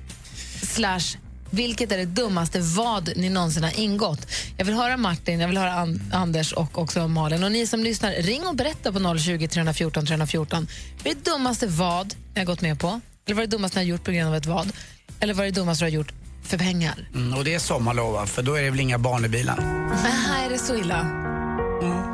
Slash 0.63 1.17
Vilket 1.51 1.93
är 1.93 1.99
det 1.99 2.05
dummaste 2.05 2.61
vad 2.61 3.13
ni 3.17 3.29
någonsin 3.29 3.65
har 3.65 3.81
ingått? 3.81 4.27
Jag 4.57 4.65
vill 4.65 4.75
höra 4.75 4.97
Martin, 4.97 5.41
jag 5.41 5.49
vill 5.49 5.57
höra 5.59 5.73
An- 5.73 6.11
Anders 6.13 6.53
och 6.53 6.79
också 6.79 7.09
Malin. 7.09 7.45
Och 7.45 7.53
ni 7.53 7.67
som 7.67 7.85
lyssnar, 7.85 8.13
ring 8.13 8.47
och 8.47 8.57
berätta 8.57 8.93
på 8.93 9.19
020 9.19 9.49
314 9.49 10.07
314. 10.07 10.69
Vad 11.05 11.11
är 11.11 11.15
det 11.15 11.31
dummaste 11.31 11.67
vad 11.67 12.15
ni 12.35 12.41
har 12.41 12.47
gått 12.47 12.61
med 12.61 12.81
på? 12.81 13.01
Eller 13.27 13.35
vad 13.37 13.43
är 13.43 13.47
det 13.47 13.57
dummaste 13.57 13.79
ni 13.79 13.85
har 13.85 13.91
gjort 13.91 14.05
på 14.05 14.11
grund 14.11 14.29
av 14.29 14.35
ett 14.35 14.47
vad? 14.47 14.73
Eller 15.21 15.35
vad 15.35 15.47
är 15.47 15.51
det 15.51 15.61
dummaste 15.61 15.85
du 15.85 15.87
har 15.91 15.93
gjort 15.93 16.13
för 16.43 16.59
pengar? 16.59 17.09
Mm, 17.15 17.39
och 17.39 17.45
det 17.45 17.55
är 17.55 17.59
sommarlov, 17.59 18.27
för 18.27 18.43
då 18.43 18.55
är 18.55 18.63
det 18.63 18.71
väl 18.71 18.81
inga 18.81 18.99
barn 18.99 19.25
i 19.25 19.29
bilen? 19.29 19.59
Aha, 19.59 20.45
är 20.45 20.51
det 20.51 20.59
så 20.59 20.77
illa? 20.77 21.07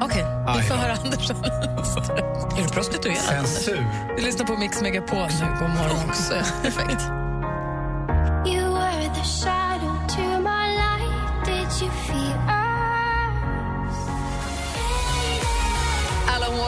Okej, 0.03 0.25
vi 0.57 0.63
får 0.63 0.75
höra 0.75 0.93
Anders. 0.93 1.31
är 2.59 2.63
du 2.63 2.69
prostituerad? 2.69 3.19
Censur. 3.19 3.87
Vi 4.17 4.23
lyssnar 4.23 4.47
på 4.47 4.57
Mix 4.57 4.81
Megapol 4.83 5.19
nu. 5.19 5.47
God 5.61 5.71
morgon. 5.71 6.09
Också. 6.09 6.33
Perfekt. 6.63 7.28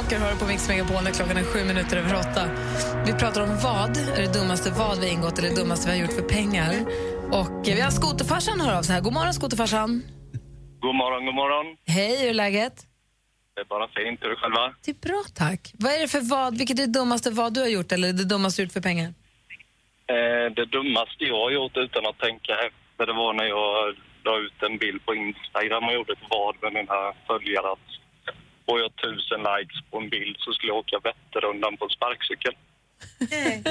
Walker 0.01 0.19
hör 0.19 0.35
på 0.35 0.47
Mix 0.47 0.69
Megapol 0.69 1.03
när 1.05 1.11
klockan 1.11 1.37
är 1.37 1.47
sju 1.53 1.65
minuter 1.65 1.97
över 1.97 2.15
åtta. 2.25 2.45
Vi 3.07 3.13
pratar 3.23 3.41
om 3.47 3.53
vad 3.69 3.93
är 4.17 4.23
det 4.27 4.33
dummaste 4.39 4.69
vad 4.83 5.01
vi 5.01 5.07
ingått 5.15 5.39
eller 5.39 5.49
det 5.49 5.59
dummaste 5.61 5.85
vi 5.89 5.93
har 5.95 6.01
gjort 6.05 6.17
för 6.21 6.29
pengar. 6.39 6.71
Och 7.41 7.61
eh, 7.69 7.75
vi 7.79 7.81
har 7.87 7.91
skoterfarsan 8.01 8.61
hör 8.61 8.79
av 8.79 8.83
sig 8.83 8.95
här. 8.95 9.03
God 9.03 9.13
morgon 9.19 9.35
skoterfarsan. 9.35 9.91
God 10.85 10.95
morgon, 11.03 11.27
god 11.29 11.35
morgon. 11.43 11.67
Hej, 11.97 12.13
hur 12.21 12.29
är 12.29 12.35
läget? 12.35 12.77
Det 13.55 13.61
är 13.61 13.69
bara 13.75 13.89
fint. 13.99 14.19
Hur 14.23 14.35
själva? 14.41 14.65
Det 14.85 14.91
är 14.97 15.01
bra 15.09 15.23
tack. 15.43 15.63
Vad 15.83 15.93
är 15.97 16.01
det 16.05 16.09
för 16.17 16.25
vad, 16.35 16.59
vilket 16.59 16.79
är 16.79 16.87
det 16.87 16.93
dummaste 16.99 17.31
vad 17.31 17.55
du 17.55 17.61
har 17.61 17.73
gjort 17.77 17.93
eller 17.93 18.09
det 18.13 18.27
dummaste 18.33 18.57
du 18.63 18.65
gjort 18.65 18.73
för 18.79 18.87
pengar? 18.91 19.09
Eh, 20.15 20.47
det 20.59 20.67
dummaste 20.77 21.23
jag 21.33 21.41
har 21.45 21.51
gjort 21.51 21.77
utan 21.87 22.03
att 22.07 22.19
tänka 22.27 22.53
efter 22.67 23.03
det 23.09 23.17
var 23.23 23.33
när 23.41 23.49
jag 23.59 23.75
la 24.29 24.35
ut 24.45 24.59
en 24.69 24.77
bild 24.79 25.01
på 25.07 25.13
Instagram 25.15 25.85
och 25.89 25.95
gjorde 25.95 26.13
ett 26.13 26.29
vad 26.35 26.55
med 26.63 26.73
mina 26.79 26.99
följare 27.27 27.69
att 27.77 27.91
får 28.71 28.81
jag 28.81 28.97
tusen 28.97 29.41
likes 29.51 29.79
på 29.91 29.99
en 29.99 30.09
bild 30.09 30.37
så 30.39 30.53
skulle 30.53 30.71
jag 30.73 30.79
åka 30.79 30.99
Vätternrundan 31.09 31.77
på 31.77 31.89
sparkcykel. 31.89 32.55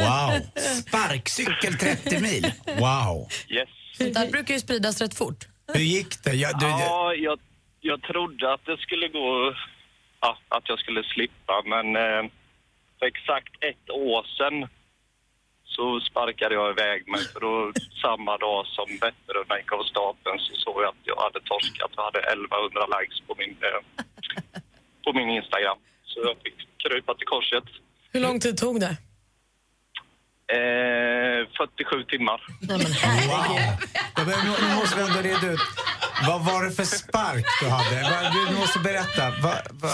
Wow. 0.06 0.32
Sparkcykel 0.84 1.74
30 1.74 2.20
mil. 2.22 2.45
Wow. 2.66 3.28
Yes. 3.50 3.70
Sånt 3.97 4.14
där 4.14 4.32
brukar 4.32 4.54
ju 4.54 4.60
spridas 4.60 5.02
rätt 5.02 5.18
fort. 5.18 5.41
Hur 5.74 5.82
gick 5.95 6.24
det? 6.24 6.34
Jag, 6.34 6.60
du, 6.60 6.66
Ja, 6.66 7.14
jag, 7.14 7.39
jag 7.80 8.02
trodde 8.02 8.54
att 8.54 8.66
det 8.66 8.78
skulle 8.78 9.08
gå, 9.08 9.56
ja, 10.22 10.38
att 10.47 10.70
jag 10.70 10.80
skulle 10.80 11.04
slippa, 11.04 11.56
men 11.66 11.95
eh, 11.95 12.24
för 13.00 13.06
exakt 13.06 13.54
ett 13.64 13.89
år 13.89 14.24
sedan 14.38 14.68
så 15.64 16.00
sparkade 16.00 16.56
jag 16.56 16.72
iväg 16.72 17.08
mig 17.08 17.22
för 17.34 17.39
då 17.39 17.74
samma 18.02 18.38
dag 18.38 18.66
som 18.68 18.88
Vätternrundan 19.02 19.58
gick 19.58 19.72
av 19.72 19.84
stapeln 19.84 20.39
så 20.39 20.54
såg 20.56 20.78
jag 20.84 20.89
att 20.89 21.04
jag 21.12 21.20
hade 21.26 21.39
torskat 21.39 21.91
och 21.95 22.04
hade 22.04 22.20
1100 22.20 22.86
likes 22.95 23.20
på 23.28 23.36
min, 23.38 23.58
eh, 23.70 23.82
på 25.04 25.10
min 25.14 25.30
Instagram. 25.30 25.78
Så 26.10 26.20
jag 26.28 26.36
fick 26.43 26.58
krypa 26.84 27.12
till 27.16 27.28
korset. 27.28 27.64
Hur 28.14 28.20
lång 28.20 28.39
tid 28.39 28.58
tog 28.58 28.80
det? 28.80 28.97
Eh, 30.58 31.47
47 31.58 32.04
timmar. 32.04 32.41
Men 32.68 32.80
nu, 34.45 34.52
nu 34.68 34.76
måste 34.76 34.95
vi 34.97 35.04
ändå 35.04 35.22
reda 35.22 35.54
ut. 35.54 35.60
Vad 36.28 36.45
var 36.45 36.64
det 36.64 36.72
för 36.72 36.84
spark 36.84 37.45
du 37.62 37.70
hade? 37.70 37.95
Du 38.50 38.56
måste 38.56 38.80
berätta. 38.80 39.24
Vad, 39.43 39.58
vad, 39.72 39.91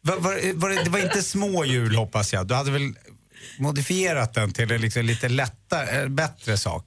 vad, 0.00 0.22
var, 0.22 0.60
var 0.60 0.68
det, 0.70 0.84
det 0.84 0.90
var 0.90 0.98
inte 0.98 1.22
små 1.22 1.64
hjul 1.64 1.94
hoppas 1.94 2.32
jag? 2.32 2.46
Du 2.46 2.54
hade 2.54 2.70
väl 2.70 2.82
modifierat 3.58 4.34
den 4.34 4.52
till 4.52 4.72
en 4.72 4.80
liksom 4.80 5.04
lite 5.04 5.28
lättare, 5.28 6.02
eh, 6.02 6.08
bättre 6.08 6.56
sak? 6.56 6.84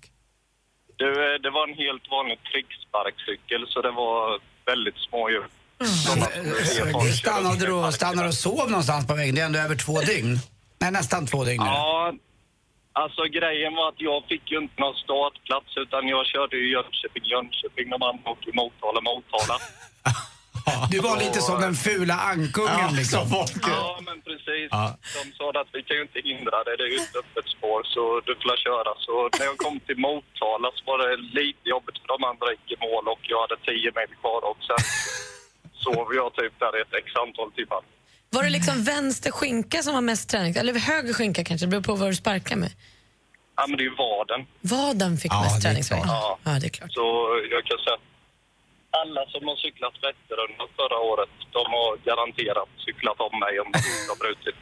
Du, 0.96 1.10
eh, 1.10 1.42
det 1.44 1.50
var 1.50 1.68
en 1.68 1.78
helt 1.78 2.12
vanlig 2.12 2.40
tricksparkcykel 2.52 3.66
så 3.68 3.82
det 3.82 3.92
var 3.92 4.40
väldigt 4.66 4.98
små 5.10 5.30
hjul. 5.30 5.50
Mm. 5.80 7.14
Stannade 7.14 7.66
du 7.66 7.72
och, 7.72 7.94
stannade 7.94 8.28
och 8.28 8.34
sov 8.34 8.70
någonstans 8.70 9.08
på 9.08 9.14
vägen? 9.14 9.36
Det 9.36 9.42
är 9.42 9.46
ändå 9.46 9.60
över 9.60 9.76
två 9.76 10.02
dygn. 10.02 10.40
Nej, 10.80 10.92
nästan 10.92 11.26
två 11.28 11.44
dygn. 11.44 11.64
Ja, 11.66 12.14
alltså 12.94 13.24
grejen 13.24 13.74
var 13.76 13.90
att 13.90 14.02
jag 14.10 14.24
fick 14.30 14.52
ju 14.52 14.58
inte 14.58 14.82
någon 14.82 14.96
startplats 14.96 15.78
utan 15.78 16.08
jag 16.08 16.26
körde 16.26 16.56
ju 16.58 16.72
Jönköping, 16.76 17.26
Jönköping, 17.34 17.90
de 17.90 18.02
andra 18.10 18.30
åkte 18.32 18.52
Motala, 18.54 19.02
Motala. 19.02 19.58
Du 20.92 21.00
var 21.00 21.16
lite 21.26 21.40
som 21.48 21.58
den 21.62 21.76
fula 21.88 22.18
ankungen 22.34 22.90
Ja, 22.90 22.98
liksom. 23.00 23.24
Ja, 23.68 24.00
men 24.08 24.18
precis. 24.28 24.68
Ja. 24.72 24.86
De 25.16 25.22
sa 25.38 25.46
att 25.62 25.72
vi 25.76 25.82
kan 25.88 25.96
ju 25.98 26.04
inte 26.08 26.22
hindra 26.30 26.58
det, 26.68 26.74
det 26.80 26.84
är 26.88 26.94
ju 26.96 27.00
ett 27.08 27.16
öppet 27.22 27.48
spår 27.56 27.80
så 27.94 28.04
du 28.28 28.34
får 28.44 28.58
köra. 28.68 28.92
Så 29.06 29.14
när 29.40 29.46
jag 29.52 29.58
kom 29.66 29.76
till 29.88 30.00
Motala 30.08 30.68
så 30.78 30.82
var 30.90 30.98
det 31.04 31.16
lite 31.40 31.66
jobbigt 31.74 31.98
för 32.02 32.08
de 32.16 32.20
andra 32.32 32.48
gick 32.54 32.68
i 32.76 32.78
mål 32.86 33.04
och 33.14 33.24
jag 33.32 33.40
hade 33.46 33.58
10 33.58 33.92
mil 34.00 34.12
kvar 34.22 34.42
och 34.50 34.60
sen 34.68 34.82
sov 35.84 36.08
jag 36.16 36.34
typ 36.34 36.54
där 36.60 36.82
ett 36.82 36.94
x 37.04 37.08
antal 37.28 37.52
timmar. 37.52 37.82
Var 38.30 38.44
det 38.44 38.50
liksom 38.50 38.84
vänster 38.84 39.32
skinka 39.32 39.82
som 39.84 39.94
var 39.94 40.02
mest 40.02 40.30
träning? 40.30 40.54
Eller 40.56 40.74
höger 40.80 41.14
skinka 41.14 41.44
kanske? 41.44 41.66
Det 41.66 41.70
beror 41.70 41.82
på 41.90 41.96
vad 41.96 42.10
du 42.12 42.16
sparkar 42.16 42.56
med. 42.56 42.72
Ja, 43.58 43.68
men 43.68 43.78
det 43.78 43.84
är 43.84 43.90
ju 43.92 43.96
vaden. 43.96 44.42
Vaden 44.62 45.18
fick 45.18 45.32
Ja, 45.32 45.42
mest 45.42 45.56
det 45.56 45.68
är 45.68 45.70
träningsvärde. 45.72 46.04
klart. 46.04 46.40
Ja, 46.44 46.52
det 46.62 46.68
är 46.68 46.70
klart. 46.70 46.94
Så 46.94 47.06
jag 47.52 47.64
kan 47.70 47.78
säga 47.86 47.96
att 48.00 48.06
alla 49.02 49.22
som 49.34 49.42
har 49.50 49.56
cyklat 49.66 49.94
Vätternrundan 50.06 50.68
förra 50.80 50.98
året, 51.12 51.30
de 51.58 51.64
har 51.76 51.90
garanterat 52.10 52.70
cyklat 52.86 53.18
om 53.28 53.40
mig 53.44 53.54
om 53.60 53.68
de 53.72 53.78
inte 53.78 54.10
har 54.14 54.20
brutit. 54.26 54.60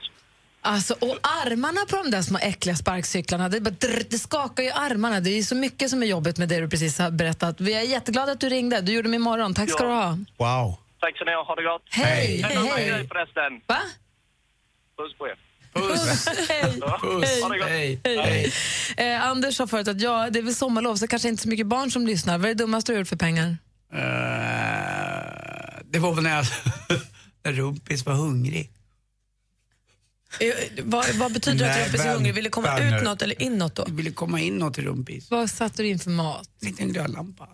Alltså, 0.62 0.94
och 0.94 1.18
armarna 1.42 1.82
på 1.90 1.96
de 2.04 2.12
där 2.12 2.22
små 2.22 2.38
äckliga 2.42 2.76
sparkcyklarna, 2.76 3.50
det, 3.50 3.58
är 3.58 3.62
bara 3.62 3.70
drr, 3.86 4.04
det 4.10 4.18
skakar 4.20 4.64
ju 4.64 4.72
armarna. 4.72 5.20
Det 5.20 5.30
är 5.30 5.44
så 5.44 5.56
mycket 5.56 5.90
som 5.90 6.04
är 6.04 6.08
jobbigt 6.08 6.38
med 6.38 6.50
det 6.50 6.60
du 6.60 6.70
precis 6.70 7.00
har 7.00 7.12
berättat. 7.12 7.62
Vi 7.62 7.74
är 7.74 7.82
jätteglada 7.82 8.32
att 8.32 8.40
du 8.40 8.50
ringde. 8.50 8.82
Du 8.82 8.94
gjorde 8.94 9.10
mig 9.10 9.16
imorgon. 9.18 9.54
Tack 9.54 9.70
ska 9.70 9.84
Ja. 9.84 9.90
du 10.38 10.46
ha. 10.46 10.60
Wow. 10.62 10.78
Tack 11.00 11.18
så 11.18 11.26
ni 11.26 11.32
ha, 11.32 11.44
ha 11.44 11.56
det 11.56 11.64
gott! 11.64 11.84
Hej, 11.90 12.42
hej, 12.42 12.58
hej. 12.92 13.08
förresten. 13.08 13.62
Va? 13.68 13.82
Puss 14.98 15.18
på 15.18 15.28
er. 15.28 15.36
Puss. 15.74 16.26
Ja, 16.82 17.00
Puss. 17.02 17.42
Ha 17.42 17.50
det 17.50 17.58
gott. 17.58 17.68
Hej. 17.70 18.00
Hej. 18.04 18.52
Eh, 18.98 19.24
Anders 19.24 19.56
sa 19.56 19.68
förut 19.68 19.88
att 19.88 20.02
ja, 20.02 20.30
det 20.30 20.40
är 20.40 20.44
väl 20.44 20.56
sommarlov 20.56 20.96
så 20.96 21.08
kanske 21.08 21.28
inte 21.30 21.44
så 21.44 21.50
mycket 21.50 21.68
barn 21.68 21.92
som 21.92 22.08
lyssnar. 22.08 22.38
Vad 22.38 22.46
är 22.50 22.56
det 22.56 22.64
dummaste 22.64 22.92
du 22.92 22.96
har 22.96 23.00
gjort 23.00 23.08
för 23.08 23.16
pengar? 23.16 23.58
Eh, 23.94 24.00
det 25.86 26.00
var 26.00 26.14
väl 26.14 26.24
när, 26.24 26.36
jag, 26.36 26.46
när 27.44 27.52
Rumpis 27.54 28.06
var 28.06 28.14
hungrig. 28.14 28.72
Eh, 30.40 30.84
Vad, 30.84 31.16
vad 31.16 31.34
betyder 31.34 31.66
det 31.66 31.72
att 31.72 31.86
Rumpis 31.86 32.06
är 32.06 32.14
hungrig? 32.14 32.34
Vill 32.34 32.44
det 32.44 32.50
komma 32.50 32.80
ut 32.80 33.04
något 33.04 33.22
eller 33.22 33.42
inåt 33.42 33.76
då? 33.76 33.84
Jag 33.88 33.94
ville 33.96 34.12
komma 34.12 34.40
inåt 34.40 34.78
i 34.78 34.82
Rumpis. 34.82 35.32
Vad 35.32 35.50
satte 35.50 35.82
du 35.84 35.88
in 35.90 36.00
för 36.00 36.10
mat? 36.10 36.50
En 36.62 36.68
liten 36.68 36.94
glödlampa. 36.94 37.48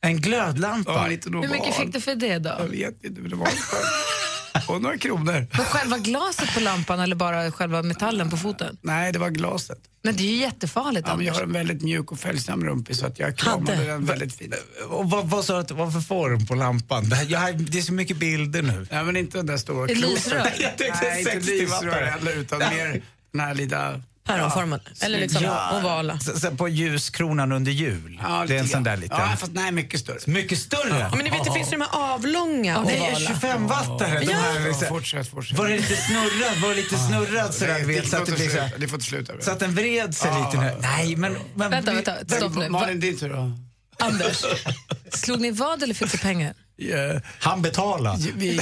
En 0.00 0.20
glödlampa? 0.20 0.92
Ja, 0.92 1.04
en 1.04 1.10
liten 1.10 1.34
Hur 1.34 1.48
mycket 1.48 1.76
fick 1.76 1.92
du 1.92 2.00
för 2.00 2.14
det 2.14 2.38
då? 2.38 2.48
Jag 2.58 2.68
vet 2.68 3.04
inte, 3.04 3.20
men 3.20 3.30
det 3.30 3.36
var 3.36 3.48
Och 4.68 4.82
några 4.82 4.98
kronor. 4.98 5.46
Var 5.58 5.64
själva 5.64 5.98
glaset 5.98 6.54
på 6.54 6.60
lampan 6.60 7.00
eller 7.00 7.16
bara 7.16 7.50
själva 7.52 7.82
metallen 7.82 8.30
på 8.30 8.36
foten? 8.36 8.78
Nej, 8.82 9.12
det 9.12 9.18
var 9.18 9.30
glaset. 9.30 9.78
Men 10.02 10.16
det 10.16 10.22
är 10.22 10.26
ju 10.32 10.36
jättefarligt 10.36 11.08
Ja, 11.08 11.16
men 11.16 11.26
jag 11.26 11.34
har 11.34 11.42
en 11.42 11.52
väldigt 11.52 11.82
mjuk 11.82 12.12
och 12.12 12.18
följsam 12.20 12.64
rumpis 12.64 12.98
så 12.98 13.06
att 13.06 13.18
jag 13.18 13.36
kramade 13.38 13.74
Hade. 13.76 13.86
den 13.88 14.04
väldigt 14.04 14.36
fint. 14.36 14.54
Och 14.88 15.10
vad, 15.10 15.30
vad 15.30 15.44
sa 15.44 15.52
du 15.54 15.60
att 15.60 15.68
det 15.68 15.74
var 15.74 15.90
för 15.90 16.00
form 16.00 16.46
på 16.46 16.54
lampan? 16.54 17.08
Det, 17.08 17.16
här, 17.16 17.26
jag, 17.28 17.40
har- 17.40 17.52
det 17.52 17.78
är 17.78 17.82
så 17.82 17.92
mycket 17.92 18.16
bilder 18.16 18.62
nu. 18.62 18.86
Nej, 18.90 19.04
men 19.04 19.16
inte 19.16 19.38
den 19.38 19.46
där 19.46 19.56
stora 19.56 19.84
Ett 19.84 19.98
kloten. 19.98 20.10
lysrör? 20.14 20.36
Jag 20.58 20.78
tänkte 20.78 21.00
Nej, 21.02 21.18
inte 21.20 21.32
60 21.32 21.50
lysrör 21.50 22.02
heller, 22.02 22.36
utan 22.36 22.58
mer 22.58 23.02
den 23.32 23.40
här 23.40 23.54
lilla... 23.54 24.02
Päronformade. 24.28 24.82
Eller 25.00 25.18
liksom 25.20 25.44
ovala. 25.44 26.18
Så, 26.18 26.40
så 26.40 26.50
på 26.50 26.68
ljuskronan 26.68 27.52
under 27.52 27.72
jul. 27.72 28.20
Ja, 28.22 28.44
det 28.48 28.54
är 28.56 28.58
en 28.60 28.68
sån 28.68 28.82
där 28.82 28.96
liten. 28.96 29.18
Ja, 29.20 29.36
fast 29.36 29.52
nej, 29.52 29.72
mycket 29.72 30.00
större. 30.00 30.18
Mycket 30.26 30.58
större? 30.58 30.98
Ja, 30.98 31.10
men 31.16 31.24
ni 31.24 31.30
vet, 31.30 31.44
det 31.44 31.52
finns 31.52 31.68
ju 31.72 31.76
de 31.76 31.80
här 31.90 32.14
avlånga 32.14 32.78
ovala. 32.80 33.16
25 33.18 33.66
wattare. 33.66 34.20
De 34.20 34.32
här, 34.32 34.60
Ja, 34.60 34.66
liksom. 34.68 34.88
fortsätt, 34.88 35.28
fortsätt. 35.30 35.58
Var 35.58 35.68
det 35.68 35.76
lite 35.76 35.96
snurrad? 35.96 36.56
Var 36.62 36.68
det 36.68 36.74
lite 36.74 36.96
snurrad 36.98 37.54
sådär? 37.54 37.78
du 37.80 37.84
vet, 37.86 38.08
så 38.08 38.16
att 38.16 38.26
det 38.26 38.32
blir 38.32 38.48
så, 38.48 38.56
Det 38.78 38.88
får 38.88 38.96
inte 38.96 39.06
sluta. 39.06 39.32
så 39.40 39.50
att 39.50 39.60
den 39.60 39.74
vred 39.74 40.14
sig 40.14 40.30
Ja. 40.30 40.46
lite 40.46 40.60
nu. 40.64 40.76
Nej, 40.80 41.16
men... 41.16 41.36
men 41.54 41.70
Vänta, 41.70 41.92
vänta, 41.94 42.12
stopp 42.36 42.54
nu. 42.56 42.68
Malin, 42.68 43.00
din 43.00 43.18
tur 43.18 43.28
då. 43.28 43.52
Anders, 44.00 44.44
slog 45.12 45.40
ni 45.40 45.50
vad 45.50 45.82
eller 45.82 45.94
fick 45.94 46.12
du 46.12 46.18
pengar? 46.18 46.54
Ja, 46.90 47.20
Han 47.40 47.62
betalade. 47.62 48.18
vi, 48.36 48.60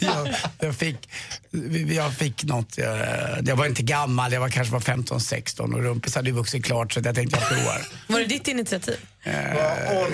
jag, 0.00 0.34
jag, 0.60 0.76
fick, 0.76 1.08
jag 1.90 2.14
fick 2.14 2.44
något, 2.44 2.78
jag, 2.78 2.98
jag 3.44 3.56
var 3.56 3.66
inte 3.66 3.82
gammal, 3.82 4.32
jag 4.32 4.40
var 4.40 4.48
kanske 4.48 4.72
var 4.72 4.80
15-16 4.80 5.74
och 5.74 5.82
Rumpis 5.82 6.14
hade 6.14 6.28
ju 6.28 6.34
vuxit 6.34 6.64
klart 6.64 6.92
så 6.92 7.00
jag 7.04 7.14
tänkte 7.14 7.38
jag 7.40 7.48
provar. 7.48 7.82
Var 8.06 8.20
det 8.20 8.26
ditt 8.26 8.48
initiativ? 8.48 8.96
Eh, 9.22 9.34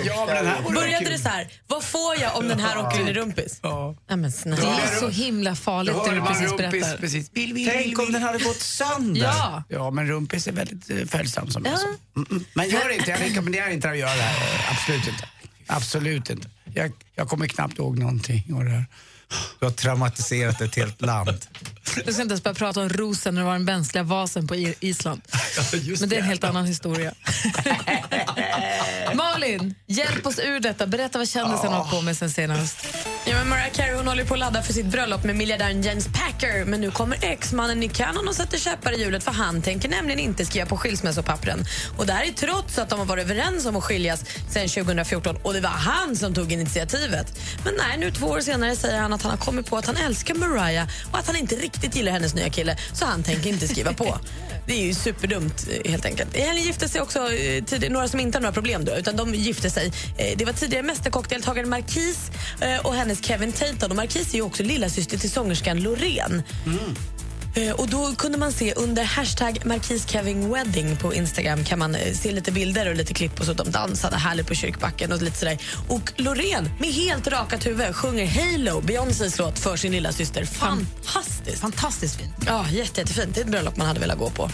ja, 0.05 0.25
men 0.27 0.37
den 0.37 0.47
här 0.47 0.63
Började 0.75 1.11
det 1.11 1.19
så 1.19 1.29
här, 1.29 1.49
vad 1.67 1.85
får 1.85 2.21
jag 2.21 2.37
om 2.37 2.49
den 2.49 2.61
här 2.61 2.79
åker 2.79 3.01
in 3.01 3.09
i 3.09 3.13
rumpis? 3.13 3.59
Ja. 3.63 3.97
Nej, 4.09 4.17
men 4.17 4.31
Det 4.45 4.67
är 4.67 5.01
så 5.01 5.09
himla 5.09 5.55
farligt 5.57 5.95
det 6.05 6.15
du 6.15 6.21
precis 6.21 6.51
Rumpis 6.51 6.71
berättar. 6.73 6.97
precis. 6.97 7.31
Vill, 7.33 7.53
vill, 7.55 7.69
Tänk 7.73 7.87
vill, 7.87 8.07
om 8.07 8.13
den 8.13 8.23
hade 8.23 8.39
gått 8.39 8.61
sönder. 8.61 9.21
Ja, 9.23 9.63
Ja, 9.69 9.91
men 9.91 10.07
Rumpis 10.07 10.47
är 10.49 10.53
väldigt 10.53 10.91
eh, 10.91 10.97
följsam 11.07 11.51
som 11.51 11.65
jag 11.65 11.79
sa. 11.79 11.87
Mm, 11.87 12.29
mm. 12.31 12.45
Men 12.55 12.69
gör 12.69 12.89
inte, 12.89 13.11
jag 13.11 13.21
rekommenderar 13.21 13.71
inte 13.71 13.91
att 13.91 13.99
göra 13.99 14.15
det 14.17 14.23
här. 14.23 14.55
Eh, 14.55 14.73
Absolut 14.73 15.09
inte. 15.09 15.29
Absolut 15.67 16.31
inte. 16.31 16.49
Jag, 16.75 16.93
jag 17.14 17.29
kommer 17.29 17.47
knappt 17.47 17.79
ihåg 17.79 17.99
någonting 17.99 18.55
av 18.55 18.64
det 18.64 18.70
här. 18.70 18.85
Du 19.61 19.66
har 19.66 19.70
traumatiserat 19.72 20.61
ett 20.61 20.75
helt 20.77 21.01
land. 21.03 21.47
Du 22.07 22.12
ska 22.12 22.22
inte 22.22 22.33
ens 22.33 22.43
börja 22.43 22.55
prata 22.55 22.81
om 22.81 22.89
rosen 22.89 23.35
när 23.35 23.41
det 23.43 23.47
var 23.47 23.53
den 23.53 23.64
mänskliga 23.64 24.03
vasen 24.05 24.47
på 24.49 24.55
I- 24.57 24.75
Island. 24.81 25.22
Men 26.01 26.09
det 26.09 26.16
är 26.16 26.20
en 26.20 26.25
helt 26.27 26.45
annan 26.45 26.66
historia. 26.66 27.12
Malin, 29.14 29.75
hjälp 29.87 30.27
oss 30.27 30.39
ur 30.39 30.61
detta. 30.61 30.87
Berätta 30.87 31.18
vad 31.18 31.29
kändisen 31.29 31.72
har 31.72 31.85
på 31.85 32.01
med 32.01 32.16
sen 32.16 32.31
senast. 32.31 32.87
Ja, 33.27 33.35
men 33.37 33.49
Mariah 33.49 33.70
Carey 33.72 33.95
hon 33.95 34.09
håller 34.09 34.25
på 34.25 34.35
att 34.35 34.41
ladda 34.41 34.62
för 34.62 34.72
sitt 34.72 34.87
bröllop 34.87 35.25
med 35.25 35.37
miljardären 35.37 35.83
James 35.83 36.07
Packer. 36.07 36.64
Men 36.64 36.81
nu 36.81 36.91
kommer 36.91 37.18
exmannen 37.25 37.81
Nick 37.81 37.93
Cannon 37.93 38.29
och 38.29 38.35
sätter 38.35 38.59
käppar 38.59 38.93
i 38.93 39.01
hjulet 39.01 39.25
för 39.25 39.31
han 39.33 39.62
tänker 39.62 39.89
nämligen 39.89 40.20
inte 40.20 40.47
skriva 40.47 40.66
på 40.66 40.77
skilsmässopappren. 40.77 41.64
Och 41.99 42.07
det 42.07 42.12
här 42.12 42.25
är 42.25 42.33
trots 42.33 42.79
att 42.79 42.89
de 42.91 42.99
har 42.99 43.07
varit 43.07 43.25
överens 43.25 43.66
om 43.66 43.77
att 43.77 43.85
skiljas 43.85 44.20
sedan 44.51 44.68
2014 44.68 45.37
och 45.43 45.53
det 45.55 45.61
var 45.61 45.70
han 45.70 46.16
som 46.16 46.35
tog 46.35 46.53
initiativet. 46.53 47.39
Men 47.64 47.75
nej, 47.79 47.99
nu 47.99 48.11
två 48.11 48.27
år 48.27 48.41
senare 48.41 48.77
säger 48.77 49.01
han 49.01 49.12
att 49.15 49.23
han 49.23 49.31
har 49.31 49.39
kommit 49.39 49.67
på 49.67 49.77
att 49.77 49.87
han 49.87 49.97
älskar 49.97 50.35
Mariah 50.35 50.89
och 51.12 51.19
att 51.19 51.27
han 51.27 51.37
inte 51.37 51.55
riktigt 51.55 51.97
gillar 51.97 52.12
hennes 52.12 52.35
nya 52.35 52.49
kille 52.51 52.77
så 52.93 53.05
han 53.07 53.23
tänker 53.23 53.51
inte 53.51 53.69
skriva 53.69 53.93
på. 53.93 54.19
Det 54.67 54.73
är 54.73 54.87
ju 54.87 54.95
superdumt 54.95 55.67
eh, 55.85 55.91
helt 55.91 56.05
enkelt. 56.07 56.37
I 56.37 56.41
helgen 56.41 56.65
gifte 56.65 56.89
sig 56.89 57.01
också 57.01 57.19
eh, 57.33 57.65
tidigare, 57.65 57.93
några 57.93 58.09
som 58.09 58.21
inte 58.21 58.39
har 58.39 58.43
några 58.43 58.53
problem 58.53 58.85
då, 58.85 58.97
utan 58.97 59.17
de 59.17 59.35
gifte 59.35 59.71
sig. 59.71 59.93
Eh, 60.19 60.37
Det 60.37 60.45
var 60.45 60.53
tidigare 60.53 60.83
Mästerkockdeltagaren 60.83 61.69
Marquis 61.69 62.19
och 62.83 62.95
hennes 62.95 63.25
Kevin 63.25 63.53
Tatum. 63.53 63.91
Och 63.91 63.97
Marquis 63.97 64.31
är 64.33 64.37
ju 64.37 64.43
också 64.43 64.62
lillasyster 64.62 65.19
till 65.19 65.31
sångerskan 65.31 65.81
Loreen. 65.83 66.43
Eh, 66.67 66.73
Och 67.77 67.89
då 67.89 68.15
kunde 68.15 68.39
man 68.39 68.53
se 68.53 68.73
under 68.75 69.05
hashtag 69.05 69.59
Marquis 69.65 70.09
Kevin 70.09 70.53
Wedding 70.53 70.97
på 70.97 71.15
Instagram 71.15 71.65
kan 71.65 71.79
man 71.79 71.95
eh, 71.95 72.13
se 72.13 72.33
lite 72.33 72.53
bilder 72.53 72.89
och 72.91 72.97
lite 72.97 73.15
klipp 73.15 73.41
och 73.41 73.47
så 73.47 73.53
de 73.53 73.71
dansade 73.71 74.17
härligt 74.17 74.47
på 74.47 74.55
kyrkbacken 74.55 75.13
och 75.13 75.23
lite 75.23 75.39
sådär. 75.39 75.59
Och 75.89 76.13
Loreen 76.17 76.71
med 76.81 76.89
helt 76.89 77.27
rakat 77.27 77.67
huvud 77.67 77.97
sjunger 77.97 78.27
Halo, 78.27 78.81
Beyoncés 78.81 79.39
låt 79.39 79.59
för 79.59 79.77
sin 79.77 79.93
lilla 79.93 80.13
syster. 80.13 80.45
Fantastiskt. 80.45 81.61
Fantastiskt 81.61 82.17
fint. 82.17 82.33
Ja, 82.47 82.67
jätte, 82.71 83.01
jättefint. 83.01 83.35
Det 83.35 83.41
är 83.41 83.45
ett 83.45 83.51
bröllop 83.51 83.77
man 83.77 83.87
hade 83.87 84.01
velat 84.01 84.19
gå 84.19 84.31
på. 84.31 84.51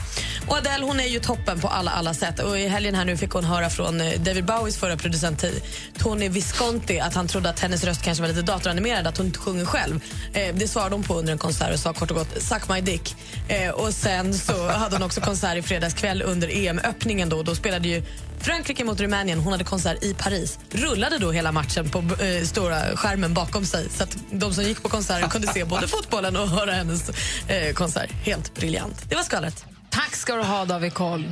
Och 0.47 0.57
Adele 0.57 0.85
hon 0.85 1.01
är 1.01 1.09
ju 1.09 1.21
toppen 1.21 1.61
på 1.61 1.69
alla, 1.69 1.91
alla 1.91 2.15
sätt. 2.15 2.39
Och 2.39 2.59
I 2.59 2.69
helgen 2.69 2.95
här 2.95 3.05
nu 3.05 3.17
fick 3.17 3.31
hon 3.31 3.45
höra 3.45 3.71
från 3.71 4.01
eh, 4.01 4.21
David 4.21 4.45
Bowies 4.45 4.77
förra 4.77 4.97
producent 4.97 5.45
eh, 5.45 5.51
Tony 5.99 6.29
Visconti 6.29 7.01
att 7.01 7.15
han 7.15 7.29
trodde 7.29 7.51
att 7.51 7.61
hennes 7.61 7.85
röst 7.85 8.03
kanske 8.03 8.23
var 8.23 8.29
lite 8.29 8.43
datoranimerad, 8.43 9.07
att 9.07 9.17
hon 9.17 9.27
inte 9.27 9.39
sjunger 9.39 9.65
själv. 9.65 10.01
Eh, 10.33 10.55
det 10.55 10.69
svarade 10.69 10.95
hon 10.95 11.03
på 11.03 11.15
under 11.15 11.33
en 11.33 11.39
konsert 11.39 11.75
och 11.75 11.81
sa 11.81 11.93
kort 11.93 12.11
och 12.11 12.17
gott 12.17 12.43
“suck 12.43 12.69
my 12.69 12.81
dick”. 12.91 13.17
Eh, 13.49 13.71
och 13.71 13.95
Sen 13.95 14.35
så 14.35 14.69
hade 14.69 14.97
hon 14.97 15.03
också 15.03 15.21
konsert 15.21 15.57
i 15.57 15.63
fredags 15.63 15.95
kväll 15.95 16.23
under 16.23 16.49
EM-öppningen. 16.49 17.29
Då, 17.29 17.43
då 17.43 17.55
spelade 17.55 17.89
ju 17.89 18.03
Frankrike 18.41 18.85
mot 18.85 19.01
Rumänien. 19.01 19.39
Hon 19.39 19.53
hade 19.53 19.65
konsert 19.65 20.03
i 20.03 20.15
Paris. 20.15 20.59
Rullade 20.71 21.19
då 21.19 21.31
hela 21.33 21.53
matchen 21.53 21.91
på 21.91 21.99
eh, 21.99 22.45
stora 22.45 22.97
skärmen 22.97 23.35
bakom 23.35 23.65
sig 23.65 23.89
så 23.91 24.03
att 24.03 24.17
de 24.31 24.55
som 24.55 24.65
gick 24.65 24.83
på 24.83 24.89
konserten 24.89 25.29
kunde 25.31 25.47
se 25.49 25.65
både 25.65 25.89
fotbollen 25.97 26.37
och 26.37 26.49
höra 26.49 26.73
hennes 26.73 27.11
eh, 27.49 27.73
konsert. 27.75 28.11
Helt 28.25 28.55
briljant. 28.55 29.05
Det 29.09 29.15
var 29.15 29.23
skvallret. 29.23 29.65
Tack 29.91 30.17
ska 30.17 30.35
du 30.35 30.43
ha, 30.43 30.65
David 30.65 30.95
Koll. 30.95 31.25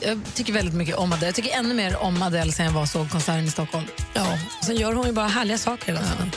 Jag 0.00 0.20
tycker 0.34 0.52
väldigt 0.52 0.74
mycket 0.74 0.96
om 0.96 1.12
Adele. 1.12 1.26
Jag 1.26 1.34
tycker 1.34 1.58
ännu 1.58 1.74
mer 1.74 1.96
om 1.96 2.22
Adele 2.22 2.52
sen 2.52 2.66
jag 2.66 2.72
var 2.72 2.86
såg 2.86 3.10
konserten 3.10 3.44
i 3.44 3.50
Stockholm. 3.50 3.86
Ja, 4.14 4.38
sen 4.66 4.76
gör 4.76 4.92
hon 4.92 5.06
ju 5.06 5.12
bara 5.12 5.28
härliga 5.28 5.58
saker 5.58 5.86
hela 5.86 6.00
tiden. 6.00 6.30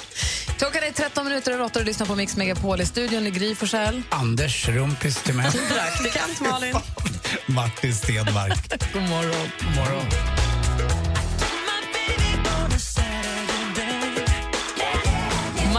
Klockan 0.57 0.83
är 0.83 0.91
13 0.91 1.25
minuter 1.25 1.51
över 1.51 1.63
8 1.63 1.79
och 1.79 1.85
lyssnar 1.85 2.07
på 2.07 2.15
Mix 2.15 2.37
Megapol 2.37 2.81
i 2.81 2.85
studion 2.85 3.27
i 3.27 3.31
Gry 3.31 3.55
Forssell. 3.55 4.01
Anders 4.09 4.69
Rumpis 4.69 5.23
till 5.23 5.35
mig. 5.35 5.51
Praktikant 5.51 6.41
Malin. 6.41 6.75
Martin 7.45 7.95
Stenmark. 7.95 8.93
God 8.93 9.01
morgon. 9.01 9.49
God 9.59 9.75
morgon. 9.75 10.05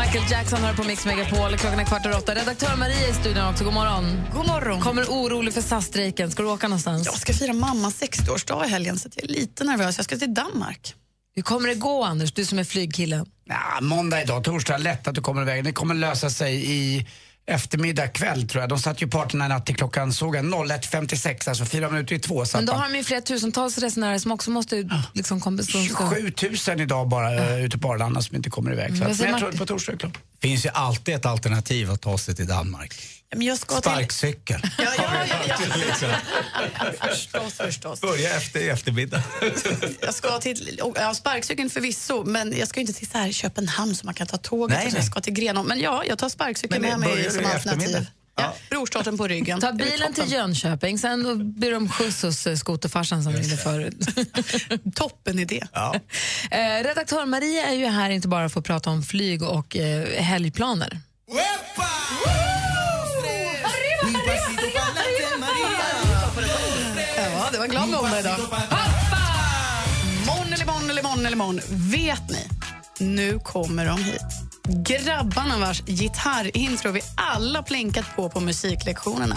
Michael 0.00 0.30
Jackson 0.30 0.58
hör 0.58 0.74
på 0.74 0.84
Mix 0.84 1.06
Megapol. 1.06 1.56
Klockan 1.56 1.80
är 1.80 1.84
kvart 1.84 2.06
över 2.06 2.16
åtta. 2.18 2.34
Redaktör 2.34 2.76
Maria 2.76 3.08
i 3.08 3.14
studion 3.14 3.48
också. 3.48 3.64
God 3.64 3.74
morgon. 3.74 4.20
God 4.34 4.46
morgon. 4.46 4.80
Kommer 4.80 5.04
orolig 5.04 5.54
för 5.54 5.60
SAS-strejken. 5.60 6.30
Ska 6.30 6.42
du 6.42 6.48
åka 6.48 6.68
någonstans? 6.68 7.06
Jag 7.06 7.14
ska 7.14 7.32
fira 7.32 7.52
mammas 7.52 8.02
60-årsdag 8.02 8.66
i 8.66 8.68
helgen 8.68 8.98
så 8.98 9.08
jag 9.14 9.24
är 9.24 9.28
lite 9.28 9.64
nervös. 9.64 9.98
Jag 9.98 10.04
ska 10.04 10.16
till 10.16 10.34
Danmark. 10.34 10.94
Hur 11.34 11.42
kommer 11.42 11.68
det 11.68 11.74
gå, 11.74 12.04
Anders? 12.04 12.32
Du 12.32 12.44
som 12.44 12.58
är 12.58 12.64
flygkillen. 12.64 13.26
Ja, 13.48 13.80
måndag 13.80 14.22
idag, 14.22 14.44
torsdag, 14.44 14.78
lätt 14.78 15.08
att 15.08 15.14
du 15.14 15.20
kommer 15.20 15.42
iväg. 15.42 15.64
Det 15.64 15.72
kommer 15.72 15.94
lösa 15.94 16.30
sig 16.30 16.72
i 16.72 17.06
eftermiddag 17.46 18.08
kväll 18.08 18.48
tror 18.48 18.62
jag. 18.62 18.68
De 18.68 18.78
satt 18.78 19.02
ju 19.02 19.08
parterna 19.08 19.46
i 19.46 19.48
natt 19.48 19.66
till 19.66 19.76
klockan, 19.76 20.12
såg 20.12 20.36
jag, 20.36 20.44
01.56, 20.44 21.48
alltså 21.48 21.64
fyra 21.64 21.90
minuter 21.90 22.14
i 22.14 22.18
två. 22.18 22.44
Men 22.52 22.66
då 22.66 22.72
man. 22.72 22.82
har 22.82 22.88
de 22.88 22.96
ju 22.96 23.04
flera 23.04 23.20
tusentals 23.20 23.78
resenärer 23.78 24.18
som 24.18 24.32
också 24.32 24.50
måste 24.50 24.88
liksom 25.12 25.40
kompensera. 25.40 25.82
27 25.82 26.32
000 26.68 26.80
idag 26.80 27.08
bara 27.08 27.34
uh. 27.34 27.64
ute 27.64 27.78
på 27.78 27.92
Arlanda 27.92 28.22
som 28.22 28.36
inte 28.36 28.50
kommer 28.50 28.72
iväg. 28.72 28.96
Så 28.96 29.02
Vad 29.02 29.12
att, 29.12 29.20
men 29.20 29.30
jag 29.30 29.38
tror 29.38 29.52
på 29.52 29.66
torsdag 29.66 29.92
är 29.92 29.96
det 29.96 30.00
klart. 30.00 30.18
Det 30.40 30.48
finns 30.48 30.66
ju 30.66 30.70
alltid 30.70 31.14
ett 31.14 31.26
alternativ 31.26 31.90
att 31.90 32.00
ta 32.00 32.18
sig 32.18 32.34
till 32.34 32.46
Danmark. 32.46 32.94
Men 33.36 33.46
jag 33.46 33.58
ska 33.58 33.80
till... 33.80 33.90
Sparkcykel. 33.90 34.60
Ja, 34.78 34.84
ja, 34.96 35.26
ja, 35.48 35.56
Liksom. 35.76 36.08
ja. 36.78 37.08
förstås, 37.08 37.54
förstås. 37.54 38.00
Börja 38.00 38.36
efter 38.36 38.60
i 38.60 38.68
eftermiddag. 38.68 39.22
Jag 40.00 40.14
ska 40.14 40.38
till, 40.38 40.80
ja, 40.94 41.14
sparkcykeln 41.14 41.70
förvisso, 41.70 42.24
men 42.24 42.58
jag 42.58 42.68
ska 42.68 42.80
inte 42.80 42.92
till 42.92 43.08
så 43.10 43.18
här 43.18 43.32
Köpenhamn 43.32 43.94
så 43.94 44.06
man 44.06 44.14
kan 44.14 44.26
ta 44.26 44.36
tåget. 44.36 44.78
Nej, 44.78 44.86
nej. 44.86 44.94
jag 44.96 45.04
ska 45.04 45.20
till 45.20 45.32
Grenå. 45.32 45.62
Men 45.62 45.80
ja, 45.80 46.04
jag 46.04 46.18
tar 46.18 46.28
sparkcykeln 46.28 46.82
med 46.82 46.98
mig 46.98 47.30
som 47.30 47.46
alternativ. 47.46 48.06
Ja. 48.36 48.54
Brorsdottern 48.70 49.18
på 49.18 49.28
ryggen. 49.28 49.60
Ta 49.60 49.72
bilen 49.72 50.14
till. 50.14 50.32
Jönköping, 50.32 50.98
sen 50.98 51.52
ber 51.60 51.70
de 51.70 51.88
skjuts 51.88 52.22
hos 52.22 52.46
eh, 52.46 52.56
skoterfarsan 52.56 53.22
som 53.22 53.32
ringde 53.32 53.56
förut. 53.56 53.96
Toppen 54.94 55.38
idé. 55.38 55.62
Ja. 55.72 55.94
Eh, 56.50 56.84
redaktör 56.84 57.26
Maria 57.26 57.66
är 57.66 57.74
ju 57.74 57.86
här 57.86 58.10
inte 58.10 58.28
bara 58.28 58.48
för 58.48 58.60
att 58.60 58.66
prata 58.66 58.90
om 58.90 59.02
flyg 59.02 59.42
och 59.42 59.76
eh, 59.76 60.22
helgplaner. 60.22 61.00
Ja, 61.28 62.45
imorgon. 71.36 71.60
Vet 71.70 72.30
ni? 72.30 72.48
Nu 72.98 73.38
kommer 73.38 73.86
de 73.86 73.98
hit. 73.98 74.22
Grabbarna 74.68 75.58
vars 75.58 75.82
gitarrintro 75.86 76.90
vi 76.90 77.00
alla 77.16 77.62
plinkat 77.62 78.04
på 78.16 78.28
på 78.28 78.40
musiklektionerna. 78.40 79.36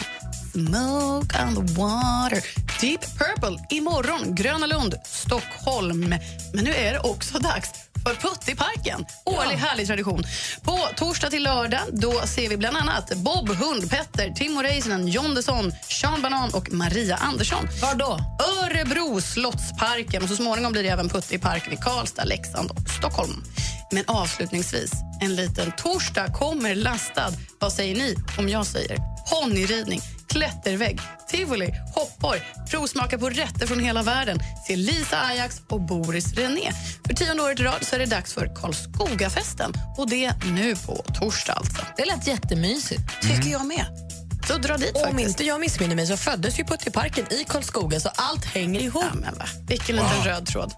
Smoke 0.51 1.43
on 1.43 1.55
the 1.55 1.73
water. 1.73 2.43
Deep 2.81 3.01
Purple 3.17 3.65
imorgon. 3.69 4.35
Gröna 4.35 4.65
Lund, 4.65 4.95
Stockholm. 5.05 6.15
Men 6.53 6.63
nu 6.63 6.73
är 6.73 6.93
det 6.93 6.99
också 6.99 7.39
dags 7.39 7.69
för 8.05 8.15
Putt 8.15 8.49
i 8.49 8.55
parken. 8.55 9.05
Årlig 9.25 9.55
härlig 9.55 9.87
tradition. 9.87 10.23
På 10.63 10.79
torsdag 10.95 11.29
till 11.29 11.43
lördag 11.43 11.81
då 11.91 12.21
ser 12.25 12.49
vi 12.49 12.57
bland 12.57 12.77
annat 12.77 13.15
Bob 13.15 13.49
Hund, 13.49 13.89
Petter, 13.89 14.29
Timo 14.29 14.61
Räisänen, 14.61 15.07
John 15.07 15.35
Desson, 15.35 15.71
Sean 15.89 16.21
Banan 16.21 16.49
och 16.53 16.73
Maria 16.73 17.15
Andersson. 17.15 17.67
Var 17.81 17.95
då? 17.95 18.19
Örebro, 18.63 19.21
Slottsparken 19.21 20.23
och 20.23 20.29
så 20.29 20.35
småningom 20.35 20.71
blir 20.71 20.83
det 20.83 20.89
även 20.89 21.09
Putte 21.09 21.35
i 21.35 21.39
parken 21.39 21.73
i 21.73 21.77
Karlstad, 21.77 22.23
Leksand 22.23 22.71
och 22.71 22.89
Stockholm. 22.89 23.43
Men 23.91 24.03
avslutningsvis, 24.07 24.91
en 25.21 25.35
liten 25.35 25.71
torsdag 25.77 26.27
kommer 26.33 26.75
lastad. 26.75 27.31
Vad 27.59 27.73
säger 27.73 27.95
ni 27.95 28.15
om 28.37 28.49
jag 28.49 28.65
säger 28.65 28.97
ponnyridning, 29.29 30.01
klättervägg, 30.27 30.99
tivoli, 31.27 31.73
hoppborg, 31.95 32.41
provsmaka 32.69 33.17
på 33.17 33.29
rätter 33.29 33.67
från 33.67 33.79
hela 33.79 34.03
världen, 34.03 34.39
se 34.67 34.75
Lisa 34.75 35.21
Ajax 35.21 35.61
och 35.67 35.81
Boris 35.81 36.33
René. 36.33 36.71
För 37.07 37.13
tionde 37.13 37.43
året 37.43 37.59
i 37.59 37.63
rad 37.63 37.85
så 37.85 37.95
är 37.95 37.99
det 37.99 38.05
dags 38.05 38.33
för 38.33 38.55
Karlskogafesten 38.55 39.73
och 39.97 40.09
det 40.09 40.33
nu 40.45 40.75
på 40.75 40.95
torsdag 41.19 41.53
alltså. 41.53 41.81
Det 41.97 42.05
lät 42.05 42.27
jättemysigt. 42.27 43.01
Tycker 43.21 43.49
jag 43.49 43.65
med. 43.65 44.08
Så 44.49 44.57
dra 44.57 44.77
dit 44.77 44.95
Om 44.95 45.01
faktiskt. 45.03 45.29
inte 45.29 45.43
jag 45.43 45.59
missminner 45.59 45.95
mig 45.95 46.07
så 46.07 46.17
föddes 46.17 46.59
ju 46.59 46.63
Puttiparken 46.63 47.33
i 47.33 47.45
Karlskoga 47.49 47.99
så 47.99 48.09
allt 48.15 48.45
hänger 48.45 48.79
ihop. 48.79 49.03
Ja, 49.13 49.19
men 49.21 49.37
va? 49.37 49.45
Vilken 49.67 49.95
liten 49.95 50.23
röd 50.23 50.45
tråd. 50.45 50.73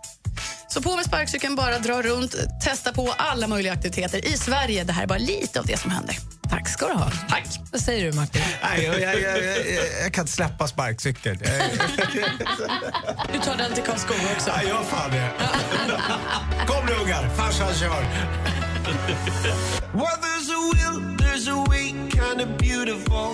Så 0.68 0.82
på 0.82 0.96
med 0.96 1.06
sparkcykeln, 1.06 1.56
bara 1.56 1.80
dra 1.80 2.02
runt, 2.02 2.36
testa 2.64 2.94
på 2.94 3.14
alla 3.18 3.48
möjliga 3.48 3.74
aktiviteter 3.74 4.28
i 4.28 4.38
Sverige. 4.38 4.84
Det 4.84 4.94
här 4.94 5.04
är 5.04 5.08
bara 5.08 5.18
lite 5.18 5.60
av 5.60 5.66
det 5.66 5.78
som 5.80 5.92
händer. 5.92 6.16
Tack 6.50 6.70
ska 6.70 6.88
du 6.88 6.94
ha. 6.94 7.12
Tack. 7.30 7.46
Vad 7.72 7.82
säger 7.82 8.06
du, 8.12 8.18
Martin? 8.18 8.42
Nej, 8.64 8.84
jag, 8.84 9.02
jag, 9.02 9.22
jag, 9.22 9.44
jag, 9.44 9.68
jag 10.04 10.14
kan 10.14 10.22
inte 10.24 10.34
släppa 10.34 10.68
sparkcykeln. 10.68 11.40
Jag, 11.44 11.54
Du 13.34 13.40
tar 13.40 13.58
den 13.58 13.74
till 13.74 13.84
Karlskoga 13.84 14.20
också. 14.36 14.50
jag 14.50 14.64
gör 14.66 14.84
fan 14.84 15.12
det. 15.12 15.30
Kom 16.68 16.86
nu 16.86 16.94
ungar, 16.94 17.30
farsan 17.36 17.74
kör. 17.76 18.06
kind 22.42 22.54
of 22.54 22.58
beautiful. 22.58 23.32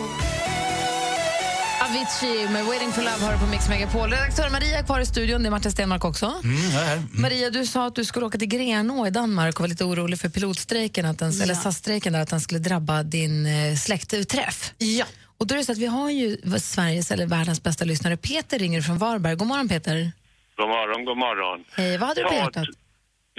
Avicii 1.81 2.49
med 2.49 2.65
Waiting 2.65 2.91
for 2.91 3.01
Love 3.01 3.25
har 3.25 3.33
du 3.33 3.39
på 3.39 3.45
Mix 3.45 3.69
Megapol. 3.69 4.09
Redaktör 4.09 4.49
Maria 4.49 4.79
är 4.79 4.83
kvar 4.83 4.99
i 4.99 5.05
studion. 5.05 5.43
Det 5.43 5.49
är 5.49 5.51
Martin 5.51 5.71
Stenmark 5.71 6.05
också. 6.05 6.25
Mm, 6.43 6.57
här. 6.57 6.97
Mm. 6.97 7.09
Maria, 7.13 7.49
du 7.49 7.65
sa 7.65 7.87
att 7.87 7.95
du 7.95 8.05
skulle 8.05 8.25
åka 8.25 8.37
till 8.37 8.47
Grenå 8.47 9.07
i 9.07 9.09
Danmark 9.09 9.55
och 9.55 9.61
var 9.61 9.67
lite 9.67 9.83
orolig 9.83 10.19
för 10.19 10.29
pilotstrejken, 10.29 11.05
att 11.05 11.19
den, 11.19 11.41
eller 11.41 11.53
SAS-strejken, 11.53 12.13
där, 12.13 12.19
att 12.19 12.29
den 12.29 12.41
skulle 12.41 12.59
drabba 12.59 13.03
din 13.03 13.45
eh, 13.45 13.75
släktträff. 13.75 14.73
Ja. 14.77 15.05
Och 15.37 15.47
då 15.47 15.55
är 15.55 15.57
det 15.59 15.65
så 15.65 15.71
att 15.71 15.77
vi 15.77 15.85
har 15.85 16.09
ju 16.09 16.37
Sveriges 16.59 17.11
eller 17.11 17.25
världens 17.25 17.63
bästa 17.63 17.85
lyssnare. 17.85 18.17
Peter 18.17 18.59
ringer 18.59 18.81
från 18.81 18.97
Varberg. 18.97 19.35
God 19.35 19.47
morgon 19.47 19.69
Peter. 19.69 20.11
God 20.57 20.69
morgon, 20.69 21.05
god 21.05 21.17
morgon. 21.17 21.65
Hej, 21.71 21.97
vad 21.97 22.07
hade 22.07 22.21
du 22.21 22.27
på 22.27 22.33
Ja, 22.33 22.39
hjärtat? 22.39 22.67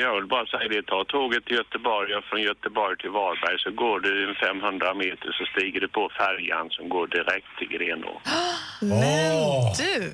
Jag 0.00 0.14
vill 0.14 0.26
bara 0.26 0.46
säga 0.46 0.68
det, 0.68 0.82
ta 0.82 1.04
tåget 1.04 1.44
till 1.44 1.56
Göteborg 1.56 2.14
och 2.14 2.24
från 2.24 2.42
Göteborg 2.42 2.96
till 2.96 3.10
Varberg 3.10 3.58
så 3.58 3.70
går 3.70 4.00
du 4.00 4.28
en 4.28 4.34
500 4.34 4.94
meter 4.94 5.32
så 5.32 5.44
stiger 5.44 5.80
du 5.80 5.88
på 5.88 6.10
färjan 6.18 6.70
som 6.70 6.88
går 6.88 7.06
direkt 7.06 7.46
till 7.58 7.68
Grenå. 7.68 8.20
Men 8.80 9.72
du, 9.78 10.12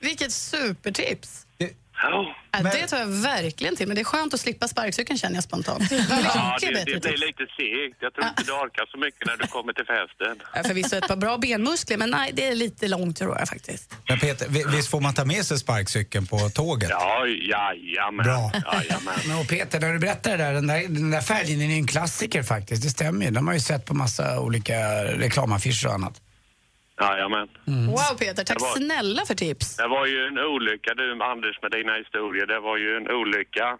vilket 0.00 0.32
supertips! 0.32 1.43
Ja. 2.02 2.34
Ja, 2.52 2.62
Det 2.62 2.86
tar 2.86 2.98
jag 2.98 3.06
verkligen 3.06 3.76
till, 3.76 3.86
men 3.88 3.94
det 3.94 4.00
är 4.02 4.04
skönt 4.04 4.34
att 4.34 4.40
slippa 4.40 4.68
sparkcykeln 4.68 5.18
känner 5.18 5.34
jag 5.34 5.44
spontant. 5.44 5.82
Ja, 5.90 6.58
Mycket 6.62 6.68
det, 6.68 6.74
bättre 6.74 6.92
det 6.94 7.00
blir 7.00 7.26
lite 7.26 7.46
segt. 7.56 7.96
Jag 8.00 8.14
tror 8.14 8.26
inte 8.26 8.42
du 8.42 8.52
orkar 8.52 8.86
så 8.86 8.98
mycket 8.98 9.26
när 9.26 9.36
du 9.36 9.46
kommer 9.46 9.72
till 9.72 9.84
festen. 9.84 10.46
Ja, 10.54 10.62
Förvisso 10.64 10.96
ett 10.96 11.08
par 11.08 11.16
bra 11.16 11.38
benmuskler, 11.38 11.96
men 11.96 12.10
nej, 12.10 12.30
det 12.34 12.46
är 12.46 12.54
lite 12.54 12.88
långt 12.88 13.16
tror 13.16 13.38
jag 13.38 13.48
faktiskt. 13.48 13.94
Men 14.08 14.18
Peter, 14.18 14.46
vi- 14.48 14.64
visst 14.76 14.90
får 14.90 15.00
man 15.00 15.14
ta 15.14 15.24
med 15.24 15.44
sig 15.46 15.58
sparkcykeln 15.58 16.26
på 16.26 16.38
tåget? 16.50 16.90
Ja, 16.90 17.26
jajamän. 17.26 18.24
Bra. 18.24 18.52
jajamän. 18.72 19.14
Men 19.26 19.38
och 19.38 19.48
Peter, 19.48 19.80
när 19.80 19.92
du 19.92 19.98
berättar 19.98 20.30
det 20.30 20.44
där, 20.44 20.52
den 20.52 20.66
där, 20.66 20.80
den 20.88 21.10
där 21.10 21.20
färglinjen 21.20 21.70
är 21.70 21.74
ju 21.74 21.80
en 21.80 21.86
klassiker 21.86 22.42
faktiskt. 22.42 22.82
Det 22.82 22.88
stämmer 22.90 23.24
ju. 23.24 23.30
Den 23.30 23.46
har 23.46 23.54
ju 23.54 23.60
sett 23.60 23.84
på 23.84 23.94
massa 23.94 24.40
olika 24.40 25.04
reklamaffischer 25.04 25.86
och 25.88 25.94
annat. 25.94 26.20
Jajamän. 27.00 27.48
Wow 27.66 28.18
Peter, 28.18 28.44
tack 28.44 28.60
var- 28.60 28.76
snälla 28.76 29.22
för 29.26 29.34
tips. 29.34 29.76
Det 29.76 29.88
var 29.88 30.06
ju 30.06 30.26
en 30.26 30.38
olycka 30.38 30.94
du 30.94 31.22
Anders 31.22 31.62
med 31.62 31.70
dina 31.70 31.92
historier. 31.94 32.46
Det 32.46 32.60
var 32.60 32.76
ju 32.76 32.96
en 32.96 33.10
olycka. 33.10 33.78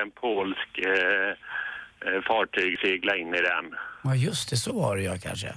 En 0.00 0.10
polsk 0.10 0.78
eh, 0.78 1.30
eh, 2.14 2.22
fartyg 2.28 2.78
seglade 2.80 3.18
in 3.18 3.34
i 3.34 3.40
den. 3.40 3.64
Ja 4.04 4.14
just 4.14 4.50
det, 4.50 4.56
så 4.56 4.72
var 4.80 4.96
det 4.96 5.02
ja 5.02 5.16
kanske. 5.22 5.52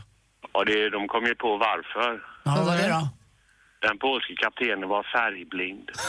Och 0.51 0.65
det, 0.65 0.89
de 0.89 1.07
kom 1.07 1.25
ju 1.25 1.35
på 1.35 1.57
varför. 1.57 2.21
Ja, 2.43 2.55
vad 2.57 2.65
var 2.65 2.77
det 2.77 2.87
då? 2.89 3.09
Den 3.87 3.97
polske 3.97 4.35
kaptenen 4.35 4.89
var 4.89 5.03
färgblind. 5.03 5.89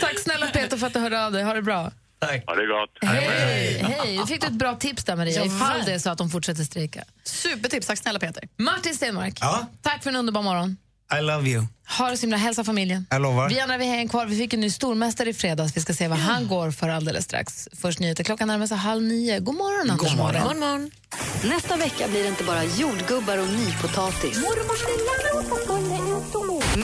Tack 0.00 0.18
snälla 0.18 0.46
Peter 0.46 0.76
för 0.76 0.86
att 0.86 0.92
du 0.92 0.98
hörde 0.98 1.26
av 1.26 1.32
dig. 1.32 1.42
Ha 1.44 1.54
det 1.54 1.62
bra. 1.62 1.90
Ha 2.20 2.54
det 2.54 2.66
gott. 2.66 3.10
Hej! 3.12 3.78
Hej! 3.82 4.18
Du 4.18 4.26
fick 4.26 4.40
du 4.40 4.46
ett 4.46 4.52
bra 4.52 4.74
tips 4.76 5.04
där 5.04 5.16
Maria, 5.16 5.34
Ja, 5.38 5.44
ifall 5.44 5.84
det 5.84 5.92
är 5.92 5.98
så 5.98 6.10
att 6.10 6.18
de 6.18 6.30
fortsätter 6.30 6.64
strejka. 6.64 7.04
Supertips, 7.24 7.86
tack 7.86 7.98
snälla 7.98 8.18
Peter. 8.18 8.48
Martin 8.56 8.94
Stenmark, 8.94 9.38
Ja? 9.40 9.66
tack 9.82 10.02
för 10.02 10.10
en 10.10 10.16
underbar 10.16 10.42
morgon. 10.42 10.76
I 11.12 11.20
love 11.22 11.48
you. 11.48 11.66
Ha 11.98 12.10
det 12.10 12.16
så 12.16 12.20
himla, 12.20 12.36
hälsa 12.36 12.64
familjen. 12.64 13.06
Jag 13.10 13.22
lovar. 13.22 13.48
Vi 13.48 13.60
andra 13.60 13.76
vi 13.76 13.84
hänger 13.84 14.08
kvar. 14.08 14.26
Vi 14.26 14.36
fick 14.38 14.52
en 14.54 14.60
ny 14.60 14.70
stormästare 14.70 15.28
i 15.30 15.34
fredags. 15.34 15.76
Vi 15.76 15.80
ska 15.80 15.94
se 15.94 16.08
vad 16.08 16.18
han 16.18 16.48
går 16.48 16.70
för 16.70 16.88
alldeles 16.88 17.24
strax. 17.24 17.68
Först 17.72 17.98
nyheter. 18.00 18.24
Klockan 18.24 18.48
närmar 18.48 18.66
sig 18.66 18.76
halv 18.76 19.02
nio. 19.02 19.40
God 19.40 19.54
morgon, 19.54 19.90
Anders. 19.90 20.08
God 20.08 20.18
morgon. 20.18 20.42
morgon, 20.42 20.58
morgon. 20.60 20.90
Nästa 21.44 21.76
vecka 21.76 22.08
blir 22.08 22.22
det 22.22 22.28
inte 22.28 22.44
bara 22.44 22.64
jordgubbar 22.64 23.38
och 23.38 23.48
nypotatis. 23.48 24.38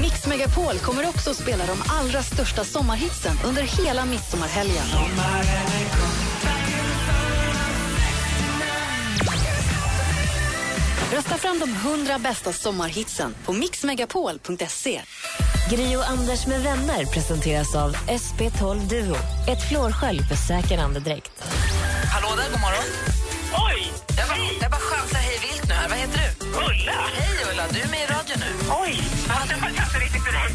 Mix 0.00 0.26
Megapol 0.26 0.78
kommer 0.78 1.08
också 1.08 1.30
att 1.30 1.36
spela 1.36 1.66
de 1.66 1.78
allra 1.88 2.22
största 2.22 2.64
sommarhitsen 2.64 3.36
under 3.44 3.62
hela 3.62 4.04
midsommarhelgen. 4.04 4.84
Rösta 11.12 11.36
fram 11.38 11.58
de 11.58 11.70
100 11.70 12.18
bästa 12.18 12.52
sommarhitsen 12.52 13.34
på 13.44 13.52
mixmegapol.se. 13.52 15.00
Gri 15.70 15.96
och 15.96 16.10
Anders 16.10 16.46
med 16.46 16.60
vänner 16.62 17.04
presenteras 17.04 17.74
av 17.74 17.96
SP12 17.96 18.88
Duo. 18.88 19.16
Ett 19.48 19.68
flårskölj 19.68 20.20
för 20.28 20.34
säker 20.34 20.78
andedräkt. 20.78 21.32
Hallå 22.12 22.28
där, 22.36 22.50
god 22.50 22.60
morgon. 22.60 22.84
Oj! 23.68 23.92
Jag 24.18 24.28
bara, 24.28 24.38
jag 24.62 24.70
bara 24.70 24.80
chansar 24.80 25.18
hej 25.18 25.38
vilt 25.42 25.68
nu 25.68 25.74
här. 25.74 25.88
Vad 25.88 25.98
heter 25.98 26.18
du? 26.18 26.46
Ulla! 26.46 26.92
Hej 27.14 27.44
Ulla, 27.52 27.62
du 27.72 27.80
är 27.80 27.88
med 27.88 28.00
i 28.00 28.06
radio 28.06 28.36
nu. 28.36 28.70
Oj! 28.82 29.02
Det 29.48 29.54
var 29.54 29.70
kanske 29.76 29.98
riktigt 29.98 30.24
för 30.24 30.32
dig. 30.32 30.54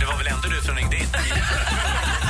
Det 0.00 0.06
var 0.06 0.16
väl 0.18 0.26
ändå 0.26 0.48
du 0.48 0.66
som 0.66 0.76
ringde 0.76 0.96
in? 0.96 1.06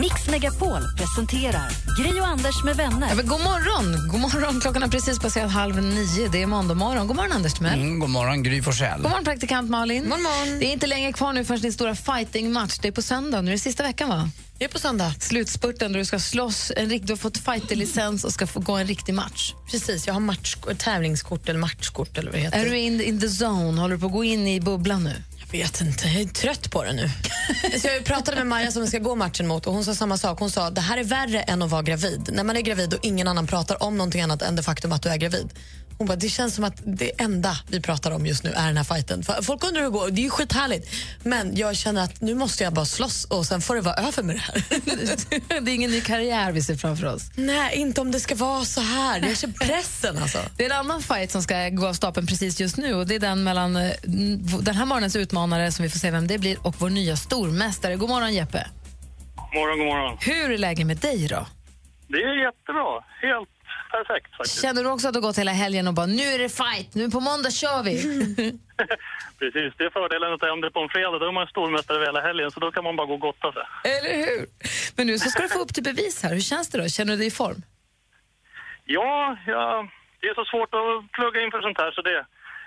Mix 0.00 0.28
Megapol 0.28 0.82
presenterar 0.96 1.70
Gri 1.98 2.20
och 2.20 2.26
Anders 2.26 2.64
med 2.64 2.76
vänner. 2.76 3.08
Ja, 3.08 3.14
men 3.14 3.26
god 3.26 3.40
morgon! 3.40 4.08
God 4.08 4.20
morgon. 4.20 4.60
Klockan 4.60 4.82
har 4.82 4.88
precis 4.88 5.18
passerat 5.18 5.50
halv 5.50 5.82
nio. 5.82 6.28
Det 6.28 6.42
är 6.42 6.46
måndag 6.46 6.74
morgon. 6.74 7.06
God 7.06 7.16
morgon, 7.16 7.32
Anders 7.32 7.54
Timell. 7.54 7.80
Mm, 7.80 7.98
god 7.98 8.10
morgon, 8.10 8.42
Gry 8.42 8.62
Forssell. 8.62 9.02
God 9.02 9.10
morgon, 9.10 9.24
praktikant 9.24 9.70
Malin. 9.70 10.14
Det 10.60 10.66
är 10.66 10.72
inte 10.72 10.86
länge 10.86 11.12
kvar 11.12 11.32
nu 11.32 11.44
förrän 11.44 11.60
din 11.60 11.72
stora 11.72 11.94
fightingmatch. 11.94 12.78
Det 12.82 12.88
är 12.88 12.92
på 12.92 13.02
söndag. 13.02 13.40
Nu 13.42 13.50
är 13.50 13.52
det 13.52 13.58
sista 13.58 13.82
veckan, 13.82 14.08
va? 14.08 14.30
Det 14.58 14.64
är 14.64 14.68
på 14.68 14.78
söndag. 14.78 15.14
Slutspurten 15.20 15.92
där 15.92 15.98
du 15.98 16.04
ska 16.04 16.18
slåss. 16.18 16.72
En, 16.76 16.90
rikt- 16.90 17.06
du 17.06 17.12
har 17.12 17.18
fått 17.18 17.38
fighterlicens 17.38 18.24
och 18.24 18.32
ska 18.32 18.46
få 18.46 18.60
gå 18.60 18.72
en 18.72 18.86
riktig 18.86 19.14
match. 19.14 19.54
Precis, 19.70 20.06
jag 20.06 20.14
har 20.14 20.20
match, 20.20 20.56
tävlingskort 20.78 21.48
eller 21.48 21.60
matchkort 21.60 22.18
eller 22.18 22.30
vad 22.30 22.38
det 22.40 22.44
heter. 22.44 22.58
Är 22.58 22.70
du 22.70 22.78
in, 22.78 23.00
in 23.00 23.20
the 23.20 23.26
zone? 23.44 23.80
Håller 23.80 23.94
du 23.94 24.00
på 24.00 24.06
att 24.06 24.12
gå 24.12 24.24
in 24.24 24.46
i 24.48 24.60
bubblan 24.60 25.04
nu? 25.04 25.14
Jag 25.54 25.58
vet 25.58 25.80
inte, 25.80 26.08
jag 26.08 26.20
är 26.22 26.26
trött 26.26 26.70
på 26.70 26.84
det 26.84 26.92
nu. 26.92 27.10
så 27.80 27.88
jag 27.88 28.04
pratade 28.04 28.36
med 28.36 28.46
Maja 28.46 28.70
som 28.70 28.82
vi 28.82 28.88
ska 28.88 28.98
gå 28.98 29.14
matchen 29.14 29.46
mot 29.46 29.66
och 29.66 29.74
hon 29.74 29.84
sa 29.84 29.94
samma 29.94 30.18
sak. 30.18 30.38
Hon 30.38 30.50
sa 30.50 30.70
det 30.70 30.80
här 30.80 30.98
är 30.98 31.04
värre 31.04 31.42
än 31.42 31.62
att 31.62 31.70
vara 31.70 31.82
gravid. 31.82 32.30
När 32.32 32.44
man 32.44 32.56
är 32.56 32.60
gravid 32.60 32.94
och 32.94 33.00
ingen 33.02 33.28
annan 33.28 33.46
pratar 33.46 33.82
om 33.82 33.98
någonting 33.98 34.22
annat 34.22 34.42
än 34.42 34.56
det 34.56 34.62
faktum 34.62 34.92
att 34.92 35.02
du 35.02 35.08
är 35.08 35.16
gravid. 35.16 35.52
Hon 36.02 36.06
bara, 36.06 36.16
det 36.16 36.28
känns 36.28 36.54
som 36.54 36.64
att 36.64 36.76
det 36.84 37.20
enda 37.20 37.56
vi 37.68 37.80
pratar 37.80 38.10
om 38.10 38.26
just 38.26 38.44
nu 38.44 38.50
är 38.50 38.66
den 38.66 38.76
här 38.76 38.84
fighten. 38.84 39.22
För 39.22 39.42
folk 39.42 39.64
undrar 39.64 39.82
hur 39.82 39.88
det 39.88 39.92
går, 39.92 40.10
det 40.10 40.20
är 40.20 40.24
ju 40.24 40.30
skithärligt. 40.30 40.90
Men 41.22 41.56
jag 41.56 41.76
känner 41.76 42.04
att 42.04 42.20
nu 42.20 42.34
måste 42.34 42.64
jag 42.64 42.72
bara 42.72 42.86
slåss 42.86 43.24
och 43.24 43.46
sen 43.46 43.60
får 43.60 43.74
det 43.74 43.80
vara 43.80 43.94
över 43.94 44.22
med 44.22 44.36
det 44.36 44.40
här. 44.40 44.64
det 45.60 45.70
är 45.70 45.74
ingen 45.74 45.90
ny 45.90 46.00
karriär 46.00 46.52
vi 46.52 46.62
ser 46.62 46.76
framför 46.76 47.06
oss. 47.06 47.22
Nej, 47.34 47.76
inte 47.76 48.00
om 48.00 48.10
det 48.10 48.20
ska 48.20 48.34
vara 48.34 48.64
så 48.64 48.80
här. 48.80 49.20
Jag 49.20 49.38
känner 49.38 49.54
pressen 49.54 50.18
alltså. 50.18 50.38
Det 50.56 50.66
är 50.66 50.70
en 50.70 50.76
annan 50.76 51.02
fight 51.02 51.30
som 51.30 51.42
ska 51.42 51.68
gå 51.68 51.86
av 51.86 51.94
stapeln 51.94 52.26
precis 52.26 52.60
just 52.60 52.76
nu 52.76 52.94
och 52.94 53.06
det 53.06 53.14
är 53.14 53.20
den 53.20 53.42
mellan 53.42 53.76
eh, 53.76 53.92
den 54.60 54.74
här 54.74 54.84
morgonens 54.84 55.16
utmanare 55.42 55.72
som 55.72 55.82
vi 55.82 55.88
får 55.90 55.98
se 55.98 56.10
vem 56.10 56.26
det 56.26 56.38
blir 56.38 56.56
och 56.66 56.74
vår 56.78 56.90
nya 56.90 57.16
stormästare. 57.16 57.96
God 57.96 58.08
morgon 58.08 58.32
Jeppe. 58.34 58.66
morgon, 59.54 59.78
god 59.78 59.86
morgon. 59.86 60.18
Hur 60.20 60.50
är 60.52 60.58
läget 60.58 60.86
med 60.86 60.96
dig 60.96 61.28
då? 61.28 61.46
Det 62.08 62.22
är 62.22 62.44
jättebra. 62.46 63.04
Helt 63.22 63.48
perfekt 63.90 64.36
faktiskt. 64.36 64.62
Känner 64.62 64.82
du 64.84 64.90
också 64.90 65.08
att 65.08 65.14
du 65.14 65.20
gått 65.20 65.38
hela 65.38 65.52
helgen 65.52 65.88
och 65.88 65.94
bara 65.94 66.06
nu 66.06 66.22
är 66.22 66.38
det 66.38 66.48
fight, 66.48 66.94
nu 66.94 67.10
på 67.10 67.20
måndag 67.20 67.50
kör 67.50 67.82
vi? 67.82 67.94
Precis, 69.38 69.70
det 69.78 69.84
är 69.84 69.90
fördelen 69.90 70.32
att 70.32 70.42
om 70.42 70.60
det 70.60 70.66
är 70.66 70.70
på 70.78 70.80
en 70.80 70.88
fredag 70.88 71.18
då 71.18 71.26
är 71.26 71.32
man 71.32 71.46
stormästare 71.46 71.96
över 71.96 72.06
hela 72.06 72.20
helgen 72.20 72.50
så 72.50 72.60
då 72.60 72.70
kan 72.70 72.84
man 72.84 72.96
bara 72.96 73.06
gå 73.06 73.14
och 73.14 73.20
gotta 73.20 73.52
sig. 73.52 73.62
Eller 73.94 74.14
hur? 74.26 74.46
Men 74.96 75.06
nu 75.06 75.18
så 75.18 75.28
ska 75.30 75.42
du 75.42 75.48
få 75.48 75.58
upp 75.64 75.74
till 75.74 75.82
bevis 75.90 76.22
här. 76.22 76.32
Hur 76.38 76.40
känns 76.52 76.68
det 76.70 76.78
då? 76.82 76.88
Känner 76.88 77.12
du 77.12 77.18
dig 77.18 77.26
i 77.26 77.30
form? 77.30 77.62
Ja, 78.84 79.36
ja, 79.46 79.88
det 80.20 80.26
är 80.32 80.34
så 80.34 80.44
svårt 80.44 80.72
att 80.80 81.12
plugga 81.16 81.38
in 81.44 81.50
för 81.50 81.60
sånt 81.66 81.78
här 81.82 81.90
så 81.96 82.02
det... 82.02 82.26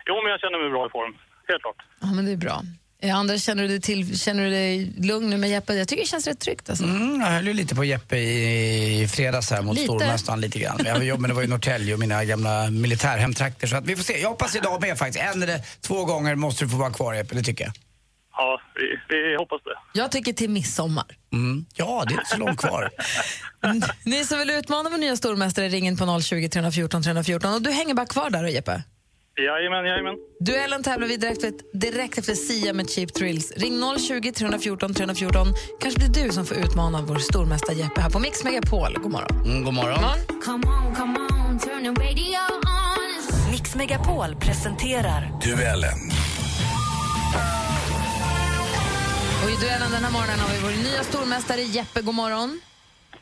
Jo, 0.09 0.15
men 0.21 0.31
jag 0.31 0.39
känner 0.39 0.59
mig 0.59 0.69
bra 0.75 0.83
i 0.87 0.89
form. 0.97 1.13
Helt 1.47 1.61
klart. 1.61 1.75
Ja, 2.01 2.07
men 2.13 2.25
det 2.25 2.31
är 2.31 2.37
bra. 2.37 2.63
Eh, 3.01 3.15
Anders, 3.17 3.43
känner 3.43 3.63
du, 3.63 3.69
dig 3.69 3.81
till, 3.81 4.19
känner 4.19 4.43
du 4.43 4.49
dig 4.49 4.93
lugn 4.97 5.29
nu 5.29 5.37
med 5.37 5.49
Jeppe? 5.49 5.73
Jag 5.73 5.87
tycker 5.87 6.03
det 6.03 6.07
känns 6.09 6.27
rätt 6.27 6.39
tryggt. 6.39 6.69
Alltså. 6.69 6.85
Mm, 6.85 7.21
jag 7.21 7.27
höll 7.27 7.47
ju 7.47 7.53
lite 7.53 7.75
på 7.75 7.83
Jeppe 7.85 8.17
i, 8.17 9.01
i 9.03 9.07
fredags 9.07 9.51
här 9.51 9.61
mot 9.61 9.75
Lite. 9.75 9.85
stormästaren 9.85 10.41
lite 10.41 10.59
grann. 10.59 10.79
Men, 10.83 11.07
jag, 11.07 11.19
men 11.19 11.29
det 11.29 11.33
var 11.33 11.41
ju 11.41 11.47
Norrtälje 11.47 11.93
och 11.93 11.99
mina 11.99 12.25
gamla 12.25 12.69
militärhemtrakter 12.69 13.67
så 13.67 13.75
att 13.75 13.85
vi 13.85 13.95
får 13.95 14.03
se. 14.03 14.21
Jag 14.21 14.29
hoppas 14.29 14.55
idag 14.55 14.81
med 14.81 14.97
faktiskt. 14.97 15.25
En 15.33 15.43
eller 15.43 15.61
två 15.81 16.05
gånger 16.05 16.35
måste 16.35 16.65
du 16.65 16.69
få 16.69 16.77
vara 16.77 16.93
kvar 16.93 17.13
Jeppe, 17.13 17.35
det 17.35 17.43
tycker 17.43 17.63
jag. 17.63 17.73
Ja, 18.37 18.61
vi, 18.75 19.15
vi 19.15 19.35
hoppas 19.35 19.61
det. 19.63 19.99
Jag 19.99 20.11
tycker 20.11 20.33
till 20.33 20.49
midsommar. 20.49 21.05
Mm. 21.33 21.65
Ja, 21.75 22.03
det 22.07 22.13
är 22.13 22.19
inte 22.19 22.29
så 22.29 22.37
långt 22.37 22.59
kvar. 22.59 22.89
Ni 24.05 24.25
som 24.25 24.39
vill 24.39 24.49
utmana 24.49 24.89
vår 24.89 24.97
nya 24.97 25.15
stormästare, 25.15 25.69
ring 25.69 25.87
in 25.87 25.97
på 25.97 26.21
020 26.21 26.49
314 26.49 27.03
314. 27.03 27.53
Och 27.53 27.61
du 27.61 27.71
hänger 27.71 27.93
bara 27.93 28.05
kvar 28.05 28.29
där 28.29 28.43
då, 28.43 28.49
Jeppe? 28.49 28.83
Jajamän, 29.37 29.85
jajamän. 29.85 30.15
Duellen 30.39 30.83
tävlar 30.83 31.07
vi 31.07 31.17
direkt, 31.17 31.43
direkt 31.73 32.17
efter 32.17 32.35
Sia 32.35 32.73
med 32.73 32.89
Cheap 32.89 33.13
Thrills. 33.13 33.51
Ring 33.51 33.81
020 33.99 34.31
314 34.31 34.93
314. 34.93 35.47
Kanske 35.79 35.99
blir 35.99 36.23
du 36.23 36.31
som 36.31 36.45
får 36.45 36.57
utmana 36.57 37.01
vår 37.01 37.15
stormästare 37.15 37.75
Jeppe 37.75 38.01
här 38.01 38.09
på 38.09 38.19
Mix 38.19 38.43
Megapol. 38.43 38.93
God 38.93 39.11
morgon. 39.11 39.45
Mm, 39.45 39.63
god 39.63 39.73
morgon. 39.73 39.99
Come 40.45 40.67
on, 40.67 40.95
come 40.95 41.19
on, 41.19 41.59
turn 41.59 41.83
the 41.83 42.03
radio 42.03 42.39
on. 42.65 43.51
Mix 43.51 43.75
Megapol 43.75 44.35
presenterar 44.35 45.21
Duellen. 45.43 45.99
Och 49.43 49.49
i 49.49 49.55
duellen 49.61 49.91
den 49.91 50.03
här 50.03 50.11
morgonen 50.11 50.39
har 50.39 50.49
vi 50.53 50.59
vår 50.63 50.83
nya 50.91 51.03
stormästare 51.03 51.61
Jeppe. 51.61 52.01
God 52.01 52.15
morgon. 52.15 52.59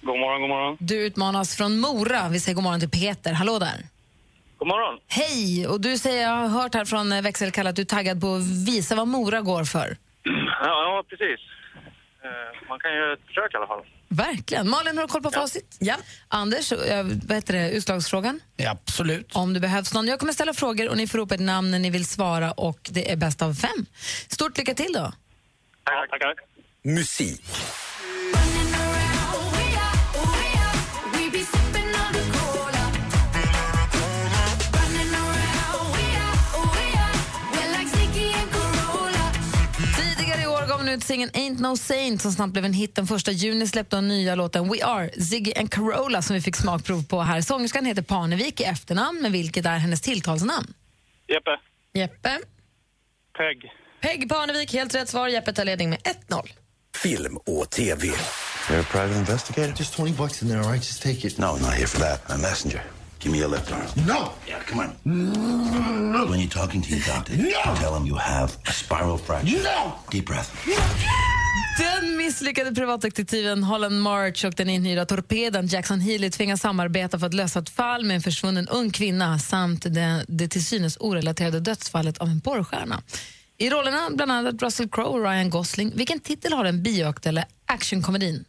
God 0.01 0.19
morgon, 0.19 0.41
god 0.41 0.49
morgon. 0.49 0.77
Du 0.79 0.95
utmanas 1.05 1.55
från 1.55 1.79
Mora. 1.79 2.29
Vi 2.29 2.39
säger 2.39 2.55
god 2.55 2.63
morgon 2.63 2.79
till 2.79 2.89
Peter. 2.89 3.33
Hallå 3.33 3.59
där. 3.59 3.92
God 4.63 4.67
morgon. 4.67 4.99
Hej! 5.07 5.67
Och 5.67 5.81
du 5.81 5.97
säger, 5.97 6.21
jag 6.21 6.29
har 6.29 6.47
hört 6.47 6.73
här 6.75 6.85
från 6.85 7.11
eh, 7.11 7.21
växelkalle 7.21 7.69
att 7.69 7.75
du 7.75 7.81
är 7.81 7.85
taggad 7.85 8.21
på 8.21 8.35
att 8.35 8.41
visa 8.67 8.95
vad 8.95 9.07
Mora 9.07 9.41
går 9.41 9.63
för. 9.63 9.97
Ja, 10.65 10.83
ja 10.83 11.03
precis. 11.09 11.39
Eh, 12.23 12.67
Man 12.69 12.79
kan 12.79 12.91
ju 12.93 13.13
ett 13.13 13.27
försök 13.27 13.53
i 13.53 13.57
alla 13.57 13.67
fall. 13.67 13.85
Verkligen. 14.07 14.69
Malin, 14.69 14.97
har 14.97 15.01
du 15.03 15.07
koll 15.11 15.21
på 15.21 15.31
facit? 15.31 15.77
Ja. 15.79 15.95
Anders, 16.27 16.71
eh, 16.71 17.03
vad 17.27 17.35
heter 17.37 17.53
det, 17.53 17.71
utslagsfrågan? 17.71 18.39
Ja, 18.55 18.71
absolut. 18.71 19.35
Om 19.35 19.53
det 19.53 19.59
behövs 19.59 19.93
någon. 19.93 20.07
Jag 20.07 20.19
kommer 20.19 20.33
ställa 20.33 20.53
frågor 20.53 20.89
och 20.89 20.97
ni 20.97 21.07
får 21.07 21.17
ropa 21.17 21.35
ett 21.35 21.41
namn 21.41 21.71
när 21.71 21.79
ni 21.79 21.89
vill 21.89 22.05
svara 22.05 22.51
och 22.51 22.79
det 22.91 23.11
är 23.11 23.15
bäst 23.17 23.41
av 23.41 23.53
fem. 23.53 23.85
Stort 24.29 24.57
lycka 24.57 24.73
till 24.73 24.93
då. 24.93 25.11
Ja, 25.85 26.05
tackar. 26.09 26.33
Musik. 26.83 27.41
Ut 40.93 41.03
singeln 41.03 41.31
Ain't 41.31 41.59
No 41.59 41.77
Saint 41.77 42.21
som 42.21 42.31
snabbt 42.31 42.53
blev 42.53 42.65
en 42.65 42.73
hit. 42.73 42.95
Den 42.95 43.07
första 43.07 43.31
juni 43.31 43.67
släppte 43.67 43.95
hon 43.95 44.07
nya 44.07 44.35
låten 44.35 44.71
We 44.71 44.85
Are, 44.85 45.09
Ziggy 45.09 45.53
and 45.55 45.71
Carola 45.71 46.21
som 46.21 46.33
vi 46.33 46.41
fick 46.41 46.55
smakprov 46.55 47.07
på 47.07 47.21
här. 47.21 47.41
Sångerskan 47.41 47.85
heter 47.85 48.01
Parnevik 48.01 48.61
i 48.61 48.63
efternamn, 48.63 49.21
men 49.21 49.31
vilket 49.31 49.65
är 49.65 49.77
hennes 49.77 50.01
tilltalsnamn? 50.01 50.73
Jeppe. 51.27 51.59
Jeppe. 51.93 52.39
Peg. 53.37 53.71
Peg 54.01 54.29
Parnevik, 54.29 54.73
helt 54.73 54.95
rätt 54.95 55.09
svar. 55.09 55.27
Jeppe 55.27 55.53
tar 55.53 55.65
ledning 55.65 55.89
med 55.89 55.99
1-0. 56.29 56.49
Film 56.95 57.37
och 57.37 57.69
TV. 57.69 58.07
You're 58.07 58.79
a 58.79 58.85
private 58.91 59.19
investigator? 59.19 59.73
Just 59.77 59.95
20 59.95 60.13
bucks 60.13 60.41
in 60.41 60.49
there, 60.49 60.59
all 60.59 60.71
right? 60.71 60.83
Just 60.83 61.01
take 61.03 61.27
it. 61.27 61.37
No, 61.37 61.47
I'm 61.47 61.61
not 61.61 61.73
here 61.73 61.87
for 61.87 61.99
that. 61.99 62.29
I'm 62.29 62.35
a 62.35 62.37
messenger. 62.37 62.83
Give 63.23 63.31
me 63.31 63.39
your 63.39 63.51
left 63.51 63.71
arm. 63.71 63.81
No! 64.07 64.33
Yeah, 64.47 64.59
come 64.65 64.79
on. 64.79 66.29
When 66.29 66.39
you're 66.39 66.49
talking 66.49 66.81
to 66.81 66.89
your 66.89 66.99
doctor, 67.07 67.33
tell 67.81 67.95
him 67.95 68.05
you 68.05 68.15
have 68.15 68.57
a 68.67 68.71
spiral 68.71 69.17
fracture. 69.17 69.63
No! 69.63 69.93
Deep 70.11 70.25
breath. 70.25 70.51
Den 71.77 72.17
misslyckade 72.17 72.75
privatdetektiven 72.75 73.63
Holland 73.63 74.01
March 74.01 74.45
och 74.45 74.53
den 74.53 74.69
inhyrda 74.69 75.05
torpeden 75.05 75.67
Jackson 75.67 75.99
Healy 75.99 76.29
tvingas 76.29 76.61
samarbeta 76.61 77.19
för 77.19 77.27
att 77.27 77.33
lösa 77.33 77.59
ett 77.59 77.69
fall 77.69 78.05
med 78.05 78.15
en 78.15 78.21
försvunnen 78.21 78.67
ung 78.67 78.91
kvinna 78.91 79.39
samt 79.39 79.83
det, 79.93 80.25
det 80.27 80.47
till 80.47 80.65
synes 80.65 80.97
orelaterade 80.99 81.59
dödsfallet 81.59 82.17
av 82.17 82.27
en 82.27 82.41
porrstjärna. 82.41 83.01
I 83.57 83.69
rollerna 83.69 84.09
bland 84.09 84.31
annat 84.31 84.61
Russell 84.61 84.89
Crowe 84.89 85.09
och 85.09 85.23
Ryan 85.23 85.49
Gosling. 85.49 85.91
Vilken 85.95 86.19
titel 86.19 86.53
har 86.53 86.63
den 86.63 86.83
bioaktuella 86.83 87.45
actionkomedin? 87.65 88.45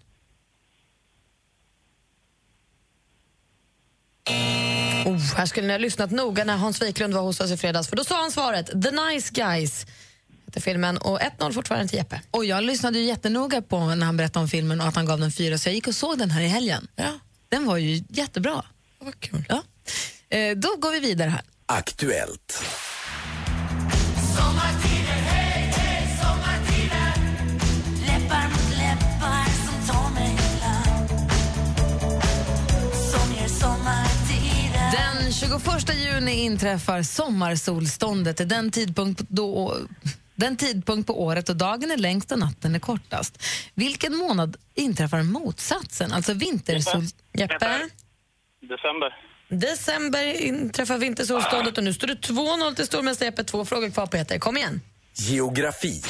Oh, 5.05 5.35
här 5.37 5.47
skulle 5.47 5.67
ni 5.67 5.73
ha 5.73 5.79
lyssnat 5.79 6.11
noga 6.11 6.45
när 6.45 6.57
Hans 6.57 6.83
Wiklund 6.83 7.15
var 7.15 7.23
hos 7.23 7.41
oss 7.41 7.51
i 7.51 7.57
fredags, 7.57 7.89
för 7.89 7.97
då 7.97 8.05
sa 8.05 8.21
han 8.21 8.31
svaret 8.33 8.67
The 8.67 8.91
Nice 8.91 9.31
Guys 9.33 9.87
heter 10.55 10.61
filmen 10.61 10.99
och 10.99 11.21
1-0 11.21 11.53
fortfarande 11.53 11.89
till 11.89 11.99
Jeppe. 11.99 12.21
Och 12.31 12.45
jag 12.45 12.65
lyssnade 12.65 12.99
ju 12.99 13.05
jättenoga 13.05 13.63
på 13.63 13.81
när 13.81 14.07
han 14.07 14.17
berättade 14.17 14.43
om 14.43 14.49
filmen 14.49 14.81
och 14.81 14.87
att 14.87 14.95
han 14.95 15.07
gav 15.07 15.21
den 15.21 15.33
fyra, 15.33 15.59
så 15.59 15.69
jag 15.69 15.75
gick 15.75 15.89
och 15.89 15.95
såg 15.95 16.19
den 16.19 16.31
här 16.31 16.41
i 16.41 16.49
helgen. 16.49 16.89
Ja. 16.97 17.19
Den 17.49 17.67
var 17.67 17.77
ju 17.77 18.05
jättebra. 18.09 18.65
Vad 18.99 19.21
kul. 19.21 19.45
Ja. 19.49 19.63
Eh, 20.37 20.57
då 20.57 20.77
går 20.77 20.93
vi 20.93 21.01
vidare 21.01 21.31
här. 21.31 21.43
Aktuellt. 21.67 22.63
Sommartider, 24.37 24.84
21 35.59 35.95
juni 35.95 36.33
inträffar 36.33 37.03
sommarsolståndet. 37.03 38.49
Den 38.49 38.71
tidpunkt, 38.71 39.21
då, 39.29 39.79
den 40.35 40.57
tidpunkt 40.57 41.07
på 41.07 41.23
året 41.23 41.47
då 41.47 41.53
dagen 41.53 41.91
är 41.91 41.97
längst 41.97 42.33
och 42.33 42.39
natten 42.39 42.75
är 42.75 42.79
kortast. 42.79 43.43
Vilken 43.75 44.17
månad 44.17 44.57
inträffar 44.75 45.23
motsatsen, 45.23 46.13
alltså 46.13 46.33
vintersol... 46.33 47.03
Jeppe? 47.33 47.89
December. 48.61 49.17
December 49.49 50.43
inträffar 50.43 50.99
vintersolståndet 50.99 51.79
och 51.79 51.85
nu 51.85 51.93
står 51.93 52.07
det 52.07 52.15
2-0 52.15 52.75
till 52.75 52.87
stormästare 52.87 53.29
Jeppe. 53.29 53.45
Två 53.45 53.65
frågor 53.65 53.91
kvar 53.91 54.07
Peter. 54.07 54.39
Kom 54.39 54.57
igen. 54.57 54.81
Geografi. 55.13 56.03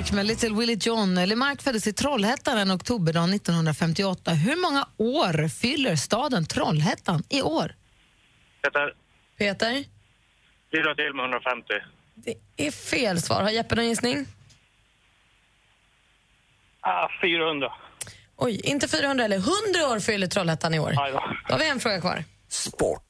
Lemark 0.00 0.12
med 0.12 0.26
Little 0.26 0.54
Willie 0.54 0.78
John. 0.80 1.14
Lemark 1.14 1.62
föddes 1.62 1.86
i 1.86 1.92
Trollhättan 1.92 2.58
en 2.58 2.70
oktoberdag 2.70 3.34
1958. 3.34 4.30
Hur 4.30 4.56
många 4.56 4.86
år 4.96 5.48
fyller 5.48 5.96
staden 5.96 6.46
Trollhättan 6.46 7.22
i 7.28 7.42
år? 7.42 7.74
Peter. 8.62 8.94
Peter? 9.38 9.84
Bidra 10.72 10.94
till 10.94 11.14
med 11.14 11.24
150. 11.24 11.66
Det 12.14 12.66
är 12.66 12.70
fel 12.70 13.20
svar. 13.22 13.42
Har 13.42 13.50
Jeppe 13.50 13.74
någon 13.74 13.88
gissning? 13.88 14.26
Ah, 16.80 17.08
400. 17.22 17.72
Oj, 18.36 18.60
inte 18.64 18.88
400 18.88 19.24
eller 19.24 19.36
100 19.36 19.50
år 19.94 20.00
fyller 20.00 20.26
Trollhättan 20.26 20.74
i 20.74 20.78
år. 20.78 20.92
Då 21.48 21.54
har 21.54 21.58
vi 21.58 21.68
en 21.68 21.80
fråga 21.80 22.00
kvar. 22.00 22.24
Sport. 22.48 23.02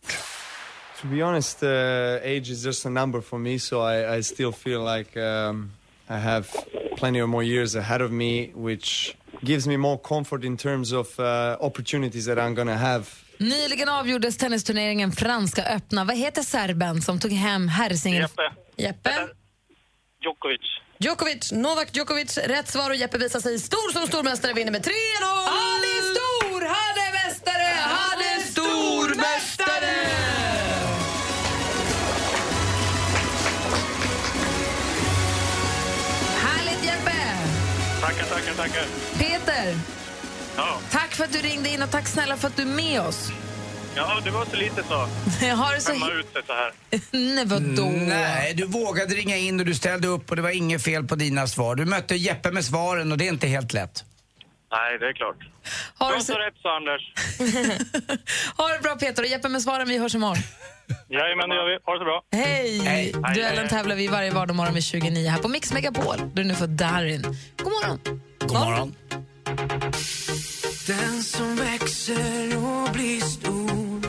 To 1.00 1.06
be 1.06 1.22
honest, 1.22 1.62
uh, 1.62 1.68
age 2.16 2.50
is 2.50 2.64
just 2.64 2.86
a 2.86 2.90
number 2.90 3.20
for 3.20 3.38
me, 3.38 3.58
so 3.58 3.90
I, 3.90 4.18
I 4.18 4.22
still 4.22 4.52
feel 4.52 4.96
like 4.96 5.20
um, 5.20 5.72
I 6.10 6.18
have 6.18 6.48
plenty 6.96 7.22
of 7.22 7.28
more 7.28 7.44
years 7.44 7.76
ahead 7.76 8.02
of 8.02 8.10
me, 8.10 8.50
which 8.54 9.16
gives 9.44 9.66
me 9.66 9.76
more 9.76 9.98
comfort 9.98 10.44
in 10.44 10.56
terms 10.56 10.92
of 10.92 11.20
uh, 11.20 11.56
opportunities 11.60 12.26
that 12.26 12.38
I'm 12.38 12.54
gonna 12.54 12.76
have. 12.76 13.04
Nyligen 13.38 13.88
avgjordes 13.88 14.36
tennisturneringen 14.36 15.12
Franska 15.12 15.64
öppna. 15.64 16.04
Vad 16.04 16.16
heter 16.16 16.42
serben 16.42 17.02
som 17.02 17.20
tog 17.20 17.32
hem 17.32 17.68
herrsingel... 17.68 18.20
Jeppe. 18.22 18.42
Jeppe? 18.76 19.28
Djokovic. 20.22 20.60
Djokovic, 20.98 21.52
Novak 21.52 21.96
Djokovic. 21.96 22.38
Rätt 22.38 22.68
svar 22.68 22.90
och 22.90 22.96
Jeppe 22.96 23.18
visar 23.18 23.40
sig 23.40 23.58
stor 23.58 23.92
som 23.92 24.06
stormästare 24.06 24.52
vinner 24.52 24.72
med 24.72 24.82
3-0! 24.82 24.90
Han 25.46 25.80
är 25.80 26.02
stor! 26.14 26.60
Han 26.60 26.94
är 27.06 27.12
mästare! 27.12 27.74
Han 27.84 28.18
är 28.20 28.40
stormästare! 28.40 30.30
Tackar, 38.01 38.24
tackar, 38.24 38.55
tackar. 38.55 38.82
Peter, 39.18 39.74
Ja. 40.56 40.78
tack 40.90 41.14
för 41.14 41.24
att 41.24 41.32
du 41.32 41.39
ringde 41.39 41.68
in 41.68 41.82
och 41.82 41.90
tack 41.90 42.06
snälla 42.09 42.36
för 42.36 42.48
att 42.48 42.56
du 42.56 42.62
är 42.62 42.66
med 42.66 43.01
oss. 43.01 43.28
ja, 43.97 44.20
det 44.24 44.31
var 44.31 44.44
så 44.44 44.56
lite 44.56 44.82
så. 44.82 44.94
Har 45.56 45.74
du 45.74 45.81
så... 45.81 45.93
Skämma 45.93 46.10
ut 46.10 46.32
sig 46.32 46.43
så 46.47 46.52
här. 46.52 46.72
Nej, 47.35 47.44
vadå? 47.47 47.90
Nej, 47.90 48.55
du 48.55 48.66
vågade 48.66 49.14
ringa 49.14 49.36
in 49.36 49.60
och 49.60 49.66
du 49.66 49.74
ställde 49.74 50.09
upp 50.09 50.31
och 50.31 50.36
det 50.36 50.43
var 50.43 50.51
inget 50.51 50.85
fel 50.85 51.05
på 51.05 51.14
dina 51.14 51.47
svar. 51.47 51.74
Du 51.74 51.85
mötte 51.85 52.14
Jeppe 52.14 52.51
med 52.51 52.64
svaren 52.64 53.12
och 53.12 53.18
det 53.18 53.24
är 53.27 53.28
inte 53.32 53.47
helt 53.48 53.72
lätt. 53.72 54.05
Nej, 54.72 54.98
det 54.98 55.06
är 55.06 55.12
klart. 55.12 55.36
Har 55.94 56.14
du 56.16 56.20
så 56.20 56.32
rätt, 56.32 56.55
så 56.62 56.68
Anders. 56.68 57.02
Ha 58.56 58.68
det 58.68 58.78
bra 58.82 58.94
Peter 58.97 59.22
och 59.22 59.28
Jeppe 59.28 59.48
med 59.48 59.62
svaren, 59.62 59.89
vi 59.89 59.98
hörs 59.98 60.14
imorgon. 60.14 60.43
Jajamän, 61.12 61.48
det 61.48 61.56
gör 61.56 61.66
vi. 61.70 61.78
Ha 61.84 61.92
det 61.92 61.98
så 61.98 62.04
bra. 62.04 62.22
Hej! 62.32 62.78
Hej. 62.78 63.12
Duellen 63.34 63.68
tävlar 63.68 63.96
vi 63.96 64.06
varje 64.08 64.30
vardagsmorgon 64.30 64.74
vid 64.74 64.84
29 64.84 65.28
här 65.28 65.38
på 65.38 65.48
Mix 65.48 65.72
Megapol. 65.72 66.16
Du 66.34 66.42
är 66.42 66.46
nu 66.46 66.54
för 66.54 66.66
Darin. 66.66 67.22
God 67.56 67.72
morgon! 67.72 67.98
God 68.40 68.52
morgon. 68.52 68.94
Den 70.86 71.22
som 71.22 71.56
växer 71.56 72.56
och 72.56 72.92
blir 72.92 73.20
stor 73.20 74.00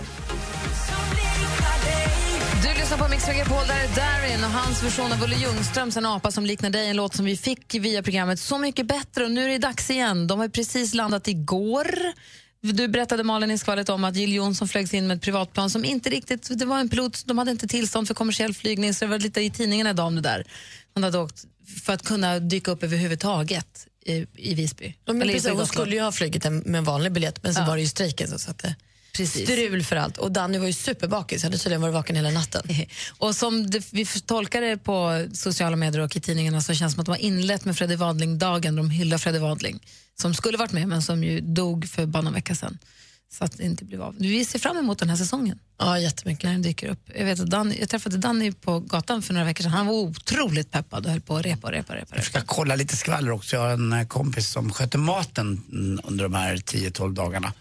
Du 2.64 2.80
lyssnar 2.80 2.98
på 2.98 3.08
Mix 3.10 3.28
Megapol, 3.28 3.68
där 3.68 3.76
är 3.76 3.96
Darin 3.96 4.44
och 4.44 4.50
hans 4.50 4.84
version 4.84 5.12
av 5.12 5.24
Olle 5.24 5.36
Ljungströms 5.36 5.98
En 5.98 6.06
apa 6.06 6.32
som 6.32 6.46
liknar 6.46 6.70
dig, 6.70 6.90
en 6.90 6.96
låt 6.96 7.16
som 7.16 7.26
vi 7.26 7.38
fick 7.38 7.76
via 7.76 8.04
programmet 8.04 8.40
Så 8.40 8.58
mycket 8.58 8.86
bättre 8.86 9.24
och 9.24 9.32
nu 9.32 9.44
är 9.44 9.50
det 9.50 9.58
dags 9.58 9.90
igen. 9.90 10.28
De 10.28 10.40
har 10.40 10.48
precis 10.48 10.94
landat 10.94 11.28
igår. 11.28 11.88
Du 12.62 12.88
berättade 12.88 13.24
Malin 13.24 13.52
i 13.52 13.58
skvallret 13.58 13.90
om 13.90 14.04
att 14.04 14.16
Jill 14.16 14.34
Johnson 14.34 14.68
flögs 14.68 14.94
in 14.94 15.08
med 15.08 15.18
ett 15.18 15.24
privatplan 15.24 15.70
som 15.70 15.86
inte 15.86 16.10
riktigt, 16.10 16.60
det 16.60 16.66
var 16.66 16.80
en 16.80 16.90
pilot, 16.90 17.24
de 17.26 17.38
hade 17.38 17.52
inte 17.52 17.68
tillstånd 17.68 18.08
för 18.08 18.14
kommersiell 18.14 18.54
flygning 18.54 18.94
så 18.94 19.06
det 19.06 19.12
var 19.12 19.20
lite 19.20 19.42
i 19.42 19.50
tidningen 19.52 19.88
idag 19.88 20.08
om 20.08 20.16
det 20.16 20.22
där. 20.22 20.44
Hon 20.94 21.04
hade 21.04 21.18
åkt 21.18 21.46
för 21.86 21.94
att 21.94 22.04
kunna 22.04 22.40
dyka 22.40 22.72
upp 22.72 22.84
överhuvudtaget 22.84 23.88
i, 24.06 24.26
i 24.36 24.54
Visby. 24.56 24.96
Ja, 25.06 25.14
precis, 25.14 25.50
hon 25.50 25.68
skulle 25.68 25.96
ju 25.96 26.02
ha 26.02 26.12
flugit 26.12 26.44
med 26.44 26.76
en 26.76 26.84
vanlig 26.84 27.12
biljett 27.12 27.44
men 27.44 27.54
så 27.54 27.62
Ja. 27.62 27.66
var 27.66 27.76
det 27.76 27.82
ju 27.82 27.88
strejken 27.88 28.28
som 28.28 28.40
satte 28.40 28.76
Precis. 29.14 29.44
strul 29.44 29.84
för 29.84 29.96
allt. 29.96 30.18
Och 30.18 30.32
Danny 30.32 30.58
var 30.58 30.68
ju 30.68 30.74
superbakis, 30.74 31.44
hade 31.44 31.58
tydligen 31.58 31.82
varit 31.82 31.94
vaken 31.94 32.16
hela 32.16 32.30
natten. 32.30 32.62
Och 33.18 33.36
som 33.36 33.70
det, 33.70 33.94
vi 33.94 34.06
tolkar 34.06 34.62
det 34.62 34.78
på 34.78 35.28
sociala 35.34 35.76
medier 35.76 36.02
och 36.02 36.16
i 36.16 36.20
tidningarna 36.20 36.62
så 36.62 36.74
känns 36.74 36.92
det 36.92 36.96
som 36.96 37.02
att 37.02 37.06
de 37.06 37.12
har 37.12 37.18
inlett 37.18 37.66
med 37.66 37.78
Freddie 37.78 37.96
Wadling-dagen. 37.96 38.76
De 38.76 38.90
hyllar 38.90 39.18
Freddie 39.18 39.40
Wadling 39.40 39.80
som 40.22 40.34
skulle 40.34 40.58
varit 40.58 40.72
med 40.72 40.88
men 40.88 41.02
som 41.02 41.24
ju 41.24 41.40
dog 41.42 41.88
för 41.90 42.06
bara 42.06 42.22
någon 42.22 42.34
vecka 42.34 42.56
sedan. 42.56 42.78
Så 43.34 43.44
att 43.44 43.58
det 43.58 43.64
inte 43.64 43.86
blev 43.86 44.02
av. 44.02 44.16
Vi 44.20 44.46
ser 44.46 44.60
fram 44.60 44.78
emot 44.78 45.00
den 45.00 45.10
här 45.10 45.16
säsongen. 45.16 45.60
Ja, 45.78 46.00
jättemycket. 46.00 46.44
När 46.44 46.52
den 46.52 46.62
dyker 46.62 46.90
upp. 46.90 47.00
Jag, 47.16 47.26
vet 47.26 47.40
att 47.40 47.50
Danny, 47.50 47.78
jag 47.80 47.90
träffade 47.90 48.18
Danny 48.18 48.52
på 48.52 48.80
gatan 48.80 49.22
för 49.22 49.34
några 49.34 49.46
veckor 49.46 49.64
sedan. 49.64 49.72
Han 49.72 49.88
var 49.88 49.94
otroligt 49.94 50.72
peppad 50.72 51.06
och 51.06 51.12
höll 51.12 51.22
på 51.22 51.38
att 51.38 51.46
repa 51.46 51.68
och 51.68 51.74
repa. 51.74 51.96
repa, 51.96 52.16
Jag 52.16 52.26
ska 52.26 52.42
kolla 52.46 52.76
lite 52.76 52.96
skvaller 52.96 53.32
också. 53.32 53.56
Jag 53.56 53.64
har 53.64 53.70
en 53.70 53.94
eh, 53.94 54.08
kompis 54.08 54.50
som 54.50 54.74
sköter 54.74 54.98
maten 54.98 55.62
under 56.04 56.24
de 56.24 56.34
här 56.34 56.56
10-12 56.56 57.14
dagarna 57.14 57.54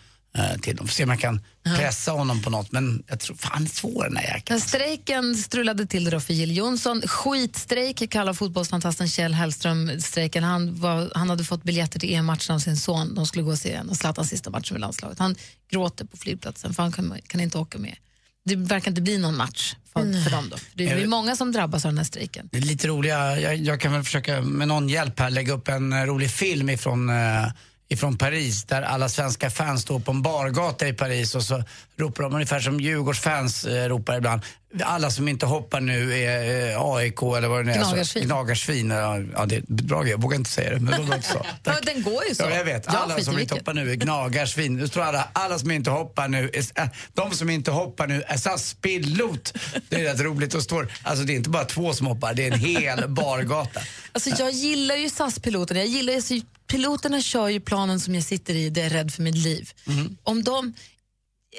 till 0.61 0.77
dem. 0.77 0.87
Får 0.87 0.95
se 0.95 1.05
om 1.05 1.11
jag 1.11 1.21
kan 1.21 1.41
pressa 1.77 2.13
honom 2.13 2.43
på 2.43 2.51
något. 2.51 2.73
Men 2.73 3.03
jag 3.07 3.21
tror 3.21 3.37
fan 3.37 3.65
det 3.65 3.71
är 3.71 3.75
svår 3.75 4.05
den 4.05 4.17
här 4.17 4.25
jäkeln. 4.25 4.45
Den 4.59 4.61
strejken 4.61 5.35
strulade 5.37 5.87
till 5.87 6.05
det 6.05 6.11
då 6.11 6.21
för 6.21 6.35
Jill 6.35 6.57
Johnson. 6.57 7.03
Skitstrejk 7.07 8.11
kallar 8.11 8.35
fotbollsfantasten 8.35 9.09
Kjell 9.09 9.35
Hellström 9.35 10.01
strejken. 10.01 10.45
Han, 10.45 10.81
var, 10.81 11.13
han 11.15 11.31
hade 11.31 11.45
fått 11.45 11.63
biljetter 11.63 12.01
till 12.01 12.15
EM-matchen 12.15 12.55
av 12.55 12.59
sin 12.59 12.77
son. 12.77 13.15
De 13.15 13.27
skulle 13.27 13.43
gå 13.43 13.51
och 13.51 13.59
se 13.59 13.73
en 13.73 13.89
och 13.89 13.97
Zlatans 13.97 14.29
sista 14.29 14.51
match 14.51 14.73
med 14.73 14.81
landslaget. 14.81 15.19
Han 15.19 15.37
gråter 15.71 16.05
på 16.05 16.17
flygplatsen 16.17 16.75
för 16.75 16.83
han 16.83 16.93
kan, 16.93 17.15
kan 17.27 17.41
inte 17.41 17.59
åka 17.59 17.79
med. 17.79 17.97
Det 18.45 18.57
verkar 18.57 18.91
inte 18.91 19.03
bli 19.03 19.19
någon 19.19 19.37
match 19.37 19.75
för, 19.93 20.23
för 20.25 20.31
dem. 20.31 20.49
Då. 20.51 20.57
Det 20.75 20.89
är 20.89 21.07
många 21.07 21.37
som 21.37 21.53
drabbas 21.53 21.85
av 21.85 21.91
den 21.91 21.99
här 21.99 22.05
strejken. 22.05 22.49
Det 22.53 22.59
är 22.59 22.63
lite 22.63 22.89
roliga, 22.89 23.41
jag, 23.41 23.57
jag 23.57 23.81
kan 23.81 23.93
väl 23.93 24.03
försöka 24.03 24.41
med 24.41 24.69
någon 24.69 24.89
hjälp 24.89 25.21
här 25.21 25.31
lägga 25.31 25.53
upp 25.53 25.69
en 25.69 25.93
eh, 25.93 26.03
rolig 26.03 26.31
film 26.31 26.71
ifrån, 26.71 27.11
eh, 27.11 27.47
ifrån 27.91 28.19
Paris 28.19 28.65
där 28.65 28.83
alla 28.83 29.09
svenska 29.09 29.51
fans 29.51 29.83
står 29.83 30.01
på 30.01 30.11
en 30.11 30.23
bargata 30.23 30.89
i 30.89 30.93
Paris 30.93 31.35
och 31.35 31.43
så 31.43 31.63
ropar 31.97 32.23
de 32.23 32.35
ungefär 32.35 32.61
som 32.61 32.81
Djurgårdsfans 32.81 33.65
eh, 33.65 33.89
ropar 33.89 34.17
ibland. 34.17 34.43
Alla 34.83 35.11
som 35.11 35.29
inte 35.29 35.47
hoppar 35.47 35.81
nu 35.81 36.19
är 36.19 36.71
eh, 36.71 36.83
AIK 36.83 37.23
eller 37.23 37.49
vad 37.49 37.59
det 37.59 37.65
nu 37.65 37.73
är. 37.73 37.77
Gnagarsvin. 37.77 38.25
Gnagarsvin. 38.25 38.91
Ja, 38.91 39.19
ja, 39.19 39.47
det 39.47 39.57
är 39.57 39.63
bra 39.67 40.03
grej. 40.03 40.11
Jag 40.11 40.23
vågar 40.23 40.37
inte 40.37 40.51
säga 40.51 40.71
det, 40.71 40.81
men 40.81 41.01
det 41.01 41.07
låter 41.07 41.23
så. 41.23 41.47
Ja, 41.65 41.75
den 41.83 42.03
går 42.03 42.25
ju 42.29 42.35
så. 42.35 42.43
Ja, 42.43 42.51
jag 42.51 42.65
vet. 42.65 42.89
Alla 42.89 43.15
skiter 43.15 43.31
som 43.31 43.39
inte 43.39 43.55
hoppar 43.55 43.75
nu 43.75 43.91
är 43.91 43.95
gnagarsvin. 43.95 44.77
Nu 44.77 44.89
står 44.89 45.01
alla, 45.03 45.29
alla 45.33 45.59
som 45.59 45.71
inte 45.71 45.91
hoppar 45.91 46.29
nu 46.29 46.51
är, 46.53 46.83
äh, 46.83 46.89
de 47.15 47.31
som 47.31 47.51
inte 47.51 47.71
hoppar 47.71 48.07
nu 48.07 48.23
är 48.27 48.37
SAS-pilot. 48.37 49.55
Det 49.89 49.97
är 49.97 50.05
rätt 50.05 50.21
roligt. 50.21 50.55
Och 50.55 50.63
står, 50.63 50.93
alltså 51.03 51.25
det 51.25 51.33
är 51.33 51.37
inte 51.37 51.51
bara 51.51 51.65
två 51.65 51.93
som 51.93 52.07
hoppar, 52.07 52.35
det 52.35 52.47
är 52.47 52.53
en 52.53 52.61
hel 52.61 53.09
bargata. 53.09 53.81
Alltså, 54.13 54.31
jag 54.39 54.51
gillar 54.51 54.95
ju 54.95 55.09
SAS-piloterna. 55.09 55.81
Jag 55.81 55.89
gillar, 55.89 56.15
alltså, 56.15 56.35
piloterna 56.71 57.21
kör 57.21 57.49
ju 57.49 57.61
planen 57.61 58.01
som 58.01 58.15
jag 58.15 58.25
sitter 58.25 58.55
i, 58.55 58.71
det 58.71 58.81
är 58.81 58.91
rädd 58.91 59.13
för 59.13 59.23
mitt 59.23 59.37
liv. 59.37 59.71
Mm. 59.87 60.17
Om 60.23 60.43
de... 60.45 60.75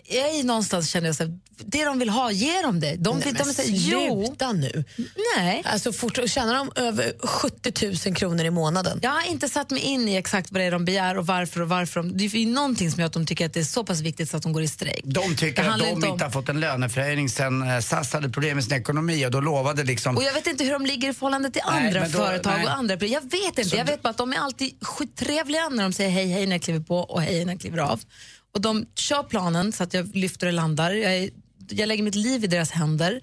Jag 0.09 0.29
är 0.35 0.43
någonstans 0.43 0.89
känner 0.89 1.07
jag 1.07 1.15
så 1.15 1.23
här, 1.23 1.39
det 1.65 1.85
de 1.85 1.99
vill 1.99 2.09
ha, 2.09 2.31
ge 2.31 2.61
dem 2.61 2.79
det. 2.79 2.95
De, 2.95 3.15
Nej, 3.17 3.25
vill, 3.25 3.33
men 3.37 3.47
de 3.47 3.53
säger, 3.53 3.71
jo. 3.91 4.25
sluta 4.25 4.51
nu. 4.53 4.83
Nej. 5.37 5.61
Alltså 5.65 5.93
fort, 5.93 6.19
tjänar 6.25 6.55
de 6.55 6.71
över 6.75 7.13
70 7.27 8.07
000 8.09 8.15
kronor 8.15 8.45
i 8.45 8.49
månaden? 8.49 8.99
Jag 9.03 9.09
har 9.11 9.27
inte 9.31 9.49
satt 9.49 9.69
mig 9.71 9.81
in 9.81 10.09
i 10.09 10.15
exakt 10.15 10.51
vad 10.51 10.61
det 10.61 10.65
är 10.65 10.71
de 10.71 10.85
begär 10.85 11.17
och 11.17 11.27
varför 11.27 11.61
och 11.61 11.69
varför. 11.69 11.99
De, 11.99 12.17
det 12.17 12.23
är 12.25 12.35
ju 12.35 12.45
någonting 12.45 12.91
som 12.91 12.99
gör 12.99 13.07
att 13.07 13.13
de 13.13 13.25
tycker 13.25 13.45
att 13.45 13.53
det 13.53 13.59
är 13.59 13.63
så 13.63 13.83
pass 13.83 13.99
viktigt 13.99 14.29
så 14.29 14.37
att 14.37 14.43
de 14.43 14.53
går 14.53 14.63
i 14.63 14.67
strejk. 14.67 15.01
De 15.05 15.35
tycker 15.35 15.63
att 15.63 15.79
de 15.79 15.85
inte 15.85 15.95
inte, 15.95 16.07
om- 16.09 16.19
har 16.21 16.29
fått 16.29 16.49
en 16.49 16.59
löneförhöjning 16.59 17.29
sen 17.29 17.61
eh, 17.69 17.79
SAS 17.79 18.13
hade 18.13 18.29
problem 18.29 18.55
med 18.55 18.63
sin 18.63 18.73
ekonomi 18.73 19.25
och 19.25 19.31
då 19.31 19.39
lovade 19.41 19.83
liksom... 19.83 20.17
Och 20.17 20.23
jag 20.23 20.33
vet 20.33 20.47
inte 20.47 20.63
hur 20.63 20.71
de 20.71 20.85
ligger 20.85 21.09
i 21.09 21.13
förhållande 21.13 21.51
till 21.51 21.61
Nej, 21.71 21.87
andra 21.87 21.99
då- 22.07 22.09
företag 22.09 22.53
nej. 22.57 22.65
och 22.65 22.71
andra. 22.71 22.95
Jag 23.05 23.21
vet 23.21 23.57
inte. 23.59 23.75
Jag 23.77 23.85
vet 23.85 24.01
bara 24.01 24.09
att 24.09 24.17
de 24.17 24.33
är 24.33 24.37
alltid 24.37 24.73
skittrevliga 24.81 25.69
när 25.69 25.83
de 25.83 25.93
säger 25.93 26.09
hej 26.09 26.27
hej 26.31 26.45
när 26.47 26.55
jag 26.55 26.61
kliver 26.63 26.79
på 26.79 26.97
och 26.97 27.21
hej 27.21 27.45
när 27.45 27.53
jag 27.53 27.61
kliver 27.61 27.77
av. 27.77 27.99
Och 28.53 28.61
de 28.61 28.85
kör 28.95 29.23
planen 29.23 29.71
så 29.71 29.83
att 29.83 29.93
jag 29.93 30.15
lyfter 30.15 30.47
och 30.47 30.53
landar. 30.53 30.91
Jag, 30.91 31.29
jag 31.69 31.87
lägger 31.87 32.03
mitt 32.03 32.15
liv 32.15 32.43
i 32.43 32.47
deras 32.47 32.71
händer. 32.71 33.21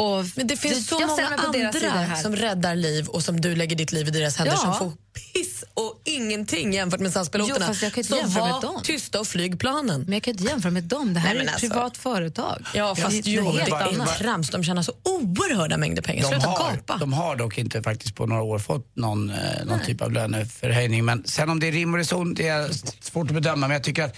Och 0.00 0.24
Men 0.36 0.46
det 0.46 0.56
finns 0.56 0.86
så 0.86 0.94
många 1.00 1.28
andra 1.28 1.90
här. 1.90 2.22
som 2.22 2.36
räddar 2.36 2.74
liv 2.76 3.06
och 3.08 3.22
som 3.24 3.40
du 3.40 3.56
lägger 3.56 3.76
ditt 3.76 3.92
liv 3.92 4.08
i 4.08 4.10
deras 4.10 4.36
händer 4.36 4.54
Ja. 4.54 4.60
som 4.60 4.74
får 4.78 4.92
piss 5.32 5.64
och 5.74 6.00
ingenting 6.04 6.72
jämfört 6.72 7.00
med 7.00 7.12
SAS-piloterna. 7.12 7.74
Så 7.74 8.16
var 8.40 8.62
dem. 8.62 8.80
tysta 8.82 9.20
och 9.20 9.26
flyg 9.26 9.58
planen. 9.60 10.00
Men 10.02 10.12
jag 10.12 10.22
kan 10.22 10.30
inte 10.32 10.44
jämföra 10.44 10.72
med 10.72 10.84
dem. 10.84 11.14
Det 11.14 11.20
här 11.20 11.34
Nej, 11.34 11.38
är 11.42 11.46
ett 11.46 11.52
alltså. 11.52 11.68
privat 11.68 11.96
företag. 11.96 12.62
Ja, 12.74 12.94
fast 12.94 13.24
det 13.24 13.30
jo, 13.30 13.52
det 13.52 13.58
helt 13.58 13.72
är 13.72 13.94
annat. 13.94 14.18
trams. 14.18 14.50
De 14.50 14.64
tjänar 14.64 14.82
så 14.82 14.92
oerhörda 15.02 15.76
mängder 15.76 16.02
pengar. 16.02 16.22
De 16.22 16.28
Sluta 16.28 16.48
har, 16.48 16.72
gapa. 16.76 16.96
de 16.96 17.12
har 17.12 17.36
dock 17.36 17.58
inte 17.58 17.82
faktiskt 17.82 18.14
på 18.14 18.26
några 18.26 18.42
år 18.42 18.58
fått 18.58 18.96
någon, 18.96 19.30
eh, 19.30 19.36
någon 19.66 19.80
typ 19.86 20.02
av 20.02 20.12
löneförhöjning. 20.12 21.04
Men 21.04 21.24
sen 21.24 21.50
om 21.50 21.60
det 21.60 21.68
är 21.68 21.72
rim 21.72 21.92
och 21.94 21.98
reson, 21.98 22.34
det 22.34 22.48
är 22.48 22.70
svårt 23.04 23.28
att 23.28 23.34
bedöma. 23.34 23.66
Men 23.68 23.70
jag 23.74 23.84
tycker 23.84 24.02
att 24.04 24.16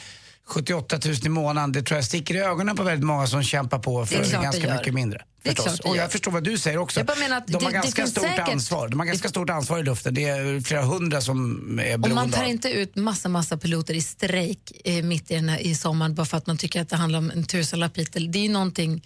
78 0.51 0.98
000 1.05 1.14
i 1.24 1.28
månaden, 1.28 1.72
det 1.72 1.82
tror 1.82 1.98
jag 1.98 2.05
sticker 2.05 2.35
i 2.35 2.39
ögonen 2.39 2.77
på 2.77 2.82
väldigt 2.82 3.06
många 3.06 3.27
som 3.27 3.43
kämpar 3.43 3.78
på 3.78 4.06
för 4.06 4.32
ganska 4.43 4.74
mycket 4.74 4.94
mindre. 4.94 5.24
Det 5.43 5.51
är 5.51 5.55
förstås. 5.55 5.66
klart 5.66 5.82
det 5.82 5.89
Och 5.89 5.97
jag 5.97 6.12
förstår 6.12 6.32
vad 6.32 6.44
du 6.44 6.59
säger 6.59 6.78
också. 6.78 7.01
Jag 7.01 7.18
menar 7.18 7.36
att 7.36 7.47
de 7.47 7.52
det- 7.52 7.64
har 7.64 7.70
det 7.70 7.74
ganska 7.74 8.06
stort 8.06 8.24
säkert- 8.24 8.48
ansvar. 8.48 8.89
De 8.89 8.98
har 9.01 9.06
ganska 9.06 9.28
stort 9.28 9.51
ansvar 9.51 9.78
i 9.78 9.82
luften. 9.82 10.14
Det 10.14 10.24
är 10.24 10.60
flera 10.60 10.82
hundra 10.82 11.20
som 11.20 11.60
är 11.78 11.82
beroende 11.85 12.09
Om 12.09 12.14
man 12.14 12.31
tar 12.31 12.43
av- 12.43 12.48
inte 12.48 12.68
ut 12.70 12.97
massa, 12.97 13.28
massa 13.28 13.56
piloter 13.56 13.94
i 13.94 14.01
strejk 14.01 14.72
eh, 14.85 15.05
mitt 15.05 15.31
i, 15.31 15.35
den 15.35 15.48
här, 15.48 15.59
i 15.59 15.74
sommaren 15.74 16.14
bara 16.14 16.27
för 16.27 16.36
att 16.36 16.47
man 16.47 16.59
tycker 16.59 16.81
att 16.81 16.89
det 16.89 16.97
handlar 16.97 17.18
om 17.18 17.31
en 17.31 17.44
tusenlapp 17.44 17.98
hit. 17.98 18.12
Det 18.12 18.39
är 18.39 18.43
ju 18.43 18.48
någonting, 18.48 19.05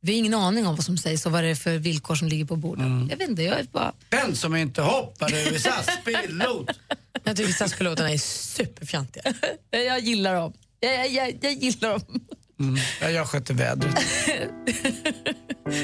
vi 0.00 0.12
har 0.12 0.18
ingen 0.18 0.34
aning 0.34 0.66
om 0.66 0.76
vad 0.76 0.84
som 0.84 0.98
sägs 0.98 1.26
och 1.26 1.32
vad 1.32 1.44
det 1.44 1.48
är 1.50 1.54
för 1.54 1.78
villkor 1.78 2.14
som 2.14 2.28
ligger 2.28 2.44
på 2.44 2.56
bordet. 2.56 2.86
Mm. 2.86 3.08
Jag 3.10 3.16
vet 3.16 3.28
inte, 3.28 3.42
jag 3.42 3.58
är 3.60 3.64
bara... 3.72 3.92
Den 4.08 4.36
som 4.36 4.56
inte 4.56 4.82
hoppar 4.82 5.32
är 5.34 5.58
SAS-pilot. 5.58 6.70
Jag 7.26 7.36
tycker 7.36 7.52
SAS-piloterna 7.52 8.10
är 8.10 8.18
superfjantiga. 8.18 9.22
jag 9.70 10.00
gillar 10.00 10.34
dem. 10.34 10.52
Jag, 10.84 11.10
jag, 11.10 11.38
jag, 11.40 11.52
gillar 11.52 11.90
dem. 11.90 12.00
Mm. 12.60 12.76
Ja, 13.00 13.10
jag 13.10 13.26
sköter 13.26 13.54
vädret. 13.54 13.94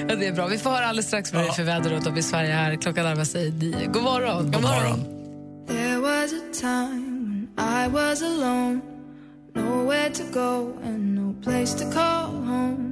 Ja, 0.08 0.16
det 0.16 0.26
är 0.26 0.32
bra. 0.32 0.46
Vi 0.46 0.58
får 0.58 0.70
höra 0.70 0.86
alldeles 0.86 1.06
strax 1.06 1.32
vad 1.32 1.42
det 1.42 1.48
är 1.48 1.52
för 1.52 1.62
väder 1.62 1.90
runt 1.90 2.06
om 2.06 2.16
i 2.16 2.22
Sverige 2.22 2.52
här. 2.52 2.76
Klockan 2.76 3.04
närmar 3.04 3.24
sig 3.24 3.50
nio. 3.50 3.86
God 3.86 4.02
morgon. 4.02 4.50
God 4.52 4.62
morgon. 4.62 5.04
There 5.68 5.98
was 5.98 6.32
a 6.32 6.60
time 6.60 7.20
when 7.20 7.48
I 7.58 7.88
was 7.88 8.22
alone, 8.22 8.80
nowhere 9.54 10.10
to 10.10 10.22
go 10.32 10.72
and 10.84 11.14
no 11.14 11.42
place 11.42 11.74
to 11.78 11.84
call 11.92 12.26
home. 12.26 12.90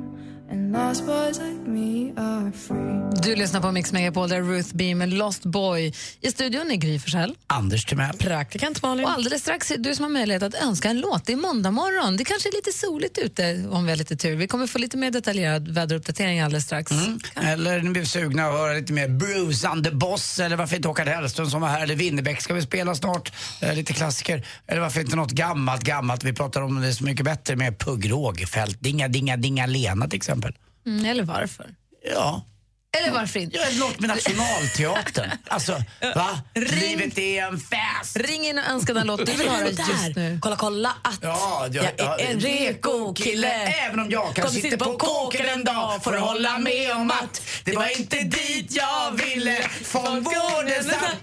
And 0.68 0.88
lost 0.88 1.06
boys 1.06 1.38
like 1.38 1.70
me 1.70 2.12
are 2.16 2.52
free. 2.52 3.22
Du 3.22 3.36
lyssnar 3.36 3.60
på 3.60 3.72
Mix 3.72 3.92
Megapol, 3.92 4.28
där 4.28 4.36
är 4.36 4.42
Ruth 4.42 4.68
B 4.74 4.94
med 4.94 5.12
Lost 5.12 5.44
Boy. 5.44 5.92
I 6.20 6.30
studion 6.30 6.70
är 6.70 6.76
Gry 6.76 6.98
Forssell. 6.98 7.34
Anders 7.46 7.84
Timell. 7.84 8.16
Praktikant 8.16 8.82
Malin. 8.82 9.04
Och 9.04 9.10
alldeles 9.10 9.42
strax 9.42 9.72
du 9.78 9.94
som 9.94 10.02
har 10.02 10.10
möjlighet 10.10 10.42
att 10.42 10.54
önska 10.54 10.88
en 10.88 11.00
låt. 11.00 11.26
Det 11.26 11.32
är 11.32 11.36
måndag 11.36 11.70
morgon. 11.70 12.16
Det 12.16 12.24
kanske 12.24 12.48
är 12.48 12.52
lite 12.52 12.72
soligt 12.72 13.18
ute 13.18 13.68
om 13.70 13.84
vi 13.84 13.90
har 13.90 13.96
lite 13.96 14.16
tur. 14.16 14.36
Vi 14.36 14.46
kommer 14.46 14.66
få 14.66 14.78
lite 14.78 14.96
mer 14.96 15.10
detaljerad 15.10 15.68
väderuppdatering 15.68 16.40
alldeles 16.40 16.64
strax. 16.64 16.92
Mm. 16.92 17.18
Eller 17.34 17.80
ni 17.80 17.90
blir 17.90 18.04
sugna 18.04 18.46
att 18.46 18.52
höra 18.52 18.72
lite 18.72 18.92
mer 18.92 19.08
Bruce 19.08 19.68
and 19.68 19.84
the 19.84 19.90
Boss 19.90 20.38
eller 20.38 20.56
varför 20.56 20.76
inte 20.76 20.88
Håkan 20.88 21.08
Hellström 21.08 21.50
som 21.50 21.60
var 21.60 21.68
här 21.68 21.82
eller 21.82 21.94
Winnerbäck 21.94 22.42
ska 22.42 22.54
vi 22.54 22.62
spela 22.62 22.94
snart. 22.94 23.32
Eh, 23.60 23.74
lite 23.74 23.92
klassiker. 23.92 24.46
Eller 24.66 24.80
varför 24.80 25.00
inte 25.00 25.16
något 25.16 25.32
gammalt, 25.32 25.82
gammalt. 25.82 26.24
Vi 26.24 26.32
pratar 26.32 26.60
om 26.60 26.80
det 26.80 26.94
så 26.94 27.04
mycket 27.04 27.24
bättre 27.24 27.56
med 27.56 27.78
Pugh 27.78 28.08
Rogefeldt, 28.08 28.80
Dinga, 28.80 29.08
dinga, 29.08 29.36
dinga 29.36 29.66
Lena 29.66 30.08
till 30.08 30.16
exempel. 30.16 30.54
Mm, 30.88 31.04
eller 31.04 31.22
varför? 31.22 31.74
Ja. 32.14 32.44
Eller 33.00 33.12
varför 33.12 33.40
inte? 33.40 33.56
Ja, 33.56 33.86
något 33.86 34.00
med 34.00 34.08
Nationalteatern. 34.08 35.30
Alltså, 35.48 35.72
va? 36.14 36.40
Livet 36.54 37.18
är 37.18 37.42
en 37.42 37.60
fest. 37.60 38.16
Ring 38.16 38.46
in 38.46 38.58
och 38.58 38.64
önska 38.64 38.94
den 38.94 39.06
låt 39.06 39.26
du 39.26 39.32
vill 39.32 39.48
höra 39.48 39.68
just 39.68 40.16
nu. 40.16 40.38
Kolla, 40.42 40.56
kolla 40.56 40.94
att 41.02 41.18
Ja, 41.22 41.68
jag 41.72 41.84
är 42.20 42.30
en 42.30 42.40
reko 42.40 43.14
kille. 43.14 43.48
Även 43.52 44.00
om 44.00 44.10
jag 44.10 44.34
kanske 44.34 44.60
sitter 44.60 44.76
på 44.76 44.96
kåken 44.98 45.48
en 45.48 45.64
dag 45.64 46.04
får 46.04 46.12
du 46.12 46.18
hålla 46.18 46.58
med 46.58 46.92
om 46.92 47.10
att 47.10 47.42
det 47.64 47.76
var 47.76 47.98
inte 47.98 48.16
dit 48.20 48.76
jag 48.76 49.12
ville. 49.24 49.56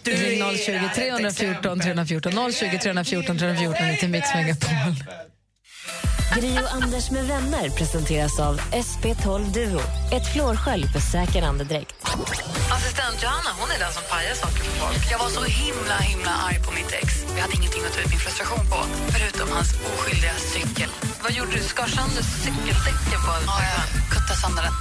Du 0.04 0.12
Ring 0.12 0.42
är 0.42 0.58
020 0.58 0.86
ett 0.86 0.96
314 0.96 1.80
314 1.80 2.52
020 2.54 2.80
314 2.80 3.38
314 3.38 3.98
till 4.00 4.10
Mix 4.10 4.28
Megapol. 4.36 4.70
Gri 6.34 6.60
och 6.60 6.74
Anders 6.74 7.12
med 7.12 7.26
vänner 7.28 7.70
presenteras 7.70 8.40
av 8.40 8.60
SP12 8.60 9.54
Duo. 9.54 9.82
Ett 10.12 10.34
flårskölj 10.34 10.88
för 10.94 11.00
säker 11.00 11.42
andedräkt. 11.44 11.96
Assistent 12.76 13.24
Johanna 13.24 13.52
hon 13.60 13.70
är 13.76 13.80
den 13.80 13.94
som 13.94 14.04
pajar 14.12 14.36
saker 14.44 14.62
för 14.68 14.76
folk. 14.84 15.12
Jag 15.12 15.20
var 15.20 15.30
så 15.30 15.44
himla, 15.44 15.98
himla 16.12 16.32
arg 16.48 16.58
på 16.66 16.72
mitt 16.72 16.92
ex. 17.02 17.08
Vi 17.36 17.40
hade 17.42 17.54
ingenting 17.60 17.82
att 17.88 17.94
ta 17.94 18.00
ut 18.02 18.10
min 18.10 18.20
frustration 18.26 18.64
på, 18.72 18.80
förutom 19.14 19.48
hans 19.58 19.70
oskyldiga 19.90 20.36
cykel. 20.54 20.90
Vad 21.24 21.32
gjorde 21.38 21.52
du? 21.58 21.62
Skar 21.74 21.88
sönder 21.98 22.24
cykeldäcken 22.44 23.20
på 23.26 23.32
Ja, 23.52 23.56
jag 23.74 23.84
kuttade 24.14 24.40
sönder 24.44 24.64
den. 24.68 24.76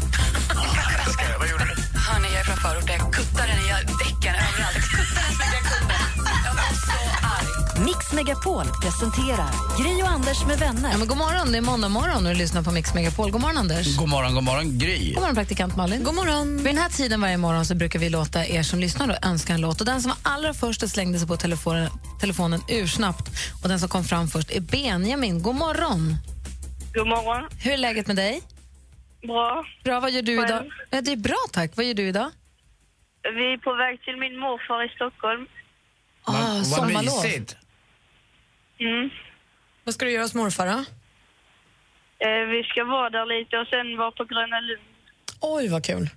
Vad 1.40 1.48
gjorde 1.50 1.64
du? 1.70 1.74
Hörni, 2.06 2.28
jag 2.34 2.40
är 2.40 2.46
från 2.50 2.60
förorten. 2.64 2.96
Jag 3.02 3.12
kuttade 3.18 3.48
den 3.52 3.60
i 3.66 3.68
däcken 4.02 4.34
överallt. 4.44 4.76
Jag 4.80 4.86
kuttade 4.96 5.26
den 5.56 5.63
Mix 7.94 8.12
Megapol 8.12 8.64
presenterar 8.82 9.50
Gri 9.82 10.02
och 10.02 10.08
Anders 10.08 10.46
med 10.46 10.58
vänner. 10.58 10.90
Ja, 10.92 10.98
men 10.98 11.08
god 11.08 11.16
morgon, 11.18 11.52
det 11.52 11.58
är 11.58 11.62
måndag 11.62 11.88
morgon 11.88 12.26
och 12.26 12.32
du 12.32 12.38
lyssnar 12.38 12.62
på 12.62 12.70
Mix 12.70 12.94
Megapol. 12.94 13.30
God 13.30 13.40
morgon 13.40 13.58
Anders. 13.58 13.96
God 13.96 14.08
morgon, 14.08 14.34
god 14.34 14.44
morgon 14.44 14.78
Gry. 14.78 15.12
God 15.12 15.20
morgon 15.20 15.34
praktikant 15.34 15.76
Malin. 15.76 16.04
God 16.04 16.14
morgon. 16.14 16.56
Vid 16.56 16.64
den 16.66 16.78
här 16.78 16.88
tiden 16.88 17.20
varje 17.20 17.36
morgon 17.36 17.64
så 17.66 17.74
brukar 17.74 17.98
vi 17.98 18.10
låta 18.10 18.46
er 18.46 18.62
som 18.62 18.78
lyssnar 18.78 19.06
då 19.06 19.14
önska 19.28 19.52
en 19.54 19.60
låt. 19.60 19.80
Och 19.80 19.86
den 19.86 20.02
som 20.02 20.08
var 20.10 20.32
allra 20.32 20.54
först 20.54 20.82
och 20.82 20.88
slängde 20.88 21.18
sig 21.18 21.28
på 21.28 21.36
telefonen, 21.36 21.90
telefonen 22.20 22.60
ursnabbt 22.68 23.28
och 23.62 23.68
den 23.68 23.80
som 23.80 23.88
kom 23.88 24.04
fram 24.04 24.28
först 24.28 24.50
är 24.50 24.60
Benjamin. 24.60 25.42
God 25.42 25.54
morgon. 25.54 26.14
God 26.94 27.06
morgon. 27.08 27.48
Hur 27.64 27.72
är 27.72 27.76
läget 27.76 28.06
med 28.06 28.16
dig? 28.16 28.42
Bra. 29.26 29.64
Bra, 29.84 30.00
vad 30.00 30.10
gör 30.10 30.22
du 30.22 30.36
Själv? 30.36 30.48
idag? 30.48 30.64
Ja, 30.90 31.00
det 31.00 31.12
är 31.12 31.16
bra 31.16 31.36
tack. 31.52 31.70
Vad 31.74 31.86
gör 31.86 31.94
du 31.94 32.08
idag? 32.08 32.30
Vi 33.22 33.52
är 33.52 33.58
på 33.58 33.74
väg 33.74 34.02
till 34.04 34.16
min 34.16 34.38
morfar 34.38 34.84
i 34.84 34.88
Stockholm. 34.88 35.46
Ah, 36.26 36.32
Vad 36.32 36.66
sommarlov. 36.66 37.22
mysigt. 37.24 37.56
Mm. 38.78 39.10
Vad 39.84 39.94
ska 39.94 40.04
du 40.04 40.10
göra 40.10 40.22
hos 40.22 40.34
morfar 40.34 40.66
då? 40.66 40.84
Eh, 42.26 42.46
vi 42.48 42.64
ska 42.64 42.84
vara 42.84 43.10
där 43.10 43.26
lite 43.26 43.58
och 43.58 43.66
sen 43.66 43.96
vara 43.96 44.10
på 44.10 44.24
Gröna 44.24 44.60
Lund. 44.60 44.80
Oj, 45.40 45.68
vad 45.68 45.84
kul. 45.84 46.08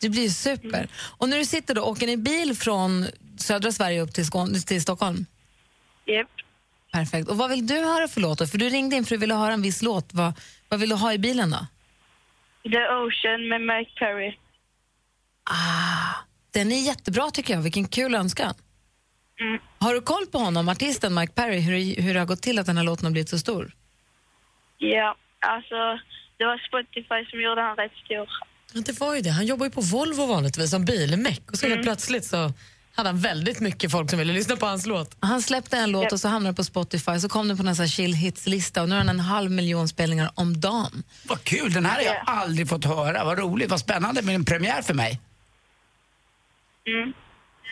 Det 0.00 0.08
blir 0.08 0.28
super. 0.28 0.88
Och 1.18 1.28
när 1.28 1.38
du 1.38 1.44
sitter 1.44 1.74
då, 1.74 1.82
åker 1.82 2.06
ni 2.06 2.16
bil 2.16 2.56
från 2.56 3.06
södra 3.38 3.72
Sverige 3.72 4.00
upp 4.00 4.14
till, 4.14 4.26
Skåne, 4.26 4.58
till 4.58 4.82
Stockholm? 4.82 5.26
Japp. 6.06 6.28
Perfekt. 6.92 7.28
Och 7.28 7.36
vad 7.36 7.50
vill 7.50 7.66
du 7.66 7.74
höra 7.74 8.08
för 8.08 8.20
låt 8.20 8.38
då? 8.38 8.46
För 8.46 8.58
du 8.58 8.68
ringde 8.68 8.96
in 8.96 9.04
för 9.04 9.14
att 9.14 9.20
du 9.20 9.20
ville 9.20 9.34
höra 9.34 9.52
en 9.52 9.62
viss 9.62 9.82
låt. 9.82 10.14
Vad, 10.14 10.32
vad 10.68 10.80
vill 10.80 10.88
du 10.88 10.94
ha 10.94 11.12
i 11.12 11.18
bilen 11.18 11.50
då? 11.50 11.66
The 12.70 12.88
Ocean 12.88 13.48
med 13.48 13.60
Mike 13.60 13.90
Perry. 13.98 14.36
Ah, 15.44 16.14
den 16.50 16.72
är 16.72 16.86
jättebra 16.86 17.30
tycker 17.30 17.54
jag. 17.54 17.60
Vilken 17.60 17.88
kul 17.88 18.14
önskan. 18.14 18.54
Mm. 19.40 19.58
Har 19.78 19.94
du 19.94 20.00
koll 20.00 20.26
på 20.26 20.38
honom, 20.38 20.68
artisten 20.68 21.14
Mike 21.14 21.32
Perry, 21.32 21.60
hur, 21.60 22.02
hur 22.02 22.14
det 22.14 22.20
har 22.20 22.26
gått 22.26 22.42
till 22.42 22.58
att 22.58 22.66
den 22.66 22.76
här 22.76 22.84
låten 22.84 23.04
har 23.04 23.12
blivit 23.12 23.28
så 23.28 23.38
stor? 23.38 23.72
Ja, 24.78 25.16
alltså 25.40 25.98
det 26.38 26.44
var 26.44 26.58
Spotify 26.68 27.30
som 27.30 27.40
gjorde 27.40 27.60
han 27.60 27.76
rätt 27.76 27.92
stor. 28.04 28.28
Ja, 28.72 28.80
det 28.86 29.00
var 29.00 29.14
ju 29.14 29.20
det. 29.20 29.30
Han 29.30 29.46
jobbar 29.46 29.66
ju 29.66 29.70
på 29.70 29.80
Volvo 29.80 30.26
vanligtvis 30.26 30.70
som 30.70 30.84
bilmek 30.84 31.42
och 31.50 31.58
så 31.58 31.68
helt 31.68 31.82
plötsligt 31.82 32.24
så 32.24 32.52
hade 32.94 33.08
han 33.08 33.18
väldigt 33.18 33.60
mycket 33.60 33.92
folk 33.92 34.10
som 34.10 34.18
ville 34.18 34.32
lyssna 34.32 34.56
på 34.56 34.66
hans 34.66 34.86
låt. 34.86 35.16
Han 35.20 35.42
släppte 35.42 35.76
en 35.76 35.90
låt 35.90 36.12
och 36.12 36.20
så 36.20 36.28
hamnade 36.28 36.48
den 36.48 36.54
på 36.54 36.64
Spotify, 36.64 37.18
så 37.18 37.28
kom 37.28 37.48
den 37.48 37.56
på 37.56 37.66
en 37.66 37.76
sån 37.76 37.82
här 37.82 37.90
chill 37.90 38.14
hits-lista 38.14 38.82
och 38.82 38.88
nu 38.88 38.94
har 38.94 39.00
den 39.00 39.08
en 39.08 39.20
halv 39.20 39.50
miljon 39.50 39.88
spelningar 39.88 40.30
om 40.34 40.60
dagen. 40.60 41.02
Vad 41.28 41.44
kul, 41.44 41.72
den 41.72 41.86
här 41.86 41.96
har 41.96 42.02
jag 42.02 42.22
aldrig 42.26 42.68
fått 42.68 42.84
höra. 42.84 43.24
Vad 43.24 43.38
roligt, 43.38 43.70
vad 43.70 43.80
spännande 43.80 44.22
med 44.22 44.34
en 44.34 44.44
premiär 44.44 44.82
för 44.82 44.94
mig. 44.94 45.20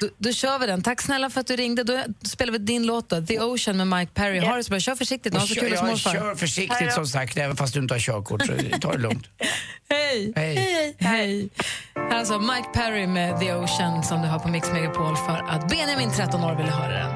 Då, 0.01 0.09
då 0.19 0.33
kör 0.33 0.59
vi 0.59 0.67
den. 0.67 0.83
Tack 0.83 1.03
snälla 1.03 1.31
för 1.31 1.41
att 1.41 1.47
du 1.47 1.57
ringde. 1.57 1.83
Då 1.83 2.03
spelar 2.23 2.53
vi 2.53 2.59
din 2.59 2.87
låt 2.87 3.09
då, 3.09 3.27
The 3.27 3.41
Ocean 3.41 3.77
med 3.77 3.87
Mike 3.87 4.13
Perry. 4.15 4.41
Ha 4.41 4.57
det 4.57 4.65
så 4.65 4.71
bra. 4.71 4.81
Kör 4.81 4.95
försiktigt. 4.95 5.35
Och 5.35 5.41
så 5.41 5.55
kör, 5.55 5.61
kul 5.61 5.71
hos 5.71 5.81
jag 5.81 5.89
morfar. 5.89 6.13
kör 6.13 6.35
försiktigt 6.35 6.93
som 6.93 7.07
sagt, 7.07 7.37
även 7.37 7.57
fast 7.57 7.75
du 7.75 7.81
inte 7.81 7.95
har 7.95 7.99
körkort. 8.01 8.47
Så 8.47 8.79
ta 8.81 8.93
det 8.93 8.99
lugnt. 8.99 9.27
Hej! 9.91 10.33
Hej. 10.37 10.57
Hej! 10.57 10.97
Hej! 10.99 11.49
Här 11.95 12.11
är 12.11 12.19
alltså 12.19 12.39
Mike 12.39 12.69
Perry 12.75 13.07
med 13.07 13.41
The 13.41 13.53
Ocean 13.55 14.05
som 14.05 14.23
du 14.23 14.29
har 14.29 14.39
på 14.39 14.49
Mix 14.49 14.73
Megapol 14.73 15.17
för 15.17 15.45
att 15.49 15.69
Benjamin, 15.69 16.11
13 16.11 16.45
år, 16.45 16.55
ville 16.55 16.71
höra 16.71 16.93
den. 16.93 17.11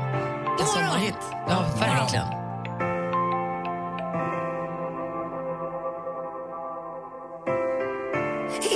En 0.60 0.66
sommarhit. 0.66 1.14
Ja, 1.48 1.66
verkligen. 1.78 2.26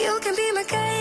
You 0.05 0.20
can 0.20 0.35
be 0.35 0.53
my 0.55 0.65
guiding 0.65 0.95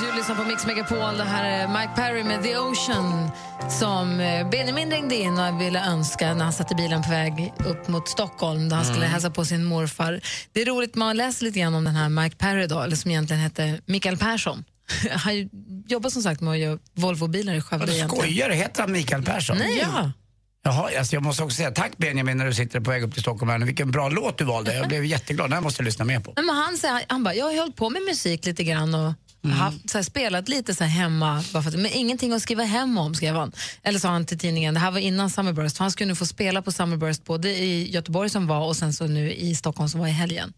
Du 0.00 0.16
lyssnar 0.16 0.34
på 0.36 0.44
Mix 0.44 0.66
Megapol. 0.66 1.16
Det 1.16 1.24
här 1.24 1.44
är 1.44 1.68
Mike 1.68 1.92
Perry 1.96 2.24
med 2.24 2.42
The 2.42 2.56
Ocean 2.58 3.30
som 3.70 4.20
eh, 4.20 4.48
Benjamin 4.50 4.90
ringde 4.90 5.14
in 5.16 5.38
och 5.38 5.60
ville 5.60 5.86
önska 5.86 6.34
när 6.34 6.44
han 6.44 6.52
satt 6.52 6.72
i 6.72 6.74
bilen 6.74 7.02
på 7.02 7.10
väg 7.10 7.52
upp 7.66 7.88
mot 7.88 8.08
Stockholm 8.08 8.68
där 8.68 8.76
han 8.76 8.84
skulle 8.84 8.98
Mm. 8.98 9.12
hälsa 9.12 9.30
på 9.30 9.44
sin 9.44 9.64
morfar. 9.64 10.20
Det 10.52 10.60
är 10.62 10.66
roligt, 10.66 10.94
man 10.94 11.16
läser 11.16 11.44
lite 11.44 11.58
grann 11.60 11.74
om 11.74 11.84
den 11.84 11.96
här 11.96 12.08
Mike 12.08 12.36
Perry 12.36 12.66
då, 12.66 12.80
eller 12.80 12.96
som 12.96 13.10
egentligen 13.10 13.42
hette 13.42 13.80
Mikael 13.86 14.16
Persson. 14.16 14.64
Han 15.10 15.50
jobbar 15.88 16.10
som 16.10 16.22
sagt 16.22 16.40
med 16.40 16.52
att 16.52 16.58
göra 16.58 16.78
Volvobilar 16.94 17.54
i 17.54 17.60
Skövde 17.60 18.08
skojar 18.08 18.48
du? 18.48 18.54
Heter 18.54 18.80
han 18.82 18.92
Mikael 18.92 19.22
Persson? 19.22 19.56
Nej. 19.58 19.78
Ja. 19.78 20.12
Jaha, 20.62 20.90
alltså 20.98 21.16
jag 21.16 21.22
måste 21.22 21.42
också 21.42 21.56
säga 21.56 21.70
tack 21.70 21.98
Benjamin 21.98 22.38
när 22.38 22.46
du 22.46 22.54
sitter 22.54 22.80
på 22.80 22.90
väg 22.90 23.02
upp 23.02 23.12
till 23.12 23.22
Stockholm 23.22 23.50
här. 23.50 23.58
Vilken 23.58 23.90
bra 23.90 24.08
låt 24.08 24.38
du 24.38 24.44
valde. 24.44 24.74
Jag 24.74 24.88
blev 24.88 25.04
jätteglad. 25.04 25.46
Den 25.46 25.52
här 25.52 25.60
måste 25.60 25.82
jag 25.82 25.84
lyssna 25.84 26.04
mer 26.04 26.20
på. 26.20 26.32
Men 26.36 26.48
han, 26.48 26.76
säger, 26.78 27.04
han 27.08 27.24
bara, 27.24 27.34
jag 27.34 27.44
har 27.44 27.58
hållit 27.58 27.76
på 27.76 27.90
med 27.90 28.02
musik 28.02 28.46
lite 28.46 28.64
grann 28.64 28.94
och 28.94 29.12
Mm. 29.46 29.58
haft, 29.58 29.90
så 29.90 29.98
här, 29.98 30.02
spelat 30.02 30.48
lite 30.48 30.74
så 30.74 30.84
här 30.84 30.90
hemma, 30.90 31.44
bara 31.52 31.62
för 31.62 31.70
att, 31.70 31.76
men 31.76 31.90
ingenting 31.92 32.32
att 32.32 32.42
skriva 32.42 32.64
hem 32.64 32.98
om, 32.98 33.14
skrev 33.14 33.34
han. 33.34 33.52
Eller 33.82 33.98
sa 33.98 34.08
han 34.08 34.26
till 34.26 34.38
tidningen, 34.38 34.74
det 34.74 34.80
här 34.80 34.90
var 34.90 34.98
innan 34.98 35.30
Summerburst, 35.30 35.78
han 35.78 35.90
skulle 35.90 36.08
nu 36.08 36.14
få 36.14 36.26
spela 36.26 36.62
på 36.62 36.72
Summerburst 36.72 37.24
både 37.24 37.48
i 37.50 37.90
Göteborg 37.90 38.30
som 38.30 38.46
var 38.46 38.66
och 38.66 38.76
sen 38.76 38.92
så 38.92 39.06
nu 39.06 39.32
i 39.32 39.54
Stockholm 39.54 39.88
som 39.88 40.00
var 40.00 40.06
i 40.08 40.10
helgen. 40.10 40.52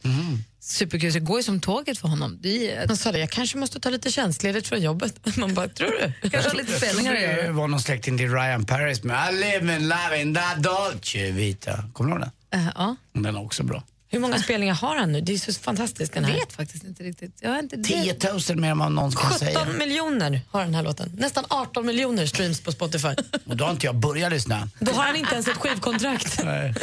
Superkul, 0.61 1.13
så 1.13 1.19
det 1.19 1.25
går 1.25 1.39
ju 1.39 1.43
som 1.43 1.61
tåget 1.61 1.99
för 1.99 2.09
honom. 2.09 2.39
Det 2.41 2.85
Han 2.89 2.97
sa 2.97 3.13
det, 3.13 3.19
jag 3.19 3.31
kanske 3.31 3.59
måste 3.59 3.81
ta 3.81 3.91
lite 3.91 4.11
tjänstledigt 4.13 4.69
från 4.69 4.81
jobbet. 4.83 5.15
Man 5.37 5.55
bara, 5.55 5.69
tror 5.69 6.13
du? 6.23 6.31
Kanske 6.31 6.57
lite 6.57 6.73
spelningar 6.77 7.15
att 7.15 7.21
Det 7.21 7.43
göra. 7.43 7.53
var 7.53 7.69
någon 7.69 7.81
släkting 7.81 8.19
till 8.19 8.31
Ryan 8.33 8.65
Paris 8.65 9.03
med 9.03 9.35
I 9.35 9.37
live 9.37 9.75
and 9.77 9.89
love 9.89 10.21
in 10.23 10.35
that 10.35 10.63
Dolce 10.63 11.31
Vita. 11.31 11.85
Kommer 11.93 12.11
du 12.11 12.17
ihåg 12.21 12.31
den? 12.51 12.61
Eh, 12.61 12.69
ja. 12.77 12.97
Den 13.13 13.27
är 13.27 13.45
också 13.45 13.63
bra. 13.63 13.83
Hur 14.11 14.19
många 14.19 14.39
spelningar 14.39 14.75
har 14.75 14.97
han 14.97 15.13
nu? 15.13 15.21
Det 15.21 15.33
är 15.33 15.39
så 15.39 15.53
fantastiskt 15.61 16.13
den 16.13 16.23
Jag 16.23 16.31
här. 16.31 16.39
vet 16.39 16.53
faktiskt 16.53 16.85
inte 16.85 17.03
riktigt. 17.03 17.39
Jag 17.41 17.51
har 17.51 17.59
inte 17.59 17.77
10 17.83 18.17
000 18.49 18.59
mer 18.59 18.71
än 18.71 18.79
vad 18.79 18.93
någon 18.93 19.13
kan 19.13 19.31
17 19.31 19.39
säga. 19.39 19.65
miljoner 19.79 20.41
har 20.51 20.61
den 20.65 20.75
här 20.75 20.83
låten. 20.83 21.11
Nästan 21.19 21.45
18 21.49 21.87
miljoner 21.87 22.27
streams 22.27 22.61
på 22.61 22.73
Spotify. 22.73 23.09
Och 23.47 23.57
då 23.57 23.65
har 23.65 23.71
inte 23.71 23.87
jag 23.87 23.97
börjat 23.97 24.33
lyssna. 24.33 24.69
Då 24.81 24.93
har 24.93 25.03
han 25.05 25.17
inte 25.17 25.33
ens 25.35 25.49
ett 25.49 25.57
skivkontrakt. 25.57 26.41
Nej. 26.45 26.75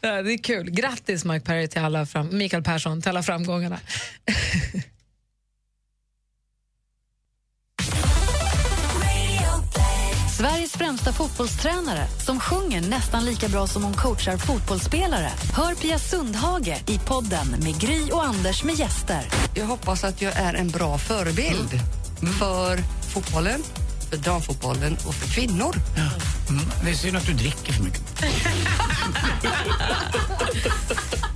Ja, 0.00 0.22
det 0.22 0.32
är 0.32 0.38
kul. 0.42 0.70
Grattis 0.70 1.24
Mike 1.24 1.44
Perry 1.46 1.68
till 1.68 1.80
alla 1.82 2.06
fram- 2.06 2.38
Mikael 2.38 2.62
Persson 2.62 3.02
till 3.02 3.08
alla 3.08 3.22
framgångarna. 3.22 3.78
Sveriges 10.42 10.72
främsta 10.72 11.12
fotbollstränare 11.12 12.06
som 12.18 12.40
sjunger 12.40 12.80
nästan 12.80 13.24
lika 13.24 13.48
bra 13.48 13.66
som 13.66 13.84
hon 13.84 13.94
coachar 13.94 14.36
fotbollsspelare. 14.36 15.30
Hör 15.54 15.74
Pia 15.74 15.98
Sundhage 15.98 16.82
i 16.88 16.98
podden 16.98 17.48
med 17.48 17.80
Gry 17.80 18.10
och 18.10 18.24
Anders 18.24 18.64
med 18.64 18.74
gäster. 18.74 19.28
Jag 19.54 19.66
hoppas 19.66 20.04
att 20.04 20.22
jag 20.22 20.36
är 20.36 20.54
en 20.54 20.68
bra 20.68 20.98
förebild 20.98 21.70
för 22.38 22.78
fotbollen, 23.14 23.62
för 24.10 24.16
damfotbollen 24.16 24.96
och 25.06 25.14
för 25.14 25.28
kvinnor. 25.28 25.76
Mm. 26.48 26.64
Det 26.84 26.90
är 26.90 26.94
synd 26.94 27.16
att 27.16 27.26
du 27.26 27.32
dricker 27.32 27.72
för 27.72 27.82
mycket. 27.82 28.02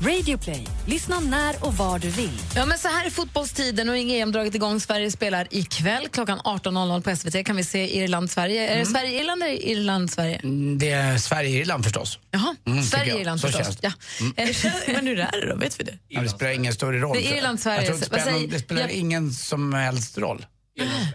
Radio 0.00 0.38
Play. 0.38 0.66
Lyssna 0.86 1.20
när 1.20 1.64
och 1.64 1.74
var 1.74 1.98
du 1.98 2.08
vill. 2.10 2.30
Ja, 2.56 2.66
men 2.66 2.78
så 2.78 2.88
här 2.88 3.06
är 3.06 3.10
fotbollstiden 3.10 3.88
och 3.88 3.96
EM 3.96 4.32
dragit 4.32 4.54
igång. 4.54 4.80
Sverige 4.80 5.10
spelar 5.10 5.46
ikväll 5.50 6.08
klockan 6.08 6.38
18.00 6.38 7.02
på 7.02 7.16
SVT. 7.16 7.46
Kan 7.46 7.56
vi 7.56 7.64
se 7.64 7.96
Irland-Sverige. 7.96 8.68
Är 8.74 8.78
det 8.78 8.86
Sverige-Irland 8.86 9.42
eller 9.42 9.68
Irland-Sverige? 9.68 10.36
Mm, 10.42 10.78
Det 10.78 10.90
är 10.90 11.18
Sverige-Irland 11.18 11.84
förstås. 11.84 12.18
Jaha, 12.30 12.56
Mm. 12.66 12.82
Sverige-Irland 12.84 13.40
förstås. 13.40 13.62
känns 13.64 13.76
det. 13.76 13.86
Ja. 13.86 13.92
Mm. 14.20 14.54
Men 14.94 15.06
hur 15.06 15.18
är 15.18 15.40
det 15.40 15.46
då? 15.50 15.56
Vet 15.56 15.80
vi 15.80 15.84
det? 15.84 15.98
Ja, 16.08 16.20
det 16.20 16.28
spelar 16.28 16.52
ingen 16.52 16.74
större 16.74 16.98
roll. 17.00 17.16
Det 17.16 17.32
är 17.32 17.36
Irland-Sverige. 17.36 17.78
Jag 17.78 17.86
tror 17.86 17.94
inte 17.96 18.06
det 18.16 18.20
spelar, 18.22 18.36
säger- 18.38 18.48
det 18.52 18.58
spelar 18.58 18.80
jag- 18.80 18.90
ingen 18.90 19.32
som 19.32 19.72
helst 19.74 20.18
roll. 20.18 20.46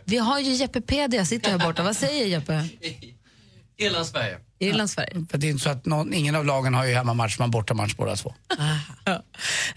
Vi 0.06 0.18
har 0.18 0.40
ju 0.40 0.52
Jeppepedia 0.54 1.26
sitter 1.26 1.52
här 1.52 1.58
borta. 1.58 1.84
Vad 1.84 1.98
säger 1.98 2.26
Jeppe? 2.26 2.68
Irland-Sverige. 3.78 4.38
Irland-Sverige. 4.60 5.26
För 5.32 5.38
det 5.38 5.48
är 5.48 5.52
inte 5.52 5.64
så 5.64 5.70
att 5.70 5.86
någon, 5.86 6.14
ingen 6.14 6.36
av 6.36 6.46
lagen 6.46 6.74
har 6.74 6.86
ju 6.86 6.94
hemmamatch, 6.94 7.40
man 7.40 7.52
bortamatch 7.52 7.96
båda 7.96 8.16
två. 8.16 8.34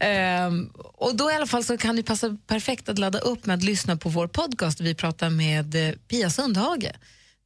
Ehm, 0.01 0.71
och 0.95 1.17
då 1.17 1.31
i 1.31 1.35
alla 1.35 1.47
fall 1.47 1.65
så 1.65 1.79
kan 1.79 1.97
det 1.97 2.03
passa 2.03 2.37
perfekt 2.47 2.89
att 2.89 2.99
ladda 2.99 3.19
upp 3.19 3.47
med 3.47 3.55
att 3.55 3.63
lyssna 3.63 3.97
på 3.97 4.09
vår 4.09 4.27
podcast. 4.27 4.81
Vi 4.81 4.95
pratar 4.95 5.31
med 5.31 5.75
eh, 5.89 5.95
Pia 6.09 6.31
Sundhage. 6.31 6.93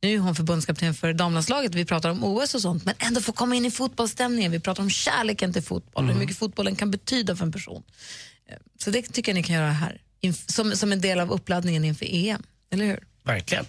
Nu 0.03 0.15
är 0.15 0.19
hon 0.19 0.35
förbundskapten 0.35 0.95
för 0.95 1.13
damlandslaget. 1.13 1.75
Vi 1.75 1.85
pratar 1.85 2.11
om 2.11 2.25
OS 2.25 2.55
och 2.55 2.63
sånt, 2.63 2.85
men 2.85 2.95
ändå 2.99 3.21
få 3.21 3.33
komma 3.33 3.55
in 3.55 3.65
i 3.67 3.71
fotbollsstämningen. 3.71 4.53
Vi 4.53 4.61
pratar 4.61 4.83
om 4.83 4.91
kärleken 4.91 5.53
till 5.53 5.63
fotboll, 5.63 6.07
hur 6.09 6.15
mycket 6.15 6.37
fotbollen 6.39 6.77
kan 6.77 6.91
betyda 6.91 7.37
för 7.37 7.45
en 7.45 7.53
person. 7.53 7.83
Eh, 8.49 8.57
Så 8.79 8.91
det 8.91 9.03
tycker 9.03 9.33
jag 9.33 9.35
ni 9.35 9.43
kan 9.43 9.57
göra 9.57 9.71
här, 9.73 10.01
som, 10.47 10.73
som 10.77 10.93
en 10.93 11.01
del 11.01 11.21
av 11.21 11.31
uppladdningen 11.33 11.85
inför 11.85 12.07
EM. 12.11 12.43
Eller 12.71 12.85
hur? 12.85 12.99
Verkligen. 13.23 13.65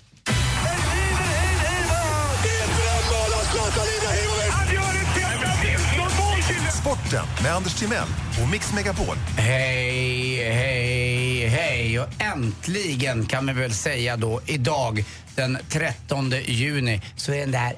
Sporten 6.84 7.26
med 7.44 7.56
Anders 7.56 7.74
Timell 7.76 8.08
och 8.44 8.50
Mix 8.50 8.74
Megapol. 8.74 9.16
Hej, 9.38 10.36
hej, 10.54 11.48
hej. 11.48 12.00
Och 12.00 12.08
äntligen 12.22 13.26
kan 13.26 13.46
man 13.46 13.60
väl 13.60 13.74
säga 13.74 14.18
då 14.18 14.42
idag 14.46 15.06
den 15.36 15.58
13 15.70 16.32
juni 16.46 17.02
så 17.18 17.34
är 17.34 17.40
den 17.40 17.52
där 17.52 17.74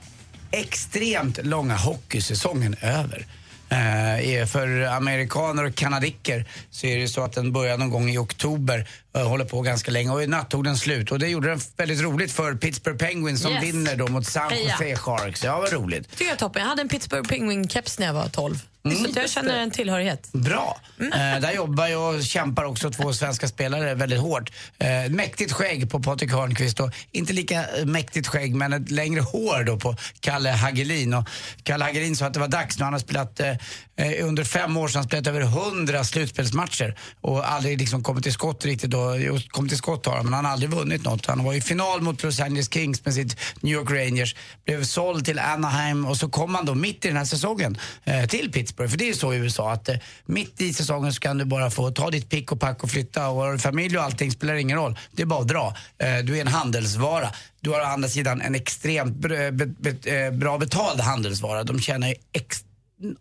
extremt 0.52 1.45
långa 1.45 1.76
hockeysäsongen 1.76 2.76
över. 2.82 3.26
Eh, 3.69 4.45
för 4.48 4.82
amerikaner 4.82 5.64
och 5.65 5.76
kanadicker 5.76 6.45
så 6.72 6.88
är 6.88 6.98
det 6.98 7.07
så 7.07 7.23
att 7.23 7.34
den 7.34 7.52
börjar 7.52 7.77
någon 7.77 7.90
gång 7.90 8.10
i 8.10 8.18
oktober 8.18 8.88
och 9.11 9.19
håller 9.22 9.45
på 9.45 9.61
ganska 9.61 9.91
länge 9.91 10.10
och 10.11 10.23
i 10.23 10.27
natt 10.27 10.49
tog 10.49 10.64
den 10.64 10.77
slut. 10.77 11.11
Och 11.11 11.19
det 11.19 11.27
gjorde 11.27 11.49
den 11.49 11.60
väldigt 11.77 12.02
roligt 12.02 12.32
för 12.32 12.56
Pittsburgh 12.56 12.98
Penguins 12.98 13.41
som 13.41 13.52
Yes. 13.52 13.64
vinner 13.64 13.95
då 13.95 14.07
mot 14.07 14.27
San 14.27 14.52
Heja. 14.52 14.76
Jose 14.80 14.95
Sharks. 14.95 15.44
Ja, 15.44 15.60
vad 15.60 15.73
roligt. 15.73 16.11
tycker 16.11 16.26
jag 16.30 16.40
toppen. 16.40 16.61
Jag 16.61 16.69
hade 16.69 16.82
en 16.82 16.90
Pittsburgh 16.90 17.30
Penguin-keps 17.30 17.99
när 17.99 18.06
jag 18.07 18.14
var 18.14 18.27
12. 18.30 18.60
Mm. 18.86 19.14
Så 19.14 19.20
jag 19.20 19.30
känner 19.30 19.60
en 19.60 19.72
tillhörighet. 19.72 20.30
Bra. 20.32 20.78
Eh, 20.99 21.41
där 21.41 21.52
jobbar 21.52 21.88
ju 21.88 21.95
och 21.95 22.24
kämpar 22.24 22.64
också 22.64 22.91
två 22.91 23.14
svenska 23.14 23.48
spelare 23.48 23.95
väldigt 23.95 24.20
hårt. 24.20 24.52
Eh, 24.78 25.12
mäktigt 25.12 25.52
skägg 25.52 25.91
på 25.91 25.99
Patrik 25.99 26.32
Hörnqvist 26.32 26.80
och 26.80 26.91
inte 27.12 27.34
lika 27.34 27.66
mäktigt 27.86 28.28
skägg 28.28 28.56
men 28.56 28.74
ett 28.74 28.91
längre 28.91 29.22
hår 29.22 29.64
då 29.64 29.78
på 29.78 29.95
Kalle 30.20 30.49
Hagelin. 30.49 31.14
Och 31.14 31.28
Kalle 31.64 31.86
Hagelin 31.86 32.16
sa 32.16 32.26
att 32.26 32.34
det 32.34 32.40
var 32.40 32.48
dags 32.48 32.80
nu. 32.80 32.84
Han 32.84 32.94
har 32.94 32.99
spelat 32.99 33.40
eh, 33.40 33.49
eh, 33.95 34.28
under 34.28 34.44
fem 34.44 34.78
år 34.78 34.91
han 34.94 35.03
spelat 35.03 35.28
över 35.28 35.41
hundra 35.41 36.03
slutspelsmatcher 36.03 36.99
och 37.22 37.52
aldrig 37.52 37.80
liksom 37.80 38.03
kommit 38.03 38.24
till 38.24 38.34
skott 38.34 38.66
riktigt. 38.66 38.90
Då. 38.90 39.16
Kommit 39.49 39.70
till 39.70 39.78
skott 39.78 40.06
har 40.06 40.16
han 40.16 40.26
men 40.26 40.34
han 40.34 40.45
har 40.45 40.52
aldrig 40.52 40.70
vunnit 40.70 41.03
något. 41.03 41.26
Han 41.26 41.44
var 41.44 41.53
i 41.53 41.62
final 41.62 42.02
mot 42.02 42.24
Los 42.24 42.40
Angeles 42.40 42.74
Kings 42.74 43.06
med 43.06 43.14
sitt 43.14 43.38
New 43.62 43.74
York 43.74 43.91
Rangers, 43.91 44.36
blev 44.66 44.84
såld 44.84 45.26
till 45.26 45.40
Anaheim 45.40 46.06
och 46.06 46.18
så 46.18 46.30
kom 46.30 46.56
han 46.56 46.66
då 46.66 46.76
mitt 46.76 47.06
i 47.06 47.07
den 47.07 47.18
här 47.18 47.26
säsongen 47.26 47.78
eh, 48.03 48.26
till 48.26 48.52
Pittsburgh. 48.52 48.74
För 48.77 48.97
det 48.97 49.10
är 49.10 49.14
så 49.14 49.34
i 49.34 49.38
USA 49.38 49.72
att 49.72 49.89
eh, 49.89 49.95
mitt 50.26 50.61
i 50.61 50.73
säsongen 50.73 51.14
så 51.14 51.19
kan 51.19 51.38
du 51.38 51.45
bara 51.45 51.72
få 51.72 51.91
ta 51.91 52.10
ditt 52.10 52.30
pick 52.30 52.52
och 52.52 52.60
pack 52.60 52.84
och 52.84 52.89
flytta 52.89 53.27
och 53.30 53.41
har 53.41 53.52
du 53.53 53.60
familj 53.60 53.97
och 53.97 54.03
allting 54.03 54.31
spelar 54.31 54.53
ingen 54.56 54.77
roll. 54.77 54.99
Det 55.11 55.22
är 55.22 55.26
bara 55.26 55.41
att 55.41 55.47
dra. 55.47 55.76
Eh, 55.97 56.18
du 56.18 56.38
är 56.38 56.41
en 56.41 56.47
handelsvara. 56.47 57.30
Du 57.61 57.69
har 57.69 57.81
å 57.81 57.84
andra 57.84 58.10
sidan 58.10 58.41
en 58.41 58.56
extremt 58.56 59.15
br- 59.18 59.52
be, 59.52 59.65
be, 59.65 60.15
eh, 60.26 60.31
bra 60.31 60.57
betald 60.57 61.02
handelsvara. 61.02 61.64
De 61.64 61.80
tjänar 61.80 62.07
ju 62.07 62.15
ex, 62.34 62.64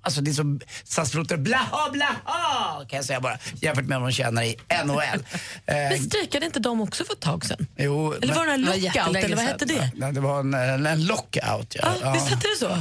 Alltså 0.03 0.21
det 0.21 0.31
är 0.31 0.33
så 0.33 0.59
SAS-piloter, 0.85 1.37
blaha 1.37 1.91
blaha 1.93 2.85
kan 2.89 2.97
jag 2.97 3.05
säga 3.05 3.21
bara. 3.21 3.39
Jämfört 3.55 3.85
med 3.85 4.01
vad 4.01 4.09
de 4.09 4.13
tjänar 4.13 4.43
i 4.43 4.57
NHL. 4.85 5.01
Eh, 5.67 5.75
Men 5.75 5.99
strejkade 5.99 6.47
inte 6.47 6.59
de 6.61 6.81
också 6.81 7.05
för 7.05 7.13
ett 7.13 7.21
tag 7.21 7.45
sedan? 7.45 7.67
jo, 7.77 8.13
Eller 8.13 8.35
var 8.35 8.47
det 8.47 8.53
en 8.53 8.61
lockout, 8.63 9.17
eller 9.17 9.37
vad 9.37 9.45
hette 9.45 9.65
det? 9.65 9.91
Nej, 9.95 10.13
det 10.13 10.21
var 10.21 10.41
en, 10.41 10.55
en, 10.87 11.07
lockout. 11.07 11.77
Ja. 11.83 11.95
Ja, 12.03 12.13
Visst 12.13 12.29
hette 12.29 12.47
det 12.49 12.59
så? 12.59 12.79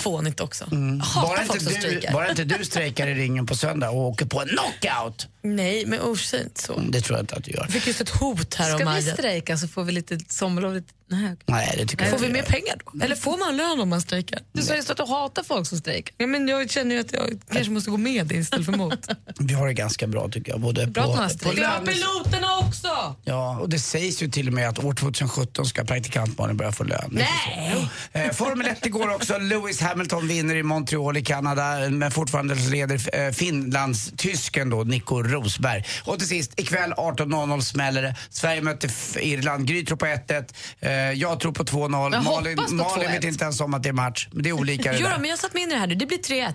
Fånigt 0.00 0.40
också. 0.40 0.64
Mm. 0.72 1.02
Bara, 1.14 1.42
inte 1.42 1.58
du, 1.58 2.00
bara 2.12 2.30
inte 2.30 2.44
du 2.44 2.64
strejkar 2.64 3.06
i 3.06 3.14
ringen 3.14 3.46
på 3.46 3.56
söndag 3.56 3.90
och 3.90 3.98
åker 4.00 4.26
på 4.26 4.40
en 4.42 4.48
knockout. 4.48 5.28
Nej, 5.42 5.86
men 5.86 6.00
usch, 6.06 6.34
inte 6.34 6.62
så. 6.62 6.74
Mm, 6.74 6.90
Det 6.90 7.00
tror 7.00 7.18
jag 7.18 7.22
inte 7.22 7.34
att 7.36 7.44
du 7.44 7.50
gör. 7.50 7.60
Jag 7.62 7.70
fick 7.70 7.86
just 7.86 8.00
ett 8.00 8.08
hot 8.10 8.54
här 8.54 8.64
Ska 8.78 8.86
om 8.88 8.94
vi 8.94 9.10
att- 9.10 9.18
strejka 9.18 9.56
så 9.58 9.68
får 9.68 9.84
vi 9.84 9.92
lite 9.92 10.18
sommarlov? 10.28 10.74
Lite... 10.74 10.92
Nej. 11.08 11.36
Nej, 11.46 11.74
det 11.78 11.86
tycker 11.86 12.04
jag 12.04 12.18
Får 12.18 12.26
vi 12.26 12.32
mer 12.32 12.42
pengar 12.42 12.76
då? 12.84 13.04
Eller 13.04 13.16
får 13.16 13.38
man 13.38 13.56
lön 13.56 13.80
om 13.80 13.88
man 13.88 14.00
strejkar? 14.00 14.38
Du 14.52 14.62
sa 14.62 14.74
just 14.74 14.90
att 14.90 14.96
du 14.96 15.04
hatar 15.04 15.42
folk 15.42 15.66
som 15.68 15.78
strejkar. 15.78 16.14
Ja, 16.18 16.26
men 16.26 16.48
jag 16.48 16.70
känner 16.70 16.94
ju 16.94 17.00
att 17.00 17.12
jag 17.12 17.40
kanske 17.52 17.70
måste 17.72 17.90
gå 17.90 17.96
med 17.96 18.32
istället 18.32 18.66
för 18.66 18.72
emot. 18.72 19.06
Vi 19.38 19.54
har 19.54 19.66
det 19.66 19.74
ganska 19.74 20.06
bra 20.06 20.28
tycker 20.28 20.52
jag. 20.52 20.60
Både 20.60 20.86
Bra 20.86 21.04
på, 21.04 21.28
på. 21.44 21.50
Vi 21.50 21.62
har 21.62 21.80
piloterna 21.86 22.58
också! 22.58 23.16
Ja, 23.24 23.58
och 23.60 23.68
det 23.68 23.78
sägs 23.78 24.22
ju 24.22 24.28
till 24.30 24.48
och 24.48 24.54
med 24.54 24.68
att 24.68 24.84
år 24.84 24.94
2017 24.94 25.66
ska 25.66 25.84
praktikantbarnen 25.84 26.56
börja 26.56 26.72
få 26.72 26.84
lön. 26.84 27.08
Nej! 27.10 27.88
Eh, 28.12 28.30
Formel 28.32 28.66
1 28.66 28.86
igår 28.86 29.14
också. 29.14 29.38
Lewis 29.54 29.80
Hamilton 29.80 30.28
vinner 30.28 30.54
i 30.54 30.62
Montreal 30.62 31.16
i 31.16 31.22
Kanada 31.22 31.90
men 31.90 32.10
fortfarande 32.10 32.54
leder 32.54 33.18
eh, 33.26 33.32
Finlands-tysken 33.32 34.70
då, 34.70 34.84
Nico 34.84 35.22
Rosberg. 35.22 35.84
Och 36.04 36.18
till 36.18 36.28
sist, 36.28 36.60
ikväll 36.60 36.92
18.00 36.92 37.60
smäller 37.60 38.02
det. 38.02 38.16
Sverige 38.30 38.62
möter 38.62 38.90
Irland. 39.18 39.66
Gry 39.66 39.84
tror 39.84 39.96
på 39.96 40.06
1-1. 40.06 40.54
Eh, 40.80 40.92
jag 40.92 41.40
tror 41.40 41.52
på 41.52 41.64
2-0. 41.64 42.12
Jag 42.14 42.24
Malin, 42.24 42.56
Malin 42.56 42.80
2-1. 42.80 43.12
vet 43.12 43.24
inte 43.24 43.44
ens 43.44 43.60
om 43.60 43.74
att 43.74 43.82
det 43.82 43.88
är 43.88 43.92
match. 43.92 44.28
Men 44.32 44.42
det 44.42 44.48
är 44.48 44.52
olika 44.52 44.92
det 44.92 44.98
Jo, 45.00 45.06
där. 45.08 45.18
men 45.18 45.30
jag 45.30 45.38
satt 45.38 45.54
med 45.54 45.62
in 45.62 45.68
i 45.70 45.72
det 45.72 45.78
här 45.80 45.86
nu. 45.86 45.94
Det 45.94 46.06
blir 46.06 46.18
3-1. 46.18 46.52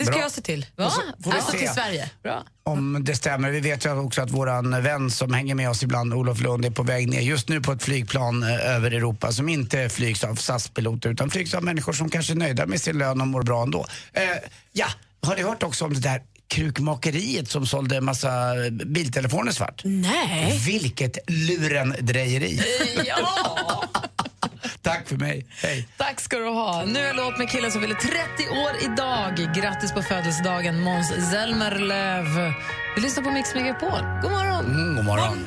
Det 0.00 0.06
ska 0.06 0.12
Bra. 0.14 0.22
jag 0.22 0.30
se 0.32 0.40
till. 0.40 0.66
Så 0.76 0.90
får 1.22 1.30
vi 1.30 1.36
Alltså 1.36 1.52
se. 1.52 1.58
till 1.58 1.68
Sverige. 1.68 2.10
Bra. 2.22 2.44
Om 2.62 3.04
det 3.04 3.14
stämmer. 3.14 3.50
Vi 3.50 3.60
vet 3.60 3.86
ju 3.86 3.98
också 3.98 4.22
att 4.22 4.30
våran 4.30 4.82
vän 4.82 5.10
som 5.10 5.34
hänger 5.34 5.54
med 5.54 5.70
oss 5.70 5.82
ibland, 5.82 6.14
Olof 6.14 6.40
Lund, 6.40 6.64
är 6.64 6.70
på 6.70 6.82
väg 6.82 7.08
ner 7.08 7.20
just 7.20 7.48
nu 7.48 7.60
på 7.60 7.72
ett 7.72 7.82
flygplan 7.82 8.42
eh, 8.42 8.74
över 8.76 8.90
Europa 8.90 9.32
som 9.32 9.48
inte 9.48 9.88
flygs 9.88 10.24
av 10.24 10.34
SAS-piloter 10.34 11.08
utan 11.10 11.30
flygs 11.30 11.54
av 11.54 11.64
människor 11.64 11.92
som 11.92 12.10
kanske 12.10 12.32
är 12.32 12.36
nöjda 12.36 12.66
med 12.66 12.80
sin 12.80 12.98
lön 12.98 13.20
och 13.20 13.28
mår 13.28 13.42
bra 13.42 13.62
ändå. 13.62 13.86
Eh, 14.12 14.22
ja, 14.72 14.86
har 15.22 15.36
ni 15.36 15.42
hört 15.42 15.62
också 15.62 15.84
om 15.84 15.94
det 15.94 16.00
där 16.00 16.22
krukmakeriet 16.48 17.50
som 17.50 17.66
sålde 17.66 17.96
en 17.96 18.04
massa 18.04 18.54
biltelefoner 18.86 19.52
svart? 19.52 19.80
Nej. 19.84 20.58
Vilket 20.66 21.18
lurendrejeri. 21.26 22.60
Ja! 23.06 23.84
Tack 24.82 25.08
för 25.08 25.16
mig. 25.16 25.46
Hej. 25.62 25.88
Tack 25.96 26.20
ska 26.20 26.38
du 26.38 26.48
ha. 26.48 26.84
Nu 26.84 26.98
är 26.98 27.14
låt 27.14 27.38
med 27.38 27.50
killen 27.50 27.70
som 27.70 27.80
fyller 27.80 27.94
30 27.94 28.12
år 28.48 28.92
idag. 28.92 29.54
Grattis 29.54 29.92
på 29.92 30.02
födelsedagen, 30.02 30.80
Måns 30.80 31.30
Zelmerlöw. 31.30 32.54
Vi 32.96 33.02
lyssnar 33.02 33.24
på 33.24 33.30
Mix 33.30 33.54
Megapol. 33.54 34.00
God 34.22 34.30
morgon. 34.30 34.64
Mm, 34.64 34.96
god 34.96 35.04
morgon. 35.04 35.38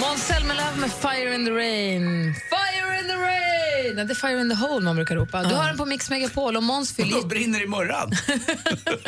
Måns 0.00 0.22
Zelmerlöw 0.70 0.80
med 0.80 0.92
Fire 0.92 1.34
in 1.34 1.44
the 1.44 1.50
Rain. 1.52 2.34
Fire 2.34 3.00
in 3.00 3.06
the 3.08 3.14
rain! 3.16 4.06
Det 4.06 4.12
är 4.12 4.14
Fire 4.14 4.40
in 4.40 4.50
the 4.50 4.56
hole 4.56 4.84
man 4.84 4.96
brukar 4.96 5.16
ropa. 5.16 5.42
Du 5.42 5.54
har 5.54 5.66
den 5.68 5.76
på 5.76 5.84
Mix 5.86 6.10
Megapol 6.10 6.56
och 6.56 6.62
Måns 6.62 6.92
fyller... 6.92 7.20
Då 7.20 7.26
brinner 7.26 7.62
imorgon. 7.62 8.12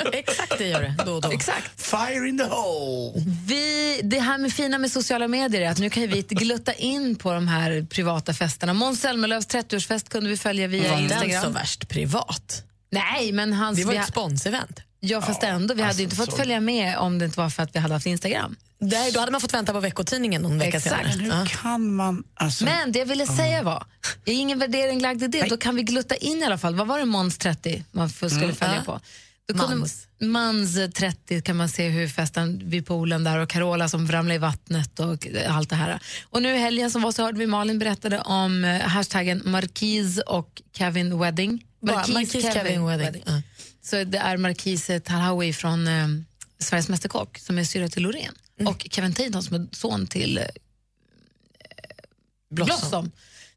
Exakt 0.12 0.58
det 0.58 0.68
gör 0.68 0.80
det. 0.82 0.94
Då 1.06 1.12
och 1.12 1.20
då. 1.22 1.30
Exakt. 1.32 1.82
Fire 1.82 2.28
in 2.28 2.38
the 2.38 2.44
hole. 2.44 3.24
Vi, 3.46 4.00
det 4.04 4.18
här 4.20 4.38
med 4.38 4.52
fina 4.52 4.78
med 4.78 4.92
sociala 4.92 5.28
medier 5.28 5.62
är 5.62 5.70
att 5.70 5.78
nu 5.78 5.90
kan 5.90 6.02
vi 6.08 6.22
glutta 6.22 6.72
in 6.72 7.16
på 7.16 7.32
de 7.32 7.48
här 7.48 7.86
privata 7.90 8.34
festerna. 8.34 8.74
Måns 8.74 9.00
Zelmerlöws 9.00 9.46
30-årsfest 9.48 10.08
kunde 10.10 10.30
vi 10.30 10.36
följa 10.36 10.66
via 10.66 10.82
Var 10.90 10.96
den 10.96 11.04
Instagram. 11.04 11.42
så 11.42 11.48
värst 11.50 11.88
privat? 11.88 12.62
Nej, 12.90 13.32
men 13.32 13.52
hans... 13.52 13.78
Det 13.78 13.84
var 13.84 13.92
vi 13.92 13.98
ett 13.98 14.04
ha- 14.04 14.08
sponsevent. 14.10 14.80
Ja, 15.00 15.22
fast 15.22 15.42
ändå. 15.42 15.74
Vi 15.74 15.82
hade 15.82 15.98
ju 15.98 16.04
inte 16.04 16.16
fått 16.16 16.30
så- 16.30 16.36
följa 16.36 16.60
med 16.60 16.98
om 16.98 17.18
det 17.18 17.24
inte 17.24 17.38
var 17.40 17.50
för 17.50 17.62
att 17.62 17.74
vi 17.74 17.78
hade 17.78 17.94
haft 17.94 18.06
Instagram. 18.06 18.56
Där, 18.90 19.12
då 19.12 19.20
hade 19.20 19.32
man 19.32 19.40
fått 19.40 19.54
vänta 19.54 19.72
på 19.72 19.80
veckotidningen 19.80 20.42
någon 20.42 20.58
vecka 20.58 20.76
Exakt. 20.76 21.12
senare. 21.14 21.38
Ja. 21.40 21.46
Kan 21.62 21.94
man... 21.94 22.24
Alltså... 22.34 22.64
Men 22.64 22.92
det 22.92 22.98
jag 22.98 23.06
ville 23.06 23.26
säga 23.26 23.62
var, 23.62 23.84
är 24.24 24.32
ingen 24.32 24.58
värdering 24.58 25.00
lagd 25.00 25.22
i 25.22 25.26
det, 25.26 25.42
då 25.48 25.56
kan 25.56 25.76
vi 25.76 25.82
glutta 25.82 26.16
in 26.16 26.38
i 26.38 26.44
alla 26.44 26.58
fall. 26.58 26.74
Vad 26.74 26.86
var 26.86 26.98
det 26.98 27.04
Måns 27.04 27.38
30 27.38 27.84
man 27.90 28.08
skulle 28.10 28.34
Mm. 28.36 28.54
följa 28.54 28.74
Ja. 28.76 28.82
på? 28.84 29.00
Då 29.48 29.54
Mans. 29.56 30.06
Mans 30.20 30.74
30 30.94 31.42
kan 31.42 31.56
man 31.56 31.68
se 31.68 31.88
hur 31.88 32.08
festen 32.08 32.62
vid 32.64 32.86
poolen 32.86 33.24
där 33.24 33.38
och 33.38 33.48
Carola 33.48 33.88
som 33.88 34.08
ramlade 34.12 34.34
i 34.34 34.38
vattnet 34.38 35.00
och 35.00 35.26
allt 35.48 35.70
det 35.70 35.76
här. 35.76 36.00
Och 36.30 36.42
nu 36.42 36.54
i 36.54 36.58
helgen 36.58 36.90
som 36.90 37.02
var 37.02 37.12
så 37.12 37.22
hörde 37.22 37.38
vi 37.38 37.46
Malin 37.46 37.78
berättade 37.78 38.20
om 38.20 38.64
eh, 38.64 38.80
hashtaggen 38.80 39.42
Marquise 39.44 40.22
och 40.22 40.62
Kevin 40.76 41.18
Wedding. 41.18 41.64
Bara 41.80 41.96
Marquise 41.96 42.52
Kevin 42.52 42.86
Wedding. 42.86 43.22
Ja. 43.26 43.42
Så 43.82 44.04
det 44.04 44.18
är 44.18 44.36
Marquise 44.36 45.00
Talhawi 45.00 45.52
från 45.52 45.86
eh, 45.88 46.08
Sveriges 46.58 46.88
Mästerkock 46.88 47.38
som 47.38 47.58
är 47.58 47.64
syrra 47.64 47.88
till 47.88 48.02
Loreen 48.02 48.34
Mm. 48.60 48.72
och 48.72 48.86
Kevin 48.90 49.14
Tainton 49.14 49.42
som 49.42 49.56
är 49.56 49.66
son 49.72 50.06
till 50.06 50.38
eh, 50.38 50.44
Blossom. 52.50 52.78
Blossom 52.78 53.10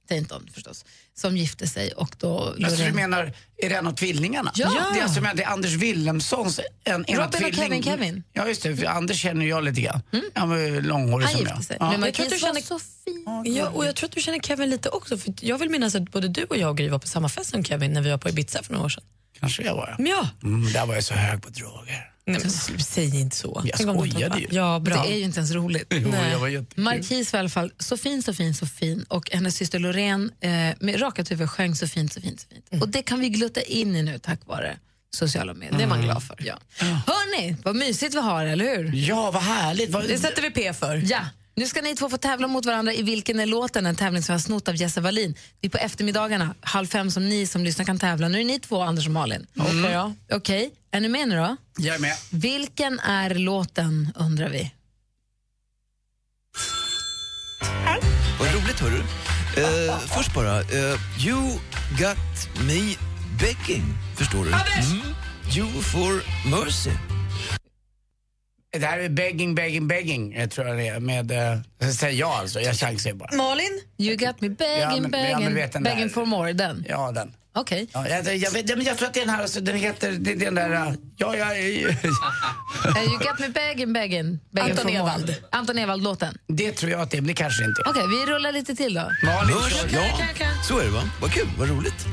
Tainton 0.09 0.49
förstås, 0.53 0.85
som 1.13 1.37
gifte 1.37 1.67
sig 1.67 1.91
och 1.91 2.15
då 2.19 2.55
Alltså, 2.63 2.83
du 2.85 2.91
menar, 2.91 3.33
är 3.57 3.69
det 3.69 3.75
en 3.75 3.87
av 3.87 3.91
tvillingarna? 3.91 4.51
Ja. 4.55 4.89
Det 4.93 4.99
är, 4.99 5.03
alltså, 5.03 5.21
det 5.35 5.43
är 5.43 5.47
Anders 5.47 5.71
Wilhelmssons 5.73 6.59
en, 6.83 7.05
ena 7.05 7.25
Robin 7.25 7.25
och 7.25 7.33
tvilling. 7.53 7.53
Kevin, 7.55 7.83
Kevin. 7.83 8.23
Ja, 8.33 8.47
just 8.47 8.63
det. 8.63 8.77
För 8.77 8.85
Anders 8.85 9.21
känner 9.21 9.45
jag 9.45 9.63
lite 9.63 9.81
grann. 9.81 10.01
Han 10.33 10.49
var 10.49 10.81
långhårig 10.81 11.29
som 11.29 11.45
jag. 11.47 11.63
sig. 11.63 11.77
Ja. 11.79 11.91
Men 11.91 12.01
Jag 12.01 12.13
tror 12.13 12.25
att 12.25 12.31
du 12.31 12.39
känner- 12.39 12.61
så 12.61 12.79
fin. 12.79 13.25
Ja, 13.45 13.69
och 13.69 13.85
jag 13.85 13.95
tror 13.95 14.07
att 14.09 14.15
du 14.15 14.21
känner 14.21 14.39
Kevin 14.39 14.69
lite 14.69 14.89
också. 14.89 15.17
För 15.17 15.33
jag 15.41 15.57
vill 15.57 15.69
minnas 15.69 15.95
att 15.95 16.11
både 16.11 16.27
du 16.27 16.43
och 16.43 16.57
jag 16.57 16.69
och 16.69 16.77
Gry 16.77 16.89
var 16.89 16.99
på 16.99 17.07
samma 17.07 17.29
fest 17.29 17.49
som 17.49 17.63
Kevin 17.65 17.93
när 17.93 18.01
vi 18.01 18.09
var 18.09 18.17
på 18.17 18.29
Ibiza 18.29 18.63
för 18.63 18.73
några 18.73 18.85
år 18.85 18.89
sedan. 18.89 19.03
Kanske 19.39 19.63
jag 19.63 19.75
var. 19.75 19.95
Ja. 19.99 20.29
Mm, 20.43 20.73
där 20.73 20.85
var 20.85 20.93
jag 20.93 21.03
så 21.03 21.13
hög 21.13 21.41
på 21.43 21.49
droger. 21.49 22.11
Nej, 22.27 22.39
men 22.41 22.51
sl- 22.51 22.79
säg 22.79 23.19
inte 23.19 23.35
så. 23.35 23.61
Jag 23.65 23.79
skojade 23.79 24.39
ju. 24.39 24.47
Ja, 24.51 24.79
bra. 24.79 25.03
Det 25.03 25.13
är 25.13 25.17
ju 25.17 25.23
inte 25.23 25.39
ens 25.39 25.51
roligt. 25.51 25.93
Jo, 25.93 26.11
var 26.39 26.47
i 26.47 27.37
alla 27.37 27.49
fall 27.49 27.71
så 27.79 27.97
fin, 27.97 28.23
så 28.23 28.33
fin, 28.33 28.53
så 28.53 28.65
fin 28.65 29.05
och 29.07 29.31
hennes 29.31 29.55
syster 29.55 29.79
Loreen 29.79 30.31
eh, 30.41 30.49
med 30.79 31.01
rakat 31.01 31.31
huvud 31.31 31.49
sjöng 31.49 31.75
så 31.75 31.87
fint, 31.87 32.13
så 32.13 32.21
fint, 32.21 32.39
så 32.39 32.47
fint. 32.49 32.83
Och 32.83 32.89
det 32.89 33.01
kan 33.01 33.19
vi 33.19 33.29
glutta 33.29 33.61
in 33.61 33.95
i 33.95 34.03
nu 34.03 34.19
tack 34.19 34.39
vare 34.45 34.77
sociala 35.15 35.53
medier. 35.53 35.77
Det 35.77 35.83
är 35.83 35.87
man 35.87 36.01
glad 36.01 36.23
för. 36.23 36.35
Ja. 36.39 36.59
Hörni, 36.77 37.55
vad 37.63 37.75
mysigt 37.75 38.15
vi 38.15 38.19
har, 38.19 38.45
eller 38.45 38.77
hur? 38.77 38.91
Ja, 38.95 39.31
vad 39.31 39.43
härligt. 39.43 39.89
Vad... 39.89 40.07
Det 40.07 40.17
sätter 40.17 40.41
vi 40.41 40.51
P 40.51 40.73
för. 40.73 41.03
Ja. 41.05 41.19
Nu 41.57 41.65
ska 41.67 41.81
ni 41.81 41.95
två 41.95 42.09
få 42.09 42.17
tävla 42.17 42.47
mot 42.47 42.65
varandra 42.65 42.93
i 42.93 43.01
Vilken 43.01 43.39
är 43.39 43.45
låten? 43.45 43.85
En 43.85 43.95
tävling 43.95 44.23
som 44.23 44.33
jag 44.33 44.39
har 44.39 44.43
snott 44.43 44.67
av 44.67 44.75
Jesse 44.75 45.01
Wallin. 45.01 45.35
Det 45.59 45.67
är 45.67 45.71
på 45.71 45.77
eftermiddagarna, 45.77 46.55
halv 46.61 46.87
fem, 46.87 47.11
som 47.11 47.29
ni 47.29 47.47
som 47.47 47.63
lyssnar 47.63 47.85
kan 47.85 47.99
tävla. 47.99 48.27
Nu 48.27 48.39
är 48.41 48.45
ni 48.45 48.59
två, 48.59 48.81
Anders 48.81 49.05
och 49.05 49.13
Malin. 49.13 49.47
Mm. 49.59 49.67
Okej, 49.67 49.91
ja. 49.91 50.13
Okej, 50.31 50.71
är 50.95 50.99
ni 51.01 51.09
med 51.09 51.27
nu 51.27 51.35
då? 51.35 51.57
Jag 51.77 51.95
är 51.95 51.99
med. 51.99 52.15
Vilken 52.31 52.99
är 52.99 53.29
låten, 53.35 54.11
undrar 54.15 54.49
vi? 54.49 54.71
Vad 58.39 58.47
roligt, 58.53 58.79
hörru. 58.79 58.99
Eh, 59.57 59.97
först 59.99 60.33
bara, 60.33 60.59
eh, 60.59 61.25
you 61.27 61.41
got 61.99 62.65
me 62.67 62.95
begging, 63.39 63.83
förstår 64.17 64.45
du? 64.45 64.51
Mm. 64.51 65.15
You 65.57 65.81
for 65.81 66.23
mercy. 66.65 66.89
Det 68.79 68.85
här 68.85 68.99
är 68.99 69.09
begging, 69.09 69.55
begging, 69.55 69.87
begging, 69.87 70.33
eh, 70.33 70.49
tror 70.49 70.67
jag 70.67 70.77
det 70.77 70.87
är. 70.87 70.99
Med, 70.99 71.31
eh, 71.31 71.59
jag 71.79 71.93
säger 71.93 72.19
ja 72.19 72.37
alltså, 72.39 72.59
jag 72.61 72.75
chansar 72.75 73.13
bara. 73.13 73.35
Malin? 73.35 73.81
You 73.97 74.15
got 74.15 74.41
me 74.41 74.49
begging, 74.49 74.81
Ja, 74.81 74.89
men- 74.89 75.03
ja, 75.29 75.37
begging, 75.37 75.55
där. 75.71 75.79
begging 75.81 76.09
for 76.09 76.25
more, 76.25 76.53
den? 76.53 76.85
Ja, 76.89 77.11
den. 77.11 77.33
Okej. 77.55 77.87
Ja, 77.93 78.07
jag, 78.07 78.37
jag, 78.37 78.51
vet, 78.51 78.67
men 78.77 78.85
jag 78.85 78.97
tror 78.97 79.07
att 79.07 79.13
det 79.13 79.21
är 79.21 79.25
den 79.25 79.35
här, 79.35 79.41
alltså, 79.41 79.61
den 79.61 79.75
heter, 79.75 80.11
det, 80.11 80.17
det 80.17 80.31
är 80.45 80.51
den 80.51 80.55
där, 80.55 80.71
eh, 80.71 80.93
ja, 81.17 81.35
ja, 81.35 81.53
Eh, 81.55 83.03
you 83.03 83.17
got 83.17 83.39
me 83.39 83.49
begging, 83.49 83.93
begging, 83.93 84.39
begging 84.51 84.71
Anton. 84.71 84.89
Ewald. 84.89 85.35
Anton 85.51 85.77
Ewald-låten. 85.77 86.37
det 86.47 86.71
tror 86.71 86.91
jag 86.91 87.01
att 87.01 87.11
det 87.11 87.17
är, 87.17 87.21
men 87.21 87.27
det 87.27 87.33
kanske 87.33 87.63
inte 87.65 87.81
är. 87.85 87.89
Okej, 87.89 88.03
vi 88.07 88.31
rullar 88.33 88.51
lite 88.51 88.75
till 88.75 88.93
då. 88.93 89.11
Malin, 89.23 89.55
Hörs, 89.55 89.73
kör. 89.73 89.89
ja. 89.93 90.47
Så 90.67 90.79
är 90.79 90.83
det, 90.83 90.89
va? 90.89 91.03
Vad 91.21 91.31
kul, 91.31 91.47
vad 91.59 91.69
roligt. 91.69 92.05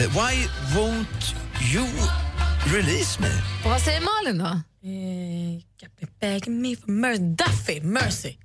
Eh, 0.00 0.06
why 0.10 0.46
won't 0.76 1.34
you 1.74 1.86
release 2.74 3.20
me? 3.20 3.28
Och 3.64 3.70
vad 3.70 3.80
säger 3.80 4.00
Malin 4.00 4.38
då? 4.38 4.44
Eh, 4.44 5.62
got 5.80 5.92
me 6.00 6.08
begging 6.20 6.62
me 6.62 6.76
for 6.76 6.90
mercy. 6.90 7.22
Duffy, 7.22 7.80
Mercy. 7.80 8.36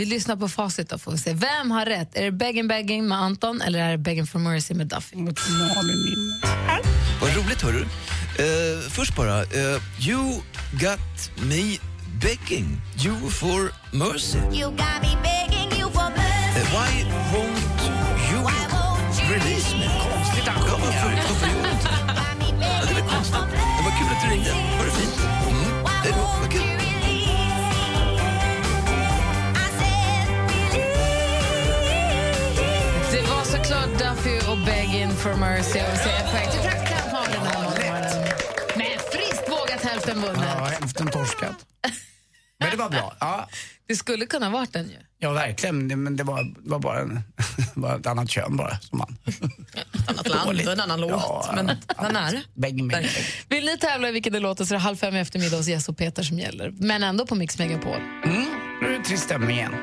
Vi 0.00 0.04
lyssnar 0.06 0.36
på 0.36 0.48
facit 0.48 0.88
då 0.88 0.98
får 0.98 1.12
vi 1.12 1.18
se. 1.18 1.32
Vem 1.34 1.70
har 1.70 1.86
rätt? 1.86 2.16
Är 2.16 2.24
det 2.24 2.32
begging, 2.32 2.68
begging 2.68 3.08
med 3.08 3.18
Anton 3.18 3.60
eller 3.62 3.78
är 3.78 3.90
det 3.90 3.98
begging 3.98 4.26
for 4.26 4.38
mercy 4.38 4.74
med 4.74 4.86
Duffy? 4.86 5.16
Vad 7.20 7.36
roligt, 7.36 7.62
hörru. 7.62 7.82
Eh, 7.82 8.80
först 8.90 9.16
bara, 9.16 9.42
eh, 9.42 9.80
you 10.08 10.40
got 10.72 11.30
me 11.36 11.78
begging 12.22 12.80
you 13.04 13.30
for 13.30 13.72
mercy. 13.96 14.38
You 14.38 14.70
got 14.70 14.80
me 15.02 15.16
begging 15.22 15.80
you 15.80 15.90
for 15.92 16.10
mercy. 16.10 16.60
Eh, 16.60 16.64
why 16.72 17.04
won't 17.32 18.30
you 18.30 18.42
release 19.32 19.76
me? 19.76 19.88
Konstigt 20.14 20.44
han 20.48 20.62
Ja, 20.66 20.72
sjunger. 20.72 20.86
varför, 20.86 21.28
varför 21.28 21.46
gör 21.46 21.62
du 21.64 21.70
inte 21.70 21.88
det? 21.88 22.66
Ja, 22.66 22.84
det 22.84 22.90
är 22.90 22.94
väl 22.94 23.10
konstigt. 23.10 23.34
Det 23.78 23.82
var 23.84 23.98
kul 23.98 24.16
att 24.16 24.22
du 24.22 24.28
ringde. 24.34 24.50
Ha 24.50 24.56
det 24.56 24.62
fint. 24.62 24.67
Det 33.68 33.74
var 33.74 34.14
så 34.16 35.16
for 35.16 35.34
Mercy 35.36 35.78
och 35.80 35.98
säger 35.98 36.32
poäng 36.32 36.50
till 36.52 36.60
praktikant 36.60 37.12
Malin 37.12 37.32
den 37.32 37.46
här 37.46 37.62
morgonen. 37.62 38.28
Men 38.76 38.86
friskt 39.12 39.48
vågat 39.50 39.84
hälften 39.84 40.20
vunnet. 40.20 40.40
Ja, 40.58 40.64
hälften 40.64 41.06
torskat. 41.06 41.56
Men 42.60 42.70
det 42.70 42.76
var 42.76 42.90
bra. 42.90 43.16
Ja, 43.20 43.48
Det 43.88 43.96
skulle 43.96 44.26
kunna 44.26 44.50
varit 44.50 44.72
den 44.72 44.86
ju. 44.88 44.96
ja 45.18 45.32
verkligen. 45.32 45.88
Det- 45.88 45.96
Men 45.96 46.16
det 46.16 46.24
var, 46.24 46.42
det 46.44 46.70
var 46.70 46.78
bara 46.78 47.00
en, 47.00 47.20
bara 47.74 47.96
ett 47.96 48.06
annat 48.06 48.30
kön 48.30 48.56
bara. 48.56 48.78
Som 48.80 48.98
man. 48.98 49.16
annat 50.08 50.28
land 50.28 50.60
och 50.66 50.72
en 50.72 50.80
annan 50.80 51.00
låt. 51.00 51.54
men 51.54 51.66
den 52.02 52.16
är 52.16 52.42
Bäng, 52.54 52.88
bäng, 52.88 53.06
Vill 53.48 53.64
ni 53.64 53.78
tävla 53.78 54.08
i 54.08 54.12
vilken 54.12 54.32
det 54.32 54.40
låter 54.40 54.64
så 54.64 54.74
är 54.74 54.78
det 54.78 54.82
halv 54.82 54.96
fem 54.96 55.16
i 55.16 55.20
eftermiddag 55.20 55.56
hos 55.56 55.66
Jess 55.68 55.88
och 55.88 55.96
Peter 55.96 56.22
som 56.22 56.38
gäller. 56.38 56.70
Men 56.70 57.02
ändå 57.02 57.26
på 57.26 57.34
Mix 57.34 57.58
Megapol. 57.58 57.96
Mm, 58.24 58.44
nu 58.82 58.94
är 58.94 58.98
det 58.98 59.04
trist 59.04 59.24
stämning 59.24 59.56
igen. 59.56 59.74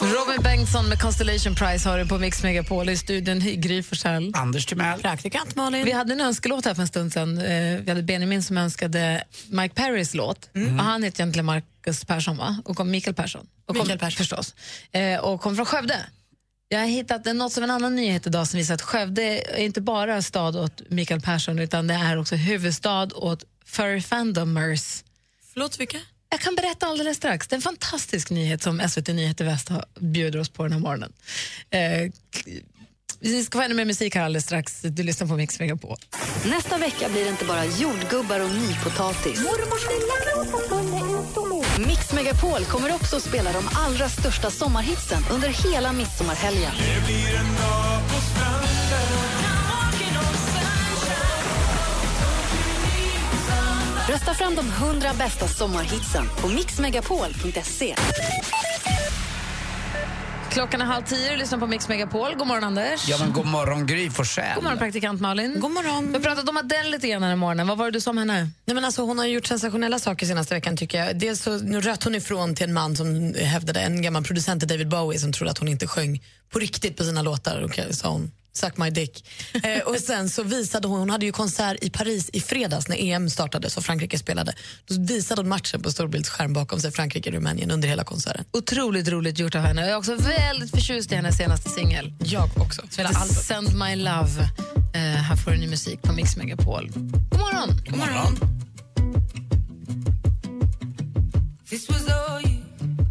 Robin 0.00 0.42
Bengtsson 0.42 0.88
med 0.88 1.00
Constellation 1.00 1.54
Prize 1.54 1.88
har 1.88 1.98
du 1.98 2.06
på 2.06 2.18
Mix 2.18 2.42
Megapol 2.42 2.88
i 2.88 2.96
studion. 2.96 3.38
Gry 3.60 3.82
Forssell. 3.82 4.32
Anders 4.34 4.66
Timell. 4.66 5.00
Praktikant 5.00 5.56
Malin. 5.56 5.84
Vi 5.84 5.92
hade 5.92 6.12
en 6.12 6.20
önskelåt 6.20 6.64
här 6.64 6.74
för 6.74 6.82
en 6.82 6.88
stund 6.88 7.12
sedan. 7.12 7.38
Eh, 7.38 7.78
Vi 7.80 7.84
hade 7.88 8.02
Benjamin 8.02 8.42
som 8.42 8.58
önskade 8.58 9.24
Mike 9.48 9.74
Perrys 9.74 10.14
låt. 10.14 10.50
Och 10.78 10.84
han 10.84 11.02
heter 11.02 11.20
egentligen 11.22 11.46
Marcus 11.46 12.04
Persson, 12.04 12.36
va? 12.36 12.56
Och 12.64 12.76
kom 12.76 12.90
Mikael 12.90 13.14
Persson. 13.16 13.46
Och 13.66 13.76
kom, 13.76 13.82
Mikael 13.82 13.98
Persson. 13.98 14.16
Förstås. 14.16 14.54
Eh, 14.92 15.18
Och 15.20 15.40
kom 15.40 15.56
från 15.56 15.66
Skövde. 15.66 16.06
Jag 16.68 16.78
har 16.80 16.86
hittat 16.86 17.24
något 17.24 17.52
som 17.52 17.64
en 17.64 17.70
annan 17.70 17.96
nyhet 17.96 18.26
idag 18.26 18.46
som 18.48 18.58
visar 18.58 18.74
att 18.74 18.82
Skövde 18.82 19.22
är 19.22 19.56
inte 19.64 19.80
bara 19.80 20.22
stad 20.22 20.56
åt 20.56 20.82
Mikael 20.90 21.20
Persson 21.20 21.58
utan 21.58 21.86
det 21.86 21.94
är 21.94 22.18
också 22.18 22.36
huvudstad 22.36 23.08
åt 23.14 23.44
furry 23.66 24.00
fandomers. 24.02 25.04
Förlåt, 25.52 25.80
vilka? 25.80 25.98
Jag 26.30 26.40
kan 26.40 26.54
berätta 26.54 26.86
alldeles 26.86 27.16
strax. 27.16 27.48
Det 27.48 27.54
är 27.54 27.56
en 27.56 27.62
fantastisk 27.62 28.30
nyhet 28.30 28.62
som 28.62 28.88
SVT 28.88 29.08
Nyheter 29.08 29.44
Väst 29.44 29.68
bjuder 30.00 30.38
oss 30.38 30.48
på 30.48 30.62
den 30.62 30.72
här 30.72 30.80
morgonen. 30.80 31.12
Eh, 31.70 32.10
vi 33.20 33.44
ska 33.44 33.58
få 33.58 33.62
ännu 33.62 33.74
mer 33.74 33.84
musik 33.84 34.14
här 34.14 34.22
alldeles 34.22 34.44
strax. 34.44 34.80
Du 34.82 35.02
lyssnar 35.02 35.26
på 35.28 35.36
Mix 35.36 35.60
Megapol. 35.60 35.96
Nästa 36.44 36.78
vecka 36.78 37.08
blir 37.08 37.24
det 37.24 37.30
inte 37.30 37.44
bara 37.44 37.64
jordgubbar 37.64 38.40
och 38.40 38.50
nypotatis. 38.50 39.40
Mix 41.86 42.12
Megapol 42.12 42.64
kommer 42.64 42.94
också 42.94 43.16
att 43.16 43.22
spela 43.22 43.52
de 43.52 43.68
allra 43.74 44.08
största 44.08 44.50
sommarhitsen 44.50 45.22
under 45.30 45.48
hela 45.48 45.92
midsommarhelgen. 45.92 46.72
Rösta 54.10 54.34
fram 54.34 54.54
de 54.54 54.68
100 54.68 55.14
bästa 55.18 55.48
sommarhitsen 55.48 56.24
på 56.40 56.48
mixmegapol.se. 56.48 57.94
Klockan 60.50 60.80
är 60.80 60.84
halv 60.84 61.02
tio 61.02 61.32
och 61.32 61.38
lyssnar 61.38 61.58
på 61.58 61.66
Mix 61.66 61.88
Megapol. 61.88 62.34
God 62.34 62.46
morgon, 62.46 62.64
Anders. 62.64 63.08
Ja, 63.08 63.18
men 63.18 63.32
god 63.32 63.46
morgon 63.46 63.86
Gry 63.86 64.10
Forssell. 64.10 64.54
God 64.54 64.64
morgon, 64.64 64.78
praktikant 64.78 65.20
Malin. 65.20 65.60
God 65.60 65.70
morgon. 65.70 66.06
Vi 66.06 66.12
har 66.12 66.20
pratat 66.20 66.48
om 66.48 66.56
Adele 66.56 66.90
lite 66.90 67.08
grann 67.08 67.22
den 67.22 67.28
här 67.28 67.36
morgonen. 67.36 67.66
Vad 67.66 67.78
var 67.78 67.84
det 67.84 67.90
du 67.90 68.00
sa 68.00 68.10
om 68.10 68.18
henne? 68.18 68.50
Nej, 68.64 68.74
men 68.74 68.84
alltså, 68.84 69.02
hon 69.02 69.18
har 69.18 69.26
gjort 69.26 69.46
sensationella 69.46 69.98
saker 69.98 70.26
senaste 70.26 70.54
veckan 70.54 70.76
tycker 70.76 71.04
jag. 71.04 71.18
Dels 71.18 71.42
så 71.42 71.58
nu 71.58 71.80
röt 71.80 72.04
hon 72.04 72.14
ifrån 72.14 72.54
till 72.54 72.64
en 72.64 72.72
man 72.72 72.96
som 72.96 73.34
hävdade, 73.34 73.80
en 73.80 74.02
gammal 74.02 74.24
producent 74.24 74.60
till 74.60 74.68
David 74.68 74.88
Bowie 74.88 75.18
som 75.18 75.32
trodde 75.32 75.50
att 75.50 75.58
hon 75.58 75.68
inte 75.68 75.86
sjöng 75.86 76.22
på 76.52 76.58
riktigt 76.58 76.96
på 76.96 77.04
sina 77.04 77.22
låtar. 77.22 77.60
Och 77.60 77.94
sa 77.94 78.08
hon, 78.08 78.30
suck 78.52 78.76
my 78.76 78.90
dick. 78.90 79.24
eh, 79.64 79.82
och 79.82 79.96
sen 79.96 80.28
så 80.30 80.42
visade 80.42 80.88
hon, 80.88 80.98
hon 80.98 81.10
hade 81.10 81.26
ju 81.26 81.32
konsert 81.32 81.76
i 81.84 81.90
Paris 81.90 82.30
i 82.32 82.40
fredags 82.40 82.88
när 82.88 82.96
EM 82.96 83.30
startade 83.30 83.70
så 83.70 83.82
Frankrike 83.82 84.18
spelade. 84.18 84.54
Då 84.86 84.94
visade 84.98 85.40
hon 85.40 85.48
matchen 85.48 85.82
på 85.82 85.90
storbildsskärm 85.90 86.52
bakom 86.52 86.80
sig, 86.80 86.90
Frankrike-Rumänien 86.92 87.70
under 87.70 87.88
hela 87.88 88.04
konserten. 88.04 88.44
Otroligt 88.52 89.08
roligt 89.08 89.38
gjort 89.38 89.54
av 89.54 89.60
henne. 89.62 89.80
Jag 89.80 89.90
är 89.90 89.96
också 89.96 90.14
väldigt 90.14 90.70
förtjust 90.70 91.12
i 91.12 91.14
hennes 91.14 91.36
senaste 91.36 91.70
singel. 91.70 92.12
Jag 92.24 92.50
också. 92.56 92.82
Heter 92.98 93.14
Send 93.34 93.74
My 93.78 93.96
Love. 93.96 94.48
Eh, 94.94 95.00
här 95.00 95.36
får 95.36 95.50
du 95.50 95.56
ny 95.56 95.66
musik 95.66 96.02
på 96.02 96.12
Mix 96.12 96.36
Megapol. 96.36 96.90
God 96.94 97.40
morgon! 97.40 97.80
God 97.86 97.96
morgon. 97.98 98.36
This 101.70 101.88
was 101.88 102.08
all 102.08 102.40
you, 102.42 102.58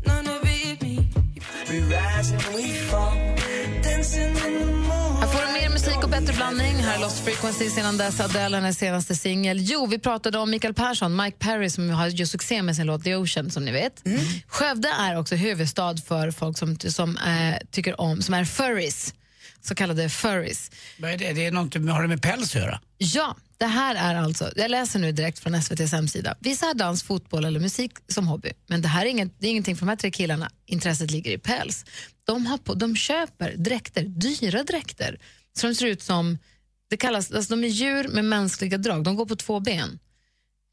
none 0.06 0.28
of 0.28 0.44
it 0.44 0.82
me. 0.82 1.10
We 1.70 1.80
rise 1.82 2.32
and 2.32 2.56
we 2.56 2.74
fall, 2.74 3.16
dancing 3.82 4.24
in 4.24 4.34
the 4.34 4.79
bättre 6.20 6.34
blandning. 6.34 6.76
Här 6.76 6.96
är 6.96 7.02
Lost 7.02 7.20
Frequencies 7.20 7.78
innan 7.78 7.98
dess 7.98 8.20
Adele, 8.20 8.58
hennes 8.58 8.78
senaste 8.78 9.16
singel. 9.16 9.58
Jo, 9.62 9.86
vi 9.86 10.00
pratade 10.00 10.38
om 10.38 10.50
Mikael 10.50 10.74
Persson, 10.74 11.16
Mike 11.16 11.38
Perry 11.40 11.70
som 11.70 11.90
har 11.90 12.08
gjort 12.08 12.30
succé 12.30 12.62
med 12.62 12.76
sin 12.76 12.86
låt 12.86 13.04
The 13.04 13.16
Ocean 13.16 13.52
som 13.52 13.66
ni 13.66 13.72
vet. 13.72 14.04
Skövde 14.48 14.90
är 15.00 15.18
också 15.18 15.36
huvudstad 15.36 15.98
för 15.98 16.32
folk 16.32 16.58
som, 16.58 16.80
som 16.80 17.18
eh, 17.18 17.58
tycker 17.72 18.02
om, 18.02 18.22
som 18.22 18.34
är 18.34 18.46
furries. 18.46 19.14
Så 19.62 19.76
kallade 19.76 20.10
furries. 20.10 20.72
Vad 20.98 21.12
är 21.12 21.18
det? 21.18 21.34
Det 21.34 21.46
är 21.46 21.52
något, 21.52 21.74
har 21.74 22.02
det 22.02 22.08
med 22.08 22.22
päls 22.22 22.56
att 22.56 22.62
göra? 22.62 22.82
Ja, 22.98 23.36
det 23.58 23.66
här 23.66 23.96
är 23.96 24.16
alltså, 24.16 24.52
jag 24.56 24.72
läser 24.72 25.00
nu 25.00 25.12
direkt 25.12 25.40
från 25.40 25.56
SVTs 25.56 25.92
hemsida. 25.92 26.36
Vissa 26.40 26.66
har 26.66 26.74
dans, 26.74 27.04
fotboll 27.04 27.46
eller 27.46 27.60
musik 27.60 27.92
som 28.08 28.28
hobby. 28.28 28.52
Men 28.68 28.82
det 28.82 28.88
här 28.88 29.06
är, 29.06 29.10
inget, 29.10 29.40
det 29.40 29.48
är 29.48 29.52
ingenting 29.52 29.76
för 29.76 29.86
de 29.86 29.90
här 29.90 29.96
tre 29.96 30.12
killarna. 30.12 30.50
Intresset 30.66 31.12
ligger 31.12 31.32
i 31.32 31.38
päls. 31.38 31.86
De, 32.24 32.46
har 32.46 32.58
på, 32.58 32.74
de 32.74 32.96
köper 32.96 33.54
dräkter, 33.58 34.04
dyra 34.04 34.64
dräkter, 34.64 35.18
så 35.60 35.68
de 35.68 35.76
ser 35.76 35.86
ut 35.86 36.02
som, 36.02 36.38
det 36.90 36.98
kallas, 36.98 37.32
alltså 37.32 37.56
de 37.56 37.64
är 37.64 37.68
djur 37.68 38.08
med 38.08 38.26
mänskliga 38.26 38.78
drag. 38.78 39.04
De 39.04 39.16
går 39.16 39.26
på 39.26 39.36
två 39.36 39.60
ben. 39.60 40.00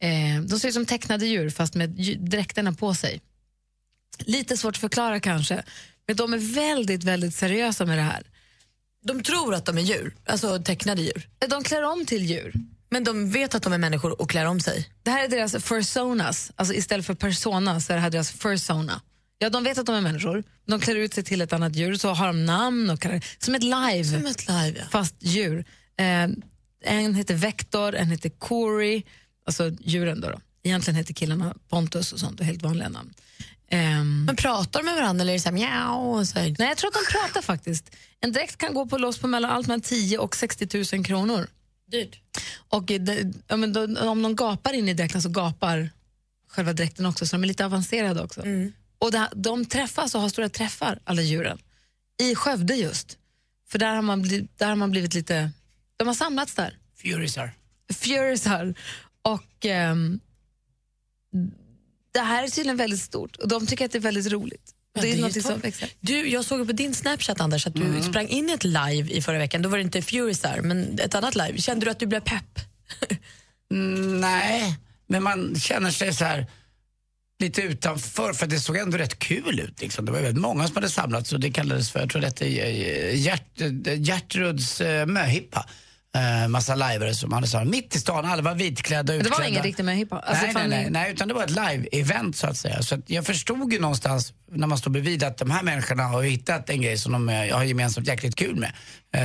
Eh, 0.03 0.43
de 0.43 0.61
ser 0.61 0.69
ut 0.69 0.75
som 0.75 0.87
tecknade 0.87 1.27
djur 1.27 1.51
fast 1.51 1.75
med 1.75 1.91
dräkterna 2.21 2.73
på 2.73 2.95
sig. 2.95 3.21
Lite 4.19 4.57
svårt 4.57 4.75
att 4.75 4.81
förklara 4.81 5.21
kanske, 5.21 5.63
men 6.07 6.17
de 6.17 6.33
är 6.33 6.55
väldigt, 6.55 7.05
väldigt 7.05 7.35
seriösa 7.35 7.85
med 7.85 7.99
det 7.99 8.03
här. 8.03 8.23
De 9.05 9.23
tror 9.23 9.55
att 9.55 9.65
de 9.65 9.79
är 9.79 9.83
djur, 9.83 10.15
alltså 10.27 10.63
tecknade 10.63 11.03
djur. 11.03 11.29
De 11.49 11.65
klär 11.65 11.83
om 11.83 12.07
till 12.07 12.25
djur. 12.25 12.53
Men 12.89 13.05
de 13.05 13.31
vet 13.31 13.55
att 13.55 13.63
de 13.63 13.73
är 13.73 13.79
människor 13.79 14.21
och 14.21 14.31
klär 14.31 14.45
om 14.45 14.61
sig. 14.61 14.89
Det 15.03 15.11
här 15.11 15.25
är 15.25 15.29
deras 15.29 15.65
fursonas, 15.65 16.53
alltså 16.57 16.75
istället 16.75 17.07
för 17.07 17.15
persona 17.15 17.81
så 17.81 17.93
är 17.93 17.97
det 17.97 18.03
här 18.03 18.11
deras 18.11 18.31
fursona. 18.31 19.01
Ja, 19.39 19.51
de 19.51 19.65
vet 19.65 19.79
att 19.79 19.87
de 19.87 19.95
är 19.95 20.01
människor, 20.01 20.45
de 20.67 20.81
klär 20.81 20.95
ut 20.97 21.15
sig 21.15 21.25
till 21.25 21.41
ett 21.41 21.53
annat 21.53 21.77
djur, 21.77 21.95
så 21.97 22.09
har 22.09 22.27
de 22.27 22.45
namn 22.45 22.91
och 22.91 23.01
kar- 23.01 23.25
som 23.45 23.55
ett 23.55 23.63
live, 23.63 24.05
Som 24.05 24.27
ett 24.27 24.49
live, 24.49 24.79
ja. 24.79 24.85
fast 24.91 25.15
djur. 25.21 25.65
Eh, 25.99 26.29
en 26.85 27.15
heter 27.15 27.35
Vector, 27.35 27.95
en 27.95 28.11
heter 28.11 28.29
Corey, 28.31 29.03
alltså 29.47 29.71
djuren 29.81 30.21
då. 30.21 30.29
då. 30.31 30.41
Egentligen 30.63 30.97
heter 30.97 31.15
killarna 31.15 31.55
Pontus 31.69 32.13
och 32.13 32.21
sånt, 32.21 32.41
och 32.41 32.47
helt 32.47 32.63
vanliga 32.63 32.89
namn. 32.89 33.15
Ehm, 33.71 34.25
Men 34.25 34.37
pratar 34.37 34.81
de 34.81 34.85
med 34.87 34.95
varandra 34.95 35.23
eller 35.23 35.33
är 35.33 35.37
det 35.37 35.41
så 35.41 35.49
här 35.49 35.55
mjau? 35.55 36.19
Och 36.19 36.29
så 36.29 36.39
här? 36.39 36.55
nej, 36.59 36.69
jag 36.69 36.77
tror 36.77 36.89
att 36.89 36.95
de 37.07 37.13
pratar 37.13 37.43
faktiskt. 37.43 37.91
En 38.21 38.33
dräkt 38.33 38.57
kan 38.59 38.75
gå 38.75 38.87
på 38.87 38.99
loss 38.99 39.19
på 39.19 39.27
mellan 39.27 39.51
allt 39.51 39.67
mellan 39.67 39.81
10 39.81 40.19
och 40.19 40.37
60 40.37 40.95
000 40.97 41.05
kronor. 41.05 41.47
Dyrt. 41.91 42.21
Och 42.69 42.91
eh, 42.91 43.01
det, 43.01 43.33
ja, 43.49 43.57
men 43.57 43.73
då, 43.73 44.01
om 44.01 44.23
de 44.23 44.37
gapar 44.37 44.73
in 44.73 44.89
i 44.89 44.95
dräkten 44.95 45.23
så 45.23 45.29
gapar 45.29 45.91
själva 46.49 46.73
dräkten 46.73 47.07
också, 47.07 47.27
så 47.27 47.37
de 47.37 47.43
är 47.43 47.47
lite 47.49 47.65
avancerade 47.67 48.23
också. 48.23 48.43
Och 48.99 49.13
det, 49.13 49.29
de 49.35 49.65
träffas 49.65 50.15
och 50.15 50.21
har 50.21 50.29
stora 50.29 50.49
träffar, 50.49 50.99
alla 51.05 51.23
djuren, 51.23 51.59
i 52.23 52.35
Skövde 52.35 52.75
just. 52.75 53.19
För 53.69 53.79
där 53.79 53.95
har 53.95 54.03
man, 54.03 54.23
blivit, 54.23 54.59
där 54.59 54.69
har 54.69 54.77
man 54.77 54.91
blivit 54.91 55.15
lite, 55.15 55.51
de 55.97 56.07
har 56.07 56.15
samlats 56.15 56.55
där, 56.55 56.79
Furisar. 56.97 57.55
Furisar. 57.93 58.75
Och 59.23 59.65
ehm, 59.67 60.21
det 62.13 62.21
här 62.21 62.45
är 62.45 62.49
tydligen 62.49 62.77
väldigt 62.77 63.01
stort 63.01 63.37
och 63.37 63.49
de 63.49 63.67
tycker 63.67 63.85
att 63.85 63.93
det 63.93 63.99
är 63.99 64.01
väldigt 64.01 64.33
roligt. 64.33 64.73
Ja, 64.93 65.03
det 65.03 65.13
är 65.13 65.17
det 65.17 65.37
är 65.37 65.41
som 65.41 65.61
växer. 65.61 65.91
Du, 66.01 66.29
jag 66.29 66.45
såg 66.45 66.67
på 66.67 66.73
din 66.73 66.95
Snapchat 66.95 67.41
Anders 67.41 67.67
att 67.67 67.75
du 67.75 68.03
sprang 68.03 68.29
in 68.29 68.49
i 68.49 68.53
ett 68.53 68.65
live 68.65 69.11
i 69.11 69.23
förra 69.23 69.39
veckan. 69.39 69.63
Då 69.63 69.69
var 69.69 69.79
det 69.79 69.83
inte 69.83 70.03
Furisar, 70.03 70.61
men 70.61 70.99
ett 70.99 71.15
annat 71.15 71.35
live. 71.35 71.59
Kände 71.59 71.87
du 71.87 71.91
att 71.91 71.99
du 71.99 72.07
blev 72.07 72.21
pepp? 72.21 72.61
Mm, 73.71 74.21
nej, 74.21 74.77
men 75.07 75.23
man 75.23 75.55
känner 75.61 75.91
sig 75.91 76.15
så 76.15 76.25
här 76.25 76.47
lite 77.41 77.63
utanför 77.63 78.33
för 78.33 78.47
det 78.47 78.61
såg 78.61 78.77
ändå 78.77 78.99
rätt 78.99 79.19
kul 79.19 79.61
ut. 79.61 79.81
Liksom. 79.81 80.05
Det 80.05 80.13
var 80.13 80.21
väldigt 80.21 80.43
många 80.43 80.67
som 80.67 80.77
hade 80.77 80.89
samlats 80.89 81.33
och 81.33 81.41
det 81.41 81.51
kallades 81.51 81.91
för, 81.91 82.01
jag 82.01 82.11
tror 82.11 82.21
det 82.21 82.27
hette 82.27 82.47
eh, 82.47 83.21
Gert, 83.21 83.61
eh, 83.61 84.01
Gertruds 84.01 84.81
eh, 84.81 85.07
möhippa. 85.07 85.67
Massa 86.49 86.75
lajvare 86.75 87.15
som 87.15 87.33
hade 87.33 87.47
samlats 87.47 87.71
mitt 87.71 87.97
i 87.97 88.01
stan, 88.01 88.25
alla 88.25 88.43
var 88.43 88.55
vitklädda 88.55 89.13
och 89.13 89.17
Men 89.17 89.25
det 89.25 89.31
var 89.31 89.37
utklädda. 89.37 89.49
ingen 89.49 89.63
riktig 89.63 89.85
möhippa. 89.85 90.19
Alltså, 90.19 90.45
nej, 90.45 90.55
nej, 90.55 90.69
nej, 90.69 90.91
nej, 90.91 91.13
utan 91.13 91.29
det 91.29 91.35
var 91.35 91.45
ett 91.45 91.51
live-event 91.51 92.33
så 92.33 92.47
att 92.47 92.57
säga. 92.57 92.83
Så 92.83 92.95
att 92.95 93.11
jag 93.11 93.27
förstod 93.27 93.73
ju 93.73 93.81
någonstans 93.81 94.33
när 94.53 94.67
man 94.67 94.79
står 94.79 94.91
bredvid 94.91 95.23
att 95.23 95.39
de 95.39 95.51
här 95.51 95.63
människorna 95.63 96.03
har 96.03 96.23
hittat 96.23 96.71
en 96.71 96.83
grej 96.83 96.99
som 96.99 97.13
de 97.13 97.29
har 97.29 97.65
gemensamt 97.65 98.09
jäkligt 98.09 98.37
kul 98.37 98.57
med. 98.57 98.73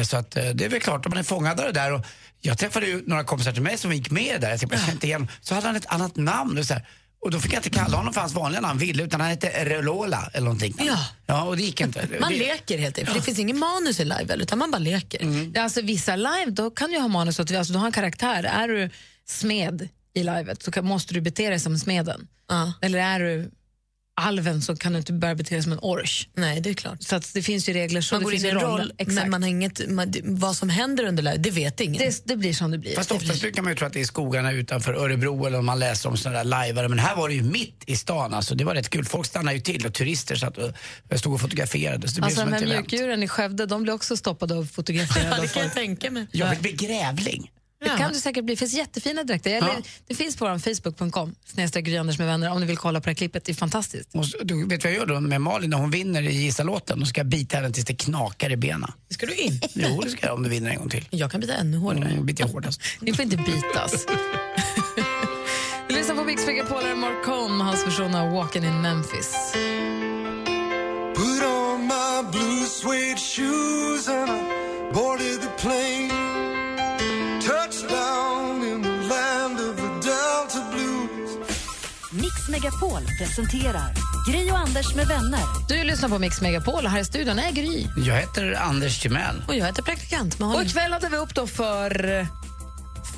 Så 0.07 0.17
att 0.17 0.31
det 0.31 0.65
är 0.65 0.69
väl 0.69 0.81
klart, 0.81 1.05
om 1.05 1.09
man 1.09 1.19
är 1.19 1.23
fångad 1.23 1.59
av 1.59 1.65
det 1.65 1.71
där. 1.71 1.93
Och 1.93 2.05
jag 2.41 2.57
träffade 2.57 2.85
ju 2.85 3.03
några 3.07 3.23
kompisar 3.23 3.51
till 3.51 3.61
mig 3.61 3.77
som 3.77 3.93
gick 3.93 4.11
med 4.11 4.41
där. 4.41 4.49
Jag 4.49 4.59
tänkte, 4.59 4.77
jag 4.85 4.93
inte 4.95 5.07
igen 5.07 5.27
Så 5.41 5.55
hade 5.55 5.67
han 5.67 5.75
ett 5.75 5.85
annat 5.93 6.15
namn. 6.15 6.57
Och, 6.57 6.65
så 6.65 6.73
här. 6.73 6.87
Och 7.21 7.31
då 7.31 7.39
fick 7.39 7.53
jag 7.53 7.59
inte 7.59 7.69
kalla 7.69 7.97
honom 7.97 8.13
för 8.13 8.21
hans 8.21 8.33
vanliga 8.33 8.61
namn, 8.61 8.79
Ville, 8.79 9.03
utan 9.03 9.21
han 9.21 9.29
hette 9.29 9.65
Relola 9.65 10.29
eller 10.33 10.45
någonting. 10.45 10.75
Ja. 10.79 10.97
Ja, 11.25 11.43
och 11.43 11.57
det 11.57 11.63
gick 11.63 11.81
inte. 11.81 12.07
Man 12.19 12.31
det, 12.31 12.37
leker 12.39 12.77
helt 12.77 12.97
enkelt. 12.97 13.09
För 13.09 13.19
Det 13.19 13.25
finns 13.25 13.39
ingen 13.39 13.59
manus 13.59 13.99
i 13.99 14.05
live, 14.05 14.35
utan 14.35 14.59
man 14.59 14.71
bara 14.71 14.79
leker. 14.79 15.51
Ja, 15.53 15.63
Alltså, 15.63 15.81
vissa 15.81 16.15
live, 16.15 16.45
då 16.47 16.71
kan 16.71 16.91
du 16.91 16.99
ha 16.99 17.07
manus 17.07 17.39
åt, 17.39 17.51
alltså, 17.51 17.73
du 17.73 17.79
har 17.79 17.85
en 17.85 17.91
karaktär. 17.91 18.43
Är 18.43 18.67
du 18.67 18.89
smed 19.27 19.89
i 20.13 20.23
livet 20.23 20.63
så 20.63 20.71
kan, 20.71 20.85
måste 20.85 21.13
du 21.13 21.21
bete 21.21 21.49
dig 21.49 21.59
som 21.59 21.77
smeden. 21.77 22.27
Eller 22.81 22.99
är 22.99 23.19
du 23.19 23.51
alven 24.21 24.61
så 24.61 24.75
kan 24.75 24.91
du 24.93 24.99
inte 24.99 25.13
börja 25.13 25.35
bete 25.35 25.55
dig 25.55 25.63
som 25.63 25.71
en 25.71 25.79
orch. 25.81 26.27
Nej, 26.37 26.61
det 26.61 26.69
är 26.69 26.73
klart. 26.73 27.03
Så 27.03 27.15
att 27.15 27.33
det 27.33 27.41
finns 27.41 27.69
ju 27.69 27.73
regler. 27.73 28.01
Så 28.01 28.15
Man 28.15 28.19
det 28.19 28.23
går 28.23 28.31
finns 28.31 28.43
in 28.43 28.49
i 28.49 28.51
en 28.51 28.59
roll, 28.59 28.93
Exakt. 28.97 29.15
men 29.15 29.29
man 29.31 29.41
har 29.43 29.49
inget, 29.49 29.89
man, 29.89 30.11
det- 30.11 30.21
vad 30.23 30.55
som 30.55 30.69
händer 30.69 31.03
under 31.03 31.23
livet, 31.23 31.43
det 31.43 31.51
vet 31.51 31.79
ingen. 31.79 31.97
det, 31.97 32.21
det 32.25 32.35
blir 32.35 32.53
som 32.53 32.71
det 32.71 32.77
blir. 32.77 32.95
Fast 32.95 33.09
Det 33.09 33.15
oftast 33.15 33.41
brukar 33.41 33.61
man 33.61 33.71
ju 33.71 33.75
tro 33.77 33.87
att 33.87 33.93
det 33.93 34.01
är 34.01 34.05
skogarna 34.05 34.51
utanför 34.51 34.93
Örebro 34.93 35.45
eller 35.45 35.59
om 35.59 35.65
man 35.65 35.79
läser 35.79 36.09
om 36.09 36.17
sådana 36.17 36.37
där 36.37 36.43
lajvare. 36.45 36.87
Men 36.89 36.99
här 36.99 37.15
var 37.15 37.27
det 37.29 37.35
ju 37.35 37.43
mitt 37.43 37.83
i 37.87 37.95
stan 37.95 38.33
alltså. 38.33 38.55
Det 38.55 38.63
var 38.63 38.75
rätt 38.75 38.89
kul. 38.89 39.05
Folk 39.05 39.25
stannade 39.25 39.55
ju 39.55 39.61
till 39.61 39.85
och 39.85 39.93
turister 39.93 40.35
satt 40.35 40.57
och 40.57 40.71
jag 41.09 41.19
stod 41.19 41.33
och 41.33 41.41
fotograferade. 41.41 42.07
Så 42.07 42.19
det 42.19 42.25
Alltså 42.25 42.45
blev 42.45 42.59
de 42.59 42.65
här 42.67 42.75
mjukdjuren 42.75 43.23
i 43.23 43.27
Skövde 43.27 43.65
de 43.65 43.83
blir 43.83 43.93
också 43.93 44.17
stoppade 44.17 44.55
och 44.55 44.69
fotograferade. 44.69 45.41
av 45.41 45.47
folk. 45.47 45.73
tänka 45.73 46.11
mig. 46.11 46.27
Jag 46.31 46.49
vill 46.49 46.59
bli 46.59 46.71
grävling. 46.71 47.51
Det 47.83 47.89
kan 47.97 48.13
du 48.13 48.19
säkert 48.19 48.43
bli. 48.45 48.53
Det 48.53 48.59
finns 48.59 48.73
jättefina 48.73 49.23
dräkter. 49.23 49.51
Eller, 49.51 49.83
Det 50.07 50.15
finns 50.15 50.35
på 50.37 50.45
vår 50.45 50.57
facebook.com, 50.59 51.35
snedstreck 51.45 51.87
med 51.87 52.17
vänner, 52.17 52.51
om 52.51 52.59
du 52.61 52.67
vill 52.67 52.77
kolla 52.77 52.99
på 52.99 53.03
det 53.05 53.09
här 53.09 53.15
klippet. 53.15 53.45
Det 53.45 53.51
är 53.51 53.53
fantastiskt. 53.53 54.09
Och 54.15 54.25
så- 54.25 54.37
du 54.43 54.65
vet 54.67 54.83
vad 54.83 54.93
jag 54.93 54.99
gör 54.99 55.05
då 55.05 55.19
med 55.19 55.41
Malin 55.41 55.69
när 55.69 55.77
hon 55.77 55.91
vinner 55.91 56.21
i 56.21 56.33
Gissa 56.35 56.63
låten? 56.63 56.99
Då 56.99 57.05
ska 57.05 57.19
jag 57.19 57.27
bita 57.27 57.57
henne 57.57 57.71
tills 57.71 57.85
det 57.85 57.95
knakar 57.95 58.49
i 58.51 58.57
benen. 58.57 58.91
Ska 59.09 59.25
du 59.25 59.35
in? 59.35 59.61
Jo, 59.73 60.01
det 60.03 60.09
ska 60.09 60.25
jag 60.25 60.35
om 60.35 60.43
du 60.43 60.49
vinner 60.49 60.69
en 60.69 60.77
gång 60.77 60.89
till. 60.89 61.05
Jag 61.09 61.31
kan 61.31 61.41
bita 61.41 61.53
ännu 61.53 61.77
hårdare. 61.77 62.09
Mm, 62.09 62.25
biter 62.25 62.43
hårdast. 62.47 62.81
Ni 62.99 63.13
får 63.13 63.23
inte 63.23 63.37
bitas. 63.37 64.05
Du 65.87 65.95
lyssnar 65.97 66.15
på 66.15 66.23
Mix 66.23 66.45
Megapol, 66.45 66.83
här 66.83 66.91
är 66.91 66.95
Mark 66.95 67.25
Cohn 67.25 67.57
med 67.57 67.67
hans 67.67 67.87
version 67.87 68.15
av 68.15 68.31
Walking 68.31 68.63
in 68.63 68.81
Memphis. 68.81 69.35
Put 71.15 71.43
on 71.43 71.81
my 71.87 72.31
blue 72.31 72.65
suede 72.65 73.17
shoes 73.19 74.07
and 74.07 74.29
I 74.29 74.93
boarded 74.93 75.41
the 75.41 75.47
plane. 75.61 76.30
Mix 82.13 82.49
Megapol 82.49 83.01
presenterar 83.19 83.93
Gry 84.29 84.51
och 84.51 84.59
Anders 84.59 84.95
med 84.95 85.07
vänner. 85.07 85.39
Du 85.69 85.83
lyssnar 85.83 86.09
på 86.09 86.19
Mix 86.19 86.41
Megapol 86.41 86.85
och 86.85 86.91
här 86.91 86.99
i 86.99 87.05
studion 87.05 87.39
är 87.39 87.51
Gry. 87.51 87.87
Jag 87.97 88.15
heter 88.15 88.53
Anders 88.53 88.99
Timell. 88.99 89.43
Och 89.47 89.55
jag 89.55 89.65
heter 89.65 89.81
praktikant 89.81 90.39
Och 90.39 90.63
ikväll 90.63 90.91
hade 90.91 91.09
vi 91.09 91.17
upp 91.17 91.35
då 91.35 91.47
för 91.47 92.27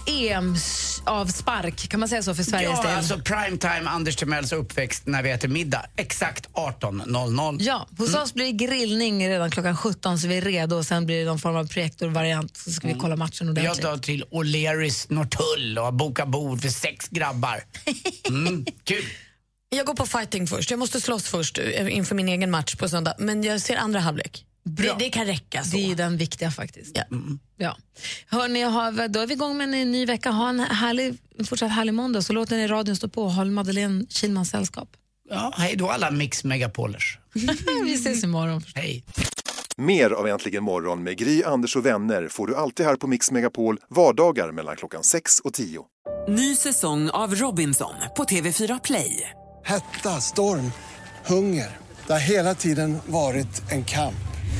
EM 0.05 0.55
av 1.05 1.25
spark, 1.25 1.89
kan 1.89 1.99
man 1.99 2.09
säga 2.09 2.23
så 2.23 2.35
för 2.35 2.43
Sveriges 2.43 2.71
ja, 2.71 2.83
del? 2.83 2.97
alltså 2.97 3.19
primetime 3.19 3.89
Anders 3.89 4.15
Timells 4.15 4.51
uppväxt 4.51 5.05
när 5.05 5.23
vi 5.23 5.29
äter 5.31 5.47
middag. 5.47 5.85
Exakt 5.95 6.49
18.00. 6.53 7.57
Ja, 7.59 7.87
hos 7.97 8.15
oss 8.15 8.33
blir 8.33 8.45
det 8.45 8.51
grillning 8.51 9.29
redan 9.29 9.51
klockan 9.51 9.77
17 9.77 10.19
så 10.19 10.27
vi 10.27 10.37
är 10.37 10.41
redo 10.41 10.75
och 10.75 10.85
sen 10.85 11.05
blir 11.05 11.19
det 11.19 11.25
någon 11.25 11.39
form 11.39 11.55
av 11.55 11.67
projektorvariant 11.67 12.57
så 12.57 12.71
ska 12.71 12.87
vi 12.87 12.93
kolla 12.93 13.15
matchen 13.15 13.47
Jag 13.47 13.51
ordentligt. 13.51 13.81
drar 13.81 13.97
till 13.97 14.23
O'Learys 14.31 15.05
Norrtull 15.13 15.77
och 15.77 15.85
har 15.85 15.91
bokat 15.91 16.27
bord 16.27 16.61
för 16.61 16.69
sex 16.69 17.07
grabbar. 17.07 17.63
Mm, 18.29 18.65
kul. 18.83 19.03
Jag 19.69 19.85
går 19.85 19.93
på 19.93 20.05
fighting 20.05 20.47
först. 20.47 20.69
Jag 20.71 20.79
måste 20.79 21.01
slåss 21.01 21.27
först 21.27 21.57
eh, 21.57 21.95
inför 21.97 22.15
min 22.15 22.29
egen 22.29 22.51
match 22.51 22.75
på 22.75 22.89
söndag. 22.89 23.13
Men 23.17 23.43
jag 23.43 23.61
ser 23.61 23.75
andra 23.75 23.99
halvlek. 23.99 24.45
Det, 24.63 24.95
det 24.99 25.09
kan 25.09 25.25
räcka 25.25 25.63
så. 25.63 25.77
Det 25.77 25.91
är 25.91 25.95
den 25.95 26.17
viktiga 26.17 26.51
faktiskt. 26.51 26.97
Ja. 26.97 27.03
Ja. 27.57 27.77
Hörrni, 28.27 28.63
då 29.09 29.19
är 29.19 29.27
vi 29.27 29.33
igång 29.33 29.57
med 29.57 29.73
en 29.73 29.91
ny 29.91 30.05
vecka. 30.05 30.31
Ha 30.31 30.49
en, 30.49 30.59
härlig, 30.59 31.17
en 31.39 31.45
fortsatt 31.45 31.71
härlig 31.71 31.93
måndag 31.93 32.21
så 32.21 32.33
låter 32.33 32.57
ni 32.57 32.67
radion 32.67 32.95
stå 32.95 33.07
på 33.07 33.23
och 33.23 33.31
håll 33.31 33.51
Madeleine 33.51 34.05
Kilmans 34.09 34.49
sällskap. 34.49 34.89
Ja, 35.29 35.53
hej 35.57 35.75
då 35.75 35.89
alla 35.89 36.11
Mix 36.11 36.43
Megapolers. 36.43 37.19
vi 37.85 37.93
ses 37.93 38.23
imorgon. 38.23 38.61
Hej. 38.75 39.03
Mer 39.77 40.09
av 40.09 40.27
Äntligen 40.27 40.63
morgon 40.63 41.03
med 41.03 41.17
Gry, 41.17 41.43
Anders 41.43 41.75
och 41.75 41.85
vänner 41.85 42.27
får 42.27 42.47
du 42.47 42.55
alltid 42.55 42.85
här 42.85 42.95
på 42.95 43.07
Mix 43.07 43.31
Megapol 43.31 43.77
vardagar 43.89 44.51
mellan 44.51 44.75
klockan 44.75 45.03
6 45.03 45.39
och 45.39 45.53
10. 45.53 45.85
Ny 46.27 46.55
säsong 46.55 47.09
av 47.09 47.35
Robinson 47.35 47.93
på 48.17 48.23
TV4 48.23 48.79
Play. 48.83 49.29
Hetta, 49.65 50.09
storm, 50.09 50.71
hunger. 51.25 51.77
Det 52.07 52.13
har 52.13 52.19
hela 52.19 52.55
tiden 52.55 52.97
varit 53.05 53.71
en 53.71 53.85
kamp. 53.85 54.32